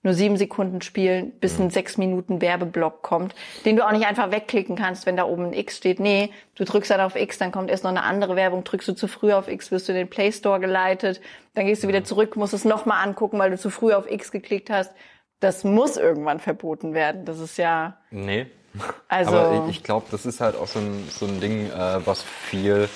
nur 0.03 0.15
sieben 0.15 0.37
Sekunden 0.39 0.81
spielen, 0.83 1.33
bis 1.41 1.59
ein 1.59 1.69
sechs 1.71 1.97
Minuten 1.99 2.41
Werbeblock 2.41 3.03
kommt, 3.03 3.35
den 3.65 3.77
du 3.77 3.87
auch 3.87 3.93
nicht 3.93 4.07
einfach 4.07 4.31
wegklicken 4.31 4.75
kannst, 4.77 5.05
wenn 5.07 5.17
da 5.17 5.25
oben 5.25 5.47
ein 5.47 5.53
X 5.53 5.77
steht. 5.79 6.01
Nee, 6.01 6.31
du 6.57 6.65
drückst 6.65 6.91
dann 6.91 7.01
auf 7.01 7.15
X, 7.17 7.39
dann 7.39 7.53
kommt 7.53 7.71
erst 7.71 7.85
noch 7.85 7.91
eine 7.91 8.03
andere 8.03 8.37
Werbung, 8.37 8.65
drückst 8.65 8.89
du 8.89 8.93
zu 8.95 9.07
früh 9.07 9.33
auf 9.33 9.49
X, 9.49 9.71
wirst 9.71 9.89
du 9.89 9.93
in 9.93 9.99
den 9.99 10.09
Play 10.09 10.33
Store 10.33 10.61
geleitet, 10.61 11.21
dann 11.55 11.67
gehst 11.67 11.85
du 11.85 11.89
wieder 11.89 12.05
zurück, 12.05 12.37
musst 12.37 12.53
es 12.55 12.65
nochmal 12.65 13.07
angucken, 13.07 13.39
weil 13.39 13.51
du 13.51 13.59
zu 13.59 13.69
früh 13.71 13.93
auf 13.93 14.11
X 14.11 14.31
geklickt 14.31 14.69
hast. 14.71 14.93
Das 15.41 15.63
muss 15.65 15.97
irgendwann 15.99 16.39
verboten 16.41 16.95
werden. 16.95 17.25
Das 17.27 17.39
ist 17.39 17.59
ja, 17.59 17.99
Nee. 18.11 18.47
Also- 19.09 19.31
Aber 19.37 19.67
ich, 19.69 19.77
ich 19.79 19.83
glaube, 19.85 20.07
das 20.11 20.27
ist 20.27 20.41
halt 20.41 20.57
auch 20.57 20.67
so 20.67 20.81
ein, 20.81 21.09
so 21.09 21.27
ein 21.27 21.41
Ding, 21.41 21.67
äh, 21.71 22.07
was 22.07 22.23
viel. 22.23 22.89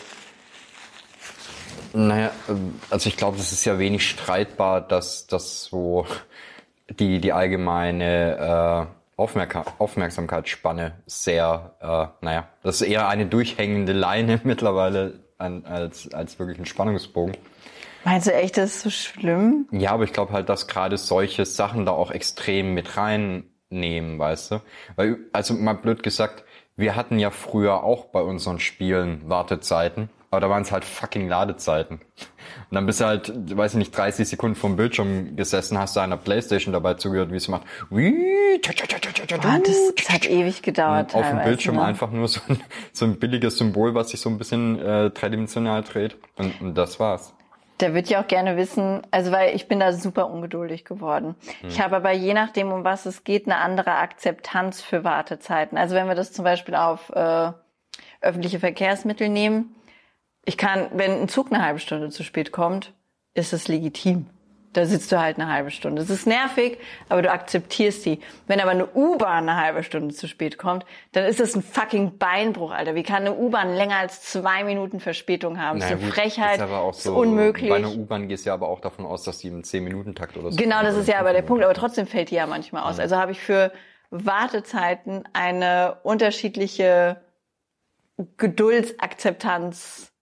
Naja, 1.92 2.30
ähm, 2.48 2.74
also 2.90 3.08
ich 3.08 3.16
glaube, 3.16 3.36
das 3.36 3.52
ist 3.52 3.64
ja 3.64 3.78
wenig 3.78 4.08
streitbar, 4.08 4.80
dass 4.80 5.26
das 5.26 5.64
so 5.64 6.06
die, 6.90 7.20
die 7.20 7.32
allgemeine 7.32 8.88
äh, 8.88 9.20
Aufmerka 9.20 9.64
Aufmerksamkeitsspanne 9.78 10.92
sehr, 11.06 11.74
äh, 11.80 12.24
naja, 12.24 12.48
das 12.62 12.80
ist 12.80 12.88
eher 12.88 13.08
eine 13.08 13.26
durchhängende 13.26 13.92
Leine 13.92 14.40
mittlerweile 14.44 15.20
an, 15.38 15.64
als, 15.64 16.12
als 16.12 16.38
wirklich 16.38 16.58
ein 16.58 16.66
Spannungsbogen. 16.66 17.36
meinst 18.04 18.26
du 18.26 18.34
echt, 18.34 18.56
das 18.56 18.76
ist 18.76 18.82
so 18.82 18.90
schlimm? 18.90 19.68
Ja, 19.72 19.90
aber 19.92 20.04
ich 20.04 20.12
glaube 20.12 20.32
halt, 20.32 20.48
dass 20.48 20.66
gerade 20.66 20.96
solche 20.96 21.44
Sachen 21.46 21.84
da 21.84 21.92
auch 21.92 22.10
extrem 22.10 22.74
mit 22.74 22.96
reinnehmen, 22.96 24.18
weißt 24.18 24.52
du? 24.52 24.60
Weil, 24.96 25.18
also 25.32 25.54
mal 25.54 25.74
blöd 25.74 26.02
gesagt, 26.02 26.44
wir 26.76 26.94
hatten 26.94 27.18
ja 27.18 27.30
früher 27.30 27.82
auch 27.82 28.06
bei 28.06 28.20
unseren 28.20 28.60
Spielen 28.60 29.28
Wartezeiten, 29.28 30.10
aber 30.30 30.40
da 30.40 30.50
waren 30.50 30.62
es 30.62 30.72
halt 30.72 30.84
fucking 30.84 31.28
Ladezeiten. 31.28 32.00
Und 32.70 32.74
dann 32.74 32.86
bist 32.86 33.00
du 33.00 33.06
halt, 33.06 33.56
weiß 33.56 33.72
ich 33.72 33.78
nicht, 33.78 33.96
30 33.96 34.28
Sekunden 34.28 34.56
vom 34.56 34.76
Bildschirm 34.76 35.36
gesessen, 35.36 35.78
hast 35.78 35.96
du 35.96 36.00
einer 36.00 36.16
Playstation 36.18 36.72
dabei 36.72 36.94
zugehört, 36.94 37.32
wie 37.32 37.38
sie 37.38 37.50
macht. 37.50 37.62
Boah, 37.88 38.10
das, 39.64 39.94
das 39.96 40.10
hat 40.10 40.28
ewig 40.28 40.62
gedauert. 40.62 41.14
auf 41.14 41.26
dem 41.28 41.42
Bildschirm 41.42 41.76
ne? 41.76 41.84
einfach 41.84 42.10
nur 42.10 42.28
so 42.28 42.40
ein, 42.48 42.60
so 42.92 43.06
ein 43.06 43.18
billiges 43.18 43.56
Symbol, 43.58 43.94
was 43.94 44.10
sich 44.10 44.20
so 44.20 44.28
ein 44.28 44.36
bisschen 44.38 44.78
äh, 44.80 45.10
dreidimensional 45.10 45.82
dreht. 45.82 46.16
Und, 46.36 46.60
und 46.60 46.74
das 46.74 47.00
war's. 47.00 47.34
Der 47.80 47.94
wird 47.94 48.08
ja 48.08 48.20
auch 48.20 48.26
gerne 48.26 48.56
wissen, 48.56 49.02
also 49.12 49.30
weil 49.30 49.54
ich 49.54 49.68
bin 49.68 49.78
da 49.78 49.92
super 49.92 50.28
ungeduldig 50.28 50.84
geworden. 50.84 51.36
Ich 51.62 51.80
habe 51.80 51.94
aber 51.94 52.10
je 52.10 52.34
nachdem, 52.34 52.72
um 52.72 52.82
was 52.82 53.06
es 53.06 53.22
geht, 53.22 53.46
eine 53.46 53.58
andere 53.58 53.92
Akzeptanz 53.92 54.82
für 54.82 55.04
Wartezeiten. 55.04 55.78
Also 55.78 55.94
wenn 55.94 56.08
wir 56.08 56.16
das 56.16 56.32
zum 56.32 56.44
Beispiel 56.44 56.74
auf 56.74 57.10
äh, 57.10 57.52
öffentliche 58.20 58.58
Verkehrsmittel 58.58 59.28
nehmen, 59.28 59.76
ich 60.48 60.56
kann, 60.56 60.88
wenn 60.94 61.20
ein 61.20 61.28
Zug 61.28 61.52
eine 61.52 61.62
halbe 61.62 61.78
Stunde 61.78 62.08
zu 62.08 62.24
spät 62.24 62.52
kommt, 62.52 62.94
ist 63.34 63.52
es 63.52 63.68
legitim. 63.68 64.26
Da 64.72 64.86
sitzt 64.86 65.12
du 65.12 65.20
halt 65.20 65.38
eine 65.38 65.52
halbe 65.52 65.70
Stunde. 65.70 66.00
Es 66.00 66.08
ist 66.08 66.26
nervig, 66.26 66.78
aber 67.10 67.20
du 67.20 67.30
akzeptierst 67.30 68.06
die. 68.06 68.20
Wenn 68.46 68.58
aber 68.58 68.70
eine 68.70 68.86
U-Bahn 68.86 69.46
eine 69.46 69.60
halbe 69.60 69.82
Stunde 69.82 70.14
zu 70.14 70.26
spät 70.26 70.56
kommt, 70.56 70.86
dann 71.12 71.24
ist 71.24 71.38
es 71.38 71.54
ein 71.54 71.62
fucking 71.62 72.16
Beinbruch, 72.16 72.70
Alter. 72.70 72.94
Wie 72.94 73.02
kann 73.02 73.26
eine 73.26 73.34
U-Bahn 73.34 73.74
länger 73.74 73.96
als 73.96 74.22
zwei 74.22 74.64
Minuten 74.64 75.00
Verspätung 75.00 75.60
haben? 75.60 75.80
Das 75.80 75.90
ist 75.90 75.96
eine 75.96 76.04
gut, 76.04 76.14
Frechheit. 76.14 76.56
ist 76.56 76.62
aber 76.62 76.80
auch 76.80 76.94
so, 76.94 77.14
unmöglich. 77.14 77.68
Bei 77.68 77.76
einer 77.76 77.92
U-Bahn 77.92 78.28
gehst 78.28 78.46
du 78.46 78.48
ja 78.48 78.54
aber 78.54 78.68
auch 78.68 78.80
davon 78.80 79.04
aus, 79.04 79.24
dass 79.24 79.38
die 79.38 79.48
im 79.48 79.60
10-Minuten-Takt 79.60 80.38
oder 80.38 80.50
so. 80.50 80.56
Genau, 80.56 80.82
das 80.82 80.96
ist 80.96 81.08
ja 81.08 81.18
aber 81.18 81.34
der 81.34 81.42
Punkt. 81.42 81.62
Aber 81.62 81.74
trotzdem 81.74 82.06
fällt 82.06 82.30
die 82.30 82.36
ja 82.36 82.46
manchmal 82.46 82.84
aus. 82.84 82.98
Also 82.98 83.16
habe 83.16 83.32
ich 83.32 83.40
für 83.40 83.70
Wartezeiten 84.10 85.24
eine 85.34 85.98
unterschiedliche 86.04 87.20
Geduldsakzeptanz, 88.38 90.12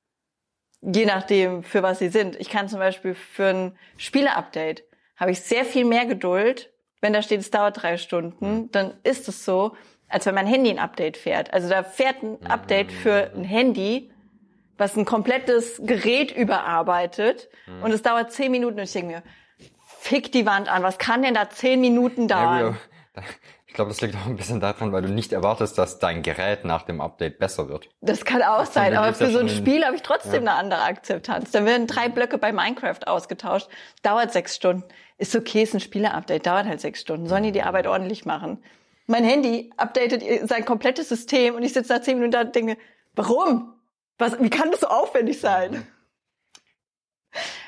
je 0.87 1.05
nachdem, 1.05 1.63
für 1.63 1.83
was 1.83 1.99
sie 1.99 2.09
sind. 2.09 2.37
Ich 2.37 2.49
kann 2.49 2.69
zum 2.69 2.79
Beispiel 2.79 3.15
für 3.15 3.49
ein 3.49 3.79
Spiele-Update 3.97 4.85
habe 5.17 5.31
ich 5.33 5.41
sehr 5.41 5.65
viel 5.65 5.85
mehr 5.85 6.07
Geduld. 6.07 6.73
Wenn 7.01 7.13
da 7.13 7.23
steht, 7.23 7.41
es 7.41 7.51
dauert 7.51 7.83
drei 7.83 7.97
Stunden, 7.97 8.71
dann 8.71 8.95
ist 9.03 9.29
es 9.29 9.45
so, 9.45 9.77
als 10.09 10.27
wenn 10.27 10.35
mein 10.35 10.47
Handy 10.47 10.71
ein 10.71 10.79
Update 10.79 11.17
fährt. 11.17 11.53
Also 11.53 11.69
da 11.69 11.83
fährt 11.83 12.23
ein 12.23 12.45
Update 12.47 12.93
für 12.93 13.33
ein 13.35 13.45
Handy, 13.45 14.11
was 14.79 14.97
ein 14.97 15.05
komplettes 15.05 15.81
Gerät 15.85 16.31
überarbeitet 16.37 17.49
und 17.83 17.91
es 17.93 18.03
dauert 18.03 18.31
zehn 18.33 18.53
Minuten 18.53 18.79
und 18.79 18.85
ich 18.85 18.93
denke 18.93 19.09
mir, 19.15 19.23
fick 19.87 20.31
die 20.33 20.47
Wand 20.47 20.69
an, 20.69 20.83
was 20.83 20.99
kann 20.99 21.23
denn 21.23 21.35
da 21.35 21.49
zehn 21.51 21.81
Minuten 21.81 22.29
Ja, 22.29 22.61
dauern? 22.61 22.79
ich 23.17 23.23
glaube, 23.77 23.91
das 23.91 24.01
liegt 24.01 24.17
auch 24.17 24.27
ein 24.27 24.37
bisschen 24.37 24.59
daran, 24.59 24.91
weil 24.91 25.03
du 25.03 25.09
nicht 25.09 25.33
erwartest, 25.33 25.79
dass 25.79 26.01
dein 26.01 26.23
Gerät 26.23 26.65
nach 26.65 26.83
dem 26.83 27.01
Update 27.01 27.39
besser 27.39 27.69
wird. 27.69 27.89
Das 28.01 28.25
kann 28.25 28.43
auch 28.43 28.65
sein, 28.65 28.93
dann 28.93 28.99
aber 28.99 29.07
ja 29.09 29.13
für 29.13 29.31
so 29.31 29.39
ein 29.39 29.49
Spiel 29.49 29.85
habe 29.85 29.95
ich 29.95 30.03
trotzdem 30.03 30.41
eine 30.43 30.55
andere 30.55 30.83
Akzeptanz. 30.83 31.53
Da 31.53 31.65
werden 31.65 31.87
drei 31.87 32.09
Blöcke 32.09 32.39
bei 32.39 32.53
Minecraft 32.53 33.07
ausgetauscht, 33.07 33.69
dauert 34.03 34.33
sechs 34.33 34.57
Stunden. 34.57 34.85
Ist 35.19 35.37
okay, 35.37 35.63
ist 35.63 35.75
ein 35.75 35.81
Spieler-Update, 35.81 36.47
dauert 36.47 36.67
halt 36.67 36.81
sechs 36.81 37.01
Stunden. 37.01 37.29
Sollen 37.29 37.45
die 37.45 37.53
die 37.53 37.63
Arbeit 37.63 37.87
ordentlich 37.87 38.25
machen? 38.25 38.63
Mein 39.07 39.25
Handy 39.25 39.73
updatet 39.77 40.49
sein 40.49 40.65
komplettes 40.65 41.09
System 41.09 41.55
und 41.55 41.63
ich 41.63 41.73
sitze 41.73 41.95
da 41.95 42.03
zehn 42.03 42.19
Minuten 42.19 42.33
da 42.33 42.41
und 42.41 42.55
denke, 42.55 42.77
warum? 43.15 43.75
Was, 44.19 44.41
wie 44.43 44.51
kann 44.51 44.71
das 44.71 44.81
so 44.81 44.89
aufwendig 44.89 45.39
sein? 45.41 45.87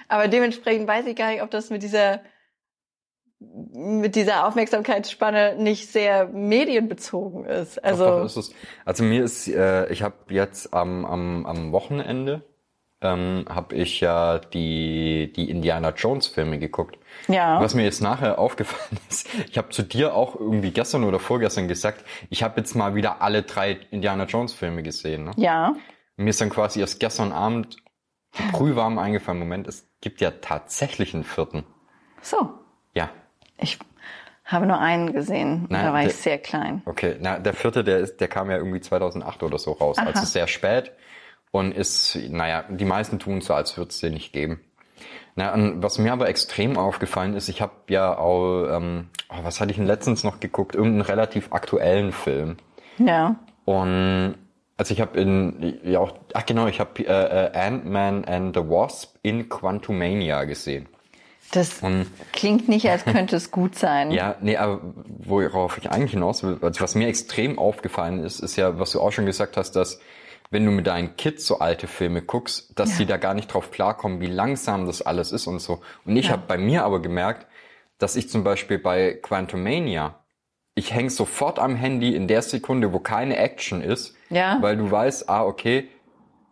Aber 0.08 0.26
dementsprechend 0.26 0.88
weiß 0.88 1.06
ich 1.06 1.14
gar 1.14 1.30
nicht, 1.30 1.42
ob 1.42 1.50
das 1.50 1.70
mit 1.70 1.82
dieser 1.82 2.20
mit 3.40 4.16
dieser 4.16 4.46
Aufmerksamkeitsspanne 4.46 5.56
nicht 5.56 5.90
sehr 5.92 6.26
medienbezogen 6.26 7.44
ist. 7.44 7.82
Also 7.84 8.04
Doch, 8.04 8.18
doch, 8.18 8.24
ist 8.26 8.36
es. 8.36 8.52
Also 8.84 9.04
mir 9.04 9.22
ist, 9.22 9.48
äh, 9.48 9.88
ich 9.92 10.02
habe 10.02 10.16
jetzt 10.30 10.74
am, 10.74 11.04
am, 11.04 11.46
am 11.46 11.72
Wochenende 11.72 12.42
ähm, 13.00 13.44
habe 13.48 13.76
ich 13.76 14.00
ja 14.00 14.38
die 14.38 15.32
die 15.34 15.50
Indiana 15.50 15.90
Jones 15.90 16.26
Filme 16.26 16.58
geguckt. 16.58 16.98
ja. 17.28 17.60
Was 17.60 17.74
mir 17.74 17.84
jetzt 17.84 18.02
nachher 18.02 18.40
aufgefallen 18.40 18.98
ist, 19.08 19.28
ich 19.48 19.56
habe 19.56 19.68
zu 19.68 19.82
dir 19.82 20.14
auch 20.14 20.34
irgendwie 20.34 20.72
gestern 20.72 21.04
oder 21.04 21.20
vorgestern 21.20 21.68
gesagt, 21.68 22.04
ich 22.30 22.42
habe 22.42 22.60
jetzt 22.60 22.74
mal 22.74 22.96
wieder 22.96 23.22
alle 23.22 23.44
drei 23.44 23.78
Indiana 23.92 24.24
Jones 24.24 24.52
Filme 24.52 24.82
gesehen. 24.82 25.24
Ne? 25.24 25.32
Ja. 25.36 25.76
Mir 26.16 26.30
ist 26.30 26.40
dann 26.40 26.50
quasi 26.50 26.80
erst 26.80 26.98
gestern 26.98 27.30
Abend 27.30 27.76
brühwarm 28.52 28.98
eingefallen, 28.98 29.38
Moment, 29.38 29.68
es 29.68 29.88
gibt 30.00 30.20
ja 30.20 30.32
tatsächlich 30.32 31.14
einen 31.14 31.24
vierten. 31.24 31.64
So. 32.20 32.50
Ich 33.58 33.78
habe 34.44 34.66
nur 34.66 34.78
einen 34.78 35.12
gesehen. 35.12 35.66
Nein, 35.68 35.84
da 35.86 35.92
war 35.92 36.00
ich 36.02 36.08
der- 36.08 36.16
sehr 36.16 36.38
klein. 36.38 36.82
okay. 36.86 37.16
Na, 37.20 37.38
der 37.38 37.52
vierte, 37.54 37.84
der 37.84 37.98
ist, 37.98 38.18
der 38.20 38.28
kam 38.28 38.50
ja 38.50 38.56
irgendwie 38.56 38.80
2008 38.80 39.42
oder 39.42 39.58
so 39.58 39.72
raus, 39.72 39.98
Aha. 39.98 40.06
also 40.06 40.24
sehr 40.24 40.46
spät 40.46 40.92
und 41.50 41.72
ist, 41.74 42.16
naja, 42.30 42.64
die 42.68 42.84
meisten 42.84 43.18
tun 43.18 43.40
so, 43.40 43.54
als 43.54 43.76
würde 43.76 43.90
es 43.90 44.00
den 44.00 44.14
nicht 44.14 44.32
geben. 44.32 44.60
Na, 45.34 45.52
und 45.54 45.82
was 45.82 45.98
mir 45.98 46.12
aber 46.12 46.28
extrem 46.28 46.76
aufgefallen 46.78 47.34
ist, 47.34 47.48
ich 47.48 47.60
habe 47.62 47.72
ja 47.88 48.16
auch, 48.18 48.66
ähm, 48.76 49.08
oh, 49.28 49.36
was 49.42 49.60
hatte 49.60 49.70
ich 49.70 49.76
denn 49.76 49.86
letztens 49.86 50.24
noch 50.24 50.40
geguckt, 50.40 50.74
irgendeinen 50.74 51.02
relativ 51.02 51.52
aktuellen 51.52 52.10
Film. 52.12 52.56
Ja. 52.98 53.36
Und 53.64 54.34
also 54.76 54.94
ich 54.94 55.00
habe 55.00 55.18
in 55.20 55.78
ja 55.84 56.00
auch 56.00 56.12
ach 56.34 56.46
genau, 56.46 56.66
ich 56.68 56.80
habe 56.80 57.04
äh, 57.06 57.46
äh, 57.52 57.52
Ant-Man 57.56 58.24
and 58.24 58.56
the 58.56 58.62
Wasp 58.62 59.16
in 59.22 59.48
Quantumania 59.48 60.44
gesehen. 60.44 60.88
Das 61.52 61.80
klingt 62.32 62.68
nicht, 62.68 62.88
als 62.90 63.04
könnte 63.06 63.36
es 63.36 63.50
gut 63.50 63.74
sein. 63.74 64.10
Ja, 64.10 64.36
nee, 64.40 64.56
aber 64.56 64.80
worauf 65.06 65.78
ich 65.78 65.90
eigentlich 65.90 66.12
hinaus 66.12 66.42
will, 66.42 66.58
also 66.60 66.80
was 66.80 66.94
mir 66.94 67.08
extrem 67.08 67.58
aufgefallen 67.58 68.20
ist, 68.24 68.40
ist 68.40 68.56
ja, 68.56 68.78
was 68.78 68.92
du 68.92 69.00
auch 69.00 69.12
schon 69.12 69.26
gesagt 69.26 69.56
hast, 69.56 69.72
dass 69.72 70.00
wenn 70.50 70.64
du 70.64 70.70
mit 70.70 70.86
deinen 70.86 71.16
Kids 71.16 71.46
so 71.46 71.58
alte 71.58 71.86
Filme 71.86 72.22
guckst, 72.22 72.78
dass 72.78 72.90
Ja. 72.92 72.96
sie 72.96 73.06
da 73.06 73.16
gar 73.18 73.34
nicht 73.34 73.52
drauf 73.52 73.70
klarkommen, 73.70 74.20
wie 74.20 74.26
langsam 74.26 74.86
das 74.86 75.02
alles 75.02 75.30
ist 75.32 75.46
und 75.46 75.58
so. 75.60 75.80
Und 76.06 76.16
ich 76.16 76.26
Ja. 76.26 76.32
habe 76.32 76.42
bei 76.46 76.56
mir 76.56 76.84
aber 76.84 77.02
gemerkt, 77.02 77.46
dass 77.98 78.16
ich 78.16 78.28
zum 78.30 78.44
Beispiel 78.44 78.78
bei 78.78 79.12
Quantumania, 79.20 80.18
ich 80.74 80.94
häng 80.94 81.10
sofort 81.10 81.58
am 81.58 81.74
Handy 81.76 82.14
in 82.14 82.28
der 82.28 82.42
Sekunde, 82.42 82.92
wo 82.92 82.98
keine 82.98 83.36
Action 83.36 83.82
ist, 83.82 84.14
Ja. 84.30 84.58
weil 84.60 84.76
du 84.76 84.90
weißt, 84.90 85.28
ah, 85.28 85.44
okay, 85.44 85.88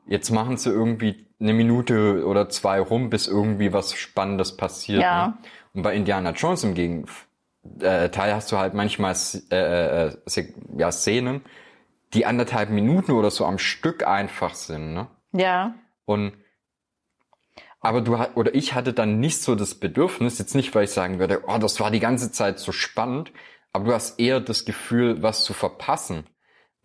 jetzt 0.07 0.31
machen 0.31 0.57
sie 0.57 0.71
irgendwie 0.71 1.26
eine 1.41 1.53
Minute 1.53 2.25
oder 2.27 2.49
zwei 2.49 2.81
rum, 2.81 3.11
bis 3.11 3.27
irgendwie 3.27 3.73
was 3.73 3.95
Spannendes 3.95 4.57
passiert. 4.57 5.03
Ja. 5.03 5.29
Ne? 5.29 5.35
Und 5.75 5.83
bei 5.83 5.95
Indiana 5.95 6.31
Jones 6.31 6.65
im 6.65 6.75
Gegenteil 6.75 8.31
äh, 8.31 8.33
hast 8.33 8.51
du 8.53 8.59
halt 8.59 8.75
manchmal 8.75 9.15
äh, 9.51 10.07
äh, 10.07 10.17
ja, 10.77 10.91
Szenen, 10.91 11.43
die 12.15 12.25
anderthalb 12.25 12.71
Minuten 12.71 13.13
oder 13.13 13.31
so 13.31 13.45
am 13.45 13.59
Stück 13.59 14.07
einfach 14.07 14.55
sind. 14.55 14.95
Ne? 14.95 15.09
Ja. 15.33 15.75
Und 16.07 16.33
aber 17.81 18.01
du 18.01 18.17
oder 18.35 18.55
ich 18.55 18.75
hatte 18.75 18.93
dann 18.93 19.21
nicht 19.21 19.43
so 19.43 19.55
das 19.55 19.75
Bedürfnis, 19.75 20.39
jetzt 20.39 20.55
nicht, 20.55 20.75
weil 20.75 20.85
ich 20.85 20.91
sagen 20.91 21.19
würde, 21.19 21.43
oh, 21.47 21.59
das 21.59 21.79
war 21.79 21.91
die 21.91 22.01
ganze 22.01 22.33
Zeit 22.33 22.59
so 22.59 22.73
spannend, 22.73 23.33
aber 23.73 23.85
du 23.85 23.93
hast 23.93 24.19
eher 24.19 24.41
das 24.41 24.65
Gefühl, 24.65 25.23
was 25.23 25.45
zu 25.45 25.53
verpassen, 25.53 26.27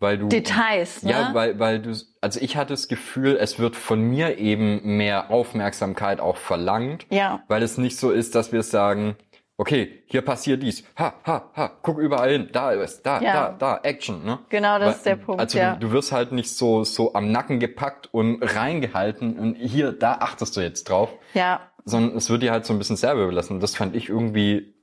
weil 0.02 0.18
du 0.18 0.28
Details, 0.28 1.02
ne? 1.02 1.10
ja, 1.12 1.30
weil 1.32 1.58
weil 1.58 1.80
du 1.80 1.92
also 2.20 2.40
ich 2.40 2.56
hatte 2.56 2.74
das 2.74 2.88
Gefühl, 2.88 3.36
es 3.40 3.58
wird 3.58 3.74
von 3.76 4.00
mir 4.02 4.38
eben 4.38 4.96
mehr 4.98 5.30
Aufmerksamkeit 5.30 6.20
auch 6.20 6.36
verlangt, 6.36 7.06
Ja. 7.10 7.42
weil 7.48 7.62
es 7.62 7.78
nicht 7.78 7.96
so 7.96 8.10
ist, 8.10 8.34
dass 8.34 8.52
wir 8.52 8.62
sagen, 8.62 9.16
okay, 9.56 10.02
hier 10.06 10.22
passiert 10.22 10.62
dies, 10.62 10.84
ha 10.98 11.14
ha 11.24 11.50
ha, 11.54 11.70
guck 11.82 11.98
überall 11.98 12.30
hin, 12.32 12.48
da 12.52 12.72
ist, 12.72 13.02
da 13.06 13.20
Ja. 13.20 13.32
da 13.32 13.56
da 13.58 13.80
Action, 13.84 14.24
ne? 14.24 14.40
Genau, 14.48 14.78
das 14.78 14.86
Weil- 14.88 14.94
ist 14.96 15.06
der 15.06 15.16
Punkt, 15.16 15.40
Also 15.40 15.58
ja. 15.58 15.74
du, 15.76 15.86
du 15.88 15.92
wirst 15.92 16.12
halt 16.12 16.32
nicht 16.32 16.50
so 16.56 16.84
so 16.84 17.14
am 17.14 17.30
Nacken 17.32 17.60
gepackt 17.60 18.08
und 18.12 18.42
reingehalten 18.42 19.38
und 19.38 19.54
hier 19.54 19.92
da 19.92 20.14
achtest 20.14 20.56
du 20.56 20.60
jetzt 20.60 20.88
drauf, 20.88 21.10
Ja. 21.34 21.60
sondern 21.84 22.16
es 22.16 22.28
wird 22.30 22.42
dir 22.42 22.50
halt 22.52 22.66
so 22.66 22.72
ein 22.72 22.78
bisschen 22.78 22.96
selber 22.96 23.22
überlassen. 23.24 23.60
Das 23.60 23.76
fand 23.76 23.94
ich 23.96 24.08
irgendwie 24.08 24.74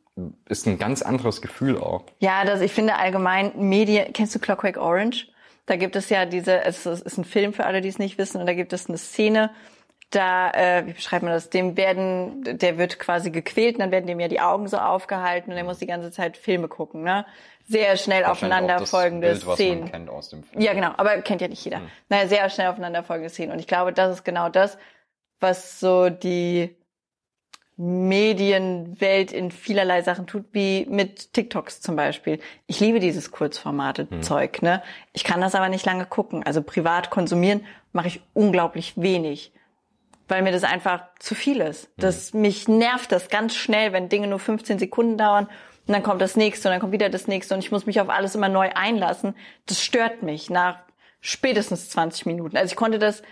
ist 0.47 0.67
ein 0.67 0.77
ganz 0.77 1.01
anderes 1.01 1.41
Gefühl 1.41 1.77
auch. 1.77 2.03
Ja, 2.19 2.43
das, 2.45 2.61
ich 2.61 2.71
finde 2.71 2.95
allgemein 2.95 3.51
Medien, 3.55 4.11
kennst 4.13 4.35
du 4.35 4.39
Clockwork 4.39 4.77
Orange? 4.77 5.27
Da 5.65 5.75
gibt 5.75 5.95
es 5.95 6.09
ja 6.09 6.25
diese, 6.25 6.63
es 6.63 6.85
ist 6.85 7.17
ein 7.17 7.25
Film 7.25 7.53
für 7.53 7.65
alle, 7.65 7.81
die 7.81 7.89
es 7.89 7.99
nicht 7.99 8.17
wissen, 8.17 8.41
und 8.41 8.47
da 8.47 8.53
gibt 8.53 8.73
es 8.73 8.87
eine 8.87 8.97
Szene, 8.97 9.51
da, 10.09 10.49
äh, 10.51 10.87
wie 10.87 10.93
beschreibt 10.93 11.23
man 11.23 11.31
das, 11.31 11.49
dem 11.49 11.77
werden, 11.77 12.43
der 12.43 12.77
wird 12.77 12.97
quasi 12.97 13.29
gequält 13.29 13.75
und 13.75 13.81
dann 13.81 13.91
werden 13.91 14.07
dem 14.07 14.19
ja 14.19 14.27
die 14.27 14.41
Augen 14.41 14.67
so 14.67 14.77
aufgehalten 14.77 15.51
und 15.51 15.57
er 15.57 15.63
muss 15.63 15.77
die 15.77 15.85
ganze 15.85 16.11
Zeit 16.11 16.37
Filme 16.37 16.67
gucken, 16.67 17.03
ne? 17.03 17.25
Sehr 17.67 17.95
schnell 17.97 18.25
aufeinanderfolgende 18.25 19.29
Bild, 19.29 19.45
was 19.45 19.55
Szenen. 19.55 19.81
man 19.81 19.91
kennt 19.91 20.09
aus 20.09 20.29
dem 20.29 20.43
Film. 20.43 20.59
Ja, 20.59 20.73
genau, 20.73 20.91
aber 20.97 21.21
kennt 21.21 21.41
ja 21.41 21.47
nicht 21.47 21.63
jeder. 21.63 21.77
Hm. 21.77 21.91
Naja, 22.09 22.27
sehr 22.27 22.49
schnell 22.49 22.67
aufeinanderfolgende 22.67 23.29
Szenen. 23.29 23.51
Und 23.51 23.59
ich 23.59 23.67
glaube, 23.67 23.93
das 23.93 24.11
ist 24.11 24.23
genau 24.23 24.49
das, 24.49 24.79
was 25.39 25.79
so 25.79 26.09
die 26.09 26.75
Medienwelt 27.81 29.31
in 29.31 29.51
vielerlei 29.51 30.01
Sachen 30.01 30.27
tut, 30.27 30.43
wie 30.51 30.85
mit 30.89 31.31
TikToks 31.31 31.79
zum 31.79 31.95
Beispiel. 31.95 32.41
Ich 32.67 32.81
liebe 32.81 32.99
dieses 32.99 33.31
Kurzformate-Zeug, 33.31 34.61
ne? 34.61 34.83
Ich 35.13 35.23
kann 35.23 35.39
das 35.39 35.55
aber 35.55 35.69
nicht 35.69 35.85
lange 35.85 36.05
gucken. 36.05 36.45
Also 36.45 36.61
privat 36.61 37.09
konsumieren 37.09 37.65
mache 37.93 38.09
ich 38.09 38.21
unglaublich 38.33 38.95
wenig. 38.97 39.53
Weil 40.27 40.41
mir 40.41 40.51
das 40.51 40.65
einfach 40.65 41.03
zu 41.19 41.35
viel 41.35 41.61
ist. 41.61 41.89
Das, 41.95 42.33
mich 42.33 42.67
nervt 42.67 43.13
das 43.13 43.29
ganz 43.29 43.55
schnell, 43.55 43.93
wenn 43.93 44.09
Dinge 44.09 44.27
nur 44.27 44.39
15 44.39 44.77
Sekunden 44.77 45.17
dauern 45.17 45.45
und 45.87 45.93
dann 45.93 46.03
kommt 46.03 46.21
das 46.21 46.35
nächste 46.35 46.67
und 46.67 46.73
dann 46.73 46.81
kommt 46.81 46.91
wieder 46.91 47.09
das 47.09 47.27
nächste 47.27 47.53
und 47.53 47.63
ich 47.63 47.71
muss 47.71 47.85
mich 47.85 48.01
auf 48.01 48.09
alles 48.09 48.35
immer 48.35 48.49
neu 48.49 48.71
einlassen. 48.75 49.37
Das 49.67 49.81
stört 49.81 50.21
mich 50.21 50.49
nach 50.49 50.79
spätestens 51.21 51.89
20 51.91 52.25
Minuten. 52.25 52.57
Also 52.57 52.73
ich 52.73 52.75
konnte 52.75 52.99
das 52.99 53.23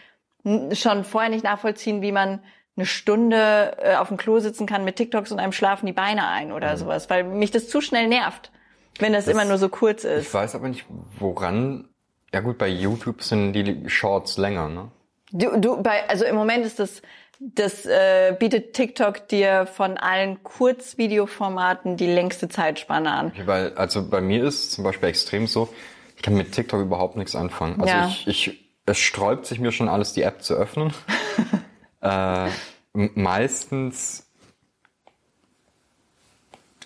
schon 0.72 1.04
vorher 1.04 1.30
nicht 1.30 1.43
nachvollziehen, 1.43 2.02
wie 2.02 2.14
man 2.14 2.41
eine 2.78 2.86
Stunde 2.86 3.75
äh, 3.82 3.95
auf 3.95 4.07
dem 4.07 4.17
Klo 4.17 4.39
sitzen 4.39 4.65
kann 4.67 4.86
mit 4.86 4.95
TikToks 4.95 5.32
und 5.32 5.39
einem 5.39 5.51
schlafen 5.51 5.86
die 5.88 5.93
Beine 5.93 6.28
ein 6.28 6.51
oder 6.51 6.78
sowas, 6.78 7.09
weil 7.09 7.23
mich 7.23 7.51
das 7.51 7.67
zu 7.69 7.82
schnell 7.82 8.07
nervt, 8.07 8.51
wenn 8.99 9.13
das, 9.13 9.25
Das- 9.25 9.34
immer 9.34 9.45
nur 9.45 9.57
so 9.57 9.67
kurz 9.69 10.03
Ich 10.03 10.11
ist. 10.11 10.34
weiß 10.34 10.55
aber 10.55 10.69
nicht, 10.69 10.86
woran. 11.19 11.89
Ja 12.34 12.41
gut, 12.41 12.57
bei 12.57 12.67
YouTube 12.67 13.23
sind 13.23 13.53
die 13.53 13.89
Shorts 13.89 14.38
länger, 14.38 14.69
ne? 14.69 14.91
Du, 15.32 15.59
du, 15.59 15.82
bei, 15.82 16.07
also 16.07 16.23
im 16.25 16.36
Moment 16.36 16.65
ist 16.65 16.80
das, 16.80 17.01
das 17.39 17.86
äh, 17.86 18.36
bietet 18.39 18.73
TikTok 18.73 19.28
dir 19.28 19.65
von 19.65 19.97
allen 19.97 20.41
Kurzvideoformaten 20.43 21.97
die 21.97 22.07
längste 22.07 22.47
Zeitspanne 22.49 23.11
an. 23.11 23.32
Weil, 23.45 23.73
also 23.75 24.07
bei 24.07 24.21
mir 24.21 24.43
ist 24.43 24.55
es 24.65 24.69
zum 24.71 24.84
Beispiel 24.84 25.09
extrem 25.09 25.47
so, 25.47 25.69
ich 26.15 26.21
kann 26.21 26.34
mit 26.36 26.51
TikTok 26.51 26.82
überhaupt 26.82 27.15
nichts 27.15 27.36
anfangen. 27.36 27.80
Also 27.82 27.93
Ja. 27.93 28.07
ich, 28.07 28.28
ich, 28.28 28.69
es 28.86 28.97
sträubt 28.99 29.45
sich 29.45 29.59
mir 29.59 29.71
schon 29.71 29.89
alles, 29.89 30.13
die 30.13 30.21
App 30.23 30.41
zu 30.43 30.53
öffnen. 30.53 30.93
äh, 32.02 32.50
meistens, 32.93 34.28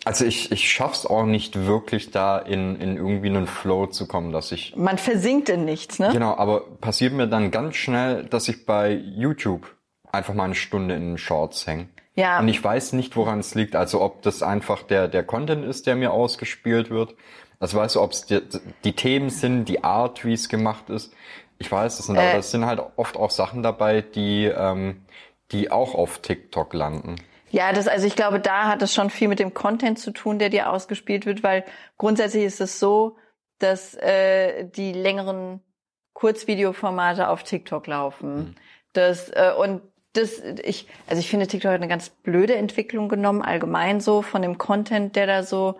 also 0.04 0.26
ich, 0.26 0.52
ich 0.52 0.70
schaff's 0.70 1.06
auch 1.06 1.26
nicht 1.26 1.66
wirklich 1.66 2.12
da 2.12 2.38
in, 2.38 2.76
in 2.80 2.98
irgendwie 2.98 3.30
einen 3.30 3.48
Flow 3.48 3.88
zu 3.88 4.08
kommen, 4.08 4.32
dass 4.32 4.52
ich 4.52 4.76
Man 4.76 4.98
versinkt 4.98 5.50
in 5.50 5.66
nichts, 5.66 6.00
ne? 6.00 6.10
Genau, 6.12 6.36
aber 6.36 6.62
passiert 6.78 7.14
mir 7.14 7.28
dann 7.28 7.52
ganz 7.52 7.76
schnell, 7.76 8.26
dass 8.26 8.48
ich 8.48 8.66
bei 8.66 8.92
YouTube 8.92 9.76
einfach 10.12 10.34
mal 10.34 10.46
eine 10.46 10.56
Stunde 10.56 10.96
in 10.96 11.12
den 11.12 11.18
Shorts 11.18 11.68
hänge. 11.68 11.88
Ja. 12.16 12.40
Und 12.40 12.48
ich 12.50 12.62
weiß 12.62 12.94
nicht, 12.94 13.16
woran 13.16 13.40
es 13.40 13.56
liegt. 13.56 13.76
Also 13.76 14.02
ob 14.02 14.22
das 14.22 14.44
einfach 14.44 14.84
der, 14.84 15.08
der 15.08 15.24
Content 15.24 15.66
ist, 15.66 15.88
der 15.88 15.96
mir 15.96 16.12
ausgespielt 16.12 16.90
wird. 16.90 17.16
Also 17.60 17.78
weißt 17.78 17.96
du, 17.96 18.02
ob 18.02 18.12
es 18.12 18.26
die, 18.26 18.42
die 18.84 18.94
Themen 18.94 19.30
sind, 19.30 19.66
die 19.66 19.84
Art, 19.84 20.26
wie 20.26 20.34
es 20.34 20.50
gemacht 20.50 20.90
ist. 20.90 21.14
Ich 21.62 21.72
weiß 21.72 22.00
es 22.00 22.10
nicht, 22.10 22.20
Äh. 22.20 22.30
aber 22.32 22.40
es 22.40 22.50
sind 22.50 22.66
halt 22.66 22.82
oft 22.96 23.16
auch 23.16 23.30
Sachen 23.30 23.62
dabei, 23.62 24.02
die, 24.02 24.46
ähm, 24.46 25.06
die 25.52 25.72
auch 25.72 25.94
auf 25.94 26.18
TikTok 26.20 26.74
landen. 26.74 27.18
Ja, 27.52 27.72
das, 27.72 27.88
also 27.88 28.08
ich 28.08 28.16
glaube, 28.16 28.40
da 28.40 28.68
hat 28.68 28.82
es 28.82 28.94
schon 28.94 29.10
viel 29.12 29.28
mit 29.28 29.38
dem 29.40 29.54
Content 29.54 30.00
zu 30.00 30.12
tun, 30.12 30.40
der 30.40 30.50
dir 30.50 30.72
ausgespielt 30.72 31.26
wird, 31.26 31.44
weil 31.44 31.64
grundsätzlich 31.98 32.46
ist 32.46 32.62
es 32.62 32.80
so, 32.80 33.18
dass 33.60 33.94
äh, 33.96 34.66
die 34.66 34.92
längeren 34.92 35.62
Kurzvideoformate 36.14 37.30
auf 37.30 37.44
TikTok 37.44 37.86
laufen. 37.86 38.56
Das 38.94 39.30
äh, 39.30 39.52
und 39.56 39.82
das 40.14 40.40
ich 40.64 40.88
also 41.08 41.20
ich 41.20 41.30
finde 41.30 41.46
TikTok 41.48 41.72
hat 41.72 41.78
eine 41.78 41.88
ganz 41.88 42.10
blöde 42.10 42.56
Entwicklung 42.56 43.08
genommen 43.08 43.42
allgemein 43.44 44.02
so 44.02 44.24
von 44.24 44.42
dem 44.42 44.58
Content, 44.58 45.16
der 45.16 45.28
da 45.28 45.44
so 45.44 45.76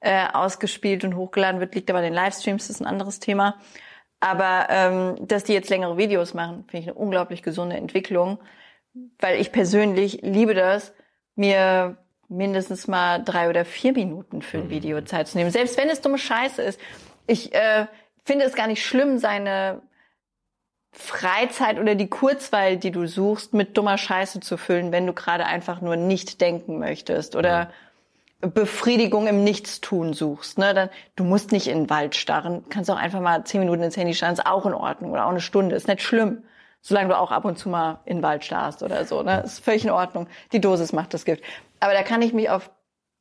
äh, 0.00 0.26
ausgespielt 0.32 1.02
und 1.04 1.16
hochgeladen 1.16 1.60
wird, 1.60 1.74
liegt 1.74 1.88
aber 1.88 2.00
an 2.00 2.04
den 2.04 2.12
Livestreams, 2.12 2.66
das 2.66 2.76
ist 2.76 2.82
ein 2.82 2.86
anderes 2.86 3.20
Thema. 3.20 3.56
Aber 4.24 4.68
ähm, 4.70 5.16
dass 5.28 5.44
die 5.44 5.52
jetzt 5.52 5.68
längere 5.68 5.98
Videos 5.98 6.32
machen, 6.32 6.64
finde 6.68 6.78
ich 6.78 6.88
eine 6.88 6.94
unglaublich 6.94 7.42
gesunde 7.42 7.76
Entwicklung, 7.76 8.38
weil 9.18 9.38
ich 9.38 9.52
persönlich 9.52 10.20
liebe 10.22 10.54
das, 10.54 10.94
mir 11.34 11.98
mindestens 12.28 12.88
mal 12.88 13.22
drei 13.22 13.50
oder 13.50 13.66
vier 13.66 13.92
Minuten 13.92 14.40
für 14.40 14.56
ein 14.56 14.70
Video 14.70 15.02
Zeit 15.02 15.28
zu 15.28 15.36
nehmen, 15.36 15.50
selbst 15.50 15.76
wenn 15.76 15.90
es 15.90 16.00
dumme 16.00 16.16
Scheiße 16.16 16.62
ist. 16.62 16.80
Ich 17.26 17.54
äh, 17.54 17.86
finde 18.24 18.46
es 18.46 18.54
gar 18.54 18.66
nicht 18.66 18.82
schlimm, 18.82 19.18
seine 19.18 19.82
Freizeit 20.92 21.78
oder 21.78 21.94
die 21.94 22.08
Kurzweil, 22.08 22.78
die 22.78 22.92
du 22.92 23.06
suchst, 23.06 23.52
mit 23.52 23.76
dummer 23.76 23.98
Scheiße 23.98 24.40
zu 24.40 24.56
füllen, 24.56 24.90
wenn 24.90 25.06
du 25.06 25.12
gerade 25.12 25.44
einfach 25.44 25.82
nur 25.82 25.96
nicht 25.96 26.40
denken 26.40 26.78
möchtest 26.78 27.36
oder 27.36 27.70
Befriedigung 28.46 29.26
im 29.26 29.44
Nichtstun 29.44 30.12
suchst. 30.12 30.58
Ne? 30.58 30.74
Dann, 30.74 30.90
du 31.16 31.24
musst 31.24 31.52
nicht 31.52 31.66
in 31.66 31.84
den 31.84 31.90
Wald 31.90 32.14
starren, 32.14 32.64
kannst 32.68 32.90
auch 32.90 32.96
einfach 32.96 33.20
mal 33.20 33.44
zehn 33.44 33.60
Minuten 33.60 33.82
ins 33.82 33.96
Handy 33.96 34.14
starren, 34.14 34.34
ist 34.34 34.46
auch 34.46 34.66
in 34.66 34.74
Ordnung 34.74 35.12
oder 35.12 35.26
auch 35.26 35.30
eine 35.30 35.40
Stunde, 35.40 35.76
ist 35.76 35.88
nicht 35.88 36.02
schlimm. 36.02 36.44
Solange 36.80 37.08
du 37.08 37.18
auch 37.18 37.30
ab 37.30 37.46
und 37.46 37.58
zu 37.58 37.70
mal 37.70 38.00
in 38.04 38.18
den 38.18 38.22
Wald 38.22 38.44
starrst 38.44 38.82
oder 38.82 39.06
so, 39.06 39.22
ne? 39.22 39.40
Ist 39.40 39.64
völlig 39.64 39.84
in 39.84 39.90
Ordnung. 39.90 40.26
Die 40.52 40.60
Dosis 40.60 40.92
macht 40.92 41.14
das 41.14 41.24
Gift. 41.24 41.42
Aber 41.80 41.94
da 41.94 42.02
kann 42.02 42.20
ich 42.20 42.34
mich 42.34 42.50
auf 42.50 42.70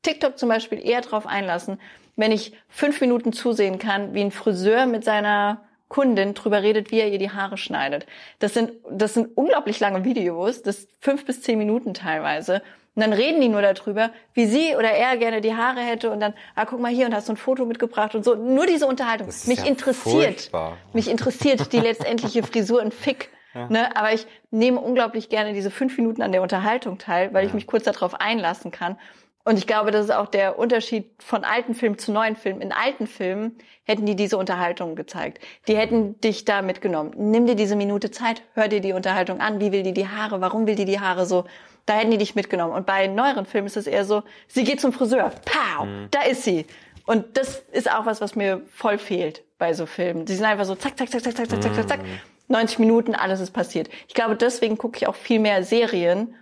TikTok 0.01 0.37
zum 0.37 0.49
Beispiel 0.49 0.85
eher 0.85 0.99
drauf 0.99 1.25
einlassen, 1.25 1.79
wenn 2.17 2.33
ich 2.33 2.53
fünf 2.67 2.99
Minuten 2.99 3.31
zusehen 3.31 3.79
kann, 3.79 4.13
wie 4.13 4.21
ein 4.21 4.31
Friseur 4.31 4.85
mit 4.85 5.05
seiner 5.05 5.61
Kundin 5.87 6.33
drüber 6.33 6.61
redet, 6.61 6.91
wie 6.91 6.99
er 6.99 7.09
ihr 7.09 7.19
die 7.19 7.31
Haare 7.31 7.57
schneidet. 7.57 8.05
Das 8.39 8.53
sind, 8.53 8.71
das 8.89 9.13
sind 9.13 9.37
unglaublich 9.37 9.79
lange 9.79 10.03
Videos, 10.03 10.61
das 10.61 10.87
fünf 10.99 11.25
bis 11.25 11.41
zehn 11.41 11.57
Minuten 11.57 11.93
teilweise. 11.93 12.61
Und 12.95 13.01
dann 13.01 13.13
reden 13.13 13.41
die 13.41 13.49
nur 13.49 13.61
darüber, 13.61 14.11
wie 14.33 14.45
sie 14.45 14.75
oder 14.75 14.91
er 14.91 15.17
gerne 15.17 15.41
die 15.41 15.55
Haare 15.55 15.79
hätte 15.79 16.11
und 16.11 16.19
dann, 16.19 16.33
ah, 16.55 16.65
guck 16.65 16.79
mal 16.79 16.91
hier 16.91 17.07
und 17.07 17.15
hast 17.15 17.25
so 17.25 17.33
ein 17.33 17.37
Foto 17.37 17.65
mitgebracht 17.65 18.13
und 18.13 18.23
so. 18.23 18.35
Nur 18.35 18.67
diese 18.67 18.85
Unterhaltung. 18.85 19.27
Mich 19.27 19.59
ja 19.59 19.65
interessiert, 19.65 20.41
furchtbar. 20.41 20.77
mich 20.93 21.09
interessiert 21.09 21.73
die 21.73 21.79
letztendliche 21.79 22.43
Frisur 22.43 22.81
und 22.81 22.93
Fick. 22.93 23.29
Ne? 23.69 23.95
Aber 23.95 24.11
ich 24.11 24.25
nehme 24.49 24.79
unglaublich 24.79 25.29
gerne 25.29 25.53
diese 25.53 25.69
fünf 25.69 25.97
Minuten 25.97 26.21
an 26.23 26.31
der 26.31 26.41
Unterhaltung 26.41 26.97
teil, 26.97 27.33
weil 27.33 27.45
ich 27.45 27.53
mich 27.53 27.67
kurz 27.67 27.83
darauf 27.83 28.19
einlassen 28.19 28.71
kann. 28.71 28.97
Und 29.45 29.57
ich 29.57 29.67
glaube, 29.67 29.91
das 29.91 30.05
ist 30.05 30.11
auch 30.11 30.27
der 30.27 30.57
Unterschied 30.57 31.11
von 31.19 31.43
alten 31.43 31.75
Filmen 31.75 31.97
zu 31.97 32.13
neuen 32.13 32.35
Filmen. 32.35 32.61
In 32.61 32.71
alten 32.71 33.07
Filmen 33.07 33.57
hätten 33.83 34.05
die 34.05 34.15
diese 34.15 34.37
Unterhaltung 34.37 34.95
gezeigt. 34.95 35.39
Die 35.67 35.75
hätten 35.75 36.19
dich 36.21 36.45
da 36.45 36.61
mitgenommen. 36.61 37.11
Nimm 37.17 37.45
dir 37.45 37.55
diese 37.55 37.75
Minute 37.75 38.09
Zeit, 38.09 38.41
hör 38.53 38.69
dir 38.69 38.79
die 38.79 38.93
Unterhaltung 38.93 39.41
an. 39.41 39.59
Wie 39.59 39.73
will 39.73 39.83
die 39.83 39.93
die 39.93 40.07
Haare? 40.07 40.39
Warum 40.39 40.65
will 40.65 40.75
die 40.75 40.85
die 40.85 41.01
Haare 41.01 41.25
so? 41.25 41.43
Da 41.85 41.95
hätten 41.95 42.11
die 42.11 42.17
dich 42.17 42.35
mitgenommen. 42.35 42.73
Und 42.73 42.85
bei 42.85 43.07
neueren 43.07 43.45
Filmen 43.45 43.67
ist 43.67 43.77
es 43.77 43.87
eher 43.87 44.05
so, 44.05 44.23
sie 44.47 44.63
geht 44.63 44.79
zum 44.81 44.93
Friseur, 44.93 45.31
pow, 45.45 45.87
da 46.11 46.21
ist 46.23 46.43
sie. 46.43 46.65
Und 47.05 47.37
das 47.37 47.59
ist 47.71 47.91
auch 47.91 48.05
was, 48.05 48.21
was 48.21 48.35
mir 48.35 48.61
voll 48.71 48.97
fehlt 48.97 49.43
bei 49.57 49.73
so 49.73 49.85
Filmen. 49.85 50.25
Die 50.25 50.35
sind 50.35 50.45
einfach 50.45 50.65
so 50.65 50.75
zack, 50.75 50.97
zack, 50.97 51.09
zack, 51.09 51.21
zack, 51.21 51.35
zack, 51.35 51.49
zack, 51.49 51.61
zack, 51.61 51.75
zack, 51.75 51.89
zack. 51.89 51.99
90 52.47 52.79
Minuten, 52.79 53.15
alles 53.15 53.39
ist 53.39 53.51
passiert. 53.51 53.89
Ich 54.07 54.13
glaube, 54.13 54.35
deswegen 54.35 54.77
gucke 54.77 54.97
ich 54.97 55.07
auch 55.07 55.15
viel 55.15 55.39
mehr 55.39 55.63
Serien, 55.63 56.35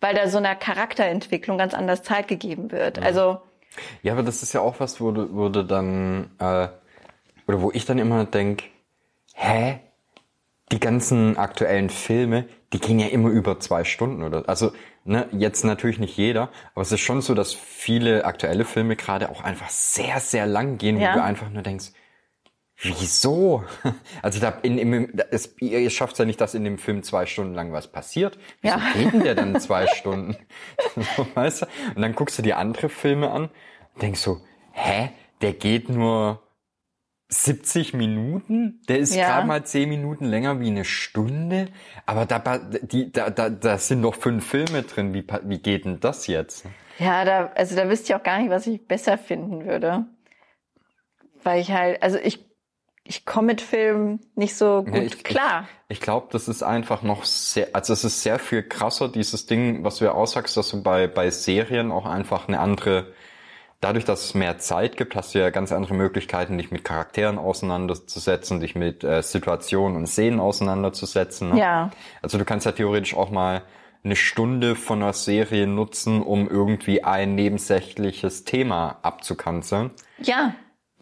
weil 0.00 0.14
da 0.14 0.28
so 0.28 0.38
einer 0.38 0.54
Charakterentwicklung 0.54 1.58
ganz 1.58 1.74
anders 1.74 2.02
Zeit 2.02 2.28
gegeben 2.28 2.72
wird. 2.72 2.98
Also 2.98 3.40
Ja, 4.02 4.12
aber 4.12 4.22
das 4.22 4.42
ist 4.42 4.52
ja 4.52 4.60
auch 4.60 4.80
was, 4.80 5.00
wo 5.00 5.10
du, 5.10 5.34
wo 5.34 5.48
du 5.48 5.64
dann, 5.64 6.30
äh, 6.38 6.68
oder 7.46 7.60
wo 7.60 7.70
ich 7.72 7.84
dann 7.84 7.98
immer 7.98 8.24
denk, 8.24 8.64
hä? 9.34 9.80
Die 10.72 10.80
ganzen 10.80 11.36
aktuellen 11.36 11.90
Filme, 11.90 12.46
die 12.72 12.80
gehen 12.80 12.98
ja 12.98 13.08
immer 13.08 13.28
über 13.28 13.60
zwei 13.60 13.84
Stunden 13.84 14.22
oder, 14.22 14.48
also, 14.48 14.72
ne, 15.04 15.28
jetzt 15.32 15.62
natürlich 15.64 15.98
nicht 15.98 16.16
jeder, 16.16 16.50
aber 16.74 16.82
es 16.82 16.90
ist 16.90 17.00
schon 17.00 17.20
so, 17.20 17.34
dass 17.34 17.52
viele 17.52 18.24
aktuelle 18.24 18.64
Filme 18.64 18.96
gerade 18.96 19.28
auch 19.28 19.42
einfach 19.44 19.68
sehr, 19.68 20.20
sehr 20.20 20.46
lang 20.46 20.78
gehen, 20.78 20.98
Ja. 20.98 21.10
wo 21.12 21.18
du 21.18 21.22
einfach 21.22 21.50
nur 21.50 21.62
denkst, 21.62 21.92
Wieso? 22.82 23.62
Also 24.22 24.40
da 24.40 24.48
in, 24.62 25.10
da- 25.14 25.24
es, 25.30 25.54
ihr 25.60 25.88
schafft 25.90 26.18
ja 26.18 26.24
nicht, 26.24 26.40
dass 26.40 26.54
in 26.54 26.64
dem 26.64 26.78
Film 26.78 27.02
zwei 27.04 27.24
Stunden 27.24 27.54
lang 27.54 27.72
was 27.72 27.86
passiert. 27.92 28.36
Wieso 28.62 28.76
Ja. 28.78 28.82
geht 28.92 29.12
denn 29.12 29.22
der 29.22 29.34
dann 29.36 29.56
zwei 29.60 29.86
Stunden? 29.86 30.36
So, 31.16 31.26
weißt 31.34 31.62
du? 31.62 31.66
Und 31.94 32.02
dann 32.02 32.14
guckst 32.14 32.38
du 32.38 32.42
dir 32.42 32.58
andere 32.58 32.88
Filme 32.88 33.30
an 33.30 33.44
und 33.94 34.02
denkst 34.02 34.20
so, 34.20 34.40
hä? 34.72 35.10
Der 35.40 35.52
geht 35.52 35.88
nur 35.88 36.42
70 37.34 37.92
Minuten? 37.94 38.80
Der 38.88 38.98
ist 38.98 39.14
Ja. 39.14 39.26
gerade 39.26 39.46
mal 39.46 39.64
10 39.64 39.88
Minuten 39.88 40.24
länger 40.24 40.60
wie 40.60 40.68
eine 40.68 40.84
Stunde? 40.84 41.66
Aber 42.06 42.24
da, 42.26 42.58
die, 42.58 43.10
da, 43.12 43.30
da, 43.30 43.50
da 43.50 43.78
sind 43.78 44.02
doch 44.02 44.14
fünf 44.14 44.46
Filme 44.46 44.82
drin. 44.82 45.12
Wie, 45.14 45.26
wie 45.44 45.58
geht 45.58 45.84
denn 45.84 46.00
das 46.00 46.26
jetzt? 46.26 46.64
Ja, 46.98 47.24
da, 47.24 47.50
also 47.54 47.74
da 47.76 47.88
wüsste 47.88 48.06
ich 48.12 48.14
auch 48.14 48.22
gar 48.22 48.38
nicht, 48.38 48.50
was 48.50 48.66
ich 48.66 48.86
besser 48.86 49.18
finden 49.18 49.66
würde. 49.66 50.06
Weil 51.42 51.60
ich 51.60 51.70
halt, 51.72 52.02
also 52.02 52.18
ich, 52.18 52.44
ich 53.04 53.26
komme 53.26 53.48
mit 53.48 53.60
Filmen 53.60 54.20
nicht 54.34 54.54
so 54.56 54.82
gut 54.84 54.94
Ja, 54.94 55.02
ich- 55.02 55.24
klar. 55.24 55.68
Ich 55.88 56.00
glaube, 56.00 56.28
das 56.32 56.48
ist 56.48 56.62
einfach 56.62 57.02
noch 57.02 57.24
sehr, 57.24 57.68
also 57.72 57.92
es 57.92 58.02
ist 58.04 58.22
sehr 58.22 58.38
viel 58.38 58.62
krasser, 58.62 59.08
dieses 59.08 59.46
Ding, 59.46 59.84
was 59.84 59.98
du 59.98 60.06
ja 60.06 60.12
aussagst, 60.12 60.56
dass 60.56 60.70
du 60.70 60.82
bei, 60.82 61.06
bei 61.06 61.30
Serien 61.30 61.92
auch 61.92 62.06
einfach 62.06 62.48
eine 62.48 62.58
andere, 62.58 63.12
dadurch, 63.84 64.06
dass 64.06 64.24
es 64.24 64.34
mehr 64.34 64.58
Zeit 64.58 64.96
gibt, 64.96 65.14
hast 65.14 65.34
du 65.34 65.38
ja 65.38 65.50
ganz 65.50 65.70
andere 65.70 65.94
Möglichkeiten, 65.94 66.56
dich 66.56 66.70
mit 66.70 66.84
Charakteren 66.84 67.38
auseinanderzusetzen, 67.38 68.58
dich 68.60 68.74
mit 68.74 69.04
äh, 69.04 69.22
Situationen 69.22 69.96
und 69.98 70.06
Szenen 70.06 70.40
auseinanderzusetzen. 70.40 71.50
Ne? 71.50 71.60
Ja. 71.60 71.90
Also 72.22 72.38
du 72.38 72.46
kannst 72.46 72.64
ja 72.64 72.72
theoretisch 72.72 73.14
auch 73.14 73.30
mal 73.30 73.62
eine 74.02 74.16
Stunde 74.16 74.74
von 74.74 75.02
einer 75.02 75.12
Serie 75.12 75.66
nutzen, 75.66 76.22
um 76.22 76.48
irgendwie 76.48 77.04
ein 77.04 77.34
nebensächliches 77.34 78.44
Thema 78.44 78.98
abzukanzeln 79.02 79.90
Ja, 80.18 80.54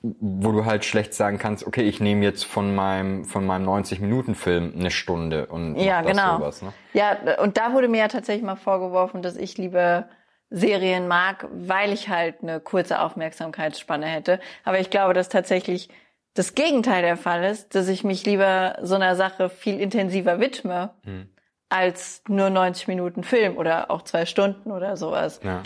wo 0.02 0.50
du 0.50 0.64
halt 0.64 0.84
schlecht 0.84 1.14
sagen 1.14 1.38
kannst, 1.38 1.64
okay, 1.64 1.82
ich 1.82 2.00
nehme 2.00 2.24
jetzt 2.24 2.44
von 2.44 2.74
meinem 2.74 3.24
von 3.24 3.46
meinem 3.46 3.64
90 3.64 4.00
Minuten 4.00 4.34
Film 4.34 4.72
eine 4.76 4.90
Stunde 4.90 5.46
und 5.46 5.76
ja, 5.76 5.98
mach 5.98 6.02
das 6.02 6.10
genau. 6.10 6.38
sowas, 6.38 6.62
ne? 6.62 6.72
Ja, 6.92 7.16
und 7.40 7.56
da 7.56 7.72
wurde 7.72 7.86
mir 7.86 7.98
ja 7.98 8.08
tatsächlich 8.08 8.44
mal 8.44 8.56
vorgeworfen, 8.56 9.22
dass 9.22 9.36
ich 9.36 9.58
lieber 9.58 10.08
Serien 10.52 11.08
mag, 11.08 11.46
weil 11.52 11.92
ich 11.92 12.08
halt 12.08 12.42
eine 12.42 12.60
kurze 12.60 13.00
Aufmerksamkeitsspanne 13.00 14.06
hätte. 14.06 14.40
Aber 14.64 14.78
ich 14.78 14.90
glaube, 14.90 15.14
dass 15.14 15.28
tatsächlich 15.28 15.88
das 16.34 16.54
Gegenteil 16.54 17.02
der 17.02 17.16
Fall 17.16 17.44
ist, 17.44 17.74
dass 17.74 17.88
ich 17.88 18.04
mich 18.04 18.24
lieber 18.24 18.76
so 18.82 18.94
einer 18.94 19.16
Sache 19.16 19.48
viel 19.50 19.80
intensiver 19.80 20.40
widme, 20.40 20.90
Hm. 21.04 21.28
als 21.68 22.22
nur 22.28 22.50
90 22.50 22.88
Minuten 22.88 23.24
Film 23.24 23.56
oder 23.56 23.90
auch 23.90 24.02
zwei 24.02 24.26
Stunden 24.26 24.70
oder 24.70 24.96
sowas. 24.96 25.40
Ja. 25.42 25.62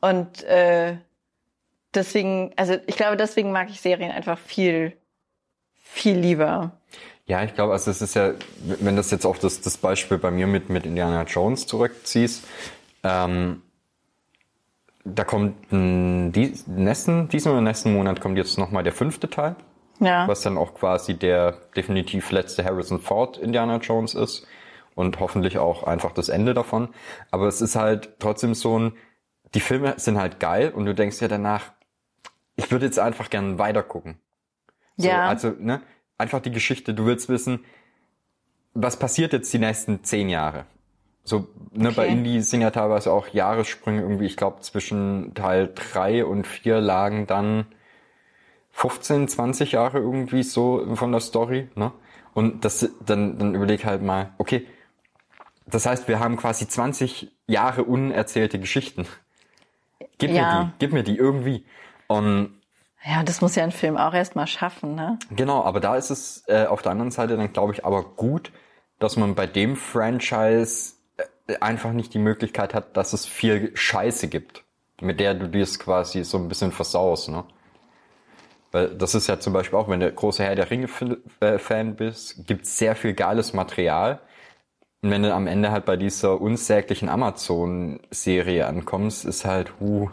Und 0.00 0.42
äh, 0.44 0.96
deswegen, 1.94 2.52
also 2.56 2.76
ich 2.86 2.96
glaube, 2.96 3.16
deswegen 3.16 3.52
mag 3.52 3.68
ich 3.70 3.80
Serien 3.80 4.10
einfach 4.10 4.38
viel, 4.38 4.96
viel 5.74 6.18
lieber. 6.18 6.72
Ja, 7.26 7.42
ich 7.44 7.54
glaube, 7.54 7.72
also 7.72 7.90
es 7.90 8.02
ist 8.02 8.14
ja, 8.14 8.32
wenn 8.80 8.96
das 8.96 9.10
jetzt 9.10 9.24
auf 9.24 9.38
das, 9.38 9.60
das 9.60 9.76
Beispiel 9.76 10.18
bei 10.18 10.30
mir 10.30 10.46
mit, 10.46 10.68
mit 10.68 10.84
Indiana 10.84 11.22
Jones 11.24 11.66
zurückziehst, 11.66 12.44
ähm, 13.04 13.62
da 15.04 15.24
kommt 15.24 15.54
n, 15.72 16.32
die, 16.32 16.52
nächsten, 16.66 17.28
diesen 17.28 17.52
oder 17.52 17.60
nächsten 17.60 17.92
Monat 17.92 18.20
kommt 18.20 18.36
jetzt 18.36 18.58
nochmal 18.58 18.82
der 18.82 18.92
fünfte 18.92 19.28
Teil, 19.30 19.56
Ja. 19.98 20.28
was 20.28 20.42
dann 20.42 20.58
auch 20.58 20.74
quasi 20.74 21.14
der 21.14 21.52
definitiv 21.76 22.30
letzte 22.30 22.64
Harrison 22.64 23.00
Ford 23.00 23.38
Indiana 23.38 23.76
Jones 23.78 24.14
ist 24.14 24.46
und 24.94 25.18
hoffentlich 25.20 25.58
auch 25.58 25.84
einfach 25.84 26.12
das 26.12 26.28
Ende 26.28 26.52
davon. 26.54 26.88
Aber 27.30 27.46
es 27.48 27.60
ist 27.60 27.76
halt 27.76 28.18
trotzdem 28.18 28.54
so 28.54 28.78
ein, 28.78 28.92
die 29.54 29.60
Filme 29.60 29.94
sind 29.96 30.18
halt 30.18 30.38
geil 30.40 30.70
und 30.74 30.84
du 30.86 30.94
denkst 30.94 31.20
ja 31.20 31.28
danach, 31.28 31.72
ich 32.56 32.70
würde 32.70 32.84
jetzt 32.86 32.98
einfach 32.98 33.30
gerne 33.30 33.58
weiter 33.58 33.82
gucken. 33.82 34.18
So, 34.96 35.08
Ja. 35.08 35.26
Also, 35.26 35.52
ne, 35.58 35.80
einfach 36.18 36.40
die 36.40 36.50
Geschichte, 36.52 36.92
du 36.92 37.06
willst 37.06 37.28
wissen, 37.30 37.64
was 38.74 38.98
passiert 38.98 39.32
jetzt 39.32 39.52
die 39.52 39.58
nächsten 39.58 40.04
zehn 40.04 40.28
Jahre? 40.28 40.66
So, 41.24 41.48
ne, 41.72 41.92
bei 41.92 42.04
Okay. 42.04 42.12
Indie 42.12 42.40
sind 42.40 42.62
ja 42.62 42.70
teilweise 42.70 43.12
auch 43.12 43.28
Jahressprünge 43.28 44.00
irgendwie, 44.02 44.26
ich 44.26 44.36
glaube, 44.36 44.60
zwischen 44.60 45.34
Teil 45.34 45.70
drei 45.74 46.24
und 46.24 46.46
vier 46.46 46.80
lagen 46.80 47.26
dann 47.26 47.66
15, 48.72 49.28
20 49.28 49.72
Jahre 49.72 49.98
irgendwie 49.98 50.42
so 50.42 50.94
von 50.96 51.12
der 51.12 51.20
Story, 51.20 51.68
ne? 51.74 51.92
Und 52.34 52.64
das, 52.64 52.88
dann, 53.04 53.38
dann 53.38 53.54
überleg 53.54 53.84
halt 53.84 54.02
mal, 54.02 54.32
okay, 54.38 54.66
das 55.66 55.86
heißt, 55.86 56.08
wir 56.08 56.20
haben 56.20 56.36
quasi 56.36 56.68
20 56.68 57.32
Jahre 57.46 57.84
unerzählte 57.84 58.58
Geschichten. 58.58 59.06
Gib 60.18 60.30
Ja. 60.30 60.42
mir 60.42 60.46
die, 60.46 60.72
gib 60.78 60.92
mir 60.92 61.02
die 61.02 61.16
irgendwie. 61.16 61.64
Und 62.06 62.60
Ja, 63.04 63.22
das 63.22 63.40
muss 63.40 63.56
ja 63.56 63.64
ein 63.64 63.72
Film 63.72 63.96
auch 63.96 64.14
erstmal 64.14 64.46
schaffen, 64.46 64.94
ne? 64.94 65.18
Genau, 65.30 65.62
aber 65.64 65.80
da 65.80 65.96
ist 65.96 66.10
es 66.10 66.44
äh, 66.48 66.66
auf 66.66 66.82
der 66.82 66.92
anderen 66.92 67.10
Seite 67.10 67.36
dann, 67.36 67.52
glaube 67.52 67.72
ich, 67.72 67.84
aber 67.84 68.02
gut, 68.02 68.52
dass 68.98 69.16
man 69.16 69.34
bei 69.34 69.46
dem 69.46 69.76
Franchise 69.76 70.94
einfach 71.60 71.92
nicht 71.92 72.14
die 72.14 72.18
Möglichkeit 72.18 72.74
hat, 72.74 72.96
dass 72.96 73.12
es 73.12 73.26
viel 73.26 73.72
Scheiße 73.74 74.28
gibt, 74.28 74.64
mit 75.00 75.20
der 75.20 75.34
du 75.34 75.48
dir 75.48 75.62
es 75.62 75.78
quasi 75.78 76.24
so 76.24 76.38
ein 76.38 76.48
bisschen 76.48 76.72
versaust, 76.72 77.28
ne? 77.28 77.44
Weil 78.72 78.88
das 78.96 79.14
ist 79.16 79.26
ja 79.26 79.40
zum 79.40 79.52
Beispiel 79.52 79.78
auch, 79.78 79.88
wenn 79.88 79.98
du 80.00 80.12
großer 80.12 80.44
Herr 80.44 80.54
der 80.54 80.70
Ringe-Fan 80.70 81.96
bist, 81.96 82.46
gibt 82.46 82.66
sehr 82.66 82.94
viel 82.94 83.14
geiles 83.14 83.52
Material. 83.52 84.20
Und 85.02 85.10
wenn 85.10 85.22
du 85.24 85.34
am 85.34 85.46
Ende 85.48 85.72
halt 85.72 85.86
bei 85.86 85.96
dieser 85.96 86.40
unsäglichen 86.40 87.08
Amazon-Serie 87.08 88.66
ankommst, 88.66 89.24
ist 89.24 89.44
halt, 89.44 89.72
huh, 89.80 90.08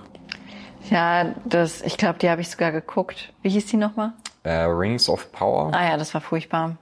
Ja, 0.90 1.36
das, 1.46 1.82
ich 1.82 1.98
glaube, 1.98 2.18
die 2.20 2.30
habe 2.30 2.42
ich 2.42 2.50
sogar 2.50 2.72
geguckt. 2.72 3.32
Wie 3.44 3.50
hieß 3.50 3.68
die 3.68 3.78
nochmal? 3.78 4.14
äh, 4.44 4.62
Rings 4.64 5.10
of 5.10 5.32
Power. 5.34 5.74
Ah 5.74 5.90
ja, 5.90 5.98
das 5.98 6.14
war 6.14 6.22
furchtbar. 6.22 6.78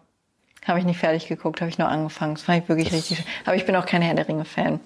Habe 0.68 0.80
ich 0.80 0.86
nicht 0.86 1.00
fertig 1.00 1.28
geguckt, 1.28 1.62
habe 1.62 1.70
ich 1.70 1.78
nur 1.78 1.88
angefangen. 1.88 2.36
Das 2.36 2.44
fand 2.44 2.64
ich 2.64 2.70
wirklich 2.70 2.92
richtig. 2.92 3.18
schön. 3.18 3.26
Aber 3.46 3.56
ich 3.56 3.66
bin 3.66 3.76
auch 3.76 3.86
kein 3.86 4.02
Herr 4.02 4.16
der 4.16 4.28
Ringe-Fan. 4.28 4.80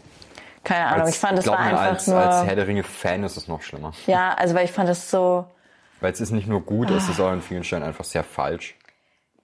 Keine 0.63 0.85
Ahnung, 0.87 1.07
ich 1.07 1.15
fand, 1.15 1.41
glaub 1.41 1.57
war 1.57 1.63
mir, 1.65 1.71
einfach 1.71 1.83
als, 1.85 2.07
nur. 2.07 2.17
als 2.17 2.45
Herr 2.47 2.55
der 2.55 2.67
Ringe-Fan 2.67 3.23
ist 3.23 3.37
es 3.37 3.47
noch 3.47 3.61
schlimmer. 3.61 3.93
ja, 4.07 4.33
also 4.33 4.55
weil 4.55 4.65
ich 4.65 4.71
fand 4.71 4.89
es 4.89 5.09
so. 5.09 5.45
Weil 6.01 6.11
es 6.11 6.19
ist 6.21 6.31
nicht 6.31 6.47
nur 6.47 6.61
gut, 6.61 6.89
es 6.91 7.07
ist 7.09 7.19
auch 7.19 7.29
an 7.29 7.41
vielen 7.41 7.63
Stellen 7.63 7.83
einfach 7.83 8.03
sehr 8.05 8.23
falsch. 8.23 8.75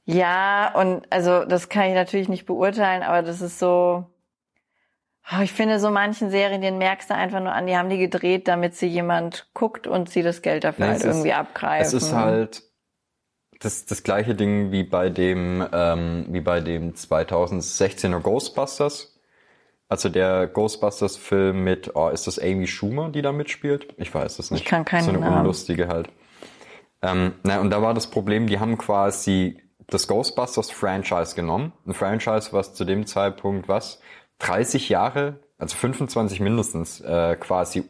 Ja, 0.06 0.72
und 0.76 1.12
also 1.12 1.46
das 1.46 1.70
kann 1.70 1.86
ich 1.86 1.94
natürlich 1.96 2.30
nicht 2.30 2.46
beurteilen, 2.46 3.02
aber 3.02 3.22
das 3.22 3.42
ist 3.42 3.58
so. 3.60 4.06
Oh, 5.36 5.42
ich 5.42 5.52
finde, 5.54 5.80
so 5.80 5.90
manchen 5.90 6.30
Serien, 6.30 6.62
den 6.62 6.78
merkst 6.78 7.10
du 7.10 7.16
einfach 7.16 7.40
nur 7.40 7.52
an, 7.52 7.66
die 7.66 7.76
haben 7.76 7.90
die 7.90 7.98
gedreht, 7.98 8.48
damit 8.48 8.76
sie 8.76 8.86
jemand 8.86 9.48
guckt 9.56 9.88
und 9.88 10.08
sie 10.10 10.22
das 10.22 10.44
Geld 10.44 10.64
dafür 10.64 10.86
Nee, 10.86 10.92
halt 10.92 11.00
es 11.02 11.06
ist- 11.06 11.16
irgendwie 11.16 11.34
abgreifen. 11.34 11.88
Es 11.88 11.94
ist 11.94 12.14
halt 12.14 12.62
das, 13.66 13.86
das 13.86 14.04
gleiche 14.04 14.36
Ding 14.36 14.72
wie 14.72 14.84
bei 14.84 15.10
dem, 15.10 15.66
ähm, 15.74 16.28
wie 16.30 16.42
bei 16.42 16.62
dem 16.62 16.94
2016er 16.94 18.20
Ghostbusters. 18.20 19.20
Also 19.90 20.10
der 20.10 20.48
Ghostbusters-Film 20.48 21.64
mit, 21.64 21.92
oh, 21.96 22.10
ist 22.10 22.28
das 22.28 22.40
Amy 22.40 22.68
Schumer, 22.68 23.10
die 23.10 23.22
da 23.22 23.32
mitspielt? 23.32 23.94
Ich 23.98 24.14
weiß 24.14 24.40
es 24.40 24.52
nicht. 24.52 24.62
Ich 24.62 24.68
kann 24.68 24.86
keinen 24.86 25.04
So 25.04 25.10
eine 25.10 25.20
Namen. 25.20 25.40
unlustige 25.40 25.88
halt. 25.88 26.10
Ähm, 27.02 27.34
na, 27.44 27.60
und 27.60 27.70
da 27.72 27.82
war 27.82 27.94
das 27.94 28.08
Problem, 28.08 28.48
die 28.48 28.60
haben 28.60 28.78
quasi 28.78 29.62
das 29.88 30.08
Ghostbusters-Franchise 30.08 31.36
genommen. 31.36 31.74
Ein 31.86 31.94
Franchise, 31.94 32.50
was 32.52 32.74
zu 32.74 32.86
dem 32.86 33.06
Zeitpunkt, 33.06 33.68
was, 33.68 34.00
30 34.40 34.90
Jahre, 34.90 35.40
also 35.58 35.76
25 35.76 36.40
mindestens, 36.40 37.02
äh, 37.02 37.36
quasi 37.40 37.84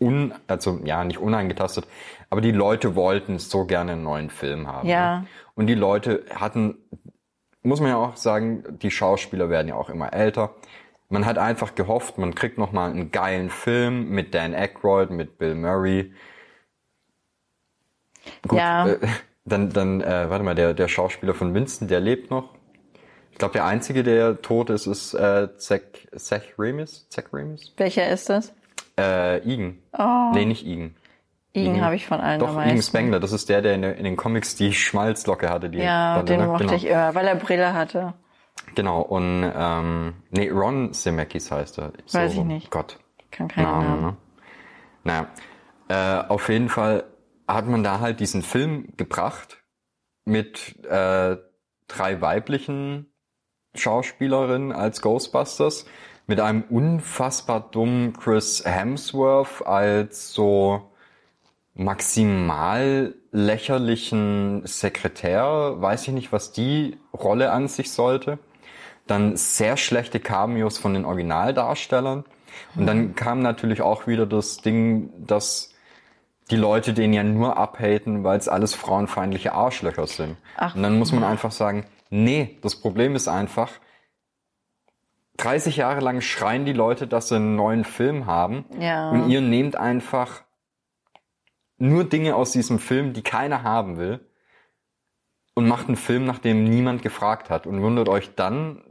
un, 0.00 0.32
also 0.46 0.80
ja, 0.84 1.04
nicht 1.04 1.18
uneingetastet, 1.18 1.86
aber 2.30 2.40
die 2.40 2.52
Leute 2.52 2.94
wollten 2.94 3.38
so 3.38 3.64
gerne 3.66 3.92
einen 3.92 4.02
neuen 4.04 4.30
Film 4.30 4.66
haben. 4.68 4.88
Ja. 4.88 5.20
Ne? 5.20 5.26
Und 5.54 5.66
die 5.66 5.74
Leute 5.74 6.24
hatten, 6.34 6.78
muss 7.62 7.80
man 7.80 7.90
ja 7.90 7.96
auch 7.96 8.16
sagen, 8.16 8.64
die 8.78 8.90
Schauspieler 8.90 9.50
werden 9.50 9.68
ja 9.68 9.74
auch 9.74 9.90
immer 9.90 10.12
älter. 10.12 10.54
Man 11.08 11.26
hat 11.26 11.38
einfach 11.38 11.74
gehofft, 11.74 12.18
man 12.18 12.34
kriegt 12.36 12.56
noch 12.56 12.70
mal 12.72 12.88
einen 12.90 13.10
geilen 13.10 13.50
Film 13.50 14.10
mit 14.10 14.32
Dan 14.32 14.54
Aykroyd, 14.54 15.10
mit 15.10 15.38
Bill 15.38 15.56
Murray. 15.56 16.12
Gut, 18.46 18.58
Ja. 18.58 18.86
äh, 18.88 18.98
dann, 19.44 19.70
dann, 19.70 20.00
äh, 20.00 20.30
warte 20.30 20.44
mal, 20.44 20.54
der, 20.54 20.72
der 20.74 20.86
Schauspieler 20.88 21.34
von 21.34 21.52
Winston, 21.52 21.88
der 21.88 21.98
lebt 22.00 22.30
noch. 22.30 22.54
Ich 23.32 23.38
glaube, 23.38 23.52
der 23.52 23.64
einzige, 23.64 24.02
der 24.02 24.40
tot 24.42 24.70
ist, 24.70 24.86
ist 24.86 25.14
äh, 25.14 25.48
Zach, 25.56 25.80
Zach 26.16 26.42
Remis. 26.58 27.08
Zach 27.08 27.24
Remis? 27.32 27.72
Welcher 27.76 28.08
ist 28.10 28.28
das? 28.28 28.52
Äh, 28.98 29.38
Igen. 29.50 29.82
Oh. 29.98 30.30
Nee, 30.34 30.44
nicht 30.44 30.64
Igen. 30.66 30.94
Igen, 31.52 31.84
habe 31.84 31.96
ich 31.96 32.06
von 32.06 32.20
allen 32.20 32.38
Doch, 32.38 32.60
Igen 32.64 32.80
Spengler, 32.80 33.18
das 33.18 33.32
ist 33.32 33.48
der, 33.48 33.60
der 33.60 33.74
in, 33.74 33.82
in, 33.82 34.04
den 34.04 34.16
Comics 34.16 34.54
die 34.54 34.72
Schmalzlocke 34.72 35.48
hatte. 35.48 35.68
Die 35.68 35.78
ja, 35.78 36.14
Blonde, 36.14 36.32
den 36.32 36.40
ne? 36.40 36.46
mochte 36.46 36.64
genau. 36.64 36.76
ich 36.76 36.86
immer, 36.86 37.14
weil 37.14 37.26
er 37.26 37.34
Brille 37.34 37.74
hatte. 37.74 38.14
Genau, 38.74 39.00
und 39.00 39.50
ähm, 39.52 40.14
nee, 40.30 40.48
Ron 40.48 40.92
Zemeckis 40.92 41.50
heißt 41.50 41.78
er. 41.78 41.92
So, 42.06 42.18
Weiß 42.18 42.34
ich 42.34 42.44
nicht. 42.44 42.70
Gott. 42.70 42.98
Kann 43.32 43.48
keinen 43.48 43.64
Namen. 43.64 43.88
Namen. 43.88 44.02
Ne? 44.02 44.16
Naja, 45.02 45.26
äh, 45.88 46.28
auf 46.28 46.48
jeden 46.48 46.68
Fall 46.68 47.04
hat 47.48 47.66
man 47.66 47.82
da 47.82 48.00
halt 48.00 48.20
diesen 48.20 48.42
Film 48.42 48.92
gebracht 48.96 49.58
mit 50.24 50.84
äh, 50.84 51.36
drei 51.88 52.20
weiblichen 52.20 53.12
Schauspielerinnen 53.74 54.72
als 54.72 55.00
Ghostbusters, 55.00 55.86
mit 56.26 56.40
einem 56.40 56.62
unfassbar 56.62 57.70
dummen 57.72 58.12
Chris 58.12 58.64
Hemsworth 58.64 59.66
als 59.66 60.32
so 60.32 60.89
maximal 61.80 63.14
lächerlichen 63.32 64.66
Sekretär, 64.66 65.76
weiß 65.78 66.08
ich 66.08 66.14
nicht, 66.14 66.30
was 66.30 66.52
die 66.52 66.98
Rolle 67.14 67.52
an 67.52 67.68
sich 67.68 67.90
sollte. 67.90 68.38
Dann 69.06 69.36
sehr 69.36 69.78
schlechte 69.78 70.20
Cameos 70.20 70.76
von 70.76 70.92
den 70.92 71.06
Originaldarstellern. 71.06 72.24
Und 72.76 72.86
dann 72.86 73.14
kam 73.14 73.40
natürlich 73.40 73.80
auch 73.80 74.06
wieder 74.06 74.26
das 74.26 74.58
Ding, 74.58 75.10
dass 75.26 75.72
die 76.50 76.56
Leute 76.56 76.92
den 76.92 77.14
ja 77.14 77.22
nur 77.22 77.56
abhaten, 77.56 78.24
weil 78.24 78.38
es 78.38 78.48
alles 78.48 78.74
frauenfeindliche 78.74 79.54
Arschlöcher 79.54 80.06
sind. 80.06 80.36
Ach. 80.58 80.74
Und 80.74 80.82
dann 80.82 80.98
muss 80.98 81.12
man 81.12 81.24
einfach 81.24 81.52
sagen, 81.52 81.86
nee, 82.10 82.58
das 82.60 82.76
Problem 82.76 83.14
ist 83.14 83.26
einfach, 83.26 83.70
30 85.38 85.76
Jahre 85.78 86.00
lang 86.00 86.20
schreien 86.20 86.66
die 86.66 86.74
Leute, 86.74 87.06
dass 87.06 87.28
sie 87.28 87.36
einen 87.36 87.56
neuen 87.56 87.84
Film 87.84 88.26
haben. 88.26 88.66
Ja. 88.78 89.10
Und 89.10 89.30
ihr 89.30 89.40
nehmt 89.40 89.76
einfach 89.76 90.42
nur 91.80 92.04
Dinge 92.04 92.36
aus 92.36 92.52
diesem 92.52 92.78
Film, 92.78 93.12
die 93.12 93.22
keiner 93.22 93.62
haben 93.62 93.96
will. 93.96 94.20
Und 95.54 95.66
macht 95.66 95.88
einen 95.88 95.96
Film, 95.96 96.24
nach 96.24 96.38
dem 96.38 96.64
niemand 96.64 97.02
gefragt 97.02 97.50
hat. 97.50 97.66
Und 97.66 97.82
wundert 97.82 98.08
euch 98.08 98.34
dann, 98.34 98.82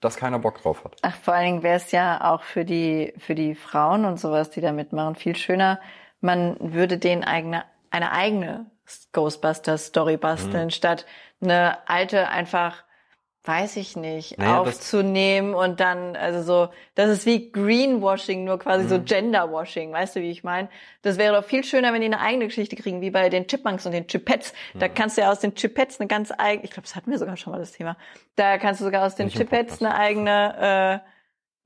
dass 0.00 0.16
keiner 0.16 0.38
Bock 0.38 0.62
drauf 0.62 0.84
hat. 0.84 0.96
Ach, 1.02 1.16
vor 1.16 1.34
allen 1.34 1.46
Dingen 1.46 1.62
wäre 1.62 1.76
es 1.76 1.90
ja 1.90 2.32
auch 2.32 2.42
für 2.42 2.64
die, 2.64 3.14
für 3.18 3.34
die 3.34 3.54
Frauen 3.54 4.04
und 4.04 4.20
sowas, 4.20 4.50
die 4.50 4.60
da 4.60 4.72
mitmachen, 4.72 5.16
viel 5.16 5.34
schöner, 5.34 5.80
man 6.20 6.56
würde 6.60 6.98
denen 6.98 7.24
eigene, 7.24 7.64
eine 7.90 8.12
eigene 8.12 8.66
Ghostbusters-Story 9.12 10.16
basteln, 10.16 10.66
mhm. 10.66 10.70
statt 10.70 11.06
eine 11.40 11.88
alte 11.88 12.28
einfach 12.28 12.84
weiß 13.46 13.76
ich 13.76 13.94
nicht, 13.94 14.38
naja, 14.38 14.60
aufzunehmen 14.60 15.54
und 15.54 15.78
dann, 15.78 16.16
also 16.16 16.42
so, 16.42 16.72
das 16.94 17.10
ist 17.10 17.26
wie 17.26 17.52
Greenwashing, 17.52 18.44
nur 18.44 18.58
quasi 18.58 18.84
mhm. 18.84 18.88
so 18.88 19.00
Genderwashing, 19.02 19.92
weißt 19.92 20.16
du, 20.16 20.20
wie 20.20 20.30
ich 20.30 20.44
meine? 20.44 20.68
Das 21.02 21.18
wäre 21.18 21.36
doch 21.36 21.44
viel 21.44 21.62
schöner, 21.62 21.92
wenn 21.92 22.00
die 22.00 22.06
eine 22.06 22.20
eigene 22.20 22.46
Geschichte 22.46 22.74
kriegen, 22.74 23.02
wie 23.02 23.10
bei 23.10 23.28
den 23.28 23.46
Chipmunks 23.46 23.84
und 23.84 23.92
den 23.92 24.06
Chipettes. 24.06 24.54
Mhm. 24.72 24.78
Da 24.78 24.88
kannst 24.88 25.18
du 25.18 25.20
ja 25.20 25.30
aus 25.30 25.40
den 25.40 25.54
Chipettes 25.54 26.00
eine 26.00 26.08
ganz 26.08 26.32
eigene, 26.36 26.64
ich 26.64 26.70
glaube, 26.70 26.86
das 26.86 26.96
hatten 26.96 27.10
wir 27.10 27.18
sogar 27.18 27.36
schon 27.36 27.52
mal 27.52 27.58
das 27.58 27.72
Thema. 27.72 27.98
Da 28.36 28.56
kannst 28.56 28.80
du 28.80 28.86
sogar 28.86 29.04
aus 29.06 29.14
den 29.14 29.28
Chipettes 29.28 29.82
eine 29.82 29.94
eigene 29.94 31.02
äh, 31.04 31.13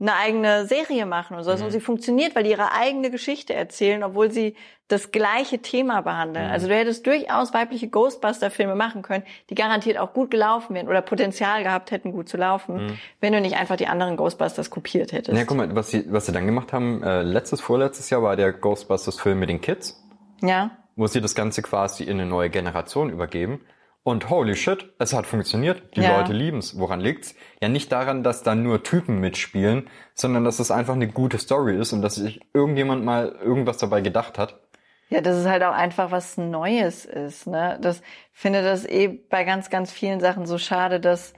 eine 0.00 0.14
eigene 0.14 0.66
Serie 0.66 1.06
machen 1.06 1.36
und 1.36 1.42
so. 1.42 1.54
Mhm. 1.54 1.64
Und 1.64 1.70
sie 1.70 1.80
funktioniert, 1.80 2.36
weil 2.36 2.44
die 2.44 2.50
ihre 2.50 2.72
eigene 2.72 3.10
Geschichte 3.10 3.54
erzählen, 3.54 4.02
obwohl 4.04 4.30
sie 4.30 4.54
das 4.86 5.10
gleiche 5.10 5.58
Thema 5.58 6.00
behandeln. 6.02 6.46
Mhm. 6.46 6.52
Also 6.52 6.68
du 6.68 6.74
hättest 6.74 7.06
durchaus 7.06 7.52
weibliche 7.52 7.88
Ghostbuster-Filme 7.88 8.74
machen 8.74 9.02
können, 9.02 9.24
die 9.50 9.54
garantiert 9.54 9.98
auch 9.98 10.12
gut 10.12 10.30
gelaufen 10.30 10.74
wären 10.74 10.88
oder 10.88 11.02
Potenzial 11.02 11.62
gehabt 11.62 11.90
hätten, 11.90 12.12
gut 12.12 12.28
zu 12.28 12.36
laufen, 12.36 12.86
mhm. 12.86 12.98
wenn 13.20 13.32
du 13.32 13.40
nicht 13.40 13.56
einfach 13.56 13.76
die 13.76 13.88
anderen 13.88 14.16
Ghostbusters 14.16 14.70
kopiert 14.70 15.12
hättest. 15.12 15.36
Ja, 15.36 15.44
guck 15.44 15.56
mal, 15.56 15.74
was 15.74 15.90
sie, 15.90 16.04
was 16.10 16.26
sie 16.26 16.32
dann 16.32 16.46
gemacht 16.46 16.72
haben, 16.72 17.02
äh, 17.02 17.22
letztes, 17.22 17.60
vorletztes 17.60 18.08
Jahr 18.10 18.22
war 18.22 18.36
der 18.36 18.52
Ghostbusters-Film 18.52 19.38
mit 19.38 19.48
den 19.48 19.60
Kids. 19.60 20.02
Ja. 20.42 20.70
Wo 20.96 21.06
sie 21.06 21.20
das 21.20 21.34
Ganze 21.34 21.62
quasi 21.62 22.04
in 22.04 22.20
eine 22.20 22.26
neue 22.26 22.50
Generation 22.50 23.10
übergeben. 23.10 23.60
Und 24.02 24.30
holy 24.30 24.54
shit, 24.54 24.92
es 24.98 25.12
hat 25.12 25.26
funktioniert. 25.26 25.96
Die 25.96 26.00
ja. 26.00 26.18
Leute 26.18 26.32
lieben's. 26.32 26.78
Woran 26.78 27.00
liegt's? 27.00 27.34
Ja, 27.60 27.68
nicht 27.68 27.92
daran, 27.92 28.22
dass 28.22 28.42
da 28.42 28.54
nur 28.54 28.82
Typen 28.82 29.20
mitspielen, 29.20 29.90
sondern 30.14 30.44
dass 30.44 30.60
es 30.60 30.70
einfach 30.70 30.94
eine 30.94 31.08
gute 31.08 31.38
Story 31.38 31.76
ist 31.76 31.92
und 31.92 32.00
dass 32.00 32.14
sich 32.14 32.40
irgendjemand 32.54 33.04
mal 33.04 33.36
irgendwas 33.42 33.76
dabei 33.76 34.00
gedacht 34.00 34.38
hat. 34.38 34.60
Ja, 35.10 35.20
dass 35.20 35.36
es 35.36 35.46
halt 35.46 35.62
auch 35.62 35.72
einfach 35.72 36.10
was 36.10 36.36
Neues 36.36 37.04
ist. 37.04 37.46
Ne? 37.46 37.78
Das 37.80 38.02
finde 38.32 38.62
das 38.62 38.86
eh 38.86 39.08
bei 39.08 39.44
ganz, 39.44 39.70
ganz 39.70 39.90
vielen 39.90 40.20
Sachen 40.20 40.46
so 40.46 40.58
schade, 40.58 41.00
dass 41.00 41.34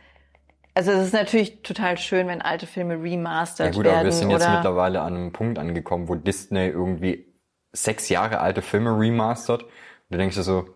also 0.75 0.93
es 0.93 1.07
ist 1.07 1.13
natürlich 1.13 1.63
total 1.63 1.99
schön, 1.99 2.29
wenn 2.29 2.43
alte 2.43 2.67
Filme 2.67 2.95
remastered 2.95 3.75
werden. 3.75 3.75
Ja 3.75 3.77
gut, 3.77 3.85
werden, 3.85 3.97
aber 3.97 4.05
wir 4.05 4.13
sind 4.13 4.31
jetzt 4.31 4.49
mittlerweile 4.49 5.01
an 5.01 5.15
einem 5.15 5.33
Punkt 5.33 5.59
angekommen, 5.59 6.09
wo 6.09 6.15
Disney 6.15 6.69
irgendwie 6.69 7.27
sechs 7.73 8.09
Jahre 8.09 8.41
alte 8.41 8.63
Filme 8.63 8.97
remastert. 8.99 9.65
Und 9.65 9.71
du 10.11 10.19
denkst 10.19 10.37
dir 10.37 10.43
so, 10.43 10.69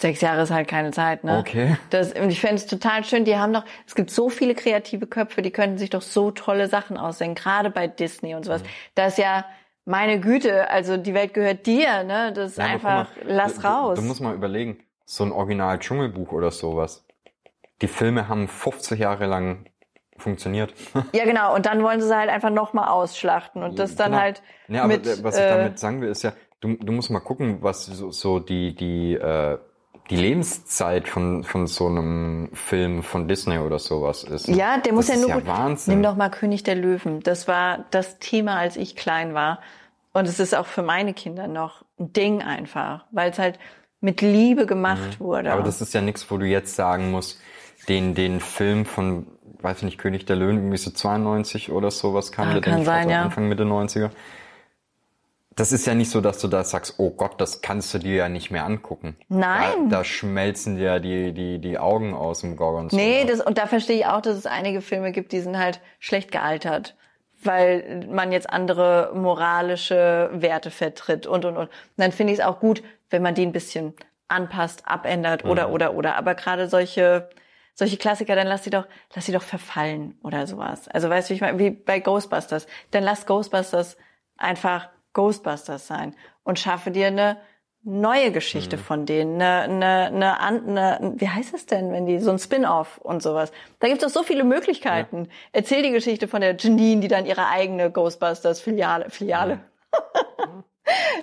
Sechs 0.00 0.22
Jahre 0.22 0.42
ist 0.42 0.50
halt 0.50 0.66
keine 0.66 0.92
Zeit, 0.92 1.24
ne? 1.24 1.38
Okay. 1.38 1.76
Das, 1.90 2.12
und 2.12 2.30
ich 2.30 2.40
fände 2.40 2.56
es 2.56 2.66
total 2.66 3.04
schön, 3.04 3.26
die 3.26 3.36
haben 3.36 3.52
doch, 3.52 3.64
es 3.86 3.94
gibt 3.94 4.10
so 4.10 4.30
viele 4.30 4.54
kreative 4.54 5.06
Köpfe, 5.06 5.42
die 5.42 5.50
könnten 5.50 5.76
sich 5.76 5.90
doch 5.90 6.00
so 6.00 6.30
tolle 6.30 6.68
Sachen 6.68 6.96
ausdenken, 6.96 7.34
gerade 7.34 7.68
bei 7.68 7.86
Disney 7.86 8.34
und 8.34 8.44
sowas. 8.44 8.62
Mhm. 8.62 8.68
Da 8.94 9.06
ist 9.06 9.18
ja, 9.18 9.44
meine 9.84 10.18
Güte, 10.20 10.70
also 10.70 10.96
die 10.96 11.12
Welt 11.12 11.34
gehört 11.34 11.66
dir, 11.66 12.02
ne? 12.04 12.32
Das 12.32 12.52
ist 12.52 12.58
ja, 12.58 12.64
einfach, 12.64 13.14
mal, 13.16 13.24
lass 13.26 13.56
du, 13.56 13.66
raus. 13.66 13.96
Du, 13.96 14.02
du 14.02 14.08
musst 14.08 14.22
mal 14.22 14.34
überlegen, 14.34 14.78
so 15.04 15.24
ein 15.24 15.32
Original 15.32 15.78
Dschungelbuch 15.78 16.32
oder 16.32 16.50
sowas. 16.50 17.04
Die 17.82 17.88
Filme 17.88 18.28
haben 18.28 18.48
50 18.48 18.98
Jahre 18.98 19.26
lang 19.26 19.66
funktioniert. 20.16 20.72
ja, 21.12 21.24
genau. 21.24 21.54
Und 21.54 21.66
dann 21.66 21.82
wollen 21.82 22.00
sie 22.00 22.16
halt 22.16 22.30
einfach 22.30 22.50
nochmal 22.50 22.88
ausschlachten 22.88 23.62
und 23.62 23.78
das 23.78 23.96
dann 23.96 24.12
genau. 24.12 24.22
halt. 24.22 24.42
Ja, 24.68 24.84
aber 24.84 24.94
mit, 24.94 25.22
was 25.24 25.36
ich 25.36 25.44
damit 25.44 25.78
sagen 25.78 26.00
will, 26.00 26.08
ist 26.08 26.22
ja, 26.22 26.32
du, 26.60 26.76
du 26.76 26.92
musst 26.92 27.10
mal 27.10 27.20
gucken, 27.20 27.62
was 27.62 27.86
so, 27.86 28.10
so 28.10 28.38
die, 28.38 28.74
die, 28.74 29.14
äh, 29.14 29.58
die 30.10 30.16
Lebenszeit 30.16 31.08
von, 31.08 31.44
von 31.44 31.68
so 31.68 31.86
einem 31.86 32.50
Film 32.52 33.02
von 33.02 33.28
Disney 33.28 33.58
oder 33.58 33.78
sowas 33.78 34.24
ist. 34.24 34.48
Ja, 34.48 34.78
der 34.78 34.92
muss 34.92 35.06
das 35.06 35.16
ja 35.16 35.20
nur. 35.20 35.30
Ja 35.30 35.46
Wahnsinn. 35.46 35.94
Nimm 35.94 36.02
doch 36.02 36.16
mal 36.16 36.30
König 36.30 36.64
der 36.64 36.74
Löwen. 36.74 37.20
Das 37.20 37.46
war 37.46 37.84
das 37.92 38.18
Thema, 38.18 38.56
als 38.56 38.76
ich 38.76 38.96
klein 38.96 39.34
war. 39.34 39.60
Und 40.12 40.26
es 40.26 40.40
ist 40.40 40.56
auch 40.56 40.66
für 40.66 40.82
meine 40.82 41.14
Kinder 41.14 41.46
noch 41.46 41.84
ein 41.98 42.12
Ding 42.12 42.42
einfach, 42.42 43.04
weil 43.12 43.30
es 43.30 43.38
halt 43.38 43.60
mit 44.00 44.20
Liebe 44.20 44.66
gemacht 44.66 45.20
mhm. 45.20 45.24
wurde. 45.24 45.52
Aber 45.52 45.62
das 45.62 45.80
ist 45.80 45.94
ja 45.94 46.00
nichts, 46.00 46.28
wo 46.30 46.38
du 46.38 46.46
jetzt 46.46 46.74
sagen 46.74 47.12
musst, 47.12 47.40
den, 47.88 48.16
den 48.16 48.40
Film 48.40 48.86
von, 48.86 49.26
weiß 49.60 49.78
ich 49.78 49.82
nicht, 49.84 49.98
König 49.98 50.26
der 50.26 50.34
Löwen, 50.34 50.56
irgendwie 50.56 50.78
so 50.78 50.90
92 50.90 51.70
oder 51.70 51.92
sowas 51.92 52.32
kam, 52.32 52.48
ah, 52.48 52.52
der 52.54 52.62
kann 52.62 52.84
sein, 52.84 53.08
ja. 53.08 53.22
Anfang 53.22 53.48
Mitte 53.48 53.62
90er 53.62 54.10
das 55.60 55.72
ist 55.72 55.86
ja 55.86 55.94
nicht 55.94 56.10
so, 56.10 56.22
dass 56.22 56.38
du 56.38 56.48
da 56.48 56.64
sagst, 56.64 56.94
oh 56.96 57.10
Gott, 57.10 57.38
das 57.38 57.60
kannst 57.60 57.92
du 57.92 57.98
dir 57.98 58.14
ja 58.14 58.28
nicht 58.30 58.50
mehr 58.50 58.64
angucken. 58.64 59.14
Nein. 59.28 59.90
Da, 59.90 59.98
da 59.98 60.04
schmelzen 60.04 60.76
dir 60.76 60.84
ja 60.84 60.98
die, 60.98 61.34
die, 61.34 61.58
die 61.58 61.78
Augen 61.78 62.14
aus 62.14 62.40
dem 62.40 62.56
Gorgon. 62.56 62.88
Nee, 62.92 63.26
das, 63.26 63.42
und 63.42 63.58
da 63.58 63.66
verstehe 63.66 63.98
ich 63.98 64.06
auch, 64.06 64.22
dass 64.22 64.38
es 64.38 64.46
einige 64.46 64.80
Filme 64.80 65.12
gibt, 65.12 65.32
die 65.32 65.40
sind 65.40 65.58
halt 65.58 65.82
schlecht 65.98 66.32
gealtert. 66.32 66.96
Weil 67.42 68.06
man 68.10 68.32
jetzt 68.32 68.48
andere 68.48 69.12
moralische 69.14 70.30
Werte 70.32 70.70
vertritt 70.70 71.26
und, 71.26 71.44
und, 71.44 71.58
und. 71.58 71.68
Und 71.68 71.70
dann 71.98 72.12
finde 72.12 72.32
ich 72.32 72.38
es 72.38 72.44
auch 72.44 72.58
gut, 72.58 72.82
wenn 73.10 73.20
man 73.20 73.34
die 73.34 73.44
ein 73.44 73.52
bisschen 73.52 73.92
anpasst, 74.28 74.88
abändert 74.88 75.44
oder, 75.44 75.68
mhm. 75.68 75.74
oder, 75.74 75.94
oder. 75.94 76.16
Aber 76.16 76.34
gerade 76.34 76.68
solche, 76.68 77.28
solche 77.74 77.98
Klassiker, 77.98 78.34
dann 78.34 78.46
lass 78.46 78.64
sie 78.64 78.70
doch, 78.70 78.86
lass 79.14 79.26
sie 79.26 79.32
doch 79.32 79.42
verfallen 79.42 80.18
oder 80.22 80.46
sowas. 80.46 80.88
Also 80.88 81.10
weißt 81.10 81.28
du, 81.28 81.32
wie 81.32 81.36
ich 81.36 81.40
meine, 81.42 81.58
wie 81.58 81.70
bei 81.70 82.00
Ghostbusters. 82.00 82.66
Dann 82.92 83.04
lass 83.04 83.26
Ghostbusters 83.26 83.98
einfach 84.38 84.88
Ghostbusters 85.12 85.86
sein 85.86 86.14
und 86.44 86.58
schaffe 86.58 86.90
dir 86.90 87.08
eine 87.08 87.38
neue 87.82 88.30
Geschichte 88.30 88.76
mhm. 88.76 88.80
von 88.80 89.06
denen, 89.06 89.40
eine, 89.40 89.62
eine, 89.62 90.40
eine, 90.40 90.40
eine, 90.40 91.14
wie 91.16 91.28
heißt 91.28 91.54
es 91.54 91.66
denn, 91.66 91.92
wenn 91.92 92.06
die 92.06 92.18
so 92.18 92.30
ein 92.30 92.38
Spin-off 92.38 92.98
und 92.98 93.22
sowas. 93.22 93.52
Da 93.78 93.88
gibt 93.88 94.02
es 94.02 94.12
doch 94.12 94.20
so 94.20 94.26
viele 94.26 94.44
Möglichkeiten. 94.44 95.24
Ja. 95.24 95.30
Erzähl 95.52 95.82
die 95.82 95.90
Geschichte 95.90 96.28
von 96.28 96.42
der 96.42 96.56
Janine, 96.56 97.00
die 97.00 97.08
dann 97.08 97.26
ihre 97.26 97.48
eigene 97.48 97.90
Ghostbusters 97.90 98.60
Filiale, 98.60 99.06
ja. 99.20 99.58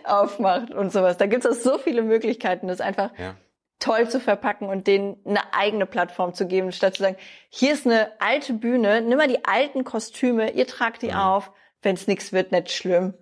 aufmacht 0.04 0.72
und 0.72 0.92
sowas. 0.92 1.18
Da 1.18 1.28
gibt 1.28 1.46
es 1.46 1.62
doch 1.62 1.74
so 1.74 1.78
viele 1.78 2.02
Möglichkeiten, 2.02 2.68
das 2.68 2.82
einfach 2.82 3.12
ja. 3.20 3.36
toll 3.80 4.10
zu 4.10 4.20
verpacken 4.20 4.68
und 4.68 4.88
denen 4.88 5.18
eine 5.26 5.54
eigene 5.54 5.86
Plattform 5.86 6.34
zu 6.34 6.48
geben, 6.48 6.72
statt 6.72 6.96
zu 6.96 7.04
sagen, 7.04 7.18
hier 7.50 7.74
ist 7.74 7.86
eine 7.86 8.12
alte 8.20 8.54
Bühne, 8.54 9.02
nimm 9.02 9.18
mal 9.18 9.28
die 9.28 9.46
alten 9.46 9.84
Kostüme, 9.84 10.52
ihr 10.52 10.66
tragt 10.66 11.04
die 11.04 11.14
auf, 11.14 11.52
wenn 11.84 11.96
es 11.96 12.08
nichts 12.08 12.34
wird, 12.34 12.52
nicht 12.52 12.72
schlimm 12.72 13.14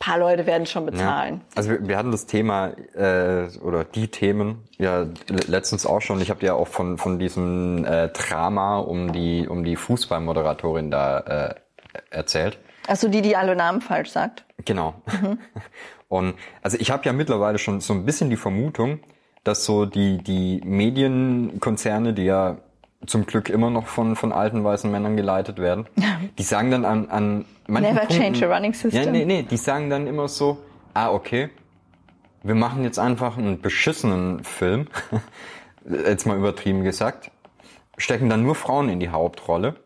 paar 0.00 0.18
Leute 0.18 0.46
werden 0.46 0.66
schon 0.66 0.86
bezahlen. 0.86 1.34
Ja. 1.34 1.56
Also 1.56 1.70
wir, 1.70 1.86
wir, 1.86 1.96
hatten 1.96 2.10
das 2.10 2.26
Thema 2.26 2.72
äh, 2.94 3.48
oder 3.58 3.84
die 3.84 4.08
Themen 4.08 4.64
ja 4.78 5.06
letztens 5.46 5.86
auch 5.86 6.00
schon. 6.00 6.20
Ich 6.20 6.30
habe 6.30 6.40
dir 6.40 6.56
auch 6.56 6.66
von 6.66 6.98
von 6.98 7.20
diesem 7.20 7.84
äh, 7.84 8.08
Drama 8.08 8.78
um 8.78 9.12
die 9.12 9.46
um 9.46 9.62
die 9.62 9.76
Fußballmoderatorin 9.76 10.90
da 10.90 11.18
äh, 11.20 11.54
erzählt. 12.10 12.58
Achso, 12.88 13.08
die 13.08 13.20
die 13.20 13.36
alle 13.36 13.54
Namen 13.54 13.82
falsch 13.82 14.10
sagt. 14.10 14.44
Genau. 14.64 14.94
Mhm. 15.20 15.38
Und 16.08 16.34
also 16.62 16.76
ich 16.80 16.90
habe 16.90 17.04
ja 17.04 17.12
mittlerweile 17.12 17.58
schon 17.58 17.80
so 17.80 17.92
ein 17.92 18.04
bisschen 18.04 18.30
die 18.30 18.36
Vermutung, 18.36 19.00
dass 19.44 19.64
so 19.66 19.84
die 19.84 20.18
die 20.18 20.62
Medienkonzerne, 20.64 22.14
die 22.14 22.24
ja 22.24 22.56
zum 23.06 23.26
Glück 23.26 23.48
immer 23.48 23.70
noch 23.70 23.86
von, 23.86 24.16
von 24.16 24.32
alten 24.32 24.62
weißen 24.62 24.90
Männern 24.90 25.16
geleitet 25.16 25.58
werden. 25.58 25.86
Die 26.38 26.42
sagen 26.42 26.70
dann 26.70 26.84
an, 26.84 27.08
an 27.08 27.44
manchen 27.66 27.94
Never 27.94 28.06
Punkten, 28.06 28.22
change 28.34 28.46
a 28.48 28.54
running 28.54 28.74
system. 28.74 29.02
Ja, 29.02 29.10
nee, 29.10 29.24
nee, 29.24 29.42
die 29.42 29.56
sagen 29.56 29.90
dann 29.90 30.06
immer 30.06 30.28
so, 30.28 30.58
ah, 30.94 31.10
okay, 31.10 31.50
wir 32.42 32.54
machen 32.54 32.84
jetzt 32.84 32.98
einfach 32.98 33.38
einen 33.38 33.60
beschissenen 33.60 34.44
Film, 34.44 34.86
jetzt 36.06 36.26
mal 36.26 36.36
übertrieben 36.36 36.84
gesagt, 36.84 37.30
stecken 37.96 38.28
dann 38.28 38.42
nur 38.42 38.54
Frauen 38.54 38.88
in 38.88 39.00
die 39.00 39.10
Hauptrolle. 39.10 39.76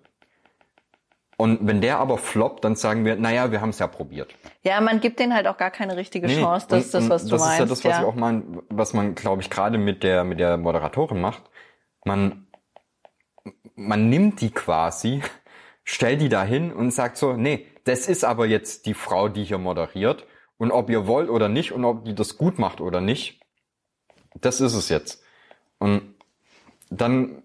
Und 1.36 1.66
wenn 1.66 1.81
der 1.81 1.99
aber 1.99 2.16
floppt, 2.16 2.65
dann 2.65 2.77
sagen 2.77 3.05
wir, 3.05 3.16
naja, 3.16 3.51
wir 3.51 3.61
haben 3.61 3.70
es 3.70 3.81
ja 3.81 3.89
probiert. 3.89 4.32
Ja, 4.62 4.81
man 4.81 5.01
gibt 5.01 5.19
denen 5.19 5.35
halt 5.35 5.49
auch 5.49 5.57
gar 5.57 5.73
keine 5.73 5.97
richtige 5.97 6.28
Nee. 6.28 6.41
Chance. 6.41 6.66
Das 6.69 6.85
ist 6.85 6.95
das, 6.95 7.09
was 7.09 7.24
du 7.24 7.31
das 7.31 7.41
meinst. 7.41 7.55
ist 7.55 7.59
ja 7.59 7.66
das, 7.66 7.85
was 7.85 7.93
ja. 7.93 8.01
ich 8.01 8.07
auch 8.07 8.15
meine, 8.15 8.45
was 8.69 8.95
man, 8.95 9.16
glaube 9.16 9.43
ich, 9.43 9.51
gerade 9.51 9.77
mit 9.77 10.05
der, 10.05 10.23
mit 10.23 10.39
der 10.39 10.57
Moderatorin 10.57 11.20
macht. 11.20 11.43
Man, 12.05 12.44
man 13.77 14.09
nimmt 14.09 14.41
die 14.41 14.51
quasi, 14.51 15.23
stellt 15.85 16.21
die 16.21 16.29
dahin 16.29 16.73
und 16.73 16.91
sagt 16.93 17.16
so, 17.16 17.35
nee, 17.35 17.66
das 17.85 18.09
ist 18.09 18.25
aber 18.25 18.47
jetzt 18.47 18.87
die 18.87 18.95
Frau, 18.95 19.29
die 19.29 19.45
hier 19.45 19.59
moderiert. 19.59 20.27
Und 20.57 20.71
ob 20.71 20.89
ihr 20.89 21.07
wollt 21.07 21.29
oder 21.29 21.49
nicht 21.49 21.73
und 21.73 21.85
ob 21.85 22.05
die 22.05 22.15
das 22.15 22.39
gut 22.39 22.59
macht 22.59 22.81
oder 22.81 23.01
nicht, 23.01 23.41
das 24.41 24.61
ist 24.61 24.75
es 24.75 24.89
jetzt. 24.89 25.23
Und 25.79 26.15
dann 26.91 27.43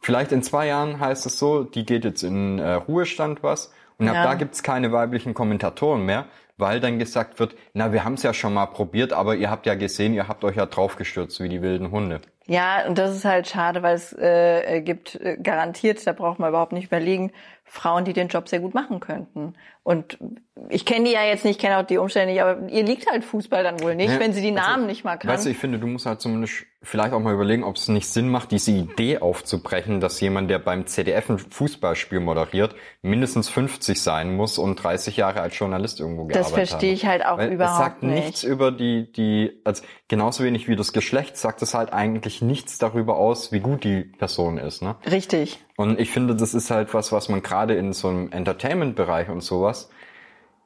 vielleicht 0.00 0.32
in 0.32 0.42
zwei 0.42 0.68
Jahren 0.68 1.00
heißt 1.00 1.26
es 1.26 1.38
so, 1.38 1.64
die 1.64 1.84
geht 1.84 2.04
jetzt 2.04 2.22
in 2.22 2.58
äh, 2.58 2.74
Ruhestand 2.74 3.42
was 3.42 3.72
und 3.98 4.08
ab 4.08 4.14
Ja. 4.14 4.24
da 4.24 4.34
gibt's 4.34 4.62
keine 4.62 4.92
weiblichen 4.92 5.34
Kommentatoren 5.34 6.04
mehr, 6.06 6.26
weil 6.56 6.80
dann 6.80 6.98
gesagt 6.98 7.38
wird, 7.40 7.56
na, 7.74 7.92
wir 7.92 8.04
haben 8.04 8.14
es 8.14 8.22
ja 8.22 8.32
schon 8.32 8.54
mal 8.54 8.66
probiert, 8.66 9.12
aber 9.12 9.36
ihr 9.36 9.50
habt 9.50 9.66
ja 9.66 9.74
gesehen, 9.74 10.14
ihr 10.14 10.28
habt 10.28 10.44
euch 10.44 10.56
ja 10.56 10.66
draufgestürzt 10.66 11.40
wie 11.40 11.48
die 11.48 11.62
wilden 11.62 11.90
Hunde. 11.90 12.20
Ja, 12.46 12.86
und 12.88 12.98
das 12.98 13.14
ist 13.14 13.24
halt 13.24 13.46
schade, 13.48 13.82
weil 13.82 13.94
es 13.94 14.12
äh, 14.14 14.80
gibt 14.82 15.14
äh, 15.16 15.36
garantiert, 15.36 16.04
da 16.06 16.12
braucht 16.12 16.38
man 16.40 16.48
überhaupt 16.48 16.72
nicht 16.72 16.86
überlegen, 16.86 17.32
Frauen, 17.64 18.04
die 18.04 18.12
den 18.12 18.28
Job 18.28 18.48
sehr 18.48 18.60
gut 18.60 18.74
machen 18.74 19.00
könnten. 19.00 19.54
Und 19.84 20.18
ich 20.68 20.84
kenne 20.84 21.06
die 21.06 21.12
ja 21.12 21.24
jetzt 21.24 21.44
nicht, 21.46 21.58
kenne 21.58 21.78
auch 21.78 21.86
die 21.86 21.96
Umstände 21.96 22.32
nicht, 22.32 22.42
aber 22.42 22.68
ihr 22.68 22.82
liegt 22.84 23.10
halt 23.10 23.24
Fußball 23.24 23.62
dann 23.64 23.80
wohl 23.80 23.94
nicht, 23.94 24.10
Ja, 24.12 24.20
wenn 24.20 24.34
sie 24.34 24.42
die 24.42 24.54
also, 24.56 24.70
Namen 24.70 24.86
nicht 24.86 25.02
mal 25.02 25.16
kann. 25.16 25.30
Weißt 25.30 25.46
du, 25.46 25.50
ich 25.50 25.56
finde, 25.56 25.78
du 25.78 25.86
musst 25.86 26.04
halt 26.04 26.20
zumindest 26.20 26.66
vielleicht 26.82 27.14
auch 27.14 27.20
mal 27.20 27.32
überlegen, 27.32 27.64
ob 27.64 27.76
es 27.76 27.88
nicht 27.88 28.06
Sinn 28.06 28.28
macht, 28.28 28.50
diese 28.50 28.72
Idee 28.72 29.18
aufzubrechen, 29.18 30.00
dass 30.00 30.20
jemand, 30.20 30.50
der 30.50 30.58
beim 30.58 30.86
ZDF 30.86 31.30
ein 31.30 31.38
Fußballspiel 31.38 32.20
moderiert, 32.20 32.74
mindestens 33.00 33.48
50 33.48 34.02
sein 34.02 34.36
muss 34.36 34.58
und 34.58 34.76
30 34.76 35.16
Jahre 35.16 35.40
als 35.40 35.58
Journalist 35.58 36.00
irgendwo 36.00 36.24
Das 36.28 36.48
gearbeitet 36.48 36.58
hat. 36.60 36.68
verstehe 36.68 36.92
ich 36.92 37.06
halt 37.06 37.24
auch 37.24 37.38
Weil 37.38 37.52
überhaupt 37.52 37.72
es 37.72 37.78
sagt 37.78 38.02
nicht. 38.02 38.24
nichts 38.24 38.42
über 38.42 38.72
die, 38.72 39.10
die, 39.10 39.52
also 39.64 39.82
genauso 40.08 40.44
wenig 40.44 40.68
wie 40.68 40.76
das 40.76 40.92
Geschlecht 40.92 41.36
sagt 41.38 41.62
es 41.62 41.72
halt 41.72 41.92
eigentlich 41.94 42.42
nichts 42.42 42.76
darüber 42.78 43.16
aus, 43.16 43.52
wie 43.52 43.60
gut 43.60 43.84
die 43.84 44.02
Person 44.02 44.58
ist, 44.58 44.82
ne? 44.82 44.96
Richtig. 45.10 45.60
Und 45.76 45.98
ich 45.98 46.10
finde, 46.10 46.36
das 46.36 46.52
ist 46.52 46.70
halt 46.70 46.92
was, 46.92 47.10
was 47.12 47.28
man 47.30 47.42
gerade 47.42 47.74
in 47.74 47.92
so 47.94 48.08
einem 48.08 48.30
Entertainment-Bereich 48.32 49.28
und 49.30 49.40
sowas, 49.40 49.88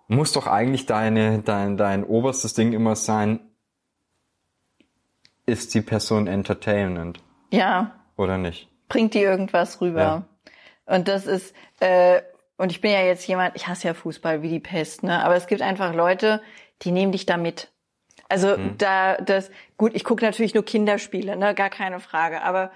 muss 0.08 0.32
doch 0.32 0.46
eigentlich 0.46 0.86
deine, 0.86 1.40
dein, 1.40 1.76
dein 1.76 2.04
oberstes 2.04 2.54
Ding 2.54 2.72
immer 2.72 2.96
sein, 2.96 3.40
ist 5.46 5.74
die 5.74 5.80
Person 5.80 6.26
entertainend 6.26 7.20
Ja, 7.52 7.92
oder 8.16 8.38
nicht? 8.38 8.68
bringt 8.88 9.14
die 9.14 9.20
irgendwas 9.20 9.80
rüber. 9.80 10.26
Und 10.86 11.08
das 11.08 11.26
ist, 11.26 11.54
äh, 11.80 12.22
und 12.56 12.70
ich 12.70 12.80
bin 12.80 12.92
ja 12.92 13.02
jetzt 13.02 13.26
jemand, 13.26 13.56
ich 13.56 13.66
hasse 13.66 13.88
ja 13.88 13.94
Fußball 13.94 14.42
wie 14.42 14.48
die 14.48 14.60
Pest, 14.60 15.02
ne? 15.02 15.24
Aber 15.24 15.34
es 15.34 15.48
gibt 15.48 15.60
einfach 15.60 15.92
Leute, 15.92 16.40
die 16.82 16.92
nehmen 16.92 17.10
dich 17.10 17.26
da 17.26 17.36
mit. 17.36 17.72
Also 18.28 18.56
da, 18.78 19.16
das, 19.16 19.50
gut, 19.76 19.92
ich 19.94 20.04
gucke 20.04 20.24
natürlich 20.24 20.54
nur 20.54 20.64
Kinderspiele, 20.64 21.36
ne, 21.36 21.54
gar 21.54 21.70
keine 21.70 22.00
Frage. 22.00 22.42
Aber 22.42 22.70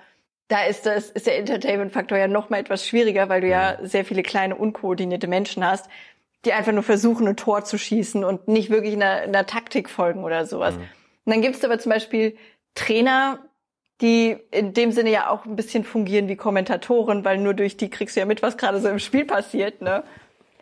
da 0.48 0.64
ist 0.64 0.84
das, 0.86 1.10
ist 1.10 1.26
der 1.26 1.38
Entertainment-Faktor 1.38 2.18
ja 2.18 2.26
noch 2.26 2.50
mal 2.50 2.58
etwas 2.58 2.86
schwieriger, 2.86 3.28
weil 3.28 3.40
du 3.40 3.48
ja 3.48 3.78
sehr 3.82 4.04
viele 4.04 4.22
kleine, 4.22 4.56
unkoordinierte 4.56 5.28
Menschen 5.28 5.64
hast, 5.64 5.88
die 6.44 6.52
einfach 6.52 6.72
nur 6.72 6.82
versuchen, 6.82 7.28
ein 7.28 7.36
Tor 7.36 7.64
zu 7.64 7.78
schießen 7.78 8.24
und 8.24 8.48
nicht 8.48 8.70
wirklich 8.70 8.94
einer, 8.94 9.22
einer 9.22 9.46
Taktik 9.46 9.90
folgen 9.90 10.24
oder 10.24 10.46
sowas. 10.46 10.76
Und 10.76 11.32
dann 11.32 11.42
gibt 11.42 11.56
es 11.56 11.64
aber 11.64 11.78
zum 11.78 11.90
Beispiel 11.90 12.36
Trainer, 12.74 13.40
die 14.00 14.38
in 14.50 14.72
dem 14.72 14.92
Sinne 14.92 15.10
ja 15.10 15.28
auch 15.28 15.44
ein 15.44 15.56
bisschen 15.56 15.84
fungieren 15.84 16.28
wie 16.28 16.36
Kommentatoren, 16.36 17.24
weil 17.24 17.38
nur 17.38 17.54
durch 17.54 17.76
die 17.76 17.90
kriegst 17.90 18.16
du 18.16 18.20
ja 18.20 18.26
mit, 18.26 18.42
was 18.42 18.56
gerade 18.56 18.80
so 18.80 18.88
im 18.88 18.98
Spiel 18.98 19.24
passiert, 19.24 19.82
ne? 19.82 20.02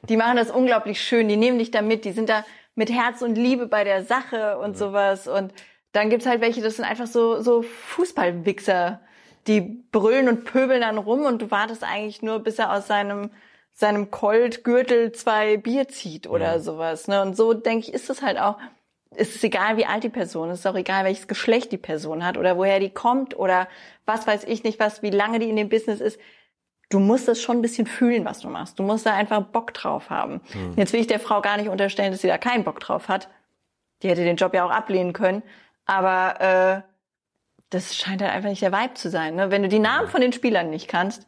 Die 0.09 0.17
machen 0.17 0.37
das 0.37 0.51
unglaublich 0.51 1.01
schön, 1.01 1.29
die 1.29 1.37
nehmen 1.37 1.59
dich 1.59 1.71
da 1.71 1.83
mit, 1.83 2.05
die 2.05 2.13
sind 2.13 2.29
da 2.29 2.45
mit 2.75 2.91
Herz 2.91 3.23
und 3.23 3.35
Liebe 3.35 3.67
bei 3.67 3.83
der 3.85 4.05
Sache 4.05 4.59
und 4.59 4.79
sowas. 4.79 5.27
Und 5.27 5.53
dann 5.93 6.11
gibt's 6.11 6.27
halt 6.27 6.41
welche, 6.41 6.63
das 6.63 6.77
sind 6.77 6.85
einfach 6.85 7.09
so, 7.09 7.41
so 7.41 7.63
Fußballwichser, 7.63 9.01
die 9.47 9.61
brüllen 9.61 10.29
und 10.29 10.45
pöbeln 10.45 10.81
dann 10.81 10.99
rum 10.99 11.25
und 11.25 11.43
du 11.43 11.51
wartest 11.51 11.83
eigentlich 11.83 12.23
nur, 12.23 12.39
bis 12.41 12.59
er 12.59 12.73
aus 12.73 12.87
seinem, 12.87 13.31
seinem 13.79 14.11
Colt-Gürtel 14.11 15.13
zwei 15.13 15.57
Bier 15.57 15.87
zieht 15.87 16.27
oder 16.27 16.59
sowas. 16.59 17.07
Ne? 17.07 17.23
Und 17.23 17.37
so, 17.37 17.55
denke 17.55 17.87
ich, 17.87 17.95
ist 17.95 18.11
es 18.11 18.23
halt 18.23 18.37
auch. 18.37 18.59
Es 19.15 19.37
ist 19.37 19.45
egal, 19.45 19.77
wie 19.77 19.87
alt 19.87 20.03
die 20.03 20.09
Person 20.09 20.51
ist, 20.51 20.55
es 20.55 20.61
ist 20.65 20.67
auch 20.67 20.75
egal, 20.77 21.05
welches 21.05 21.29
Geschlecht 21.29 21.71
die 21.71 21.79
Person 21.79 22.25
hat 22.25 22.37
oder 22.37 22.57
woher 22.57 22.81
die 22.81 22.91
kommt 22.91 23.39
oder 23.39 23.69
was 24.05 24.27
weiß 24.27 24.45
ich 24.45 24.65
nicht, 24.65 24.81
was, 24.81 25.03
wie 25.03 25.11
lange 25.11 25.39
die 25.39 25.49
in 25.49 25.55
dem 25.55 25.69
Business 25.69 26.01
ist. 26.01 26.19
Du 26.91 26.99
musst 26.99 27.29
das 27.29 27.41
schon 27.41 27.59
ein 27.59 27.63
bisschen 27.63 27.87
fühlen, 27.87 28.25
was 28.25 28.41
du 28.41 28.49
machst. 28.49 28.81
Du 28.81 28.83
musst 28.83 29.07
da 29.07 29.15
einfach 29.15 29.43
Bock 29.43 29.73
drauf 29.75 30.11
haben. 30.11 30.41
Jetzt 30.77 30.93
will 30.93 31.01
ich 31.01 31.07
der 31.07 31.21
Frau 31.21 31.41
gar 31.41 31.57
nicht 31.57 31.69
unterstellen, 31.69 32.11
dass 32.11 32.21
sie 32.21 32.29
da 32.29 32.37
keinen 32.37 32.65
Bock 32.65 32.81
drauf 32.81 33.09
hat. 33.09 33.29
Die 34.03 34.09
hätte 34.09 34.25
den 34.25 34.37
Job 34.37 34.55
ja 34.55 34.65
auch 34.65 34.71
ablehnen 34.71 35.13
können. 35.13 35.43
Aber 35.87 36.41
äh, 36.41 36.83
das 37.71 37.97
scheint 37.97 38.23
halt 38.23 38.33
einfach 38.33 38.51
nicht 38.51 38.63
der 38.63 38.73
Vibe 38.73 38.95
zu 38.95 39.09
sein. 39.09 39.37
Ne? 39.37 39.51
Wenn 39.53 39.63
du 39.63 39.69
die 39.69 39.79
Namen 39.79 40.09
von 40.09 40.21
den 40.21 40.33
Spielern 40.33 40.71
nicht 40.71 40.89
kannst, 40.89 41.27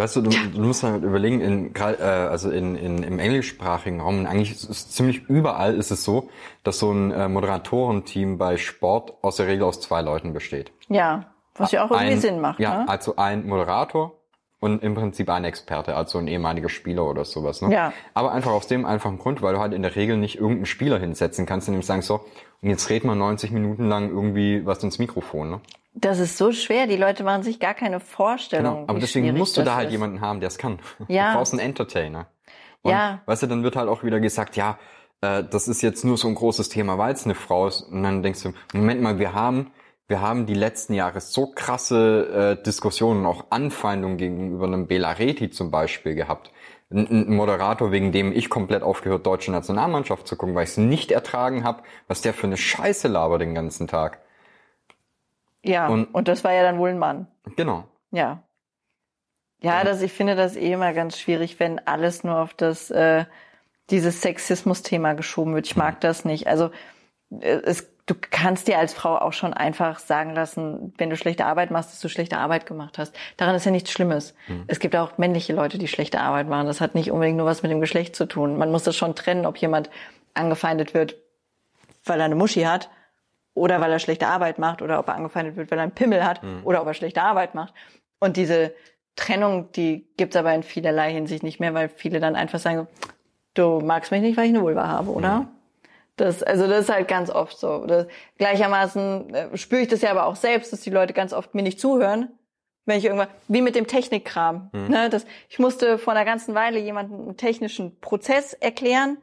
Weißt 0.00 0.16
du, 0.16 0.22
du, 0.22 0.30
du 0.30 0.62
musst 0.62 0.82
halt 0.82 1.04
überlegen, 1.04 1.42
in, 1.42 1.74
äh, 1.74 2.02
also 2.02 2.50
in, 2.50 2.74
in, 2.74 3.02
im 3.02 3.18
englischsprachigen 3.18 4.00
Raum, 4.00 4.24
eigentlich 4.24 4.50
ist 4.50 4.70
es 4.70 4.88
ziemlich 4.88 5.28
überall 5.28 5.74
ist 5.74 5.90
es 5.90 6.04
so, 6.04 6.30
dass 6.64 6.78
so 6.78 6.90
ein 6.90 7.10
äh, 7.10 7.28
Moderatorenteam 7.28 8.38
bei 8.38 8.56
Sport 8.56 9.12
aus 9.20 9.36
der 9.36 9.46
Regel 9.46 9.64
aus 9.64 9.78
zwei 9.82 10.00
Leuten 10.00 10.32
besteht. 10.32 10.72
ja, 10.88 11.26
was 11.54 11.72
ja 11.72 11.84
auch 11.84 11.90
irgendwie 11.90 12.12
ein, 12.12 12.20
Sinn 12.20 12.40
macht. 12.40 12.58
Ja, 12.60 12.78
ne? 12.78 12.88
also 12.88 13.16
ein 13.16 13.46
Moderator 13.46 14.14
und 14.58 14.82
im 14.82 14.94
Prinzip 14.94 15.28
ein 15.28 15.44
Experte, 15.44 15.94
also 15.94 16.16
ein 16.16 16.28
ehemaliger 16.28 16.70
Spieler 16.70 17.04
oder 17.04 17.26
sowas. 17.26 17.60
Ne? 17.60 17.70
Ja. 17.70 17.92
Aber 18.14 18.32
einfach 18.32 18.52
aus 18.52 18.68
dem 18.68 18.86
einfachen 18.86 19.18
Grund, 19.18 19.42
weil 19.42 19.52
du 19.52 19.60
halt 19.60 19.74
in 19.74 19.82
der 19.82 19.96
Regel 19.96 20.16
nicht 20.16 20.36
irgendeinen 20.36 20.64
Spieler 20.64 20.98
hinsetzen 20.98 21.44
kannst 21.44 21.68
und 21.68 21.74
ihm 21.74 21.82
sagen 21.82 22.00
so, 22.00 22.24
und 22.62 22.70
jetzt 22.70 22.88
red 22.88 23.04
mal 23.04 23.16
90 23.16 23.50
Minuten 23.50 23.86
lang 23.86 24.08
irgendwie 24.08 24.64
was 24.64 24.82
ins 24.82 24.98
Mikrofon. 24.98 25.50
Ne? 25.50 25.60
Das 25.92 26.18
ist 26.18 26.38
so 26.38 26.52
schwer. 26.52 26.86
Die 26.86 26.96
Leute 26.96 27.24
machen 27.24 27.42
sich 27.42 27.58
gar 27.58 27.74
keine 27.74 28.00
Vorstellung. 28.00 28.74
Genau. 28.74 28.86
Aber 28.88 28.98
deswegen 29.00 29.36
musst 29.36 29.56
du 29.56 29.62
da 29.62 29.74
halt 29.74 29.88
ist. 29.88 29.92
jemanden 29.92 30.20
haben, 30.20 30.40
der 30.40 30.48
es 30.48 30.58
kann. 30.58 30.78
Ja. 31.08 31.32
Du 31.32 31.38
brauchst 31.38 31.52
einen 31.52 31.60
Entertainer. 31.60 32.28
Und, 32.82 32.92
Ja. 32.92 33.20
Weißt 33.26 33.42
du, 33.42 33.46
dann 33.46 33.62
wird 33.62 33.76
halt 33.76 33.88
auch 33.88 34.04
wieder 34.04 34.20
gesagt, 34.20 34.56
ja, 34.56 34.78
äh, 35.20 35.42
das 35.44 35.68
ist 35.68 35.82
jetzt 35.82 36.04
nur 36.04 36.16
so 36.16 36.28
ein 36.28 36.34
großes 36.34 36.68
Thema, 36.68 36.96
weil 36.98 37.12
es 37.12 37.24
eine 37.24 37.34
Frau 37.34 37.66
ist. 37.66 37.82
Und 37.82 38.02
dann 38.02 38.22
denkst 38.22 38.42
du, 38.42 38.52
Moment 38.72 39.02
mal, 39.02 39.18
wir 39.18 39.34
haben, 39.34 39.72
wir 40.06 40.20
haben 40.20 40.46
die 40.46 40.54
letzten 40.54 40.94
Jahre 40.94 41.20
so 41.20 41.52
krasse 41.54 42.56
äh, 42.58 42.62
Diskussionen, 42.62 43.26
auch 43.26 43.46
Anfeindungen 43.50 44.16
gegenüber 44.16 44.66
einem 44.66 44.86
Bela 44.86 45.12
Reti 45.12 45.50
zum 45.50 45.70
Beispiel 45.70 46.14
gehabt. 46.14 46.52
Ein, 46.92 47.06
ein 47.10 47.36
Moderator, 47.36 47.92
wegen 47.92 48.12
dem 48.12 48.32
ich 48.32 48.48
komplett 48.48 48.82
aufgehört, 48.82 49.26
deutsche 49.26 49.52
Nationalmannschaft 49.52 50.26
zu 50.26 50.36
gucken, 50.36 50.54
weil 50.54 50.64
ich 50.64 50.70
es 50.70 50.76
nicht 50.76 51.12
ertragen 51.12 51.64
habe, 51.64 51.82
was 52.08 52.22
der 52.22 52.32
für 52.32 52.46
eine 52.46 52.56
Scheiße 52.56 53.08
labert 53.08 53.40
den 53.42 53.54
ganzen 53.54 53.86
Tag. 53.86 54.20
Ja, 55.64 55.88
und, 55.88 56.06
Und- 56.06 56.28
das 56.28 56.44
war 56.44 56.52
ja 56.52 56.62
dann 56.62 56.78
wohl 56.78 56.90
ein 56.90 56.98
Mann. 56.98 57.26
Genau. 57.56 57.84
Ja. 58.10 58.42
Ja, 59.62 59.84
das, 59.84 60.00
ich 60.00 60.12
finde 60.12 60.36
das 60.36 60.56
eh 60.56 60.72
immer 60.72 60.92
ganz 60.94 61.18
schwierig, 61.18 61.60
wenn 61.60 61.86
alles 61.86 62.24
nur 62.24 62.38
auf 62.38 62.54
das, 62.54 62.90
äh, 62.90 63.26
dieses 63.90 64.22
Sexismus-Thema 64.22 65.12
geschoben 65.14 65.54
wird. 65.54 65.66
Ich 65.66 65.76
mag 65.76 66.00
das 66.00 66.24
nicht. 66.24 66.46
Also, 66.46 66.70
äh, 67.40 67.60
es, 67.64 67.86
du 68.06 68.14
kannst 68.18 68.68
dir 68.68 68.78
als 68.78 68.94
Frau 68.94 69.18
auch 69.18 69.34
schon 69.34 69.52
einfach 69.52 69.98
sagen 69.98 70.34
lassen, 70.34 70.94
wenn 70.96 71.10
du 71.10 71.16
schlechte 71.16 71.44
Arbeit 71.44 71.70
machst, 71.70 71.92
dass 71.92 72.00
du 72.00 72.08
schlechte 72.08 72.38
Arbeit 72.38 72.64
gemacht 72.64 72.96
hast. 72.96 73.14
Daran 73.36 73.54
ist 73.54 73.66
ja 73.66 73.70
nichts 73.70 73.90
Schlimmes. 73.92 74.34
Es 74.66 74.80
gibt 74.80 74.96
auch 74.96 75.18
männliche 75.18 75.52
Leute, 75.52 75.76
die 75.76 75.88
schlechte 75.88 76.20
Arbeit 76.20 76.48
machen. 76.48 76.66
Das 76.66 76.80
hat 76.80 76.94
nicht 76.94 77.10
unbedingt 77.10 77.36
nur 77.36 77.46
was 77.46 77.62
mit 77.62 77.70
dem 77.70 77.80
Geschlecht 77.82 78.16
zu 78.16 78.26
tun. 78.26 78.56
Man 78.56 78.70
muss 78.72 78.84
das 78.84 78.96
schon 78.96 79.14
trennen, 79.14 79.44
ob 79.44 79.58
jemand 79.58 79.90
angefeindet 80.32 80.94
wird, 80.94 81.16
weil 82.04 82.18
er 82.18 82.24
eine 82.24 82.34
Muschi 82.34 82.62
hat 82.62 82.88
oder 83.54 83.80
weil 83.80 83.92
er 83.92 83.98
schlechte 83.98 84.26
Arbeit 84.26 84.58
macht 84.58 84.82
oder 84.82 84.98
ob 84.98 85.08
er 85.08 85.14
angefeindet 85.14 85.56
wird, 85.56 85.70
weil 85.70 85.78
er 85.78 85.82
einen 85.82 85.92
Pimmel 85.92 86.24
hat 86.24 86.40
oder 86.64 86.80
ob 86.82 86.86
er 86.86 86.94
schlechte 86.94 87.22
Arbeit 87.22 87.54
macht. 87.54 87.74
Und 88.18 88.36
diese 88.36 88.74
Trennung, 89.16 89.72
die 89.72 90.06
gibt's 90.16 90.36
aber 90.36 90.54
in 90.54 90.62
vielerlei 90.62 91.12
Hinsicht 91.12 91.42
nicht 91.42 91.60
mehr, 91.60 91.74
weil 91.74 91.88
viele 91.88 92.20
dann 92.20 92.36
einfach 92.36 92.58
sagen, 92.58 92.86
du 93.54 93.80
magst 93.80 94.10
mich 94.10 94.22
nicht, 94.22 94.36
weil 94.36 94.46
ich 94.46 94.50
eine 94.50 94.62
Vulva 94.62 94.86
habe, 94.86 95.10
oder? 95.10 95.48
Das, 96.16 96.42
also 96.42 96.66
das 96.66 96.80
ist 96.80 96.92
halt 96.92 97.08
ganz 97.08 97.30
oft 97.30 97.58
so. 97.58 97.86
Das, 97.86 98.06
gleichermaßen 98.38 99.34
äh, 99.34 99.56
spüre 99.56 99.82
ich 99.82 99.88
das 99.88 100.02
ja 100.02 100.10
aber 100.10 100.26
auch 100.26 100.36
selbst, 100.36 100.72
dass 100.72 100.82
die 100.82 100.90
Leute 100.90 101.14
ganz 101.14 101.32
oft 101.32 101.54
mir 101.54 101.62
nicht 101.62 101.80
zuhören, 101.80 102.28
wenn 102.84 102.98
ich 102.98 103.04
irgendwann, 103.06 103.28
wie 103.48 103.62
mit 103.62 103.74
dem 103.74 103.86
Technikkram. 103.86 104.70
Ne, 104.88 105.08
das, 105.08 105.24
ich 105.48 105.58
musste 105.58 105.98
vor 105.98 106.12
einer 106.12 106.24
ganzen 106.24 106.54
Weile 106.54 106.78
jemanden 106.78 107.14
einen 107.14 107.36
technischen 107.36 107.98
Prozess 108.00 108.52
erklären 108.52 109.18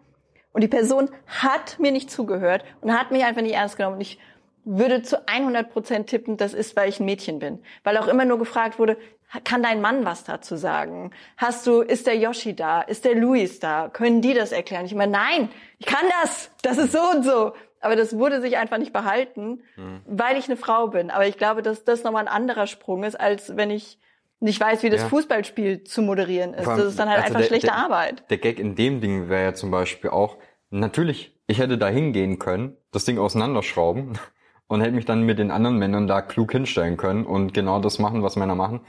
und 0.57 0.61
die 0.61 0.67
Person 0.67 1.11
hat 1.27 1.77
mir 1.77 1.91
nicht 1.91 2.09
zugehört 2.09 2.65
und 2.81 2.91
hat 2.91 3.11
mich 3.11 3.23
einfach 3.23 3.43
nicht 3.43 3.53
ernst 3.53 3.77
genommen. 3.77 3.97
Und 3.97 4.01
ich 4.01 4.17
würde 4.65 5.03
zu 5.03 5.27
100 5.27 5.71
Prozent 5.71 6.07
tippen, 6.07 6.35
das 6.35 6.55
ist, 6.55 6.75
weil 6.75 6.89
ich 6.89 6.99
ein 6.99 7.05
Mädchen 7.05 7.37
bin. 7.37 7.59
Weil 7.83 7.95
auch 7.95 8.07
immer 8.07 8.25
nur 8.25 8.39
gefragt 8.39 8.79
wurde, 8.79 8.97
kann 9.43 9.61
dein 9.61 9.81
Mann 9.81 10.03
was 10.03 10.23
dazu 10.23 10.55
sagen? 10.55 11.11
Hast 11.37 11.67
du, 11.67 11.81
ist 11.81 12.07
der 12.07 12.17
Yoshi 12.17 12.55
da? 12.55 12.81
Ist 12.81 13.05
der 13.05 13.13
Luis 13.13 13.59
da? 13.59 13.89
Können 13.93 14.23
die 14.23 14.33
das 14.33 14.51
erklären? 14.51 14.87
Ich 14.87 14.95
meine, 14.95 15.11
nein, 15.11 15.49
ich 15.77 15.85
kann 15.85 16.07
das. 16.23 16.49
Das 16.63 16.79
ist 16.79 16.91
so 16.91 17.03
und 17.15 17.23
so. 17.23 17.53
Aber 17.79 17.95
das 17.95 18.17
wurde 18.17 18.41
sich 18.41 18.57
einfach 18.57 18.79
nicht 18.79 18.93
behalten, 18.93 19.61
mhm. 19.75 20.01
weil 20.07 20.37
ich 20.37 20.47
eine 20.47 20.57
Frau 20.57 20.87
bin. 20.87 21.11
Aber 21.11 21.27
ich 21.27 21.37
glaube, 21.37 21.61
dass 21.61 21.83
das 21.83 22.03
nochmal 22.03 22.23
ein 22.23 22.33
anderer 22.33 22.65
Sprung 22.65 23.03
ist, 23.03 23.19
als 23.19 23.55
wenn 23.55 23.69
ich 23.69 23.99
nicht 24.39 24.59
weiß, 24.59 24.83
wie 24.83 24.89
das 24.89 25.01
ja. 25.01 25.07
Fußballspiel 25.07 25.83
zu 25.83 26.01
moderieren 26.01 26.53
ist. 26.53 26.67
Allem, 26.67 26.79
das 26.79 26.87
ist 26.89 26.99
dann 26.99 27.09
halt 27.09 27.23
also 27.23 27.27
einfach 27.27 27.41
der, 27.41 27.47
schlechte 27.47 27.67
der, 27.67 27.75
Arbeit. 27.75 28.23
Der 28.29 28.37
Gag 28.37 28.59
in 28.59 28.75
dem 28.75 29.01
Ding 29.01 29.29
wäre 29.29 29.43
ja 29.43 29.53
zum 29.53 29.71
Beispiel 29.71 30.09
auch, 30.09 30.37
natürlich, 30.69 31.37
ich 31.47 31.59
hätte 31.59 31.77
da 31.77 31.87
hingehen 31.87 32.39
können, 32.39 32.75
das 32.91 33.05
Ding 33.05 33.17
auseinanderschrauben 33.17 34.13
und 34.67 34.81
hätte 34.81 34.93
mich 34.93 35.05
dann 35.05 35.23
mit 35.23 35.39
den 35.39 35.51
anderen 35.51 35.77
Männern 35.77 36.07
da 36.07 36.21
klug 36.21 36.51
hinstellen 36.51 36.97
können 36.97 37.25
und 37.25 37.53
genau 37.53 37.79
das 37.79 37.99
machen, 37.99 38.23
was 38.23 38.35
Männer 38.35 38.55
machen. 38.55 38.81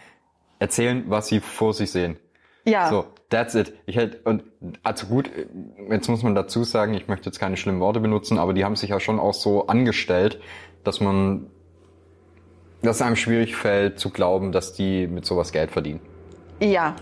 Erzählen, 0.58 1.04
was 1.08 1.28
sie 1.28 1.40
vor 1.40 1.72
sich 1.72 1.92
sehen. 1.92 2.18
Ja. 2.64 2.90
So, 2.90 3.06
that's 3.30 3.54
it. 3.54 3.72
Ich 3.86 3.96
hätte, 3.96 4.18
und, 4.24 4.42
also 4.82 5.06
gut, 5.06 5.30
jetzt 5.88 6.08
muss 6.08 6.22
man 6.22 6.34
dazu 6.34 6.64
sagen, 6.64 6.94
ich 6.94 7.06
möchte 7.06 7.26
jetzt 7.26 7.38
keine 7.38 7.56
schlimmen 7.56 7.80
Worte 7.80 8.00
benutzen, 8.00 8.38
aber 8.38 8.54
die 8.54 8.64
haben 8.64 8.76
sich 8.76 8.90
ja 8.90 8.98
schon 9.00 9.20
auch 9.20 9.34
so 9.34 9.68
angestellt, 9.68 10.40
dass 10.82 11.00
man 11.00 11.46
dass 12.82 12.96
es 12.96 13.02
einem 13.02 13.16
schwierig 13.16 13.56
fällt 13.56 13.98
zu 13.98 14.10
glauben, 14.10 14.52
dass 14.52 14.72
die 14.72 15.06
mit 15.06 15.26
sowas 15.26 15.52
Geld 15.52 15.70
verdienen. 15.70 16.00
Ja. 16.60 16.94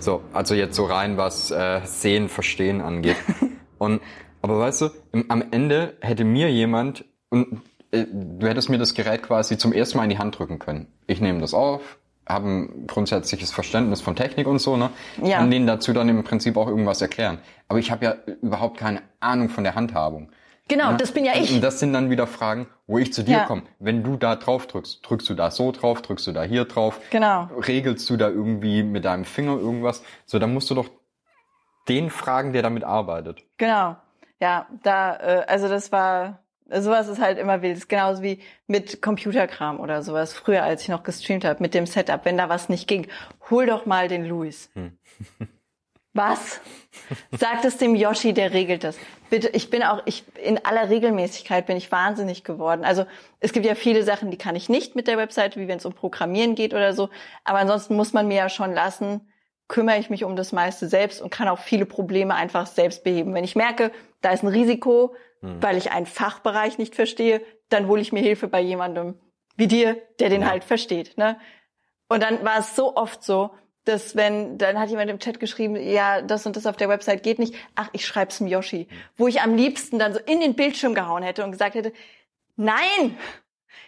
So, 0.00 0.22
also 0.32 0.54
jetzt 0.54 0.76
so 0.76 0.84
rein, 0.84 1.16
was 1.16 1.50
äh, 1.50 1.80
Sehen, 1.84 2.28
Verstehen 2.28 2.80
angeht. 2.80 3.16
und 3.78 4.00
aber 4.44 4.58
weißt 4.58 4.82
du, 4.82 4.90
im, 5.12 5.30
am 5.30 5.42
Ende 5.52 5.96
hätte 6.02 6.22
mir 6.22 6.50
jemand 6.50 7.06
und 7.30 7.62
äh, 7.92 8.04
du 8.12 8.46
hättest 8.46 8.68
mir 8.68 8.76
das 8.76 8.92
Gerät 8.92 9.22
quasi 9.22 9.56
zum 9.56 9.72
ersten 9.72 9.96
Mal 9.96 10.04
in 10.04 10.10
die 10.10 10.18
Hand 10.18 10.38
drücken 10.38 10.58
können. 10.58 10.86
Ich 11.06 11.22
nehme 11.22 11.40
das 11.40 11.54
auf, 11.54 11.96
habe 12.28 12.46
ein 12.46 12.86
grundsätzliches 12.86 13.52
Verständnis 13.52 14.02
von 14.02 14.16
Technik 14.16 14.46
und 14.46 14.58
so, 14.58 14.76
ne? 14.76 14.90
Ja. 15.22 15.38
Kann 15.38 15.50
denen 15.50 15.66
dazu 15.66 15.94
dann 15.94 16.10
im 16.10 16.22
Prinzip 16.24 16.58
auch 16.58 16.68
irgendwas 16.68 17.00
erklären. 17.00 17.38
Aber 17.68 17.78
ich 17.78 17.90
habe 17.90 18.04
ja 18.04 18.16
überhaupt 18.42 18.76
keine 18.76 19.00
Ahnung 19.18 19.48
von 19.48 19.64
der 19.64 19.76
Handhabung. 19.76 20.30
Genau, 20.68 20.90
ja? 20.90 20.96
das 20.98 21.12
bin 21.12 21.24
ja 21.24 21.32
ich. 21.36 21.50
Und 21.50 21.62
das 21.62 21.80
sind 21.80 21.94
dann 21.94 22.10
wieder 22.10 22.26
Fragen, 22.26 22.66
wo 22.86 22.98
ich 22.98 23.14
zu 23.14 23.22
dir 23.22 23.38
ja. 23.38 23.44
komme. 23.46 23.62
Wenn 23.78 24.04
du 24.04 24.18
da 24.18 24.36
drauf 24.36 24.66
drückst, 24.66 25.08
drückst 25.08 25.30
du 25.30 25.32
da 25.32 25.50
so 25.50 25.72
drauf, 25.72 26.02
drückst 26.02 26.26
du 26.26 26.32
da 26.32 26.42
hier 26.42 26.66
drauf, 26.66 27.00
genau. 27.08 27.48
regelst 27.66 28.10
du 28.10 28.18
da 28.18 28.28
irgendwie 28.28 28.82
mit 28.82 29.06
deinem 29.06 29.24
Finger 29.24 29.56
irgendwas. 29.56 30.02
So, 30.26 30.38
dann 30.38 30.52
musst 30.52 30.68
du 30.68 30.74
doch 30.74 30.90
den 31.88 32.10
fragen, 32.10 32.52
der 32.52 32.60
damit 32.60 32.84
arbeitet. 32.84 33.42
Genau. 33.56 33.96
Ja, 34.44 34.66
da, 34.82 35.16
äh, 35.16 35.44
also 35.46 35.68
das 35.70 35.90
war, 35.90 36.44
sowas 36.68 37.08
ist 37.08 37.18
halt 37.18 37.38
immer 37.38 37.62
wild. 37.62 37.88
Genauso 37.88 38.22
wie 38.22 38.40
mit 38.66 39.00
Computerkram 39.00 39.80
oder 39.80 40.02
sowas. 40.02 40.34
Früher, 40.34 40.62
als 40.62 40.82
ich 40.82 40.88
noch 40.88 41.02
gestreamt 41.02 41.46
habe, 41.46 41.62
mit 41.62 41.72
dem 41.72 41.86
Setup, 41.86 42.26
wenn 42.26 42.36
da 42.36 42.50
was 42.50 42.68
nicht 42.68 42.86
ging, 42.86 43.06
hol 43.48 43.64
doch 43.64 43.86
mal 43.86 44.06
den 44.06 44.26
Luis. 44.26 44.68
Hm. 44.74 44.98
Was? 46.16 46.60
Sagt 47.32 47.64
es 47.64 47.78
dem 47.78 47.96
Yoshi, 47.96 48.34
der 48.34 48.52
regelt 48.52 48.84
das. 48.84 48.98
Bitte, 49.30 49.48
ich 49.48 49.68
bin 49.70 49.82
auch, 49.82 50.02
ich, 50.04 50.24
in 50.40 50.64
aller 50.64 50.90
Regelmäßigkeit 50.90 51.66
bin 51.66 51.76
ich 51.76 51.90
wahnsinnig 51.90 52.44
geworden. 52.44 52.84
Also, 52.84 53.06
es 53.40 53.52
gibt 53.52 53.66
ja 53.66 53.74
viele 53.74 54.04
Sachen, 54.04 54.30
die 54.30 54.38
kann 54.38 54.54
ich 54.54 54.68
nicht 54.68 54.94
mit 54.94 55.08
der 55.08 55.16
Webseite, 55.16 55.58
wie 55.58 55.66
wenn 55.66 55.78
es 55.78 55.86
um 55.86 55.92
Programmieren 55.94 56.54
geht 56.54 56.72
oder 56.72 56.92
so. 56.92 57.08
Aber 57.42 57.58
ansonsten 57.58 57.96
muss 57.96 58.12
man 58.12 58.28
mir 58.28 58.36
ja 58.36 58.48
schon 58.48 58.72
lassen, 58.74 59.22
kümmere 59.68 59.98
ich 59.98 60.10
mich 60.10 60.24
um 60.24 60.36
das 60.36 60.52
meiste 60.52 60.88
selbst 60.88 61.22
und 61.22 61.30
kann 61.30 61.48
auch 61.48 61.58
viele 61.58 61.86
Probleme 61.86 62.34
einfach 62.34 62.66
selbst 62.66 63.04
beheben. 63.04 63.34
Wenn 63.34 63.44
ich 63.44 63.56
merke, 63.56 63.92
da 64.20 64.30
ist 64.30 64.42
ein 64.42 64.48
Risiko, 64.48 65.14
hm. 65.40 65.62
weil 65.62 65.76
ich 65.76 65.90
einen 65.90 66.06
Fachbereich 66.06 66.78
nicht 66.78 66.94
verstehe, 66.94 67.40
dann 67.70 67.88
hole 67.88 68.00
ich 68.02 68.12
mir 68.12 68.22
Hilfe 68.22 68.48
bei 68.48 68.60
jemandem 68.60 69.18
wie 69.56 69.68
dir, 69.68 69.96
der 70.18 70.30
den 70.30 70.42
ja. 70.42 70.50
halt 70.50 70.64
versteht, 70.64 71.16
ne? 71.16 71.38
Und 72.08 72.22
dann 72.22 72.44
war 72.44 72.58
es 72.58 72.76
so 72.76 72.96
oft 72.96 73.22
so, 73.24 73.50
dass 73.84 74.16
wenn, 74.16 74.58
dann 74.58 74.78
hat 74.78 74.90
jemand 74.90 75.10
im 75.10 75.18
Chat 75.18 75.40
geschrieben, 75.40 75.76
ja, 75.76 76.22
das 76.22 76.46
und 76.46 76.56
das 76.56 76.66
auf 76.66 76.76
der 76.76 76.88
Website 76.88 77.22
geht 77.22 77.38
nicht, 77.38 77.54
ach, 77.74 77.88
ich 77.92 78.06
schreib's 78.06 78.38
dem 78.38 78.46
Yoshi. 78.46 78.88
Wo 79.16 79.28
ich 79.28 79.40
am 79.40 79.54
liebsten 79.54 79.98
dann 79.98 80.14
so 80.14 80.20
in 80.20 80.40
den 80.40 80.54
Bildschirm 80.54 80.94
gehauen 80.94 81.22
hätte 81.22 81.44
und 81.44 81.52
gesagt 81.52 81.74
hätte, 81.74 81.92
nein, 82.56 83.16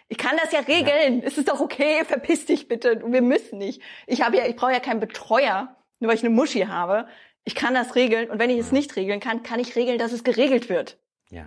ich 0.09 0.17
kann 0.17 0.37
das 0.41 0.51
ja 0.51 0.59
regeln, 0.59 1.21
ja. 1.21 1.27
es 1.27 1.37
ist 1.37 1.49
doch 1.49 1.59
okay, 1.59 2.03
verpiss 2.05 2.45
dich 2.45 2.67
bitte, 2.67 3.01
wir 3.05 3.21
müssen 3.21 3.57
nicht. 3.57 3.81
Ich 4.05 4.21
habe 4.21 4.37
ja, 4.37 4.45
ich 4.45 4.55
brauche 4.55 4.71
ja 4.71 4.79
keinen 4.79 4.99
Betreuer, 4.99 5.75
nur 5.99 6.09
weil 6.09 6.15
ich 6.15 6.23
eine 6.23 6.33
Muschi 6.33 6.61
habe. 6.61 7.07
Ich 7.43 7.55
kann 7.55 7.73
das 7.73 7.95
regeln 7.95 8.29
und 8.29 8.39
wenn 8.39 8.49
ich 8.49 8.59
es 8.59 8.71
nicht 8.71 8.95
regeln 8.95 9.19
kann, 9.19 9.43
kann 9.43 9.59
ich 9.59 9.75
regeln, 9.75 9.97
dass 9.97 10.11
es 10.11 10.23
geregelt 10.23 10.69
wird. 10.69 10.97
Ja. 11.29 11.45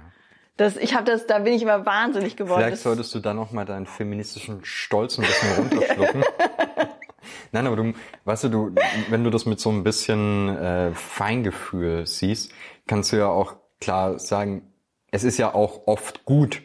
Das, 0.56 0.76
ich 0.76 0.94
habe 0.94 1.04
das, 1.04 1.26
da 1.26 1.38
bin 1.38 1.54
ich 1.54 1.62
immer 1.62 1.86
wahnsinnig 1.86 2.36
geworden. 2.36 2.62
Vielleicht 2.62 2.82
solltest 2.82 3.14
du 3.14 3.20
dann 3.20 3.36
noch 3.36 3.50
mal 3.50 3.64
deinen 3.64 3.86
feministischen 3.86 4.62
Stolz 4.62 5.18
ein 5.18 5.24
bisschen 5.24 5.56
runterschlucken. 5.56 6.24
Nein, 7.52 7.66
aber 7.66 7.76
du, 7.76 7.92
weißt 8.24 8.44
du, 8.44 8.48
du, 8.48 8.74
wenn 9.08 9.24
du 9.24 9.30
das 9.30 9.46
mit 9.46 9.58
so 9.58 9.70
ein 9.70 9.84
bisschen 9.84 10.54
äh, 10.56 10.92
Feingefühl 10.94 12.06
siehst, 12.06 12.52
kannst 12.86 13.12
du 13.12 13.16
ja 13.16 13.28
auch 13.28 13.56
klar 13.80 14.18
sagen, 14.18 14.70
es 15.10 15.24
ist 15.24 15.38
ja 15.38 15.54
auch 15.54 15.86
oft 15.86 16.24
gut, 16.24 16.62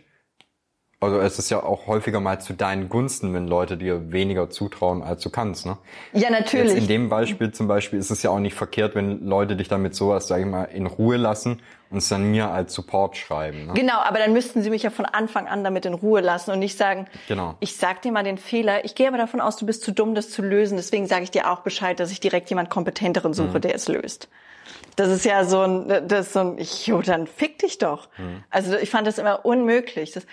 also 1.06 1.20
es 1.20 1.40
ist 1.40 1.50
ja 1.50 1.64
auch 1.64 1.88
häufiger 1.88 2.20
mal 2.20 2.40
zu 2.40 2.54
deinen 2.54 2.90
Gunsten, 2.90 3.34
wenn 3.34 3.48
Leute 3.48 3.78
dir 3.78 4.12
weniger 4.12 4.50
zutrauen, 4.50 5.02
als 5.02 5.24
du 5.24 5.30
kannst, 5.30 5.66
ne? 5.66 5.78
Ja, 6.14 6.30
natürlich. 6.30 6.74
Jetzt 6.74 6.82
in 6.82 6.88
dem 6.88 7.10
Beispiel 7.10 7.52
zum 7.52 7.68
Beispiel 7.68 8.00
ist 8.00 8.12
es 8.12 8.22
ja 8.24 8.30
auch 8.30 8.40
nicht 8.40 8.56
verkehrt, 8.56 8.96
wenn 8.96 9.26
Leute 9.26 9.56
dich 9.56 9.68
damit 9.68 9.96
sowas, 9.96 10.28
sag 10.28 10.40
ich 10.40 10.46
mal, 10.46 10.66
in 10.66 10.86
Ruhe 10.86 11.18
lassen 11.18 11.62
und 11.90 12.00
es 12.00 12.10
dann 12.10 12.30
mir 12.32 12.50
als 12.50 12.74
Support 12.74 13.16
schreiben. 13.16 13.68
Ne? 13.68 13.74
Genau, 13.74 14.00
aber 14.00 14.20
dann 14.20 14.34
müssten 14.34 14.62
sie 14.62 14.70
mich 14.70 14.84
ja 14.84 14.90
von 14.90 15.06
Anfang 15.06 15.48
an 15.48 15.64
damit 15.64 15.86
in 15.86 15.94
Ruhe 15.94 16.22
lassen 16.22 16.52
und 16.52 16.60
nicht 16.60 16.78
sagen, 16.78 17.08
genau. 17.28 17.56
ich 17.60 17.78
sag 17.78 18.02
dir 18.02 18.12
mal 18.12 18.24
den 18.24 18.38
Fehler. 18.38 18.84
Ich 18.86 18.96
gehe 18.96 19.08
aber 19.08 19.18
davon 19.18 19.40
aus, 19.42 19.56
du 19.58 19.66
bist 19.66 19.84
zu 19.84 19.92
dumm, 19.92 20.16
das 20.16 20.30
zu 20.30 20.42
lösen. 20.42 20.78
Deswegen 20.78 21.08
sage 21.08 21.24
ich 21.24 21.32
dir 21.32 21.52
auch 21.52 21.60
Bescheid, 21.60 22.00
dass 22.00 22.12
ich 22.12 22.20
direkt 22.20 22.50
jemand 22.50 22.70
Kompetenteren 22.70 23.34
suche, 23.34 23.58
mhm. 23.58 23.62
der 23.62 23.76
es 23.76 23.88
löst. 23.88 24.28
Das 24.96 25.10
ist 25.10 25.26
ja 25.26 25.44
so 25.44 25.62
ein, 25.62 26.08
das 26.08 26.28
ist 26.28 26.34
so 26.34 26.40
ein, 26.40 26.58
jo, 26.86 27.02
dann 27.02 27.28
fick 27.28 27.60
dich 27.60 27.78
doch. 27.78 28.10
Mhm. 28.18 28.44
Also 28.50 28.78
ich 28.78 28.90
fand 28.90 29.08
das 29.08 29.18
immer 29.18 29.46
unmöglich. 29.46 30.12
Das, 30.12 30.26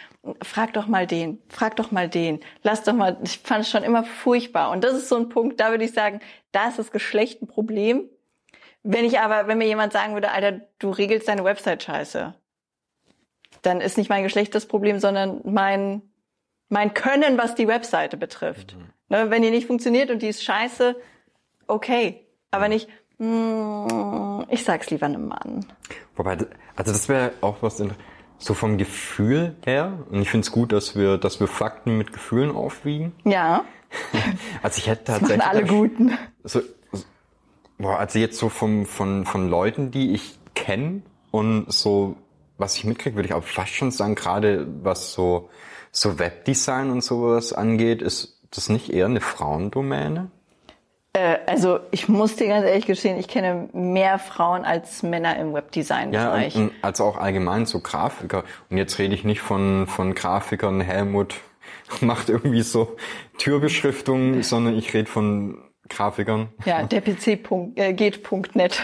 frag 0.43 0.73
doch 0.75 0.87
mal 0.87 1.07
den, 1.07 1.43
frag 1.49 1.77
doch 1.77 1.91
mal 1.91 2.09
den, 2.09 2.41
lass 2.63 2.85
doch 2.85 2.93
mal, 2.93 3.19
ich 3.25 3.39
fand 3.39 3.65
es 3.65 3.71
schon 3.71 3.83
immer 3.83 4.05
furchtbar. 4.05 4.71
Und 4.71 4.85
das 4.85 4.95
ist 4.95 5.09
so 5.09 5.17
ein 5.17 5.29
Punkt, 5.29 5.61
da 5.61 5.71
würde 5.71 5.85
ich 5.85 5.93
sagen, 5.93 6.21
da 6.53 6.69
ist 6.69 6.79
das 6.79 6.93
Geschlecht 6.93 7.43
ein 7.43 7.49
Problem. 7.49 8.09
Wenn 8.85 9.05
ich 9.05 9.19
aber, 9.19 9.47
wenn 9.49 9.59
mir 9.59 9.67
jemand 9.67 9.93
sagen 9.93 10.15
würde, 10.15 10.31
Alter, 10.31 10.61
du 10.79 10.91
regelst 10.91 11.29
deine 11.29 11.45
Website 11.45 11.83
scheiße, 11.83 12.35
dann 13.63 13.81
ist 13.81 13.99
nicht 13.99 14.11
mein 14.11 14.23
Geschlecht 14.23 14.55
das 14.55 14.67
Problem, 14.67 14.99
sondern 14.99 15.41
mein, 15.45 16.03
mein 16.69 16.95
Können, 16.95 17.39
was 17.39 17.55
die 17.55 17.69
Webseite 17.69 18.17
betrifft. 18.17 18.77
Mhm. 18.77 18.91
Ne, 19.09 19.31
wenn 19.31 19.43
die 19.43 19.51
nicht 19.51 19.67
funktioniert 19.67 20.11
und 20.11 20.23
die 20.23 20.29
ist 20.29 20.43
scheiße, 20.43 20.97
okay. 21.67 22.27
Aber 22.51 22.69
nicht, 22.69 22.89
hm, 22.89 22.95
ich 24.49 24.65
sag's 24.65 24.91
lieber 24.91 25.07
einem 25.07 25.29
Mann. 25.29 25.67
Wobei, 26.17 26.39
also 26.77 26.93
das 26.93 27.09
wäre 27.09 27.33
auch 27.41 27.57
was 27.61 27.83
so 28.39 28.55
vom 28.55 28.79
Gefühl 28.79 29.55
her. 29.65 29.99
Und 30.11 30.23
ich 30.23 30.31
finde 30.31 30.45
es 30.45 30.53
gut, 30.53 30.73
dass 30.73 30.97
wir, 30.97 31.19
dass 31.19 31.39
wir 31.39 31.47
Fakten 31.47 31.97
mit 31.97 32.13
Gefühlen 32.13 32.51
aufwiegen. 32.55 33.13
Ja. 33.25 33.65
also 34.63 34.79
ich 34.79 34.89
hätte 34.89 35.05
tatsächlich. 35.05 35.39
Das 35.39 35.47
alle 35.47 35.65
Guten. 35.65 36.19
So, 36.43 36.61
boah, 37.79 37.99
also 37.99 38.19
jetzt 38.19 38.39
so 38.39 38.49
vom, 38.49 38.87
von, 38.87 39.25
von 39.25 39.49
Leuten, 39.49 39.91
die 39.91 40.13
ich 40.13 40.39
kenne 40.55 41.03
und 41.31 41.73
so, 41.73 42.17
was 42.59 42.77
ich 42.77 42.85
mitkriege, 42.85 43.17
würde 43.17 43.29
ich 43.29 43.35
auch 43.35 43.45
fast 43.45 43.73
schon 43.73 43.91
sagen, 43.91 44.15
gerade 44.15 44.67
was 44.83 45.13
so, 45.13 45.49
so 45.93 46.19
Webdesign 46.19 46.91
und 46.91 47.03
sowas 47.03 47.53
angeht, 47.53 48.03
ist 48.03 48.41
das 48.51 48.69
nicht 48.69 48.91
eher 48.91 49.07
eine 49.07 49.21
Frauendomäne? 49.21 50.31
Äh, 51.13 51.39
also 51.47 51.81
ich 51.91 52.09
muss 52.09 52.37
dir 52.37 52.49
ganz 52.49 52.67
ehrlich 52.67 52.87
gestehen, 52.87 53.19
ich 53.19 53.29
kenne 53.29 53.69
mehr 53.73 54.19
Frauen 54.19 54.65
als 54.65 55.03
Männer 55.03 55.37
im 55.37 55.53
Webdesign-Bereich. 55.53 56.55
Ja, 56.55 56.71
also 56.81 57.05
auch 57.05 57.17
allgemein 57.17 57.67
so 57.67 57.81
Grafiker. 57.81 58.45
Und 58.71 58.79
jetzt 58.79 58.99
rede 58.99 59.15
ich 59.15 59.25
nicht 59.25 59.41
von, 59.41 59.87
von 59.87 60.15
Grafikern, 60.15 60.81
Helmut 60.81 61.37
macht 62.01 62.29
irgendwie 62.29 62.63
so 62.63 62.97
Türbeschriftungen, 63.39 64.43
sondern 64.43 64.77
ich 64.77 64.95
rede 64.95 65.11
von 65.11 65.59
Grafikern. 65.89 66.49
Ja, 66.65 66.83
der 66.85 67.03
PC 67.03 67.39
äh, 67.75 67.93
geht.net. 67.93 68.83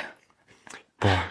Boah, 1.00 1.22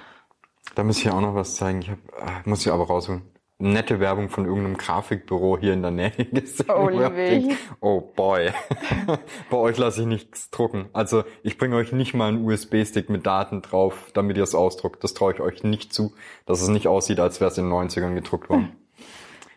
da 0.76 0.84
muss 0.84 1.00
ich 1.00 1.10
auch 1.10 1.22
noch 1.22 1.36
was 1.36 1.56
zeigen. 1.56 1.82
Ich 1.82 1.90
hab, 1.92 1.98
ah, 2.20 2.42
muss 2.46 2.66
ich 2.66 2.72
aber 2.72 2.88
rausholen 2.88 3.37
nette 3.60 4.00
Werbung 4.00 4.30
von 4.30 4.46
irgendeinem 4.46 4.78
Grafikbüro 4.78 5.58
hier 5.58 5.74
in 5.74 5.82
der 5.82 5.92
Nähe 5.92 6.12
gesehen. 6.32 6.68
Oh, 6.70 7.98
oh 7.98 8.02
boy. 8.16 8.52
Bei 9.50 9.58
euch 9.58 9.78
lasse 9.78 10.02
ich 10.02 10.08
nichts 10.08 10.52
drucken. 10.52 10.90
Also 10.94 11.24
ich 11.44 11.58
bringe 11.58 11.76
euch 11.76 11.92
nicht 11.92 12.14
mal 12.14 12.30
einen 12.30 12.46
USB-Stick 12.46 13.10
mit 13.10 13.26
Daten 13.26 13.62
drauf, 13.62 14.12
damit 14.14 14.38
ihr 14.38 14.44
es 14.44 14.54
ausdruckt. 14.54 15.04
Das 15.04 15.14
traue 15.14 15.34
ich 15.34 15.40
euch 15.40 15.64
nicht 15.64 15.94
zu, 15.94 16.14
dass 16.46 16.62
es 16.62 16.68
nicht 16.68 16.88
aussieht, 16.88 17.20
als 17.20 17.40
wäre 17.42 17.50
es 17.50 17.58
in 17.58 17.70
den 17.70 17.74
90ern 17.74 18.14
gedruckt 18.14 18.50
worden. 18.50 18.76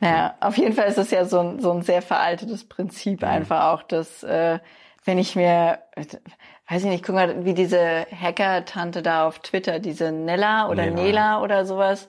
Ja, 0.01 0.35
auf 0.41 0.57
jeden 0.57 0.73
Fall 0.73 0.89
ist 0.89 0.97
es 0.97 1.11
ja 1.11 1.27
so 1.27 1.41
ein, 1.41 1.61
so 1.61 1.71
ein 1.71 1.83
sehr 1.83 2.01
veraltetes 2.01 2.65
Prinzip 2.65 3.21
mhm. 3.21 3.29
einfach 3.29 3.65
auch, 3.67 3.83
dass 3.83 4.23
äh, 4.23 4.59
wenn 5.05 5.19
ich 5.19 5.37
mir, 5.37 5.81
weiß 5.97 6.85
ich 6.85 6.89
nicht, 6.89 7.05
guck 7.05 7.15
mal, 7.15 7.45
wie 7.45 7.53
diese 7.53 8.07
Hacker-Tante 8.11 9.03
da 9.03 9.27
auf 9.27 9.41
Twitter, 9.41 9.79
diese 9.79 10.11
Nella 10.11 10.69
oder 10.69 10.87
Nela, 10.87 11.03
Nela 11.03 11.43
oder 11.43 11.67
sowas, 11.67 12.09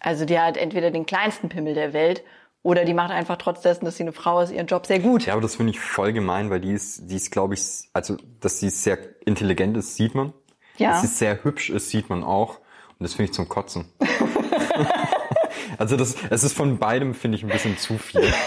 also 0.00 0.24
die 0.24 0.38
hat 0.38 0.56
entweder 0.56 0.90
den 0.90 1.06
kleinsten 1.06 1.48
Pimmel 1.48 1.74
der 1.74 1.92
Welt 1.92 2.22
Oder 2.62 2.84
die 2.84 2.92
macht 2.94 3.10
einfach 3.10 3.36
trotz 3.38 3.62
dessen, 3.62 3.84
dass 3.86 3.96
sie 3.96 4.02
eine 4.02 4.12
Frau 4.12 4.40
ist, 4.40 4.52
ihren 4.52 4.66
Job 4.66 4.84
sehr 4.86 4.98
gut. 4.98 5.24
Ja, 5.26 5.32
aber 5.32 5.40
das 5.42 5.56
finde 5.56 5.70
ich 5.72 5.80
voll 5.80 6.12
gemein, 6.12 6.50
weil 6.50 6.60
die 6.60 6.72
ist, 6.72 7.10
die 7.10 7.16
ist, 7.16 7.30
glaube 7.30 7.54
ich, 7.54 7.88
also, 7.94 8.16
dass 8.40 8.60
sie 8.60 8.68
sehr 8.68 8.98
intelligent 9.24 9.76
ist, 9.78 9.96
sieht 9.96 10.14
man. 10.14 10.32
Ja. 10.76 10.90
Dass 10.90 11.00
sie 11.02 11.06
sehr 11.06 11.42
hübsch 11.44 11.70
ist, 11.70 11.88
sieht 11.90 12.10
man 12.10 12.22
auch. 12.22 12.58
Und 12.98 13.04
das 13.04 13.14
finde 13.14 13.30
ich 13.30 13.32
zum 13.34 13.48
Kotzen. 13.48 13.86
also 15.78 15.96
das, 15.96 16.16
es 16.28 16.44
ist 16.44 16.52
von 16.54 16.78
beidem, 16.78 17.14
finde 17.14 17.36
ich, 17.38 17.44
ein 17.44 17.48
bisschen 17.48 17.76
zu 17.78 17.96
viel. 17.98 18.22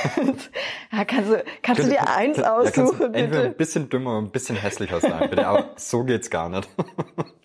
Ja, 0.95 1.05
kannst 1.05 1.31
du, 1.31 1.43
kannst 1.63 1.83
du 1.83 1.89
dir 1.89 2.07
eins 2.07 2.37
Ja, 2.37 2.53
kannst 2.61 2.77
du 2.77 2.81
aussuchen, 2.83 3.13
Entweder 3.15 3.45
ein 3.45 3.49
bitte? 3.49 3.55
bisschen 3.57 3.89
dümmer 3.89 4.19
und 4.19 4.25
ein 4.25 4.31
bisschen 4.31 4.55
hässlicher 4.55 4.99
sein, 5.01 5.27
bitte. 5.27 5.47
Aber 5.47 5.71
so 5.75 6.03
geht's 6.03 6.29
gar 6.29 6.49
nicht. 6.49 6.69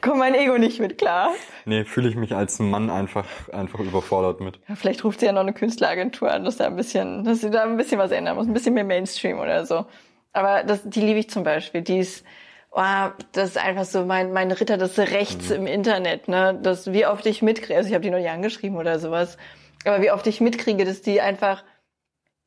Komm 0.00 0.18
mein 0.18 0.34
Ego 0.34 0.56
nicht 0.58 0.80
mit 0.80 0.96
klar. 0.98 1.30
Nee, 1.66 1.84
fühle 1.84 2.08
ich 2.08 2.16
mich 2.16 2.34
als 2.34 2.58
Mann 2.58 2.88
einfach, 2.90 3.26
einfach 3.50 3.80
überfordert 3.80 4.40
mit. 4.40 4.58
Ja, 4.68 4.74
vielleicht 4.74 5.04
ruft 5.04 5.20
sie 5.20 5.26
ja 5.26 5.32
noch 5.32 5.42
eine 5.42 5.52
Künstleragentur 5.52 6.30
an, 6.30 6.44
dass 6.44 6.56
da 6.56 6.66
ein 6.66 6.76
bisschen, 6.76 7.24
dass 7.24 7.40
sie 7.42 7.50
da 7.50 7.62
ein 7.64 7.76
bisschen 7.76 7.98
was 7.98 8.10
ändern 8.12 8.36
muss, 8.36 8.46
ein 8.46 8.54
bisschen 8.54 8.74
mehr 8.74 8.84
Mainstream 8.84 9.38
oder 9.38 9.66
so. 9.66 9.84
Aber 10.32 10.62
das, 10.64 10.80
die 10.84 11.00
liebe 11.02 11.18
ich 11.18 11.28
zum 11.28 11.44
Beispiel. 11.44 11.82
Die 11.82 11.98
ist, 11.98 12.24
oh, 12.70 12.80
das 13.32 13.50
ist 13.50 13.58
einfach 13.58 13.84
so 13.84 14.06
mein, 14.06 14.32
mein 14.32 14.50
Ritter 14.50 14.78
des 14.78 14.98
Rechts 14.98 15.50
Mhm. 15.50 15.56
im 15.56 15.66
Internet, 15.66 16.28
ne? 16.28 16.58
Das, 16.62 16.90
wie 16.92 17.06
oft 17.06 17.26
ich 17.26 17.42
mitkriege, 17.42 17.76
also 17.76 17.88
ich 17.88 17.94
habe 17.94 18.02
die 18.02 18.10
noch 18.10 18.18
nie 18.18 18.28
angeschrieben 18.30 18.78
oder 18.78 18.98
sowas, 18.98 19.36
aber 19.84 20.00
wie 20.00 20.10
oft 20.10 20.26
ich 20.26 20.40
mitkriege, 20.40 20.84
dass 20.86 21.02
die 21.02 21.20
einfach 21.20 21.62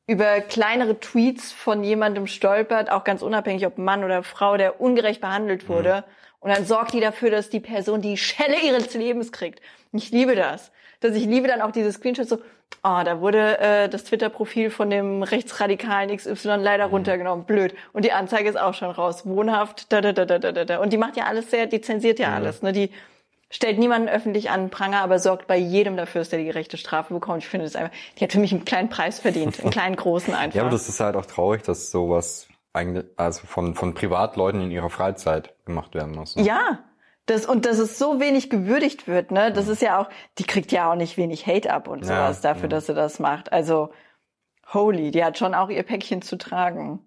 über 0.08 0.40
kleinere 0.40 0.98
Tweets 1.00 1.52
von 1.52 1.82
jemandem 1.84 2.26
stolpert, 2.26 2.90
auch 2.90 3.04
ganz 3.04 3.22
unabhängig, 3.22 3.66
ob 3.66 3.78
Mann 3.78 4.04
oder 4.04 4.22
Frau, 4.22 4.56
der 4.56 4.80
ungerecht 4.80 5.20
behandelt 5.20 5.68
wurde. 5.68 6.04
Und 6.46 6.56
dann 6.56 6.64
sorgt 6.64 6.92
die 6.92 7.00
dafür, 7.00 7.32
dass 7.32 7.50
die 7.50 7.58
Person 7.58 8.00
die 8.00 8.16
Schelle 8.16 8.54
ihres 8.64 8.94
Lebens 8.94 9.32
kriegt. 9.32 9.60
Und 9.90 10.00
ich 10.00 10.12
liebe 10.12 10.36
das. 10.36 10.70
Dass 11.00 11.16
ich 11.16 11.24
liebe 11.24 11.48
dann 11.48 11.60
auch 11.60 11.72
diese 11.72 11.90
Screenshots 11.90 12.28
so, 12.28 12.36
oh, 12.84 13.00
da 13.04 13.20
wurde 13.20 13.58
äh, 13.58 13.88
das 13.88 14.04
Twitter-Profil 14.04 14.70
von 14.70 14.88
dem 14.88 15.24
rechtsradikalen 15.24 16.16
XY 16.16 16.58
leider 16.60 16.84
runtergenommen. 16.84 17.46
Blöd. 17.46 17.74
Und 17.92 18.04
die 18.04 18.12
Anzeige 18.12 18.48
ist 18.48 18.54
auch 18.54 18.74
schon 18.74 18.92
raus. 18.92 19.26
Wohnhaft, 19.26 19.92
da, 19.92 20.00
da, 20.00 20.12
da, 20.12 20.24
da, 20.24 20.38
da, 20.38 20.64
da. 20.64 20.78
Und 20.78 20.92
die 20.92 20.98
macht 20.98 21.16
ja 21.16 21.24
alles 21.24 21.50
sehr, 21.50 21.66
die 21.66 21.80
zensiert 21.80 22.20
ja 22.20 22.32
alles. 22.32 22.62
Ne? 22.62 22.70
Die 22.70 22.90
stellt 23.50 23.80
niemanden 23.80 24.08
öffentlich 24.08 24.48
an 24.48 24.70
Pranger, 24.70 25.00
aber 25.00 25.18
sorgt 25.18 25.48
bei 25.48 25.56
jedem 25.56 25.96
dafür, 25.96 26.20
dass 26.20 26.28
der 26.28 26.38
die 26.38 26.44
gerechte 26.44 26.76
Strafe 26.76 27.12
bekommt. 27.12 27.42
Ich 27.42 27.48
finde 27.48 27.66
das 27.66 27.74
einfach, 27.74 27.92
die 28.20 28.22
hat 28.22 28.30
für 28.30 28.38
mich 28.38 28.52
einen 28.52 28.64
kleinen 28.64 28.88
Preis 28.88 29.18
verdient. 29.18 29.58
Einen 29.60 29.70
kleinen, 29.72 29.96
großen 29.96 30.32
einfach. 30.32 30.54
Ja, 30.54 30.62
aber 30.62 30.70
das 30.70 30.88
ist 30.88 31.00
halt 31.00 31.16
auch 31.16 31.26
traurig, 31.26 31.64
dass 31.64 31.90
sowas 31.90 32.46
eigentlich, 32.76 33.04
also 33.16 33.46
von, 33.46 33.74
von 33.74 33.94
Privatleuten 33.94 34.60
in 34.60 34.70
ihrer 34.70 34.90
Freizeit 34.90 35.54
gemacht 35.64 35.94
werden 35.94 36.14
muss. 36.14 36.36
ne? 36.36 36.42
Ja, 36.42 36.78
das, 37.26 37.44
und 37.44 37.66
dass 37.66 37.78
es 37.78 37.98
so 37.98 38.20
wenig 38.20 38.50
gewürdigt 38.50 39.08
wird, 39.08 39.32
ne? 39.32 39.52
Das 39.52 39.66
ist 39.66 39.82
ja 39.82 39.98
auch, 40.00 40.08
die 40.38 40.44
kriegt 40.44 40.70
ja 40.70 40.92
auch 40.92 40.94
nicht 40.94 41.16
wenig 41.16 41.46
Hate 41.46 41.72
ab 41.72 41.88
und 41.88 42.00
Ja, 42.00 42.06
sowas 42.06 42.40
dafür, 42.40 42.64
ja. 42.64 42.68
dass 42.68 42.86
sie 42.86 42.94
das 42.94 43.18
macht. 43.18 43.52
Also, 43.52 43.90
holy, 44.72 45.10
die 45.10 45.24
hat 45.24 45.36
schon 45.36 45.54
auch 45.54 45.68
ihr 45.68 45.82
Päckchen 45.82 46.22
zu 46.22 46.38
tragen. 46.38 47.00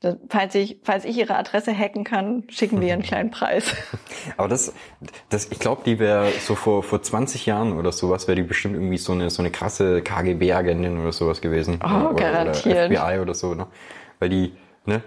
Das, 0.00 0.16
falls 0.28 0.56
ich, 0.56 0.80
falls 0.82 1.04
ich 1.04 1.16
ihre 1.16 1.36
Adresse 1.36 1.72
hacken 1.76 2.02
kann, 2.02 2.44
schicken 2.48 2.80
wir 2.80 2.88
ihr 2.88 2.94
einen 2.94 3.02
kleinen 3.04 3.30
Preis. 3.30 3.74
Aber 4.36 4.48
das, 4.48 4.74
das 5.28 5.46
ich 5.52 5.60
glaube, 5.60 5.82
die 5.86 6.00
wäre 6.00 6.32
so 6.40 6.56
vor, 6.56 6.82
vor 6.82 7.00
20 7.00 7.46
Jahren 7.46 7.78
oder 7.78 7.92
sowas, 7.92 8.26
wäre 8.26 8.36
die 8.36 8.42
bestimmt 8.42 8.74
irgendwie 8.74 8.98
so 8.98 9.12
eine, 9.12 9.30
so 9.30 9.40
eine 9.40 9.52
krasse 9.52 10.02
KGB-Agentin 10.02 10.98
oder 10.98 11.12
sowas 11.12 11.40
gewesen. 11.40 11.78
Oh, 11.84 12.08
oder, 12.08 12.14
garantiert. 12.14 12.90
Oder 12.90 13.00
FBI 13.06 13.20
oder 13.20 13.34
so, 13.34 13.54
ne? 13.54 13.68
Weil 14.18 14.28
die, 14.30 14.52
ne? 14.86 15.02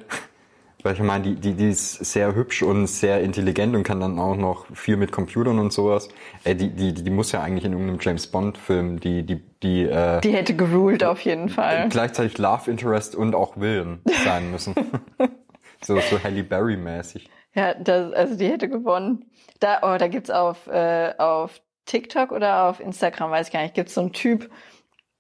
Weil 0.84 0.94
ich 0.94 1.02
meine, 1.02 1.24
die, 1.24 1.36
die, 1.36 1.54
die 1.54 1.70
ist 1.70 1.96
sehr 2.06 2.36
hübsch 2.36 2.62
und 2.62 2.88
sehr 2.88 3.22
intelligent 3.22 3.76
und 3.76 3.84
kann 3.84 4.00
dann 4.00 4.20
auch 4.20 4.36
noch 4.36 4.68
viel 4.74 4.96
mit 4.96 5.12
Computern 5.12 5.58
und 5.60 5.74
sowas. 5.74 6.08
Äh, 6.44 6.56
die, 6.56 6.70
die, 6.70 6.94
die 6.94 7.10
muss 7.10 7.32
ja 7.32 7.42
eigentlich 7.42 7.66
in 7.66 7.72
irgendeinem 7.72 8.00
James 8.00 8.28
Bond-Film, 8.28 9.00
die, 9.00 9.24
die, 9.24 9.42
die, 9.64 9.84
äh, 9.84 10.22
Die 10.22 10.32
hätte 10.32 10.56
geruled 10.56 11.04
auf 11.04 11.22
jeden 11.22 11.50
Fall. 11.50 11.90
gleichzeitig 11.90 12.38
Love 12.38 12.70
Interest 12.70 13.16
und 13.16 13.34
auch 13.34 13.58
Willen 13.58 14.02
sein 14.24 14.52
müssen. 14.52 14.76
so, 15.82 16.00
so 16.00 16.24
Halle 16.24 16.44
Berry-mäßig. 16.44 17.28
Ja, 17.56 17.74
das, 17.74 18.14
also 18.14 18.36
die 18.38 18.48
hätte 18.48 18.70
gewonnen. 18.70 19.26
Da, 19.60 19.80
oh, 19.82 19.98
da 19.98 20.08
gibt's 20.08 20.30
auf, 20.30 20.68
äh, 20.68 21.14
auf 21.18 21.60
TikTok 21.86 22.32
oder 22.32 22.66
auf 22.66 22.80
Instagram, 22.80 23.32
weiß 23.32 23.48
ich 23.48 23.54
gar 23.54 23.64
nicht, 23.64 23.74
gibt's 23.74 23.96
so 23.96 24.02
einen 24.02 24.14
Typ, 24.14 24.50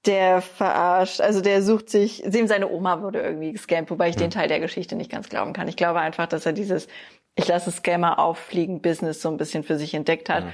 der 0.07 0.41
verarscht, 0.41 1.21
also 1.21 1.41
der 1.41 1.61
sucht 1.61 1.89
sich, 1.89 2.23
dem 2.25 2.47
seine 2.47 2.69
Oma 2.69 3.01
wurde 3.01 3.21
irgendwie 3.21 3.51
gescampt, 3.51 3.91
wobei 3.91 4.09
ich 4.09 4.15
den 4.15 4.31
Teil 4.31 4.47
der 4.47 4.59
Geschichte 4.59 4.95
nicht 4.95 5.11
ganz 5.11 5.29
glauben 5.29 5.53
kann. 5.53 5.67
Ich 5.67 5.75
glaube 5.75 5.99
einfach, 5.99 6.27
dass 6.27 6.45
er 6.45 6.53
dieses, 6.53 6.87
ich 7.35 7.47
lasse 7.47 7.71
Scammer 7.71 8.17
auffliegen, 8.17 8.81
Business 8.81 9.21
so 9.21 9.29
ein 9.29 9.37
bisschen 9.37 9.63
für 9.63 9.77
sich 9.77 9.93
entdeckt 9.93 10.29
hat. 10.29 10.45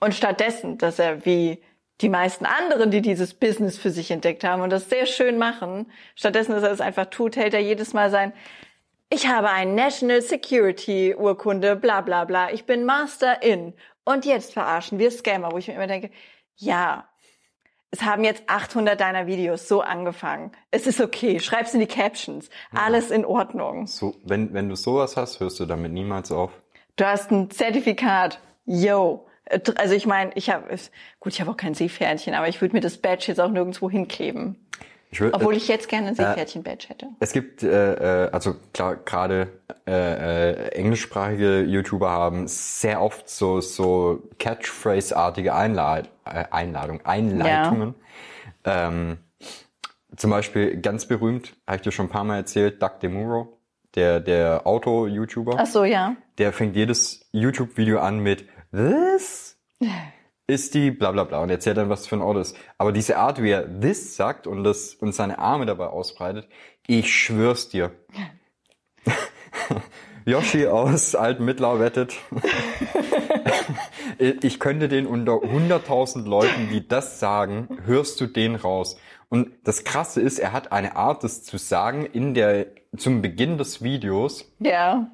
Und 0.00 0.14
stattdessen, 0.14 0.78
dass 0.78 0.98
er 0.98 1.24
wie 1.24 1.62
die 2.00 2.08
meisten 2.08 2.46
anderen, 2.46 2.90
die 2.92 3.02
dieses 3.02 3.34
Business 3.34 3.76
für 3.76 3.90
sich 3.90 4.10
entdeckt 4.10 4.44
haben 4.44 4.62
und 4.62 4.70
das 4.70 4.88
sehr 4.88 5.06
schön 5.06 5.38
machen, 5.38 5.90
stattdessen, 6.14 6.52
dass 6.52 6.62
er 6.62 6.70
es 6.70 6.80
einfach 6.80 7.06
tut, 7.06 7.36
hält 7.36 7.54
er 7.54 7.60
jedes 7.60 7.92
Mal 7.92 8.10
sein, 8.10 8.32
ich 9.10 9.26
habe 9.26 9.48
ein 9.48 9.74
National 9.74 10.20
Security 10.20 11.14
Urkunde, 11.14 11.76
bla 11.76 12.02
bla 12.02 12.24
bla. 12.24 12.52
Ich 12.52 12.66
bin 12.66 12.84
Master 12.84 13.42
in. 13.42 13.72
Und 14.04 14.26
jetzt 14.26 14.52
verarschen 14.52 14.98
wir 14.98 15.10
Scammer, 15.10 15.50
wo 15.50 15.56
ich 15.56 15.66
mir 15.68 15.74
immer 15.74 15.86
denke, 15.86 16.10
ja, 16.56 17.08
es 17.90 18.02
haben 18.02 18.24
jetzt 18.24 18.42
800 18.46 19.00
deiner 19.00 19.26
Videos 19.26 19.66
so 19.66 19.80
angefangen. 19.80 20.52
Es 20.70 20.86
ist 20.86 21.00
okay. 21.00 21.40
Schreib's 21.40 21.72
in 21.72 21.80
die 21.80 21.86
Captions. 21.86 22.50
Alles 22.74 23.10
in 23.10 23.24
Ordnung. 23.24 23.86
So, 23.86 24.14
wenn, 24.24 24.52
wenn 24.52 24.68
du 24.68 24.76
sowas 24.76 25.16
hast, 25.16 25.40
hörst 25.40 25.58
du 25.60 25.66
damit 25.66 25.92
niemals 25.92 26.30
auf. 26.30 26.52
Du 26.96 27.06
hast 27.06 27.30
ein 27.30 27.50
Zertifikat. 27.50 28.40
Yo. 28.66 29.26
Also 29.76 29.94
ich 29.94 30.06
meine, 30.06 30.32
ich 30.34 30.50
habe 30.50 30.76
gut, 31.20 31.32
ich 31.32 31.40
habe 31.40 31.50
auch 31.50 31.56
kein 31.56 31.72
Seepferdchen, 31.72 32.34
aber 32.34 32.48
ich 32.48 32.60
würde 32.60 32.74
mir 32.74 32.82
das 32.82 32.98
Badge 32.98 33.28
jetzt 33.28 33.40
auch 33.40 33.48
nirgendwo 33.48 33.88
hinkleben. 33.88 34.68
Ich 35.10 35.20
will, 35.20 35.30
Obwohl 35.32 35.56
ich 35.56 35.68
jetzt 35.68 35.88
gerne 35.88 36.08
ein 36.08 36.14
Seepferdchen-Badge 36.14 36.88
hätte. 36.88 37.06
Es 37.20 37.32
gibt, 37.32 37.62
äh, 37.62 38.26
äh, 38.26 38.30
also 38.30 38.56
klar, 38.74 38.96
gerade 38.96 39.48
äh, 39.86 39.92
äh, 39.92 40.68
englischsprachige 40.72 41.62
YouTuber 41.62 42.10
haben 42.10 42.46
sehr 42.46 43.00
oft 43.00 43.28
so 43.28 43.60
so 43.60 44.28
Catchphrase-artige 44.38 45.54
Einlad 45.54 46.10
äh, 46.26 46.44
Einladung, 46.50 47.00
Einleitungen. 47.04 47.94
Ähm, 48.64 49.18
zum 50.16 50.30
Beispiel 50.30 50.78
ganz 50.80 51.06
berühmt, 51.06 51.56
habe 51.66 51.76
ich 51.76 51.82
dir 51.82 51.92
schon 51.92 52.06
ein 52.06 52.10
paar 52.10 52.24
Mal 52.24 52.36
erzählt, 52.36 52.82
Doug 52.82 53.00
DeMuro, 53.02 53.58
der 53.94 54.20
der 54.20 54.66
Auto-YouTuber. 54.66 55.56
Ach 55.58 55.66
so, 55.66 55.84
ja. 55.84 56.16
der 56.36 56.52
fängt 56.52 56.76
jedes 56.76 57.26
YouTube-Video 57.32 58.00
an 58.00 58.18
mit 58.18 58.46
This 58.72 59.56
ist 60.48 60.74
die 60.74 60.90
bla 60.90 61.12
bla 61.12 61.24
bla 61.24 61.40
und 61.42 61.50
erzählt 61.50 61.76
dann, 61.76 61.90
was 61.90 62.06
für 62.06 62.16
ein 62.16 62.22
Auto 62.22 62.40
ist. 62.40 62.56
Aber 62.78 62.90
diese 62.90 63.18
Art, 63.18 63.40
wie 63.42 63.50
er 63.50 63.80
this 63.80 64.16
sagt 64.16 64.46
und, 64.46 64.64
das, 64.64 64.94
und 64.94 65.14
seine 65.14 65.38
Arme 65.38 65.66
dabei 65.66 65.86
ausbreitet, 65.86 66.48
ich 66.86 67.14
schwör's 67.14 67.68
dir. 67.68 67.92
Yoshi 70.24 70.66
aus 70.66 71.14
Altmittlau 71.14 71.78
wettet. 71.78 72.16
ich 74.18 74.58
könnte 74.58 74.88
den 74.88 75.06
unter 75.06 75.34
100.000 75.34 76.26
Leuten, 76.26 76.68
die 76.70 76.86
das 76.86 77.20
sagen, 77.20 77.68
hörst 77.84 78.20
du 78.20 78.26
den 78.26 78.54
raus. 78.54 78.98
Und 79.28 79.50
das 79.64 79.84
Krasse 79.84 80.22
ist, 80.22 80.38
er 80.38 80.52
hat 80.52 80.72
eine 80.72 80.96
Art, 80.96 81.24
das 81.24 81.44
zu 81.44 81.58
sagen 81.58 82.06
in 82.06 82.32
der, 82.32 82.66
zum 82.96 83.20
Beginn 83.20 83.58
des 83.58 83.82
Videos, 83.82 84.50
Ja. 84.60 85.10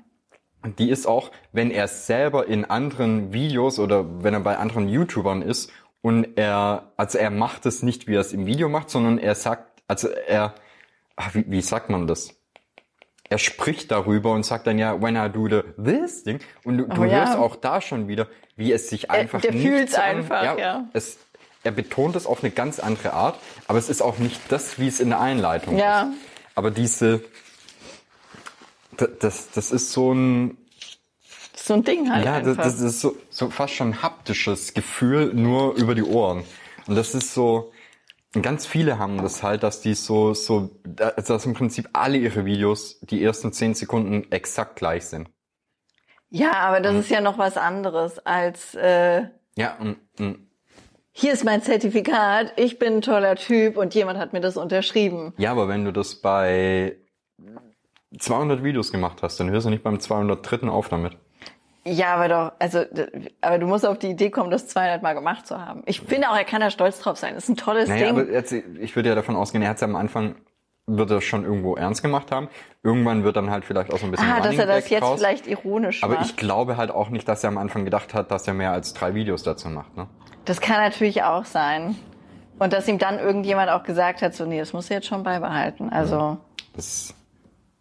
Die 0.64 0.90
ist 0.90 1.06
auch, 1.06 1.30
wenn 1.52 1.70
er 1.70 1.88
selber 1.88 2.46
in 2.46 2.64
anderen 2.64 3.32
Videos 3.32 3.78
oder 3.78 4.22
wenn 4.22 4.34
er 4.34 4.40
bei 4.40 4.56
anderen 4.58 4.88
YouTubern 4.88 5.42
ist 5.42 5.70
und 6.02 6.36
er, 6.36 6.92
also 6.96 7.18
er 7.18 7.30
macht 7.30 7.66
es 7.66 7.82
nicht, 7.82 8.06
wie 8.08 8.14
er 8.14 8.20
es 8.20 8.32
im 8.32 8.46
Video 8.46 8.68
macht, 8.68 8.90
sondern 8.90 9.18
er 9.18 9.34
sagt, 9.34 9.82
also 9.88 10.08
er, 10.08 10.54
ach, 11.16 11.34
wie, 11.34 11.44
wie 11.48 11.60
sagt 11.60 11.90
man 11.90 12.06
das? 12.06 12.30
Er 13.30 13.38
spricht 13.38 13.90
darüber 13.90 14.32
und 14.32 14.44
sagt 14.44 14.66
dann 14.66 14.78
ja, 14.78 15.00
when 15.00 15.16
I 15.16 15.30
do 15.30 15.48
the 15.48 15.62
this 15.82 16.24
Ding 16.24 16.40
und 16.64 16.78
du, 16.78 16.86
du 16.86 17.00
Oh 17.00 17.04
ja. 17.04 17.18
hörst 17.24 17.36
auch 17.36 17.56
da 17.56 17.80
schon 17.80 18.06
wieder, 18.06 18.26
wie 18.56 18.70
es 18.72 18.88
sich 18.90 19.10
einfach 19.10 19.40
der 19.40 19.52
nicht 19.52 19.66
fühlt's 19.66 19.94
an- 19.94 20.02
einfach, 20.02 20.58
ja. 20.58 20.84
Es, 20.92 21.18
er 21.62 21.72
betont 21.72 22.16
es 22.16 22.26
auf 22.26 22.42
eine 22.44 22.50
ganz 22.52 22.78
andere 22.78 23.14
Art, 23.14 23.38
aber 23.66 23.78
es 23.78 23.88
ist 23.88 24.02
auch 24.02 24.18
nicht 24.18 24.40
das, 24.50 24.78
wie 24.78 24.86
es 24.86 25.00
in 25.00 25.08
der 25.08 25.20
Einleitung 25.20 25.78
Ja. 25.78 26.02
ist. 26.02 26.08
Aber 26.54 26.70
diese, 26.70 27.22
das, 28.96 29.10
das, 29.20 29.50
das 29.50 29.72
ist 29.72 29.92
so 29.92 30.12
ein, 30.12 30.56
Das 31.52 31.66
so 31.66 31.74
ein 31.74 31.84
Ding 31.84 32.10
halt 32.12 32.24
ja, 32.24 32.40
das, 32.40 32.50
einfach. 32.50 32.64
das 32.64 32.80
ist 32.80 33.00
so, 33.00 33.16
so 33.30 33.50
fast 33.50 33.74
schon 33.74 33.90
ein 33.90 34.02
haptisches 34.02 34.74
Gefühl, 34.74 35.32
nur 35.34 35.74
über 35.74 35.94
die 35.94 36.02
Ohren. 36.04 36.44
Und 36.86 36.96
das 36.96 37.14
ist 37.14 37.32
so, 37.34 37.72
ganz 38.42 38.66
viele 38.66 38.98
haben 38.98 39.18
das 39.18 39.42
halt, 39.42 39.62
dass 39.62 39.80
die 39.80 39.94
so, 39.94 40.34
so, 40.34 40.70
dass 40.84 41.46
im 41.46 41.54
Prinzip 41.54 41.88
alle 41.92 42.18
ihre 42.18 42.44
Videos 42.44 42.98
die 43.00 43.22
ersten 43.22 43.52
zehn 43.52 43.74
Sekunden 43.74 44.30
exakt 44.32 44.76
gleich 44.76 45.06
sind. 45.06 45.28
ja, 46.30 46.52
aber 46.52 46.80
das 46.80 46.96
ist 46.96 47.10
ja 47.10 47.20
noch 47.20 47.38
was 47.38 47.56
anderes 47.56 48.18
als 48.26 48.74
äh, 48.74 49.28
Ja, 49.56 49.76
und, 49.78 49.98
und, 50.18 50.48
hier 51.16 51.32
ist 51.32 51.44
mein 51.44 51.62
Zertifikat, 51.62 52.54
ich 52.56 52.80
bin 52.80 52.94
ein 52.94 53.02
toller 53.02 53.36
Typ 53.36 53.76
und 53.76 53.94
jemand 53.94 54.18
hat 54.18 54.32
mir 54.32 54.40
das 54.40 54.56
unterschrieben. 54.56 55.32
ja, 55.38 55.52
aber 55.52 55.68
wenn 55.68 55.84
du 55.84 55.92
das 55.92 56.16
bei 56.16 56.96
200 58.18 58.62
Videos 58.62 58.92
gemacht 58.92 59.18
hast, 59.22 59.38
dann 59.40 59.50
hörst 59.50 59.66
du 59.66 59.70
nicht 59.70 59.82
beim 59.82 60.00
203. 60.00 60.68
auf 60.68 60.88
damit. 60.88 61.16
Ja, 61.86 62.14
aber 62.14 62.28
doch, 62.28 62.52
also, 62.58 62.80
aber 63.42 63.58
du 63.58 63.66
musst 63.66 63.84
auf 63.84 63.98
die 63.98 64.08
Idee 64.08 64.30
kommen, 64.30 64.50
das 64.50 64.68
200 64.68 65.02
Mal 65.02 65.12
gemacht 65.12 65.46
zu 65.46 65.60
haben. 65.60 65.82
Ich 65.84 66.00
finde 66.00 66.30
auch, 66.30 66.36
er 66.36 66.44
kann 66.44 66.60
da 66.62 66.70
stolz 66.70 66.98
drauf 67.00 67.18
sein. 67.18 67.34
Das 67.34 67.44
ist 67.44 67.50
ein 67.50 67.56
tolles 67.56 67.88
Naja, 67.90 68.06
Ding. 68.12 68.20
aber 68.20 68.30
jetzt, 68.32 68.52
ich 68.52 68.96
würde 68.96 69.10
ja 69.10 69.14
davon 69.14 69.36
ausgehen, 69.36 69.62
er 69.62 69.68
hat 69.68 69.76
es 69.76 69.82
am 69.82 69.94
Anfang, 69.94 70.34
wird 70.86 71.10
er 71.10 71.20
schon 71.20 71.44
irgendwo 71.44 71.76
ernst 71.76 72.00
gemacht 72.02 72.30
haben. 72.30 72.48
Irgendwann 72.82 73.22
wird 73.22 73.36
dann 73.36 73.50
halt 73.50 73.66
vielleicht 73.66 73.92
auch 73.92 73.98
so 73.98 74.06
ein 74.06 74.10
bisschen 74.12 74.30
ah, 74.30 74.40
dass 74.40 74.56
er 74.56 74.64
das 74.66 74.88
jetzt 74.88 75.02
draus. 75.02 75.18
vielleicht 75.20 75.46
ironisch 75.46 76.02
Aber 76.02 76.14
macht. 76.14 76.24
ich 76.26 76.36
glaube 76.36 76.78
halt 76.78 76.90
auch 76.90 77.10
nicht, 77.10 77.28
dass 77.28 77.44
er 77.44 77.48
am 77.48 77.58
Anfang 77.58 77.84
gedacht 77.84 78.14
hat, 78.14 78.30
dass 78.30 78.48
er 78.48 78.54
mehr 78.54 78.72
als 78.72 78.94
drei 78.94 79.14
Videos 79.14 79.42
dazu 79.42 79.68
macht. 79.68 79.94
Ne? 79.96 80.06
Das 80.46 80.62
kann 80.62 80.76
natürlich 80.78 81.22
auch 81.22 81.44
sein. 81.44 81.96
Und 82.58 82.72
dass 82.72 82.88
ihm 82.88 82.98
dann 82.98 83.18
irgendjemand 83.18 83.68
auch 83.70 83.82
gesagt 83.82 84.22
hat, 84.22 84.32
so, 84.34 84.46
nee, 84.46 84.58
das 84.58 84.72
musst 84.72 84.88
du 84.88 84.94
jetzt 84.94 85.06
schon 85.06 85.22
beibehalten. 85.22 85.90
Also, 85.90 86.38
Das, 86.74 87.14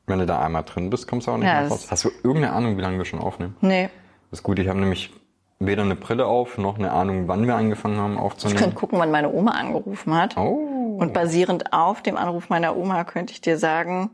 wenn 0.08 0.20
du 0.20 0.26
da 0.26 0.40
einmal 0.42 0.64
drin 0.64 0.90
bist, 0.90 1.08
kommst 1.08 1.28
du 1.28 1.32
auch 1.32 1.38
nicht 1.38 1.48
Ja, 1.48 1.62
mehr 1.62 1.70
raus. 1.70 1.88
Hast 1.90 2.04
du 2.06 2.10
irgendeine 2.24 2.54
Ahnung, 2.54 2.78
wie 2.78 2.82
lange 2.82 2.98
wir 2.98 3.06
schon 3.06 3.20
aufnehmen? 3.20 3.56
nee. 3.62 3.90
Das 4.32 4.40
ist 4.40 4.44
gut, 4.44 4.58
ich 4.58 4.68
habe 4.68 4.80
nämlich 4.80 5.12
weder 5.60 5.84
eine 5.84 5.96
Brille 5.96 6.26
auf, 6.26 6.58
noch 6.58 6.80
eine 6.80 6.92
Ahnung, 6.92 7.28
wann 7.28 7.46
wir 7.46 7.56
angefangen 7.56 7.98
haben 7.98 8.14
Ich 8.16 8.20
aufzunehmen. 8.20 8.60
könnte 8.60 8.76
gucken, 8.76 8.98
wann 8.98 9.12
meine 9.12 9.32
Oma 9.32 9.52
angerufen 9.52 10.16
hat. 10.16 10.36
Oh. 10.38 10.98
Und 11.00 11.14
basierend 11.14 11.72
auf 11.72 12.02
dem 12.02 12.18
Anruf 12.18 12.50
meiner 12.50 12.76
Oma 12.76 13.04
könnte 13.04 13.32
ich 13.34 13.42
dir 13.42 13.58
sagen, 13.60 14.10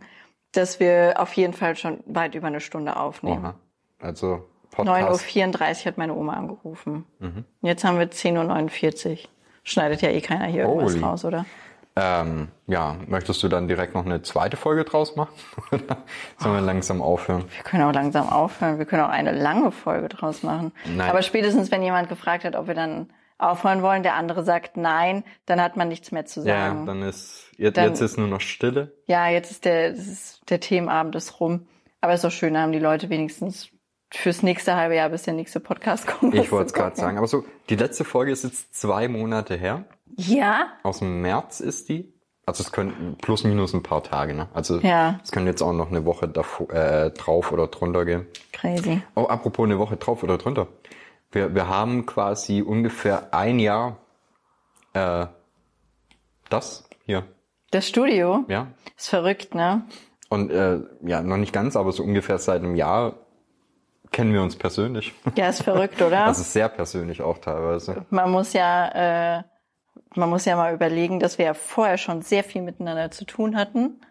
dass 0.52 0.82
wir 0.82 1.14
auf 1.18 1.32
jeden 1.34 1.53
Fall 1.53 1.78
schon 1.78 1.99
weit 2.06 2.36
über 2.36 2.48
eine 2.48 2.60
Stunde 2.60 2.98
aufnehmen. 2.98 3.45
Oha. 3.45 3.56
Also 3.99 4.45
Podcast. 4.72 5.24
9.34 5.26 5.80
Uhr 5.80 5.86
hat 5.86 5.98
meine 5.98 6.14
Oma 6.16 6.34
angerufen. 6.34 7.06
Mhm. 7.20 7.45
Jetzt 7.61 7.84
haben 7.86 7.98
wir 7.98 8.10
10.49 8.11 9.11
Uhr. 9.11 9.18
Schneidet 9.64 10.02
ja 10.02 10.10
eh 10.10 10.20
keiner 10.22 10.45
hier 10.48 10.64
irgendwas 10.64 10.94
Holy. 10.95 11.03
raus, 11.03 11.24
oder? 11.26 11.45
Ähm, 11.95 12.48
ja, 12.68 12.95
möchtest 13.07 13.44
du 13.44 13.48
dann 13.49 13.68
direkt 13.68 13.94
noch 13.94 14.06
eine 14.06 14.22
zweite 14.22 14.56
Folge 14.57 14.86
draus 14.86 15.16
machen? 15.16 15.34
Oder 15.72 15.98
sollen 16.38 16.56
wir 16.56 16.61
langsam 16.61 17.02
aufhören? 17.02 17.45
Wir 17.56 17.64
können 17.64 17.84
auch 17.84 17.94
langsam 17.94 18.30
aufhören. 18.30 18.78
Wir 18.78 18.86
können 18.86 19.02
auch 19.03 19.10
eine 19.10 19.32
lange 19.32 19.72
Folge 19.72 20.07
draus 20.07 20.44
machen. 20.44 20.72
Nein. 20.86 21.10
Aber 21.10 21.22
spätestens, 21.22 21.72
wenn 21.72 21.84
jemand 21.84 22.07
gefragt 22.07 22.44
hat, 22.45 22.56
ob 22.56 22.68
wir 22.68 22.76
dann 22.76 23.10
aufhören 23.38 23.82
wollen, 23.82 24.03
der 24.03 24.16
andere 24.16 24.44
sagt 24.44 24.78
nein, 24.78 25.24
dann 25.45 25.61
hat 25.61 25.78
man 25.78 25.88
nichts 25.88 26.11
mehr 26.11 26.26
zu 26.26 26.41
Ja, 26.41 26.68
sagen. 26.70 26.86
dann 26.86 27.02
ist 27.02 27.52
jetzt, 27.57 27.78
Dann- 27.78 27.86
jetzt 27.86 28.02
ist 28.02 28.18
nur 28.18 28.28
noch 28.28 28.41
Stille. 28.41 28.94
Ja, 29.07 29.28
jetzt 29.30 29.52
ist 29.52 29.66
der, 29.66 29.88
ist, 29.90 30.41
der 30.49 30.60
Themenabend 30.60 31.16
ist 31.16 31.40
rum. 31.40 31.68
Aber 32.02 32.14
ist 32.14 32.24
doch 32.24 32.32
schön, 32.32 32.53
da 32.53 32.61
haben 32.61 32.72
die 32.72 32.80
Leute 32.80 33.10
wenigstens 33.10 33.70
fürs 34.11 34.41
nächste 34.41 34.76
halbe 34.76 34.95
Jahr, 34.95 35.10
bis 35.10 35.24
der 35.24 35.34
nächste 35.34 35.60
Podcast 35.60 36.07
kommt. 36.07 36.34
Ich 36.34 36.52
wollte 36.52 36.68
es 36.68 36.74
gerade 36.74 36.95
sagen. 36.95 37.18
Aber 37.18 37.28
so, 37.28 37.44
die 37.70 37.76
letzte 37.76 38.03
Folge 38.06 38.32
ist 38.32 38.44
jetzt 38.44 38.74
zwei 38.74 39.07
Monate 39.07 39.56
her. 39.56 39.84
Ja? 40.15 40.68
Aus 40.84 40.99
dem 40.99 41.22
März 41.22 41.60
ist 41.60 41.90
die. 41.90 42.14
Also 42.45 42.64
es 42.64 42.72
können 42.72 43.15
plus 43.22 43.44
minus 43.44 43.73
ein 43.73 43.84
paar 43.84 44.02
Tage, 44.03 44.34
ne? 44.34 44.48
Also 44.53 44.80
Ja. 44.80 45.19
es 45.23 45.31
können 45.31 45.45
jetzt 45.45 45.61
auch 45.61 45.73
noch 45.73 45.90
eine 45.90 46.06
Woche 46.06 46.27
davor, 46.27 46.69
äh, 46.72 47.11
drauf 47.11 47.52
oder 47.52 47.68
drunter 47.68 48.06
gehen. 48.06 48.26
Crazy. 48.53 49.02
Oh, 49.15 49.26
apropos 49.26 49.65
eine 49.65 49.77
Woche 49.77 49.98
drauf 49.98 50.23
oder 50.23 50.38
drunter. 50.40 50.68
Wir, 51.31 51.53
wir 51.53 51.68
haben 51.68 52.07
quasi 52.07 52.64
ungefähr 52.64 53.34
ein 53.36 53.60
Jahr 53.60 53.98
äh, 54.94 55.27
das 56.49 56.90
hier, 57.06 57.23
Das 57.69 57.88
Studio 57.88 58.45
ja. 58.48 58.68
ist 58.98 59.10
verrückt, 59.10 59.53
ne? 59.53 59.84
Und 60.30 60.49
äh, 60.52 60.80
ja, 61.03 61.22
noch 61.22 61.38
nicht 61.38 61.53
ganz, 61.53 61.76
aber 61.76 61.91
so 61.91 62.03
ungefähr 62.03 62.40
seit 62.40 62.64
einem 62.64 62.76
Jahr 62.76 63.14
kennen 64.11 64.34
wir 64.34 64.41
uns 64.41 64.56
persönlich. 64.56 65.14
Ja, 65.36 65.49
ist 65.49 65.61
verrückt, 65.61 66.02
oder? 66.02 66.26
Das 66.26 66.40
ist 66.40 66.53
sehr 66.53 66.69
persönlich 66.69 67.22
auch 67.22 67.38
teilweise. 67.38 68.06
man 68.10 68.31
muss 68.31 68.53
ja, 68.53 69.38
äh, 69.38 69.44
man 70.15 70.30
muss 70.30 70.45
ja 70.45 70.56
mal 70.56 70.73
überlegen, 70.73 71.19
dass 71.19 71.38
wir 71.38 71.45
ja 71.45 71.53
vorher 71.53 71.98
schon 71.98 72.22
sehr 72.22 72.44
viel 72.44 72.61
miteinander 72.61 73.11
zu 73.11 73.26
tun 73.26 73.56
hatten, 73.56 74.02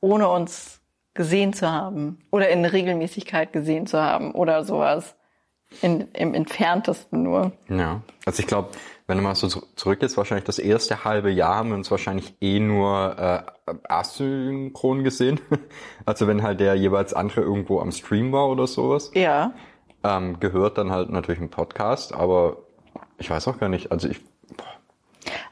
ohne 0.00 0.28
uns 0.28 0.80
gesehen 1.14 1.52
zu 1.52 1.70
haben 1.70 2.18
oder 2.30 2.48
in 2.48 2.64
Regelmäßigkeit 2.64 3.52
gesehen 3.52 3.86
zu 3.86 4.00
haben 4.02 4.32
oder 4.32 4.64
sowas. 4.64 5.16
In, 5.82 6.08
Im 6.12 6.34
entferntesten 6.34 7.22
nur. 7.24 7.50
Ja. 7.68 8.02
Also 8.26 8.40
ich 8.40 8.46
glaube, 8.46 8.68
wenn 9.08 9.16
du 9.16 9.24
mal 9.24 9.34
so 9.34 9.48
zu- 9.48 9.66
zurückgehst, 9.74 10.16
wahrscheinlich 10.16 10.44
das 10.44 10.60
erste 10.60 11.04
halbe 11.04 11.30
Jahr 11.32 11.56
haben 11.56 11.70
wir 11.70 11.74
uns 11.76 11.90
wahrscheinlich 11.90 12.36
eh 12.40 12.60
nur 12.60 13.16
äh, 13.18 13.42
asynchron 13.88 15.02
gesehen. 15.04 15.40
Also 16.06 16.26
wenn 16.28 16.42
halt 16.42 16.60
der 16.60 16.74
jeweils 16.74 17.14
andere 17.14 17.40
irgendwo 17.40 17.80
am 17.80 17.90
Stream 17.90 18.30
war 18.30 18.48
oder 18.50 18.66
sowas. 18.66 19.10
Ja. 19.14 19.52
Ähm, 20.04 20.38
gehört 20.38 20.76
dann 20.78 20.90
halt 20.90 21.08
natürlich 21.10 21.40
ein 21.40 21.48
Podcast, 21.50 22.12
aber 22.14 22.58
ich 23.18 23.30
weiß 23.30 23.48
auch 23.48 23.58
gar 23.58 23.70
nicht. 23.70 23.90
Also 23.90 24.08
ich, 24.08 24.20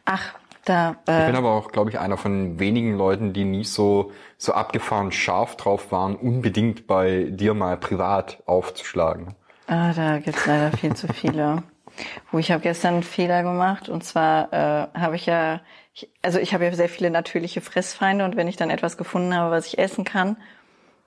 Ach, 0.04 0.34
da, 0.64 0.96
ich 1.06 1.12
äh, 1.12 1.26
bin 1.26 1.36
aber 1.36 1.50
auch, 1.50 1.72
glaube 1.72 1.90
ich, 1.90 1.98
einer 1.98 2.16
von 2.16 2.58
wenigen 2.60 2.96
Leuten, 2.96 3.32
die 3.32 3.44
nie 3.44 3.64
so, 3.64 4.12
so 4.38 4.52
abgefahren 4.52 5.10
scharf 5.10 5.56
drauf 5.56 5.90
waren, 5.90 6.14
unbedingt 6.14 6.86
bei 6.86 7.26
dir 7.30 7.54
mal 7.54 7.76
privat 7.76 8.42
aufzuschlagen. 8.46 9.34
ah, 9.66 9.92
da 9.92 10.18
gibt's 10.18 10.46
leider 10.46 10.76
viel 10.76 10.94
zu 10.94 11.08
viele. 11.08 11.64
Wo 12.30 12.38
ich 12.38 12.50
habe 12.50 12.62
gestern 12.62 12.94
einen 12.94 13.02
Fehler 13.02 13.42
gemacht 13.42 13.90
und 13.90 14.02
zwar 14.02 14.52
äh, 14.52 14.98
habe 14.98 15.16
ich 15.16 15.26
ja, 15.26 15.60
ich, 15.92 16.08
also 16.22 16.38
ich 16.38 16.54
habe 16.54 16.64
ja 16.64 16.72
sehr 16.72 16.88
viele 16.88 17.10
natürliche 17.10 17.60
Fressfeinde 17.60 18.24
und 18.24 18.34
wenn 18.34 18.48
ich 18.48 18.56
dann 18.56 18.70
etwas 18.70 18.96
gefunden 18.96 19.34
habe, 19.34 19.50
was 19.50 19.66
ich 19.66 19.78
essen 19.78 20.04
kann, 20.04 20.38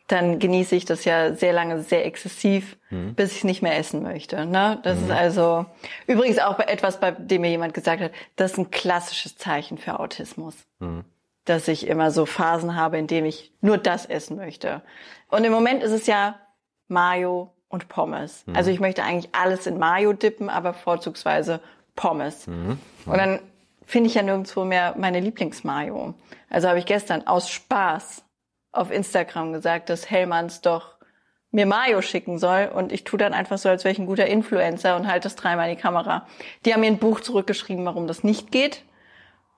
dann 0.08 0.38
genieße 0.38 0.76
ich 0.76 0.86
das 0.86 1.04
ja 1.06 1.34
sehr 1.34 1.52
lange 1.54 1.82
sehr 1.82 2.06
exzessiv, 2.06 2.78
bis 3.16 3.32
ich 3.32 3.38
es 3.40 3.44
nicht 3.44 3.62
mehr 3.62 3.78
essen 3.78 4.04
möchte. 4.04 4.46
Ne? 4.46 4.80
Das 4.84 5.02
ist 5.02 5.10
also 5.12 5.66
übrigens 6.06 6.40
auch 6.40 6.56
bei 6.56 6.66
etwas, 6.66 7.00
bei 7.00 7.12
dem 7.12 7.42
mir 7.42 7.50
jemand 7.50 7.74
gesagt 7.74 8.02
hat, 8.02 8.12
das 8.36 8.52
ist 8.54 8.58
ein 8.60 8.72
klassisches 8.72 9.38
Zeichen 9.38 9.78
für 9.78 10.00
Autismus. 10.00 10.56
Dass 11.46 11.68
ich 11.68 11.88
immer 11.88 12.12
so 12.12 12.26
Phasen 12.26 12.76
habe, 12.76 12.98
in 12.98 13.08
denen 13.08 13.28
ich 13.28 13.52
nur 13.62 13.78
das 13.78 14.06
essen 14.06 14.38
möchte. 14.38 14.82
Und 15.30 15.44
im 15.44 15.52
Moment 15.52 15.82
ist 15.84 15.92
es 15.92 16.08
ja 16.08 16.40
Mayo 16.88 17.52
und 17.68 17.88
Pommes. 17.88 18.46
Also 18.54 18.70
ich 18.72 18.80
möchte 18.80 19.04
eigentlich 19.04 19.34
alles 19.34 19.66
in 19.68 19.78
Mayo 19.80 20.14
dippen, 20.14 20.50
aber 20.50 20.74
vorzugsweise 20.74 21.62
Pommes. 21.96 22.48
Und 22.48 23.18
dann 23.18 23.40
finde 23.86 24.10
ich 24.10 24.16
ja 24.16 24.22
nirgendwo 24.22 24.66
mehr 24.66 24.96
meine 24.98 25.20
Lieblingsmayo. 25.20 26.14
Also 26.50 26.68
habe 26.68 26.80
ich 26.80 26.86
gestern 26.86 27.26
aus 27.28 27.50
Spaß 27.50 28.25
auf 28.76 28.92
Instagram 28.92 29.54
gesagt, 29.54 29.90
dass 29.90 30.10
Hellmanns 30.10 30.62
doch 30.62 30.96
mir 31.52 31.66
Mayo 31.66 32.02
schicken 32.02 32.38
soll 32.38 32.70
und 32.74 32.92
ich 32.92 33.06
tue 33.06 33.18
dann 33.18 33.34
einfach 33.34 33.58
so, 33.58 33.70
als 33.70 33.84
wäre 33.84 33.94
ich 33.94 34.00
ein 34.00 34.06
guter 34.06 34.28
Influencer 34.28 34.96
und 34.96 35.08
halte 35.08 35.24
das 35.24 35.36
dreimal 35.36 35.70
in 35.70 35.76
die 35.76 35.82
Kamera. 35.82 36.28
Die 36.66 36.74
haben 36.74 36.82
mir 36.82 36.88
ein 36.88 36.98
Buch 36.98 37.22
zurückgeschrieben, 37.22 37.86
warum 37.86 38.08
das 38.08 38.24
nicht 38.24 38.52
geht 38.52 38.84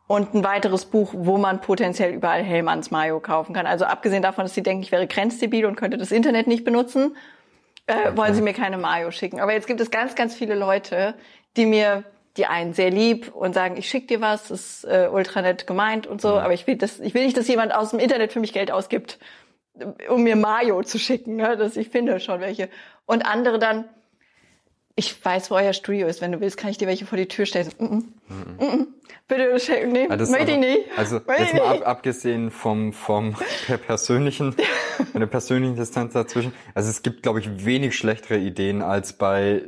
und 0.06 0.34
ein 0.34 0.44
weiteres 0.44 0.85
Buch, 0.85 1.11
wo 1.14 1.38
man 1.38 1.60
potenziell 1.60 2.14
überall 2.14 2.44
Hellmanns 2.44 2.91
Mayo 2.91 3.19
kaufen 3.19 3.53
kann. 3.53 3.65
Also 3.65 3.85
abgesehen 3.85 4.22
davon, 4.22 4.45
dass 4.45 4.53
sie 4.53 4.64
denken, 4.64 4.84
ich 4.84 4.91
wäre 4.91 5.07
grenzdebil 5.07 5.65
und 5.65 5.76
könnte 5.76 5.98
das 5.98 6.11
Internet 6.11 6.48
nicht 6.48 6.64
benutzen, 6.64 7.15
äh, 7.88 8.15
wollen 8.15 8.34
sie 8.34 8.41
mir 8.41 8.53
keine 8.53 8.77
Mayo 8.77 9.11
schicken. 9.11 9.39
Aber 9.39 9.53
jetzt 9.53 9.68
gibt 9.68 9.81
es 9.81 9.91
ganz, 9.91 10.15
ganz 10.15 10.35
viele 10.35 10.56
Leute, 10.56 11.15
die 11.57 11.65
mir 11.65 12.03
die 12.38 12.45
einen 12.45 12.73
sehr 12.73 12.89
lieb 12.89 13.34
und 13.34 13.53
sagen, 13.53 13.77
ich 13.77 13.89
schick 13.89 14.07
dir 14.07 14.22
was, 14.22 14.51
ist 14.51 14.85
äh, 14.85 15.09
ultra 15.11 15.41
nett 15.41 15.68
gemeint 15.68 16.07
und 16.07 16.22
so, 16.22 16.30
aber 16.39 16.53
ich 16.53 16.68
will, 16.68 16.76
das, 16.76 16.99
ich 16.99 17.14
will 17.14 17.26
nicht, 17.26 17.38
dass 17.38 17.47
jemand 17.47 17.73
aus 17.73 17.91
dem 17.91 17.99
Internet 17.99 18.31
für 18.31 18.39
mich 18.39 18.53
Geld 18.53 18.72
ausgibt, 18.72 19.19
um 20.09 20.23
mir 20.23 20.35
Mayo 20.35 20.84
zu 20.84 20.99
schicken. 20.99 21.35
Ne? 21.35 21.57
Das, 21.57 21.77
ich 21.77 21.89
finde 21.89 22.19
schon 22.19 22.41
welche. 22.41 22.69
Und 23.05 23.26
andere 23.26 23.59
dann, 23.59 23.85
ich 24.95 25.23
weiß, 25.23 25.51
wo 25.51 25.55
euer 25.55 25.73
Studio 25.73 26.07
ist. 26.07 26.22
Wenn 26.22 26.31
du 26.31 26.39
willst, 26.41 26.57
kann 26.57 26.72
ich 26.72 26.77
dir 26.77 26.88
welche 26.88 27.05
vor 27.05 27.18
die 27.18 27.27
Tür 27.27 27.45
stellen. 27.45 27.69
Mm 27.77 27.84
-mm. 27.84 28.03
Mm 28.30 28.59
-mm. 28.59 28.88
Bitte, 29.27 29.88
nee, 29.88 30.05
ist 30.05 30.31
möchte 30.31 30.51
ich 30.53 30.57
nicht. 30.57 30.80
Also 30.95 31.19
jetzt 31.38 31.53
mal 31.53 31.77
ab, 31.77 31.85
abgesehen 31.85 32.49
vom, 32.49 32.93
vom 32.93 33.35
per 33.68 33.77
persönlichen, 33.77 34.53
von 35.11 35.19
der 35.19 35.27
persönlichen 35.27 35.76
Distanz 35.76 36.14
dazwischen. 36.14 36.53
Also 36.73 36.89
es 36.89 37.03
gibt, 37.03 37.23
glaube 37.23 37.39
ich, 37.39 37.65
wenig 37.65 37.95
schlechtere 37.95 38.38
Ideen, 38.38 38.81
als 38.81 39.14
bei 39.14 39.64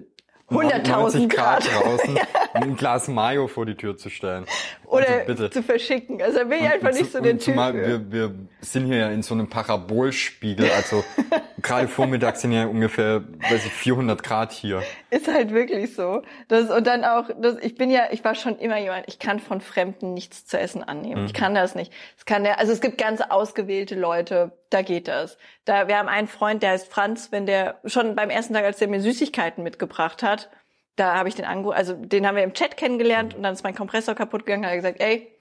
100.000 0.49 0.89
90 0.89 1.29
Grad, 1.29 1.63
draußen 1.65 2.17
ein 2.53 2.75
Glas 2.75 3.07
Mayo 3.07 3.47
vor 3.47 3.65
die 3.65 3.75
Tür 3.75 3.97
zu 3.97 4.09
stellen. 4.09 4.45
Oder 4.85 5.07
also 5.07 5.25
bitte. 5.27 5.49
zu 5.51 5.61
verschicken. 5.63 6.21
Also 6.21 6.39
bin 6.39 6.59
ich 6.59 6.63
einfach 6.71 6.89
und 6.89 6.93
nicht 6.95 7.11
zu- 7.11 7.17
so 7.17 7.23
der 7.23 7.33
Typ. 7.33 7.41
Zumal 7.41 7.73
wir, 7.75 8.11
wir 8.11 8.35
sind 8.61 8.87
hier 8.87 8.97
ja 8.97 9.09
in 9.09 9.21
so 9.21 9.33
einem 9.35 9.47
Parabolspiegel, 9.49 10.69
also 10.71 11.03
gerade 11.61 11.87
vormittags 11.87 12.41
sind 12.41 12.51
ja 12.51 12.65
ungefähr, 12.65 13.23
weiß 13.49 13.65
ich, 13.65 13.71
400 13.71 14.23
Grad 14.23 14.51
hier. 14.51 14.83
Ist 15.09 15.27
halt 15.27 15.53
wirklich 15.53 15.95
so. 15.95 16.21
Das, 16.47 16.69
und 16.69 16.85
dann 16.85 17.03
auch, 17.03 17.29
das, 17.41 17.57
ich 17.61 17.75
bin 17.75 17.89
ja, 17.89 18.07
ich 18.11 18.23
war 18.23 18.35
schon 18.35 18.57
immer 18.57 18.77
jemand, 18.77 19.05
ich 19.07 19.19
kann 19.19 19.39
von 19.39 19.61
Fremden 19.61 20.13
nichts 20.13 20.45
zu 20.45 20.59
essen 20.59 20.83
annehmen. 20.83 21.25
Ich 21.25 21.33
kann 21.33 21.55
das 21.55 21.75
nicht. 21.75 21.91
Es 22.17 22.25
kann 22.25 22.43
der, 22.43 22.59
also 22.59 22.71
es 22.71 22.81
gibt 22.81 22.97
ganz 22.97 23.21
ausgewählte 23.21 23.95
Leute, 23.95 24.51
da 24.69 24.81
geht 24.81 25.07
das. 25.07 25.37
Da, 25.65 25.87
wir 25.87 25.97
haben 25.97 26.09
einen 26.09 26.27
Freund, 26.27 26.63
der 26.63 26.71
heißt 26.71 26.91
Franz, 26.91 27.31
wenn 27.31 27.45
der, 27.45 27.79
schon 27.85 28.15
beim 28.15 28.29
ersten 28.29 28.53
Tag, 28.53 28.63
als 28.65 28.77
der 28.77 28.87
mir 28.87 29.01
Süßigkeiten 29.01 29.63
mitgebracht 29.63 30.23
hat, 30.23 30.49
da 30.95 31.15
habe 31.15 31.29
ich 31.29 31.35
den 31.35 31.45
angerufen, 31.45 31.77
also 31.77 31.93
den 31.93 32.27
haben 32.27 32.35
wir 32.35 32.43
im 32.43 32.53
Chat 32.53 32.75
kennengelernt 32.75 33.33
und 33.33 33.43
dann 33.43 33.53
ist 33.53 33.63
mein 33.63 33.75
Kompressor 33.75 34.15
kaputt 34.15 34.45
gegangen, 34.45 34.65
hat 34.65 34.71
er 34.71 34.77
gesagt, 34.77 34.99
ey, 34.99 35.33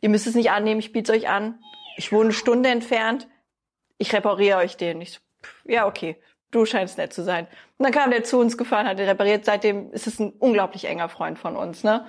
ihr 0.00 0.08
müsst 0.08 0.26
es 0.26 0.34
nicht 0.34 0.50
annehmen, 0.50 0.80
ich 0.80 0.92
biete 0.92 1.12
es 1.12 1.18
euch 1.18 1.28
an. 1.28 1.60
Ich 1.96 2.12
wohne 2.12 2.24
eine 2.24 2.32
Stunde 2.32 2.68
entfernt, 2.68 3.28
ich 3.98 4.12
repariere 4.12 4.58
euch 4.58 4.76
den. 4.76 5.00
Ich 5.00 5.12
so, 5.12 5.20
ja, 5.64 5.86
okay, 5.86 6.16
du 6.50 6.64
scheinst 6.64 6.98
nett 6.98 7.12
zu 7.12 7.22
sein. 7.22 7.46
Und 7.78 7.84
dann 7.84 7.92
kam 7.92 8.10
der 8.10 8.24
zu 8.24 8.38
uns 8.38 8.56
gefahren, 8.56 8.86
hat 8.86 8.98
den 8.98 9.08
repariert. 9.08 9.44
Seitdem 9.44 9.90
ist 9.92 10.06
es 10.06 10.18
ein 10.18 10.32
unglaublich 10.38 10.86
enger 10.86 11.08
Freund 11.08 11.38
von 11.38 11.56
uns. 11.56 11.84
Ne? 11.84 12.06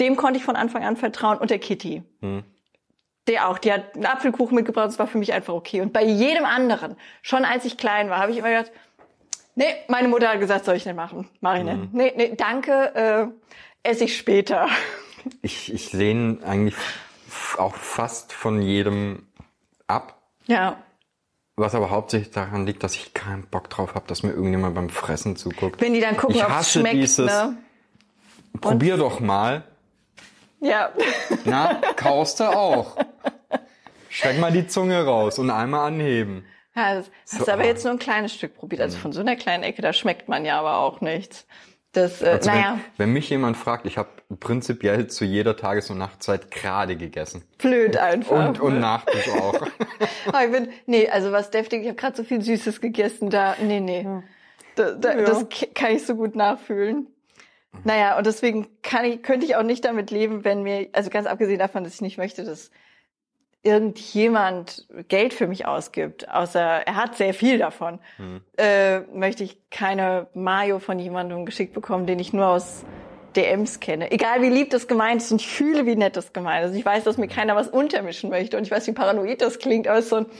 Dem 0.00 0.16
konnte 0.16 0.38
ich 0.38 0.44
von 0.44 0.56
Anfang 0.56 0.84
an 0.84 0.96
vertrauen 0.96 1.38
und 1.38 1.50
der 1.50 1.58
Kitty. 1.58 2.02
Der 3.28 3.48
auch, 3.48 3.58
die 3.58 3.72
hat 3.72 3.94
einen 3.94 4.06
Apfelkuchen 4.06 4.54
mitgebracht, 4.54 4.88
das 4.88 4.98
war 4.98 5.06
für 5.06 5.18
mich 5.18 5.32
einfach 5.32 5.54
okay. 5.54 5.80
Und 5.80 5.92
bei 5.92 6.02
jedem 6.02 6.44
anderen, 6.44 6.96
schon 7.20 7.44
als 7.44 7.64
ich 7.64 7.76
klein 7.76 8.10
war, 8.10 8.18
habe 8.18 8.32
ich 8.32 8.38
immer 8.38 8.48
gedacht, 8.48 8.72
Nee, 9.54 9.66
meine 9.88 10.08
Mutter 10.08 10.28
hat 10.28 10.40
gesagt, 10.40 10.64
soll 10.64 10.76
ich 10.76 10.86
nicht 10.86 10.96
machen. 10.96 11.28
Mach 11.40 11.56
ich 11.56 11.64
nicht. 11.64 11.92
Nee, 11.92 12.12
nee, 12.16 12.34
danke, 12.36 12.94
äh, 12.94 13.88
esse 13.88 14.04
ich 14.04 14.16
später. 14.16 14.68
Ich, 15.40 15.72
ich 15.72 15.92
lehne 15.92 16.40
eigentlich 16.44 16.74
auch 17.56 17.76
fast 17.76 18.32
von 18.32 18.60
jedem 18.60 19.28
ab. 19.86 20.20
Ja. 20.48 20.82
Was 21.56 21.74
aber 21.74 21.90
hauptsächlich 21.90 22.30
daran 22.30 22.66
liegt, 22.66 22.82
dass 22.82 22.94
ich 22.94 23.12
keinen 23.12 23.46
Bock 23.46 23.68
drauf 23.68 23.94
habe, 23.94 24.06
dass 24.06 24.22
mir 24.22 24.30
irgendjemand 24.30 24.74
beim 24.74 24.88
Fressen 24.88 25.36
zuguckt. 25.36 25.80
Wenn 25.80 25.92
die 25.92 26.00
dann 26.00 26.16
gucken, 26.16 26.40
ob 26.42 26.60
es 26.60 26.72
schmeckt, 26.72 26.94
dieses, 26.94 27.26
ne? 27.26 27.58
probier 28.60 28.96
doch 28.96 29.20
mal. 29.20 29.64
Ja. 30.60 30.92
Na, 31.44 31.80
kaust 31.96 32.40
du 32.40 32.44
auch. 32.44 32.96
Steck 34.08 34.38
mal 34.38 34.52
die 34.52 34.66
Zunge 34.66 35.04
raus 35.04 35.38
und 35.38 35.50
einmal 35.50 35.88
anheben. 35.88 36.44
Ja, 36.74 36.94
das 36.94 37.10
hast 37.30 37.46
So, 37.46 37.52
aber 37.52 37.66
jetzt 37.66 37.84
nur 37.84 37.92
ein 37.92 37.98
kleines 37.98 38.32
Stück 38.32 38.56
probiert. 38.56 38.80
Also 38.80 38.96
von 38.96 39.12
so 39.12 39.20
einer 39.20 39.36
kleinen 39.36 39.62
Ecke, 39.62 39.82
da 39.82 39.92
schmeckt 39.92 40.28
man 40.28 40.44
ja 40.44 40.58
aber 40.58 40.78
auch 40.78 41.00
nichts. 41.00 41.46
Das, 41.92 42.22
äh, 42.22 42.26
Also 42.26 42.50
naja, 42.50 42.78
wenn, 42.96 43.06
wenn 43.08 43.12
mich 43.12 43.28
jemand 43.28 43.56
fragt, 43.56 43.84
ich 43.86 43.98
habe 43.98 44.08
prinzipiell 44.40 45.08
zu 45.08 45.24
jeder 45.26 45.56
Tages- 45.56 45.90
und 45.90 45.98
Nachtzeit 45.98 46.50
gerade 46.50 46.96
gegessen. 46.96 47.44
blöd 47.58 47.96
einfach. 47.98 48.48
Und, 48.48 48.60
und 48.60 48.80
Nachtisch 48.80 49.28
auch. 49.28 49.54
Aber 50.26 50.44
ich 50.44 50.50
bin, 50.52 50.68
nee, 50.86 51.08
also 51.08 51.32
was 51.32 51.50
deftig, 51.50 51.82
ich 51.82 51.88
habe 51.88 51.96
gerade 51.96 52.16
so 52.16 52.24
viel 52.24 52.40
Süßes 52.40 52.80
gegessen, 52.80 53.28
da, 53.28 53.56
nee, 53.60 53.80
nee. 53.80 54.06
Da, 54.74 54.92
da, 54.92 55.18
Ja. 55.18 55.24
Das 55.26 55.46
kann 55.74 55.90
ich 55.92 56.06
so 56.06 56.16
gut 56.16 56.34
nachfühlen. 56.34 57.08
Naja, 57.84 58.16
und 58.18 58.26
deswegen 58.26 58.68
kann 58.82 59.04
ich, 59.04 59.22
könnte 59.22 59.46
ich 59.46 59.56
auch 59.56 59.62
nicht 59.62 59.84
damit 59.84 60.10
leben, 60.10 60.44
wenn 60.44 60.62
mir, 60.62 60.88
also 60.92 61.10
ganz 61.10 61.26
abgesehen 61.26 61.58
davon, 61.58 61.84
dass 61.84 61.94
ich 61.94 62.00
nicht 62.02 62.18
möchte, 62.18 62.44
dass 62.44 62.70
irgendjemand 63.62 64.86
Geld 65.08 65.34
für 65.34 65.46
mich 65.46 65.66
ausgibt, 65.66 66.28
außer 66.28 66.60
er 66.60 66.96
hat 66.96 67.16
sehr 67.16 67.32
viel 67.34 67.58
davon, 67.58 67.98
äh, 68.56 69.00
möchte 69.14 69.44
ich 69.44 69.56
keine 69.70 70.26
Mayo 70.34 70.78
von 70.78 70.98
jemandem 70.98 71.46
geschickt 71.46 71.72
bekommen, 71.72 72.06
den 72.06 72.18
ich 72.18 72.32
nur 72.32 72.46
aus 72.46 72.84
DMs 73.36 73.80
kenne. 73.80 74.10
Egal 74.10 74.42
wie 74.42 74.48
lieb 74.48 74.70
das 74.70 74.88
gemeint 74.88 75.22
ist 75.22 75.32
und 75.32 75.40
ich 75.40 75.48
fühle, 75.48 75.86
wie 75.86 75.96
nett 75.96 76.16
das 76.16 76.32
gemeint 76.32 76.66
ist. 76.70 76.76
Ich 76.76 76.84
weiß, 76.84 77.04
dass 77.04 77.16
mir 77.16 77.28
keiner 77.28 77.56
was 77.56 77.68
untermischen 77.68 78.30
möchte 78.30 78.56
und 78.56 78.64
ich 78.64 78.70
weiß, 78.70 78.86
wie 78.88 78.92
paranoid 78.92 79.40
das 79.40 79.58
klingt, 79.58 79.88
aber 79.88 79.98
es 79.98 80.04
ist 80.06 80.10
so 80.10 80.16
ein, 80.16 80.26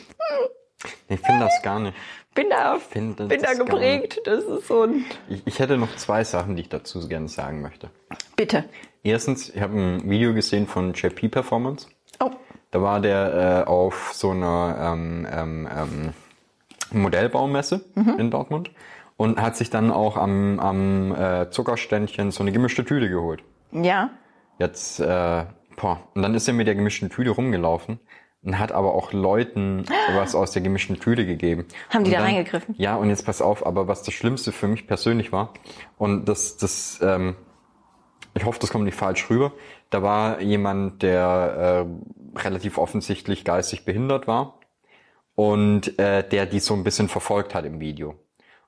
Ich 1.09 1.21
finde 1.21 1.45
das 1.45 1.63
gar 1.63 1.79
nicht. 1.79 1.97
bin 2.35 2.51
da, 2.51 2.77
bin 2.97 3.41
da 3.41 3.55
geprägt. 3.55 4.21
Das 4.25 4.43
ist 4.43 4.67
so 4.67 4.83
ein, 4.83 5.05
Ich, 5.29 5.43
ich 5.47 5.59
hätte 5.61 5.77
noch 5.79 5.95
zwei 5.95 6.25
Sachen, 6.25 6.57
die 6.57 6.63
ich 6.63 6.69
dazu 6.69 7.07
gerne 7.07 7.29
sagen 7.29 7.63
möchte. 7.63 7.89
bitte. 8.37 8.65
Erstens, 9.05 9.49
ich 9.51 9.61
habe 9.61 9.75
ein 9.79 10.11
Video 10.11 10.35
gesehen 10.35 10.67
von 10.67 10.93
JP 10.93 11.29
Performance. 11.29 11.89
Da 12.73 12.81
war 12.81 13.01
der 13.01 13.65
äh, 13.67 13.69
auf 13.69 14.13
so 14.15 14.31
einer 14.31 14.77
ähm, 14.81 15.27
ähm, 15.31 15.69
ähm, 15.71 16.13
Modellbaumesse 16.91 17.85
in 18.19 18.31
Dortmund 18.31 18.71
und 19.17 19.41
hat 19.41 19.57
sich 19.57 19.71
dann 19.71 19.91
auch 19.91 20.17
am, 20.17 20.59
am 20.59 21.15
äh, 21.15 21.51
Zuckerständchen 21.51 22.31
so 22.31 22.43
eine 22.43 22.51
gemischte 22.51 22.85
Tüte 22.85 23.09
geholt. 23.09 23.45
ja. 23.71 24.11
Jetzt, 24.59 25.01
äh, 25.01 25.45
boah, 25.77 26.01
und 26.15 26.23
dann 26.23 26.35
ist 26.35 26.47
er 26.47 26.55
mit 26.55 26.67
der 26.67 26.75
gemischten 26.75 27.11
Tüte 27.11 27.31
rumgelaufen 27.31 27.99
und 28.43 28.59
hat 28.59 28.71
aber 28.71 28.95
auch 28.95 29.13
Leuten 29.13 29.85
was 30.15 30.35
aus 30.35 30.53
der 30.53 30.63
gemischten 30.63 31.01
Tüte 31.01 31.27
gegeben. 31.27 31.67
Haben 31.91 32.05
die 32.05 32.11
und 32.11 32.19
da 32.19 32.23
reingegriffen? 32.23 32.75
Ja, 32.79 32.97
und 32.97 33.09
jetzt 33.09 33.25
pass 33.27 33.43
auf, 33.43 33.67
aber 33.67 33.89
was 33.89 34.03
das 34.03 34.15
Schlimmste 34.15 34.53
für 34.53 34.69
mich 34.69 34.87
persönlich 34.87 35.33
war, 35.33 35.53
und 35.99 36.27
das, 36.27 36.59
das, 36.59 37.01
ähm, 37.03 37.35
ich 38.35 38.45
hoffe, 38.45 38.61
das 38.61 38.71
kommt 38.71 38.85
nicht 38.85 38.97
falsch 38.97 39.29
rüber, 39.31 39.53
da 39.93 40.03
war 40.03 40.41
jemand, 40.41 41.03
der 41.03 41.87
äh, 41.87 42.39
relativ 42.39 42.79
offensichtlich 42.79 43.45
geistig 43.45 43.85
behindert 43.85 44.27
war 44.27 44.59
und 45.35 45.99
äh, 45.99 46.27
der 46.27 46.47
die 46.47 46.61
so 46.61 46.73
ein 46.75 46.83
bisschen 46.83 47.09
verfolgt 47.09 47.55
hat 47.55 47.67
im 47.67 47.79
Video. 47.79 48.11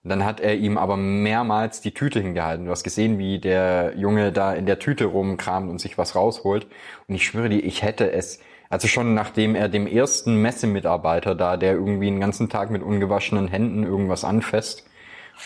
Und 0.03 0.11
dann 0.11 0.25
hat 0.27 0.41
er 0.41 0.55
ihm 0.57 0.77
aber 0.77 0.99
mehrmals 0.99 1.81
die 1.81 1.95
Tüte 1.95 2.21
hingehalten. 2.21 2.67
Du 2.67 2.71
hast 2.71 2.85
gesehen, 2.85 3.19
wie 3.19 3.39
der 3.39 3.95
Junge 3.97 4.33
da 4.33 4.53
in 4.53 4.67
der 4.67 4.79
Tüte 4.79 5.07
rumkramt 5.07 5.71
und 5.71 5.81
sich 5.81 5.97
was 5.97 6.15
rausholt. 6.15 6.67
Und 7.09 7.15
ich 7.15 7.25
schwöre 7.25 7.49
dir, 7.49 7.65
ich 7.65 7.83
hätte 7.83 8.13
es, 8.13 8.41
also 8.69 8.87
schon 8.87 9.15
nachdem 9.15 9.55
er 9.55 9.71
dem 9.71 9.87
ersten 9.87 10.37
Messemitarbeiter 10.43 11.35
da, 11.35 11.57
der 11.57 11.73
irgendwie 11.73 12.11
den 12.11 12.21
ganzen 12.21 12.51
Tag 12.51 12.71
mit 12.71 12.83
ungewaschenen 12.83 13.49
Händen 13.49 13.83
irgendwas 13.83 14.25
anfasst 14.25 14.85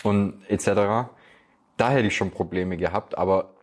und 0.03 0.41
etc., 0.49 1.09
da 1.77 1.91
hätte 1.91 2.07
ich 2.07 2.17
schon 2.17 2.31
Probleme 2.31 2.75
gehabt, 2.75 3.17
aber 3.17 3.53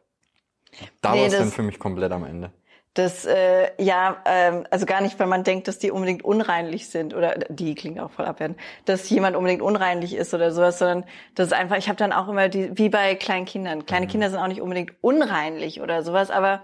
da 1.00 1.12
Nee, 1.12 1.20
war 1.20 1.26
es 1.26 1.38
dann 1.38 1.50
für 1.50 1.62
mich 1.62 1.78
komplett 1.78 2.12
am 2.12 2.24
Ende. 2.24 2.50
Das, 2.96 3.26
äh, 3.26 3.70
ja, 3.76 4.16
ähm, 4.24 4.66
also 4.70 4.86
gar 4.86 5.02
nicht, 5.02 5.18
weil 5.20 5.26
man 5.26 5.44
denkt, 5.44 5.68
dass 5.68 5.78
die 5.78 5.90
unbedingt 5.90 6.24
unreinlich 6.24 6.88
sind 6.88 7.14
oder 7.14 7.34
die 7.50 7.74
klingt 7.74 8.00
auch 8.00 8.10
voll 8.10 8.24
abwertend, 8.24 8.58
dass 8.86 9.10
jemand 9.10 9.36
unbedingt 9.36 9.60
unreinlich 9.60 10.14
ist 10.14 10.32
oder 10.32 10.50
sowas, 10.50 10.78
sondern 10.78 11.04
das 11.34 11.48
ist 11.48 11.52
einfach, 11.52 11.76
ich 11.76 11.88
habe 11.88 11.98
dann 11.98 12.12
auch 12.12 12.26
immer 12.28 12.48
die, 12.48 12.70
wie 12.78 12.88
bei 12.88 13.14
kleinen 13.14 13.44
Kindern. 13.44 13.84
Kleine 13.84 14.06
Kinder 14.06 14.30
sind 14.30 14.38
auch 14.38 14.46
nicht 14.46 14.62
unbedingt 14.62 14.92
unreinlich 15.02 15.82
oder 15.82 16.02
sowas, 16.02 16.30
aber 16.30 16.62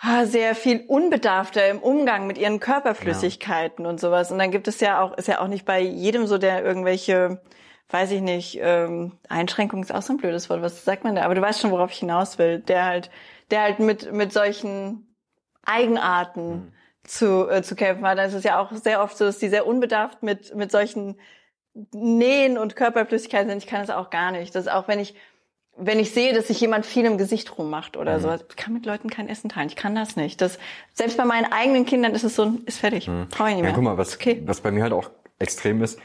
ah, 0.00 0.24
sehr 0.24 0.54
viel 0.54 0.84
unbedarfter 0.88 1.68
im 1.68 1.78
Umgang 1.78 2.26
mit 2.26 2.38
ihren 2.38 2.58
Körperflüssigkeiten 2.58 3.84
und 3.84 4.00
sowas. 4.00 4.32
Und 4.32 4.38
dann 4.38 4.50
gibt 4.50 4.68
es 4.68 4.80
ja 4.80 5.02
auch, 5.02 5.16
ist 5.18 5.28
ja 5.28 5.40
auch 5.40 5.48
nicht 5.48 5.66
bei 5.66 5.80
jedem 5.80 6.26
so, 6.26 6.38
der 6.38 6.64
irgendwelche, 6.64 7.42
weiß 7.90 8.10
ich 8.12 8.20
nicht, 8.22 8.58
ähm, 8.62 9.12
Einschränkung 9.28 9.82
ist 9.82 9.94
auch 9.94 10.02
so 10.02 10.12
ein 10.14 10.16
blödes 10.16 10.48
Wort, 10.48 10.62
was 10.62 10.84
sagt 10.84 11.04
man 11.04 11.14
da? 11.14 11.22
Aber 11.22 11.34
du 11.34 11.42
weißt 11.42 11.60
schon, 11.60 11.70
worauf 11.70 11.90
ich 11.92 11.98
hinaus 11.98 12.38
will. 12.38 12.60
Der 12.60 12.84
halt, 12.86 13.10
der 13.50 13.62
halt 13.62 13.78
mit, 13.80 14.12
mit 14.12 14.32
solchen 14.32 15.14
Eigenarten 15.64 16.72
zu, 17.04 17.48
äh, 17.48 17.62
zu 17.62 17.74
kämpfen 17.74 18.06
hat. 18.06 18.18
Dann 18.18 18.28
ist 18.28 18.34
es 18.34 18.44
ja 18.44 18.60
auch 18.60 18.72
sehr 18.72 19.02
oft 19.02 19.16
so, 19.16 19.24
dass 19.24 19.38
die 19.38 19.48
sehr 19.48 19.66
unbedarft 19.66 20.22
mit, 20.22 20.54
mit 20.54 20.70
solchen 20.70 21.18
Nähen 21.92 22.58
und 22.58 22.76
Körperflüssigkeiten 22.76 23.48
sind. 23.48 23.58
Ich 23.58 23.66
kann 23.66 23.80
das 23.80 23.90
auch 23.90 24.10
gar 24.10 24.30
nicht. 24.30 24.54
Das 24.54 24.66
ist 24.66 24.72
auch, 24.72 24.88
wenn 24.88 25.00
ich, 25.00 25.14
wenn 25.76 25.98
ich 25.98 26.12
sehe, 26.12 26.34
dass 26.34 26.48
sich 26.48 26.60
jemand 26.60 26.84
viel 26.84 27.04
im 27.06 27.16
Gesicht 27.18 27.56
rummacht 27.58 27.96
oder 27.96 28.18
Mhm. 28.18 28.22
sowas. 28.22 28.44
Ich 28.48 28.56
kann 28.56 28.74
mit 28.74 28.84
Leuten 28.86 29.08
kein 29.10 29.28
Essen 29.28 29.48
teilen. 29.48 29.68
Ich 29.68 29.76
kann 29.76 29.94
das 29.94 30.16
nicht. 30.16 30.40
Das, 30.40 30.58
selbst 30.92 31.16
bei 31.16 31.24
meinen 31.24 31.50
eigenen 31.50 31.86
Kindern 31.86 32.14
ist 32.14 32.24
es 32.24 32.36
so, 32.36 32.58
ist 32.66 32.78
fertig. 32.78 33.06
Brauche 33.30 33.48
ich 33.48 33.54
nicht 33.56 33.62
mehr. 33.62 33.62
Mhm. 33.62 33.64
Ja, 33.64 33.72
guck 33.74 33.84
mal, 33.84 33.98
was, 33.98 34.14
okay. 34.14 34.42
was 34.44 34.60
bei 34.60 34.70
mir 34.70 34.82
halt 34.82 34.92
auch 34.92 35.10
extrem 35.38 35.82
ist, 35.82 35.98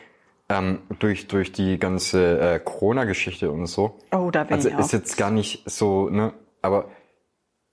ähm, 0.50 0.80
durch, 1.00 1.28
durch 1.28 1.52
die 1.52 1.78
ganze 1.78 2.40
äh, 2.40 2.60
Corona-Geschichte 2.60 3.52
und 3.52 3.66
so. 3.68 4.00
Oh, 4.12 4.32
da 4.32 4.44
bin 4.44 4.54
Also 4.56 4.70
ich 4.70 4.76
auch. 4.76 4.80
ist 4.80 4.94
jetzt 4.94 5.18
gar 5.18 5.32
nicht 5.32 5.70
so, 5.70 6.10
ne, 6.10 6.34
aber 6.62 6.90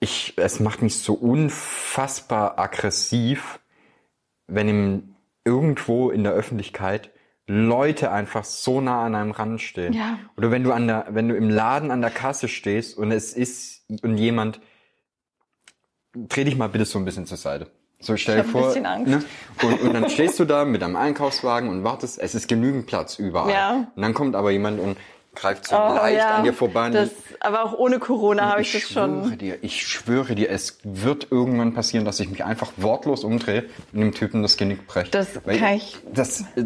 ich, 0.01 0.35
es 0.37 0.61
macht 0.61 0.83
mich 0.83 0.97
so 0.99 1.15
unfassbar 1.15 2.59
aggressiv, 2.59 3.61
wenn 4.47 4.69
im, 4.69 5.17
irgendwo 5.45 6.11
in 6.11 6.25
der 6.25 6.33
Öffentlichkeit 6.33 7.11
Leute 7.47 8.11
einfach 8.11 8.45
so 8.45 8.81
nah 8.81 9.05
an 9.05 9.15
einem 9.15 9.31
Rand 9.31 9.61
stehen. 9.61 9.93
Ja. 9.93 10.19
Oder 10.37 10.51
wenn 10.51 10.65
du 10.65 10.73
an 10.73 10.87
der, 10.87 11.07
wenn 11.11 11.29
du 11.29 11.37
im 11.37 11.51
Laden 11.51 11.91
an 11.91 12.01
der 12.01 12.11
Kasse 12.11 12.49
stehst 12.49 12.97
und 12.97 13.11
es 13.11 13.35
ist, 13.35 13.85
und 14.03 14.17
jemand, 14.17 14.61
dreh 16.15 16.45
dich 16.45 16.57
mal 16.57 16.69
bitte 16.69 16.87
so 16.87 16.99
ein 16.99 17.05
bisschen 17.05 17.27
zur 17.27 17.37
Seite. 17.37 17.71
So 18.05 18.17
stell 18.17 18.39
Ich 18.41 18.45
dir 18.47 18.51
vor, 18.53 18.67
bisschen 18.69 18.87
Angst. 18.87 19.07
Ne? 19.09 19.25
Und, 19.63 19.81
und 19.81 19.95
dann 19.95 20.11
stehst 20.11 20.39
du 20.39 20.45
da 20.45 20.65
mit 20.65 20.83
deinem 20.83 20.97
Einkaufswagen 20.97 21.69
und 21.69 21.85
wartest, 21.85 22.19
es 22.21 22.35
ist 22.35 22.49
genügend 22.49 22.87
Platz 22.87 23.19
überall. 23.19 23.51
Ja. 23.51 23.87
Und 23.95 24.03
dann 24.03 24.15
kommt 24.15 24.37
aber 24.37 24.51
jemand 24.51 24.79
und 24.81 24.97
greift 25.35 25.67
so 25.67 25.75
Oh, 25.75 25.95
leicht 25.97 26.19
ja. 26.19 26.37
an 26.37 26.45
dir 26.45 26.53
vorbei. 26.53 26.91
Das, 26.91 27.11
aber 27.41 27.65
auch 27.65 27.73
ohne 27.73 27.99
Corona 27.99 28.51
habe 28.51 28.63
ich 28.63 28.73
das 28.73 28.83
schwöre 28.83 29.25
schon. 29.29 29.39
dir, 29.39 29.59
ich 29.63 29.83
schwöre 29.87 30.35
dir, 30.37 30.49
es 30.51 30.79
wird 30.85 31.29
irgendwann 31.33 31.75
passieren, 31.75 32.05
dass 32.05 32.21
ich 32.21 32.29
mich 32.31 32.45
einfach 32.45 32.71
wortlos 32.77 33.25
umdrehe 33.25 33.65
und 33.93 34.01
dem 34.01 34.13
Typen 34.13 34.43
das 34.43 34.57
Genick 34.57 34.87
breche. 34.87 35.11
Das 35.11 35.29
Weil 35.45 35.59
kann 35.59 35.75
ich- 35.75 35.99
Das, 36.13 36.43
äh, 36.57 36.65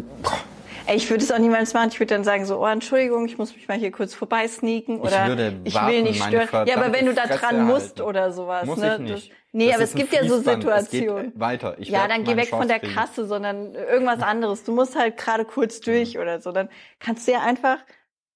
ich 0.93 1.09
würde 1.09 1.23
es 1.23 1.31
auch 1.31 1.37
niemals 1.39 1.73
machen. 1.73 1.89
Ich 1.91 1.99
würde 1.99 2.13
dann 2.15 2.23
sagen 2.23 2.45
so, 2.45 2.59
oh, 2.61 2.65
Entschuldigung, 2.67 3.25
ich 3.25 3.37
muss 3.37 3.55
mich 3.55 3.67
mal 3.67 3.77
hier 3.77 3.91
kurz 3.91 4.13
vorbeisneaken 4.13 4.99
oder 4.99 5.27
würde 5.27 5.59
ich 5.63 5.73
warten, 5.75 5.87
will 5.93 6.03
nicht 6.03 6.23
stören. 6.23 6.67
Ja, 6.67 6.77
aber 6.77 6.93
wenn 6.93 7.05
du 7.05 7.13
da 7.13 7.25
dran 7.27 7.37
Fresse 7.37 7.55
musst 7.55 7.97
halten. 7.99 8.01
oder 8.09 8.31
sowas. 8.31 8.65
Muss 8.65 8.79
ne? 8.79 8.95
ich 8.95 8.99
nicht. 9.11 9.31
Nee, 9.51 9.67
Das 9.67 9.75
aber 9.75 9.83
es 9.85 9.95
gibt 9.95 10.13
ja 10.13 10.23
so 10.25 10.35
Fließband. 10.35 10.63
Es 10.65 10.89
geht, 10.89 11.01
Situationen. 11.01 11.39
weiter. 11.39 11.75
Ich 11.79 11.89
ja, 11.89 12.07
dann 12.07 12.23
geh 12.23 12.35
weg 12.35 12.49
von 12.49 12.59
Chance 12.59 12.67
der 12.67 12.79
kriegen. 12.79 12.93
Kasse, 12.95 13.25
sondern 13.25 13.73
irgendwas 13.73 14.21
anderes. 14.21 14.63
Du 14.63 14.71
musst 14.73 14.95
halt 14.97 15.17
gerade 15.17 15.43
kurz 15.45 15.79
durch 15.81 16.19
oder 16.19 16.39
so. 16.39 16.51
Dann 16.51 16.69
kannst 16.99 17.27
du 17.27 17.31
ja 17.31 17.39
einfach 17.41 17.79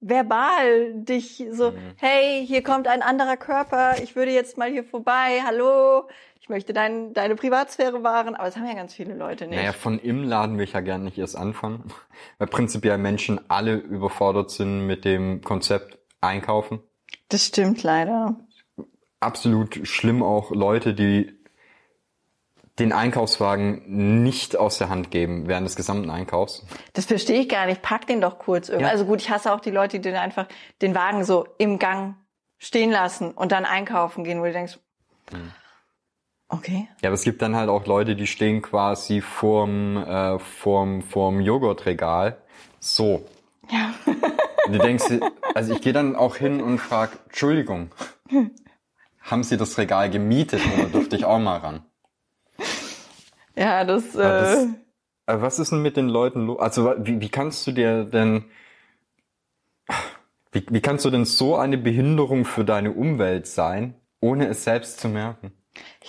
verbal 0.01 0.93
dich 0.95 1.43
so, 1.51 1.71
Mhm. 1.71 1.77
hey, 1.97 2.45
hier 2.45 2.61
kommt 2.61 2.87
ein 2.87 3.01
anderer 3.01 3.37
Körper, 3.37 3.95
ich 4.03 4.15
würde 4.15 4.31
jetzt 4.31 4.57
mal 4.57 4.69
hier 4.69 4.83
vorbei, 4.83 5.41
hallo, 5.45 6.07
ich 6.43 6.49
möchte 6.49 6.73
dein, 6.73 7.13
deine 7.13 7.37
Privatsphäre 7.37 8.03
wahren, 8.03 8.35
aber 8.35 8.43
das 8.43 8.57
haben 8.57 8.67
ja 8.67 8.73
ganz 8.73 8.93
viele 8.93 9.15
Leute 9.15 9.47
nicht. 9.47 9.55
Naja, 9.55 9.71
von 9.71 9.97
im 9.97 10.25
Laden 10.25 10.57
will 10.57 10.65
ich 10.65 10.73
ja 10.73 10.81
gerne 10.81 11.05
nicht 11.05 11.17
erst 11.17 11.37
anfangen, 11.37 11.85
weil 12.37 12.47
prinzipiell 12.47 12.97
Menschen 12.97 13.39
alle 13.49 13.75
überfordert 13.75 14.51
sind 14.51 14.85
mit 14.85 15.05
dem 15.05 15.41
Konzept 15.41 15.99
Einkaufen. 16.19 16.81
Das 17.29 17.45
stimmt 17.45 17.81
leider. 17.83 18.35
Absolut 19.21 19.87
schlimm 19.87 20.21
auch 20.21 20.51
Leute, 20.51 20.93
die 20.93 21.31
den 22.77 22.91
Einkaufswagen 22.91 24.23
nicht 24.23 24.57
aus 24.57 24.77
der 24.79 24.89
Hand 24.89 25.11
geben 25.11 25.47
während 25.47 25.65
des 25.65 25.77
gesamten 25.77 26.09
Einkaufs. 26.09 26.65
Das 26.91 27.05
verstehe 27.05 27.39
ich 27.39 27.47
gar 27.47 27.67
nicht. 27.67 27.81
Pack 27.81 28.07
den 28.07 28.19
doch 28.19 28.37
kurz 28.37 28.67
irgendwie. 28.67 28.87
Ja. 28.87 28.91
Also 28.91 29.05
gut, 29.05 29.21
ich 29.21 29.29
hasse 29.29 29.53
auch 29.53 29.61
die 29.61 29.71
Leute, 29.71 30.01
die 30.01 30.11
dann 30.11 30.19
einfach 30.19 30.47
den 30.81 30.93
Wagen 30.93 31.23
so 31.23 31.47
im 31.57 31.79
Gang 31.79 32.15
stehen 32.57 32.91
lassen 32.91 33.31
und 33.31 33.53
dann 33.53 33.63
einkaufen 33.63 34.25
gehen, 34.25 34.41
wo 34.41 34.45
du 34.45 34.51
denkst, 34.51 34.77
Hm. 35.31 35.51
Okay. 36.49 36.87
Ja, 37.01 37.09
aber 37.09 37.15
es 37.15 37.23
gibt 37.23 37.41
dann 37.41 37.55
halt 37.55 37.69
auch 37.69 37.85
Leute, 37.85 38.15
die 38.15 38.27
stehen 38.27 38.61
quasi 38.61 39.21
vorm, 39.21 39.97
äh, 39.97 40.39
vorm, 40.39 41.01
vorm 41.01 41.41
Joghurtregal. 41.41 42.37
So. 42.79 43.25
Ja. 43.69 43.93
Und 44.65 44.73
du 44.73 44.79
denkst, 44.79 45.05
also 45.53 45.73
ich 45.73 45.81
gehe 45.81 45.93
dann 45.93 46.15
auch 46.15 46.35
hin 46.35 46.61
und 46.61 46.77
frage, 46.79 47.17
Entschuldigung, 47.25 47.91
haben 49.21 49.43
Sie 49.43 49.57
das 49.57 49.77
Regal 49.77 50.09
gemietet 50.09 50.61
oder 50.77 50.87
dürfte 50.87 51.15
ich 51.15 51.25
auch 51.25 51.39
mal 51.39 51.57
ran? 51.57 51.85
Ja, 53.55 53.83
das, 53.85 54.13
das- 54.13 54.63
äh, 54.65 54.67
Aber 55.25 55.41
was 55.41 55.59
ist 55.59 55.71
denn 55.71 55.81
mit 55.81 55.95
den 55.97 56.09
Leuten 56.09 56.45
los? 56.47 56.59
Also 56.59 56.93
wie, 56.99 57.21
wie 57.21 57.29
kannst 57.29 57.65
du 57.67 57.71
dir 57.71 58.03
denn, 58.05 58.45
wie, 60.51 60.65
wie 60.69 60.81
kannst 60.81 61.05
du 61.05 61.09
denn 61.09 61.25
so 61.25 61.55
eine 61.55 61.77
Behinderung 61.77 62.45
für 62.45 62.63
deine 62.65 62.91
Umwelt 62.91 63.47
sein, 63.47 63.95
ohne 64.21 64.47
es 64.47 64.63
selbst 64.63 64.99
zu 64.99 65.07
merken? 65.09 65.51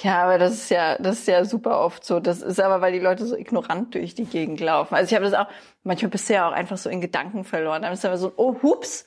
Ja, 0.03 0.25
aber 0.25 0.39
das 0.39 0.55
ist 0.55 0.71
ja, 0.71 0.99
das 0.99 1.21
ist 1.21 1.29
ja 1.29 1.45
super 1.45 1.81
oft 1.81 2.05
so. 2.05 2.21
Das 2.21 2.43
ist 2.43 2.61
aber, 2.61 2.81
weil 2.81 2.93
die 2.93 2.99
Leute 2.99 3.25
so 3.27 3.37
ignorant 3.37 3.95
durch 3.95 4.15
die 4.15 4.27
Gegend 4.27 4.61
laufen. 4.61 4.95
Also 4.95 5.09
ich 5.09 5.15
habe 5.15 5.25
das 5.25 5.35
auch, 5.35 5.47
manchmal 5.83 6.11
bist 6.11 6.29
du 6.29 6.35
ja 6.35 6.49
auch 6.49 6.53
einfach 6.53 6.77
so 6.77 6.91
in 6.91 7.01
Gedanken 7.01 7.45
verloren. 7.45 7.83
Dann 7.83 7.93
ist 7.93 8.05
aber 8.05 8.19
so, 8.19 8.33
oh, 8.37 8.57
hups, 8.63 9.07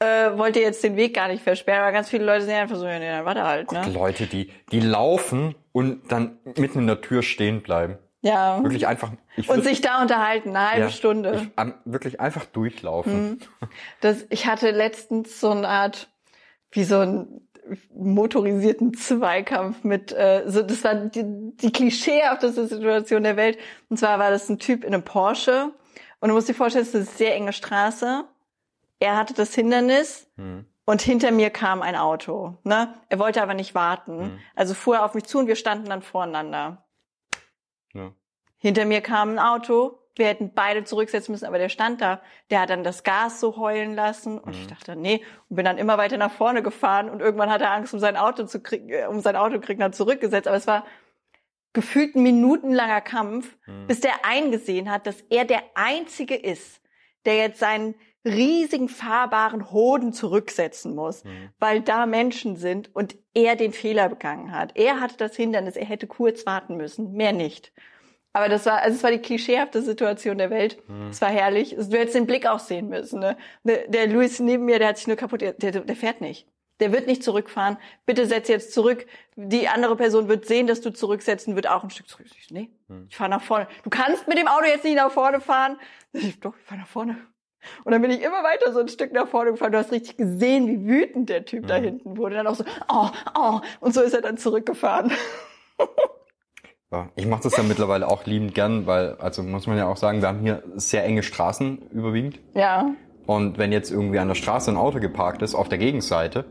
äh, 0.00 0.36
wollt 0.36 0.56
ihr 0.56 0.62
jetzt 0.62 0.82
den 0.82 0.96
Weg 0.96 1.14
gar 1.14 1.28
nicht 1.28 1.42
versperren. 1.42 1.82
Aber 1.82 1.92
ganz 1.92 2.08
viele 2.08 2.24
Leute 2.24 2.44
sind 2.44 2.54
einfach 2.54 2.76
so, 2.76 2.86
ja, 2.86 2.98
nee, 2.98 3.08
dann 3.08 3.24
warte 3.24 3.44
halt, 3.44 3.72
ne? 3.72 3.88
Leute, 3.92 4.26
die, 4.26 4.50
die 4.72 4.80
laufen 4.80 5.54
und 5.72 6.10
dann 6.10 6.38
mitten 6.56 6.80
in 6.80 6.86
der 6.86 7.00
Tür 7.00 7.22
stehen 7.22 7.62
bleiben. 7.62 7.98
Ja. 8.20 8.62
Wirklich 8.62 8.86
einfach. 8.86 9.12
Ich 9.36 9.48
Und 9.48 9.62
sich 9.62 9.80
da 9.80 10.02
unterhalten, 10.02 10.50
eine 10.50 10.70
halbe 10.70 10.86
ja, 10.86 10.90
Stunde. 10.90 11.40
Ich, 11.42 11.50
am, 11.56 11.74
wirklich 11.84 12.20
einfach 12.20 12.44
durchlaufen. 12.46 13.40
Das, 14.00 14.26
ich 14.30 14.46
hatte 14.46 14.70
letztens 14.70 15.40
so 15.40 15.50
eine 15.50 15.68
Art, 15.68 16.08
wie 16.70 16.84
so 16.84 16.98
einen 16.98 17.47
motorisierten 17.94 18.94
Zweikampf 18.94 19.84
mit, 19.84 20.12
äh, 20.12 20.44
so, 20.46 20.62
das 20.62 20.84
war 20.84 20.94
die, 20.94 21.24
die 21.56 21.72
klischeehafteste 21.72 22.66
Situation 22.66 23.22
der 23.22 23.36
Welt. 23.36 23.58
Und 23.88 23.98
zwar 23.98 24.18
war 24.18 24.30
das 24.30 24.48
ein 24.48 24.58
Typ 24.58 24.84
in 24.84 24.94
einem 24.94 25.04
Porsche. 25.04 25.72
Und 26.20 26.28
du 26.28 26.34
musst 26.34 26.48
dir 26.48 26.54
vorstellen, 26.54 26.82
es 26.82 26.88
ist 26.90 26.94
eine 26.96 27.04
sehr 27.04 27.34
enge 27.34 27.52
Straße. 27.52 28.24
Er 29.00 29.16
hatte 29.16 29.34
das 29.34 29.54
Hindernis 29.54 30.28
Hm. 30.36 30.64
und 30.84 31.02
hinter 31.02 31.30
mir 31.30 31.50
kam 31.50 31.82
ein 31.82 31.96
Auto. 31.96 32.56
Ne? 32.64 32.94
Er 33.08 33.18
wollte 33.18 33.42
aber 33.42 33.54
nicht 33.54 33.74
warten. 33.74 34.20
Hm. 34.20 34.38
Also 34.56 34.74
fuhr 34.74 34.96
er 34.96 35.04
auf 35.04 35.14
mich 35.14 35.24
zu 35.24 35.38
und 35.38 35.46
wir 35.46 35.56
standen 35.56 35.88
dann 35.88 36.02
voreinander. 36.02 36.84
Ja. 37.94 38.12
Hinter 38.58 38.84
mir 38.84 39.00
kam 39.00 39.30
ein 39.30 39.38
Auto. 39.38 39.98
Wir 40.18 40.26
hätten 40.26 40.52
beide 40.54 40.84
zurücksetzen 40.84 41.32
müssen, 41.32 41.46
aber 41.46 41.58
der 41.58 41.68
stand 41.68 42.00
da. 42.00 42.20
Der 42.50 42.60
hat 42.60 42.70
dann 42.70 42.84
das 42.84 43.04
Gas 43.04 43.40
so 43.40 43.56
heulen 43.56 43.94
lassen. 43.94 44.38
Und 44.38 44.54
ich 44.54 44.66
dachte, 44.66 44.96
nee. 44.96 45.22
Und 45.48 45.56
bin 45.56 45.64
dann 45.64 45.78
immer 45.78 45.98
weiter 45.98 46.16
nach 46.16 46.32
vorne 46.32 46.62
gefahren. 46.62 47.08
Und 47.08 47.20
irgendwann 47.20 47.50
hat 47.50 47.62
er 47.62 47.72
Angst, 47.72 47.94
um 47.94 48.00
sein 48.00 48.16
Auto 48.16 48.44
zu 48.44 48.60
kriegen, 48.60 48.90
äh, 48.90 49.06
um 49.06 49.20
sein 49.20 49.36
Auto 49.36 49.60
kriegen, 49.60 49.82
hat 49.82 49.94
zurückgesetzt. 49.94 50.48
Aber 50.48 50.56
es 50.56 50.66
war 50.66 50.84
gefühlt 51.72 52.16
ein 52.16 52.22
minutenlanger 52.22 53.00
Kampf, 53.00 53.56
bis 53.86 54.00
der 54.00 54.24
eingesehen 54.24 54.90
hat, 54.90 55.06
dass 55.06 55.20
er 55.30 55.44
der 55.44 55.62
Einzige 55.74 56.34
ist, 56.34 56.80
der 57.24 57.36
jetzt 57.36 57.60
seinen 57.60 57.94
riesigen 58.24 58.88
fahrbaren 58.88 59.70
Hoden 59.70 60.12
zurücksetzen 60.12 60.94
muss, 60.94 61.22
weil 61.58 61.80
da 61.80 62.06
Menschen 62.06 62.56
sind 62.56 62.94
und 62.94 63.16
er 63.34 63.56
den 63.56 63.72
Fehler 63.72 64.08
begangen 64.08 64.52
hat. 64.52 64.72
Er 64.76 65.00
hatte 65.00 65.16
das 65.16 65.36
Hindernis, 65.36 65.76
er 65.76 65.86
hätte 65.86 66.06
kurz 66.06 66.46
warten 66.46 66.76
müssen, 66.76 67.12
mehr 67.12 67.32
nicht. 67.32 67.72
Aber 68.32 68.48
das 68.48 68.66
war, 68.66 68.82
also 68.82 68.96
es 68.96 69.02
war 69.02 69.10
die 69.10 69.18
klischeehafte 69.18 69.82
Situation 69.82 70.38
der 70.38 70.50
Welt. 70.50 70.78
Es 71.10 71.20
war 71.20 71.30
herrlich. 71.30 71.74
Du 71.76 71.96
hättest 71.96 72.14
den 72.14 72.26
Blick 72.26 72.46
auch 72.46 72.58
sehen 72.58 72.88
müssen. 72.88 73.20
Ne? 73.20 73.36
Der, 73.64 73.88
der 73.88 74.06
Luis 74.06 74.38
neben 74.38 74.64
mir, 74.64 74.78
der 74.78 74.88
hat 74.88 74.98
sich 74.98 75.06
nur 75.06 75.16
kaputt, 75.16 75.40
der, 75.40 75.54
der, 75.54 75.96
fährt 75.96 76.20
nicht. 76.20 76.46
Der 76.80 76.92
wird 76.92 77.06
nicht 77.06 77.24
zurückfahren. 77.24 77.78
Bitte 78.06 78.26
setz 78.26 78.48
jetzt 78.48 78.72
zurück. 78.72 79.06
Die 79.34 79.66
andere 79.66 79.96
Person 79.96 80.28
wird 80.28 80.46
sehen, 80.46 80.66
dass 80.66 80.80
du 80.80 80.92
zurücksetzen, 80.92 81.56
wird 81.56 81.68
auch 81.68 81.82
ein 81.82 81.90
Stück 81.90 82.08
zurück. 82.08 82.26
Ich, 82.38 82.50
nee, 82.50 82.70
ich 83.08 83.16
fahre 83.16 83.30
nach 83.30 83.42
vorne. 83.42 83.66
Du 83.82 83.90
kannst 83.90 84.28
mit 84.28 84.38
dem 84.38 84.46
Auto 84.46 84.66
jetzt 84.66 84.84
nicht 84.84 84.96
nach 84.96 85.10
vorne 85.10 85.40
fahren. 85.40 85.78
Ich, 86.12 86.38
doch, 86.38 86.54
ich 86.56 86.64
fahre 86.64 86.82
nach 86.82 86.88
vorne. 86.88 87.16
Und 87.84 87.92
dann 87.92 88.02
bin 88.02 88.10
ich 88.10 88.22
immer 88.22 88.44
weiter 88.44 88.72
so 88.72 88.80
ein 88.80 88.88
Stück 88.88 89.12
nach 89.12 89.26
vorne 89.26 89.50
gefahren. 89.50 89.72
Du 89.72 89.78
hast 89.78 89.90
richtig 89.90 90.16
gesehen, 90.16 90.68
wie 90.68 90.86
wütend 90.86 91.28
der 91.28 91.44
Typ 91.44 91.66
da 91.66 91.76
hinten 91.76 92.16
wurde. 92.16 92.36
Dann 92.36 92.46
auch 92.46 92.54
so, 92.54 92.64
oh, 92.88 93.08
oh. 93.36 93.60
Und 93.80 93.94
so 93.94 94.02
ist 94.02 94.14
er 94.14 94.22
dann 94.22 94.38
zurückgefahren. 94.38 95.12
Ja, 96.90 97.10
ich 97.16 97.26
mache 97.26 97.42
das 97.42 97.56
ja 97.56 97.62
mittlerweile 97.62 98.08
auch 98.08 98.24
liebend 98.24 98.54
gern, 98.54 98.86
weil, 98.86 99.16
also 99.16 99.42
muss 99.42 99.66
man 99.66 99.76
ja 99.76 99.86
auch 99.86 99.98
sagen, 99.98 100.22
wir 100.22 100.28
haben 100.28 100.40
hier 100.40 100.62
sehr 100.76 101.04
enge 101.04 101.22
Straßen 101.22 101.90
überwiegend. 101.90 102.40
Ja. 102.54 102.94
Und 103.26 103.58
wenn 103.58 103.72
jetzt 103.72 103.90
irgendwie 103.90 104.18
an 104.18 104.28
der 104.28 104.34
Straße 104.34 104.70
ein 104.70 104.78
Auto 104.78 105.00
geparkt 105.00 105.42
ist, 105.42 105.54
auf 105.54 105.68
der 105.68 105.76
Gegenseite, 105.76 106.46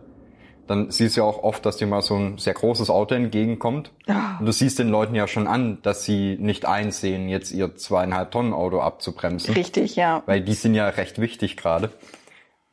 dann 0.68 0.92
siehst 0.92 1.16
du 1.16 1.22
ja 1.22 1.26
auch 1.26 1.42
oft, 1.44 1.66
dass 1.66 1.78
dir 1.78 1.88
mal 1.88 2.02
so 2.02 2.16
ein 2.16 2.38
sehr 2.38 2.54
großes 2.54 2.90
Auto 2.90 3.16
entgegenkommt. 3.16 3.94
Ja. 4.06 4.38
Und 4.40 4.46
du 4.46 4.52
siehst 4.52 4.78
den 4.78 4.90
Leuten 4.90 5.16
ja 5.16 5.28
schon 5.28 5.48
an, 5.48 5.80
dass 5.82 6.04
sie 6.04 6.38
nicht 6.40 6.66
einsehen, 6.66 7.30
jetzt 7.30 7.52
ihr 7.52 7.76
zweieinhalb 7.76 8.32
Tonnen 8.32 8.54
Auto 8.54 8.80
abzubremsen. 8.80 9.56
Richtig, 9.56 9.96
ja. 9.96 10.22
Weil 10.26 10.42
die 10.42 10.54
sind 10.54 10.76
ja 10.76 10.88
recht 10.90 11.20
wichtig 11.20 11.58
gerade. 11.58 11.90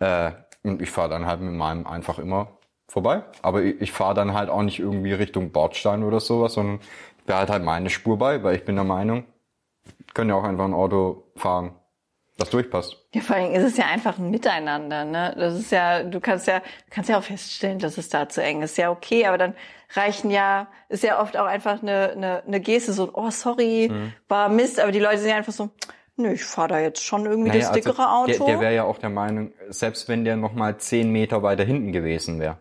Äh, 0.01 0.33
und 0.65 0.83
ich 0.83 0.91
fahre 0.91 1.09
dann 1.09 1.27
halt 1.27 1.41
mit 1.41 1.55
meinem 1.55 1.87
einfach 1.87 2.19
immer 2.19 2.59
vorbei. 2.89 3.23
Aber 3.43 3.63
ich, 3.63 3.81
ich 3.81 3.93
fahre 3.93 4.15
dann 4.15 4.35
halt 4.35 4.51
auch 4.51 4.63
nicht 4.63 4.81
irgendwie 4.81 5.13
Richtung 5.13 5.53
Bordstein 5.53 6.03
oder 6.03 6.21
sowas, 6.21 6.55
sondern 6.55 6.81
behalte 7.25 7.53
halt 7.53 7.65
meine 7.65 7.91
Spur 7.91 8.19
bei, 8.19 8.43
weil 8.43 8.57
ich 8.57 8.65
bin 8.65 8.75
der 8.77 8.85
Meinung, 8.85 9.25
können 10.15 10.31
ja 10.31 10.37
auch 10.37 10.45
einfach 10.45 10.65
ein 10.65 10.75
Auto 10.75 11.25
fahren, 11.37 11.75
das 12.39 12.51
durchpasst. 12.51 12.97
Ja, 13.15 13.21
vor 13.21 13.37
allem 13.37 13.53
ist 13.53 13.63
es 13.63 13.77
ja 13.77 13.87
einfach 13.87 14.19
ein 14.19 14.31
Miteinander, 14.31 15.05
ne? 15.05 15.35
Das 15.39 15.55
ist 15.55 15.71
ja, 15.71 16.03
du 16.03 16.21
kannst 16.21 16.47
ja, 16.47 16.63
kannst 16.91 17.11
ja 17.11 17.19
auch 17.19 17.23
feststellen, 17.23 17.79
dass 17.79 17.97
es 17.99 18.09
da 18.09 18.29
zu 18.29 18.43
eng 18.43 18.63
ist. 18.63 18.77
Ja, 18.77 18.91
okay, 18.91 19.27
aber 19.27 19.39
dann 19.39 19.55
reichen 19.95 20.31
ja, 20.31 20.67
ist 20.89 21.05
ja 21.05 21.21
oft 21.21 21.37
auch 21.37 21.47
einfach 21.47 21.81
eine, 21.83 22.11
eine, 22.13 22.43
eine 22.47 22.61
Geste, 22.61 22.93
so, 22.93 23.11
oh, 23.15 23.31
sorry, 23.31 23.89
Mhm. 23.91 24.13
war 24.29 24.49
Mist, 24.49 24.81
aber 24.81 24.91
die 24.93 24.99
Leute 24.99 25.19
sind 25.19 25.31
ja 25.31 25.37
einfach 25.37 25.53
so, 25.53 25.71
nö, 26.17 26.33
ich 26.33 26.45
fahre 26.45 26.69
da 26.69 26.79
jetzt 26.81 27.05
schon 27.05 27.27
irgendwie 27.27 27.57
das 27.57 27.71
dickere 27.73 28.11
Auto. 28.11 28.31
also 28.33 28.45
Der, 28.47 28.55
der 28.55 28.61
wäre 28.61 28.75
ja 28.75 28.85
auch 28.85 28.99
der 28.99 29.11
Meinung, 29.11 29.53
selbst 29.69 30.09
wenn 30.09 30.25
der 30.25 30.37
nochmal 30.37 30.79
zehn 30.79 31.11
Meter 31.11 31.43
weiter 31.43 31.65
hinten 31.65 31.93
gewesen 31.93 32.41
wäre, 32.41 32.59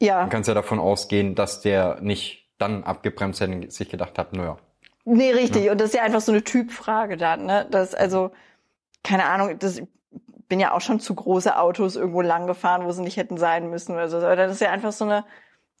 ja, 0.00 0.20
dann 0.20 0.30
kannst 0.30 0.48
du 0.48 0.50
ja 0.50 0.54
davon 0.54 0.78
ausgehen, 0.80 1.34
dass 1.36 1.60
der 1.60 1.98
nicht 2.00 2.45
dann 2.58 2.84
abgebremst 2.84 3.40
hätte 3.40 3.52
und 3.52 3.72
sich 3.72 3.88
gedacht 3.88 4.18
hat, 4.18 4.32
naja. 4.32 4.56
nee, 5.04 5.30
richtig. 5.32 5.70
Und 5.70 5.80
das 5.80 5.88
ist 5.90 5.94
ja 5.94 6.02
einfach 6.02 6.20
so 6.20 6.32
eine 6.32 6.42
Typfrage 6.44 7.16
dann, 7.16 7.46
ne? 7.46 7.66
Das, 7.70 7.94
also, 7.94 8.30
keine 9.02 9.24
Ahnung, 9.26 9.58
das, 9.58 9.78
ich 9.78 9.86
bin 10.48 10.60
ja 10.60 10.72
auch 10.72 10.80
schon 10.80 11.00
zu 11.00 11.14
große 11.14 11.58
Autos 11.58 11.96
irgendwo 11.96 12.20
lang 12.22 12.46
gefahren, 12.46 12.84
wo 12.84 12.92
sie 12.92 13.02
nicht 13.02 13.16
hätten 13.16 13.36
sein 13.36 13.68
müssen 13.70 13.92
oder 13.92 14.08
so. 14.08 14.18
Aber 14.18 14.36
das 14.36 14.52
ist 14.52 14.60
ja 14.60 14.70
einfach 14.70 14.92
so 14.92 15.04
eine, 15.04 15.24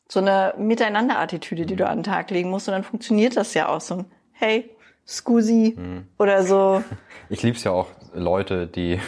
so 0.08 0.20
eine 0.20 0.54
Miteinander-Attitüde, 0.58 1.66
die 1.66 1.76
du 1.76 1.86
an 1.86 1.98
den 1.98 2.04
Tag 2.04 2.30
legen 2.30 2.50
musst. 2.50 2.68
Und 2.68 2.72
dann 2.72 2.84
funktioniert 2.84 3.36
das 3.36 3.54
ja 3.54 3.68
auch 3.68 3.80
so 3.80 3.94
ein, 3.98 4.04
hey, 4.32 4.70
Scusi 5.06 5.78
oder 6.18 6.42
so. 6.42 6.82
Ich 7.28 7.42
lieb's 7.42 7.64
ja 7.64 7.72
auch 7.72 7.88
Leute, 8.14 8.68
die, 8.68 9.00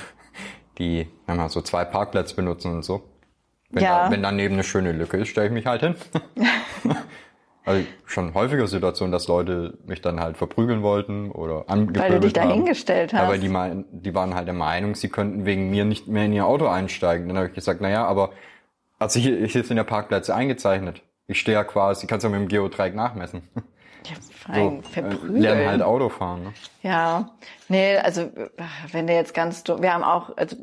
die 0.78 1.09
wenn 1.27 1.36
man 1.36 1.49
so 1.49 1.61
zwei 1.62 1.85
Parkplätze 1.85 2.35
benutzen 2.35 2.73
und 2.73 2.82
so. 2.85 3.03
Wenn, 3.70 3.85
Ja. 3.85 4.07
da, 4.07 4.11
wenn 4.11 4.23
daneben 4.23 4.55
eine 4.55 4.65
schöne 4.65 4.90
Lücke 4.93 5.19
ist, 5.19 5.28
stelle 5.28 5.47
ich 5.47 5.53
mich 5.53 5.66
halt 5.66 5.82
hin. 5.82 5.95
also 7.69 7.86
schon 8.07 8.35
häufiger 8.35 8.66
Situation, 8.66 9.12
dass 9.12 9.28
Leute 9.28 9.78
mich 9.86 10.01
dann 10.01 10.20
halt 10.20 10.36
verprügeln 10.36 10.82
wollten 10.82 11.31
oder 11.31 11.65
angepöbelt 11.69 12.01
Weil 12.11 12.11
du 12.19 12.20
dich 12.20 12.32
da 12.32 12.43
haben. 12.43 12.53
hingestellt 12.53 13.12
hast. 13.12 13.28
weil 13.28 13.39
die, 13.40 13.49
mein, 13.49 13.85
die 13.90 14.15
waren 14.15 14.35
halt 14.35 14.47
der 14.47 14.55
Meinung, 14.55 14.95
sie 14.95 15.09
könnten 15.09 15.45
wegen 15.47 15.70
mir 15.70 15.85
nicht 15.85 16.09
mehr 16.09 16.24
in 16.24 16.32
ihr 16.32 16.47
Auto 16.47 16.66
einsteigen. 16.66 17.28
Dann 17.28 17.36
habe 17.36 17.49
ich 17.49 17.55
gesagt, 17.55 17.81
naja, 17.81 18.05
aber 18.07 18.31
also 18.99 19.20
hier, 19.20 19.47
hier 19.47 19.62
sind 19.65 19.77
ja 19.77 19.85
Parkplätze 19.85 20.35
eingezeichnet. 20.35 21.03
Ich 21.27 21.39
stehe 21.40 21.57
ja 21.57 21.65
quasi, 21.65 22.07
kannst 22.07 22.24
ja 22.24 22.31
mit 22.31 22.40
dem 22.40 22.49
Geodreieck 22.49 22.95
nachmessen. 22.95 23.43
Ja, 24.05 24.15
So, 24.20 24.32
fein, 24.32 24.78
äh, 24.78 24.82
verprügeln. 24.82 25.43
lernen 25.43 25.66
halt 25.66 25.82
Auto 25.82 26.09
fahren. 26.09 26.45
Ne? 26.45 26.53
Ja, 26.82 27.31
nee, 27.69 27.97
also 27.99 28.31
wenn 28.93 29.07
der 29.09 29.16
jetzt 29.16 29.35
ganz, 29.35 29.65
du- 29.65 29.82
wir 29.82 29.93
haben 29.93 30.05
auch, 30.05 30.35
also 30.36 30.57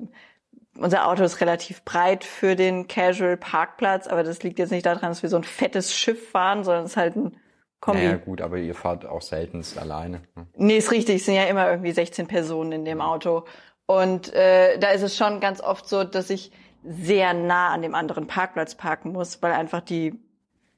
unser 0.77 1.07
Auto 1.07 1.23
ist 1.23 1.41
relativ 1.41 1.83
breit 1.83 2.23
für 2.23 2.55
den 2.55 2.87
Casual 2.87 3.37
Parkplatz, 3.37 4.07
aber 4.07 4.23
das 4.23 4.43
liegt 4.43 4.59
jetzt 4.59 4.71
nicht 4.71 4.85
daran, 4.85 5.09
dass 5.09 5.23
wir 5.23 5.29
so 5.29 5.37
ein 5.37 5.43
fettes 5.43 5.95
Schiff 5.95 6.31
fahren, 6.31 6.63
sondern 6.63 6.85
es 6.85 6.91
ist 6.91 6.97
halt 6.97 7.15
ein 7.15 7.37
Kombi. 7.79 8.03
Naja, 8.03 8.17
gut, 8.17 8.41
aber 8.41 8.57
ihr 8.57 8.75
fahrt 8.75 9.05
auch 9.05 9.21
seltenst 9.21 9.77
alleine. 9.77 10.21
Ne? 10.35 10.47
Nee, 10.55 10.77
ist 10.77 10.91
richtig. 10.91 11.17
Es 11.17 11.25
sind 11.25 11.35
ja 11.35 11.43
immer 11.45 11.69
irgendwie 11.69 11.91
16 11.91 12.27
Personen 12.27 12.71
in 12.71 12.85
dem 12.85 13.01
Auto. 13.01 13.45
Und 13.85 14.33
äh, 14.33 14.79
da 14.79 14.89
ist 14.89 15.03
es 15.03 15.15
schon 15.15 15.39
ganz 15.39 15.61
oft 15.61 15.87
so, 15.87 16.03
dass 16.03 16.29
ich 16.29 16.51
sehr 16.83 17.33
nah 17.33 17.69
an 17.69 17.81
dem 17.81 17.95
anderen 17.95 18.27
Parkplatz 18.27 18.75
parken 18.75 19.11
muss, 19.11 19.41
weil 19.41 19.51
einfach 19.51 19.81
die 19.81 20.19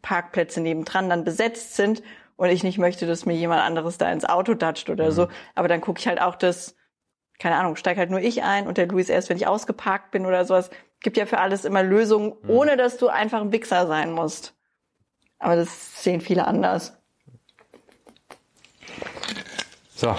Parkplätze 0.02 0.62
nebendran 0.62 1.10
dann 1.10 1.24
besetzt 1.24 1.76
sind 1.76 2.02
und 2.38 2.50
ich 2.50 2.64
nicht 2.64 2.78
möchte, 2.78 3.06
dass 3.08 3.26
mir 3.26 3.34
jemand 3.34 3.62
anderes 3.62 3.98
da 3.98 4.12
ins 4.12 4.26
Auto 4.26 4.54
datscht 4.54 4.90
oder 4.90 5.12
so. 5.12 5.28
Aber 5.56 5.68
dann 5.68 5.82
gucke 5.82 6.00
ich 6.00 6.08
halt 6.08 6.22
auch, 6.22 6.36
dass, 6.36 6.76
keine 7.40 7.56
Ahnung, 7.56 7.76
steig 7.76 7.98
halt 7.98 8.10
nur 8.10 8.20
ich 8.20 8.44
ein 8.44 8.68
und 8.68 8.78
der 8.78 8.88
Luis 8.88 9.10
erst, 9.10 9.30
wenn 9.30 9.38
ich 9.38 9.48
ausgeparkt 9.48 10.12
bin 10.12 10.26
oder 10.26 10.46
sowas. 10.46 10.70
Gibt 11.02 11.18
ja 11.18 11.26
für 11.26 11.38
alles 11.38 11.66
immer 11.66 11.84
Lösungen, 11.84 12.34
ohne 12.48 12.78
dass 12.78 12.98
du 12.98 13.08
einfach 13.08 13.42
ein 13.42 13.52
Wichser 13.52 13.86
sein 13.88 14.12
musst. 14.12 14.56
Aber 15.38 15.56
das 15.56 16.04
sehen 16.04 16.22
viele 16.22 16.48
anders. 16.48 16.98
So, 19.96 20.16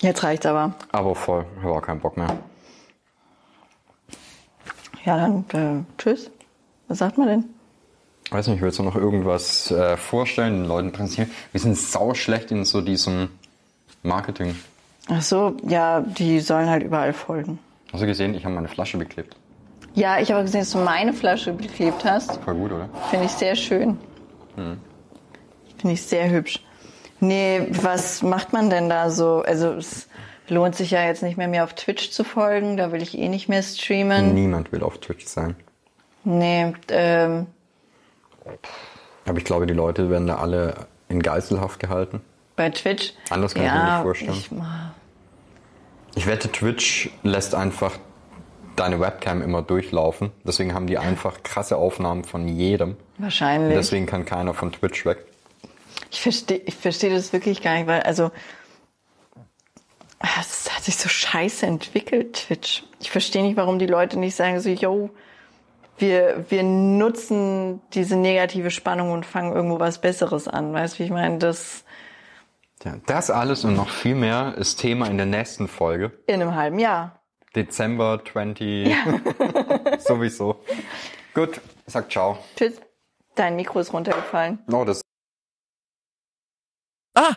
Jetzt 0.00 0.22
reicht's 0.22 0.46
aber. 0.46 0.74
aber 0.92 1.14
voll. 1.14 1.46
Ich 1.56 1.62
habe 1.64 1.74
auch 1.74 1.82
keinen 1.82 2.00
Bock 2.00 2.16
mehr. 2.16 2.38
Ja, 5.04 5.16
dann 5.16 5.44
äh, 5.52 5.84
tschüss. 5.98 6.30
Was 6.88 6.98
sagt 6.98 7.16
man 7.18 7.28
denn? 7.28 7.44
Weiß 8.30 8.48
nicht, 8.48 8.60
willst 8.60 8.78
du 8.78 8.82
noch 8.82 8.96
irgendwas 8.96 9.70
äh, 9.70 9.96
vorstellen, 9.96 10.62
den 10.62 10.64
Leuten 10.66 10.92
präsentieren? 10.92 11.30
Wir 11.52 11.60
sind 11.60 11.76
sau 11.78 12.14
schlecht 12.14 12.50
in 12.50 12.64
so 12.64 12.80
diesem 12.80 13.30
Marketing. 14.02 14.56
Ach 15.08 15.22
so, 15.22 15.56
ja, 15.66 16.00
die 16.00 16.40
sollen 16.40 16.68
halt 16.68 16.82
überall 16.82 17.12
folgen. 17.12 17.58
Hast 17.92 18.02
du 18.02 18.06
gesehen, 18.06 18.34
ich 18.34 18.44
habe 18.44 18.54
meine 18.54 18.68
Flasche 18.68 18.98
beklebt. 18.98 19.36
Ja, 19.94 20.18
ich 20.18 20.30
habe 20.32 20.42
gesehen, 20.42 20.60
dass 20.60 20.70
du 20.72 20.78
meine 20.78 21.12
Flasche 21.12 21.52
beklebt 21.52 22.04
hast. 22.04 22.36
Voll 22.44 22.54
gut, 22.54 22.72
oder? 22.72 22.88
Finde 23.10 23.26
ich 23.26 23.32
sehr 23.32 23.54
schön. 23.56 23.98
Finde 24.56 24.78
ich 25.94 26.02
sehr 26.02 26.28
hübsch. 26.30 26.60
Nee, 27.20 27.68
was 27.70 28.22
macht 28.22 28.52
man 28.52 28.68
denn 28.68 28.88
da 28.90 29.08
so? 29.10 29.42
Also 29.46 29.72
es 29.72 30.08
lohnt 30.48 30.74
sich 30.74 30.90
ja 30.90 31.04
jetzt 31.04 31.22
nicht 31.22 31.36
mehr, 31.38 31.48
mir 31.48 31.64
auf 31.64 31.74
Twitch 31.74 32.10
zu 32.10 32.24
folgen. 32.24 32.76
Da 32.76 32.92
will 32.92 33.00
ich 33.00 33.16
eh 33.16 33.28
nicht 33.28 33.48
mehr 33.48 33.62
streamen. 33.62 34.34
Niemand 34.34 34.70
will 34.72 34.82
auf 34.82 34.98
Twitch 34.98 35.26
sein. 35.26 35.56
Nee, 36.24 36.74
ähm, 36.88 37.46
Aber 39.24 39.38
ich 39.38 39.44
glaube, 39.44 39.66
die 39.66 39.74
Leute 39.74 40.10
werden 40.10 40.26
da 40.26 40.36
alle 40.36 40.74
in 41.08 41.22
Geiselhaft 41.22 41.78
gehalten. 41.80 42.20
bei 42.56 42.68
Twitch. 42.70 43.12
Anders 43.30 43.54
kann 43.54 43.64
ich 43.64 43.72
mir 43.72 43.84
nicht 43.84 44.02
vorstellen. 44.02 44.32
Ich, 44.32 44.50
Ich 46.16 46.26
wette, 46.26 46.50
Twitch 46.50 47.10
lässt 47.22 47.54
einfach 47.54 47.92
deine 48.74 48.98
Webcam 49.00 49.42
immer 49.42 49.62
durchlaufen. 49.62 50.32
Deswegen 50.44 50.74
haben 50.74 50.86
die 50.86 50.98
einfach 50.98 51.42
krasse 51.42 51.76
Aufnahmen 51.76 52.24
von 52.24 52.48
jedem. 52.48 52.96
wahrscheinlich. 53.18 53.76
Deswegen 53.76 54.06
kann 54.06 54.24
keiner 54.24 54.54
von 54.54 54.72
Twitch 54.72 55.04
weg. 55.04 55.18
Ich 56.10 56.22
verstehe 56.22 56.62
ich 56.64 56.74
versteh 56.74 57.10
das 57.10 57.32
wirklich 57.32 57.62
gar 57.62 57.74
nicht, 57.74 57.86
weil, 57.86 58.02
also, 58.02 58.30
es 60.40 60.74
hat 60.74 60.84
sich 60.84 60.96
so 60.96 61.08
scheiße 61.08 61.66
entwickelt, 61.66 62.46
Twitch. 62.46 62.84
Ich 63.00 63.10
verstehe 63.10 63.42
nicht, 63.42 63.56
warum 63.56 63.78
die 63.78 63.86
Leute 63.86 64.18
nicht 64.18 64.34
sagen 64.34 64.58
so, 64.60 64.70
yo, 64.70 65.10
wir, 65.98 66.44
wir 66.48 66.62
nutzen 66.62 67.80
diese 67.92 68.16
negative 68.16 68.70
Spannung 68.70 69.12
und 69.12 69.26
fangen 69.26 69.54
irgendwo 69.54 69.80
was 69.80 70.00
Besseres 70.00 70.48
an. 70.48 70.72
Weißt 70.72 70.94
du, 70.94 70.98
wie 71.00 71.04
ich 71.04 71.10
meine? 71.10 71.38
Das 71.38 71.84
Ja, 72.86 72.98
das 73.06 73.30
alles 73.30 73.64
und 73.64 73.74
noch 73.74 73.88
viel 73.88 74.14
mehr 74.14 74.54
ist 74.58 74.76
Thema 74.76 75.08
in 75.08 75.16
der 75.16 75.26
nächsten 75.26 75.66
Folge. 75.66 76.22
in 76.28 76.40
einem 76.40 76.54
halben 76.54 76.78
Jahr. 76.78 77.20
Dezember 77.56 78.22
20. 78.24 78.94
Sowieso. 79.98 80.64
Gut, 81.34 81.60
sag 81.86 82.12
ciao. 82.12 82.38
Tschüss. 82.54 82.80
Dein 83.34 83.56
Mikro 83.56 83.80
ist 83.80 83.92
runtergefallen. 83.92 84.60
Oh, 84.70 84.84
das 84.84 85.02
Ah, 87.14 87.34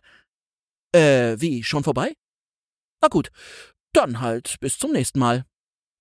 äh, 0.94 1.36
wie, 1.40 1.64
schon 1.64 1.84
vorbei? 1.84 2.14
Na 3.02 3.08
gut, 3.08 3.32
dann 3.94 4.22
halt 4.22 4.60
bis 4.60 4.78
zum 4.78 4.92
nächsten 4.92 5.18
Mal. 5.18 5.46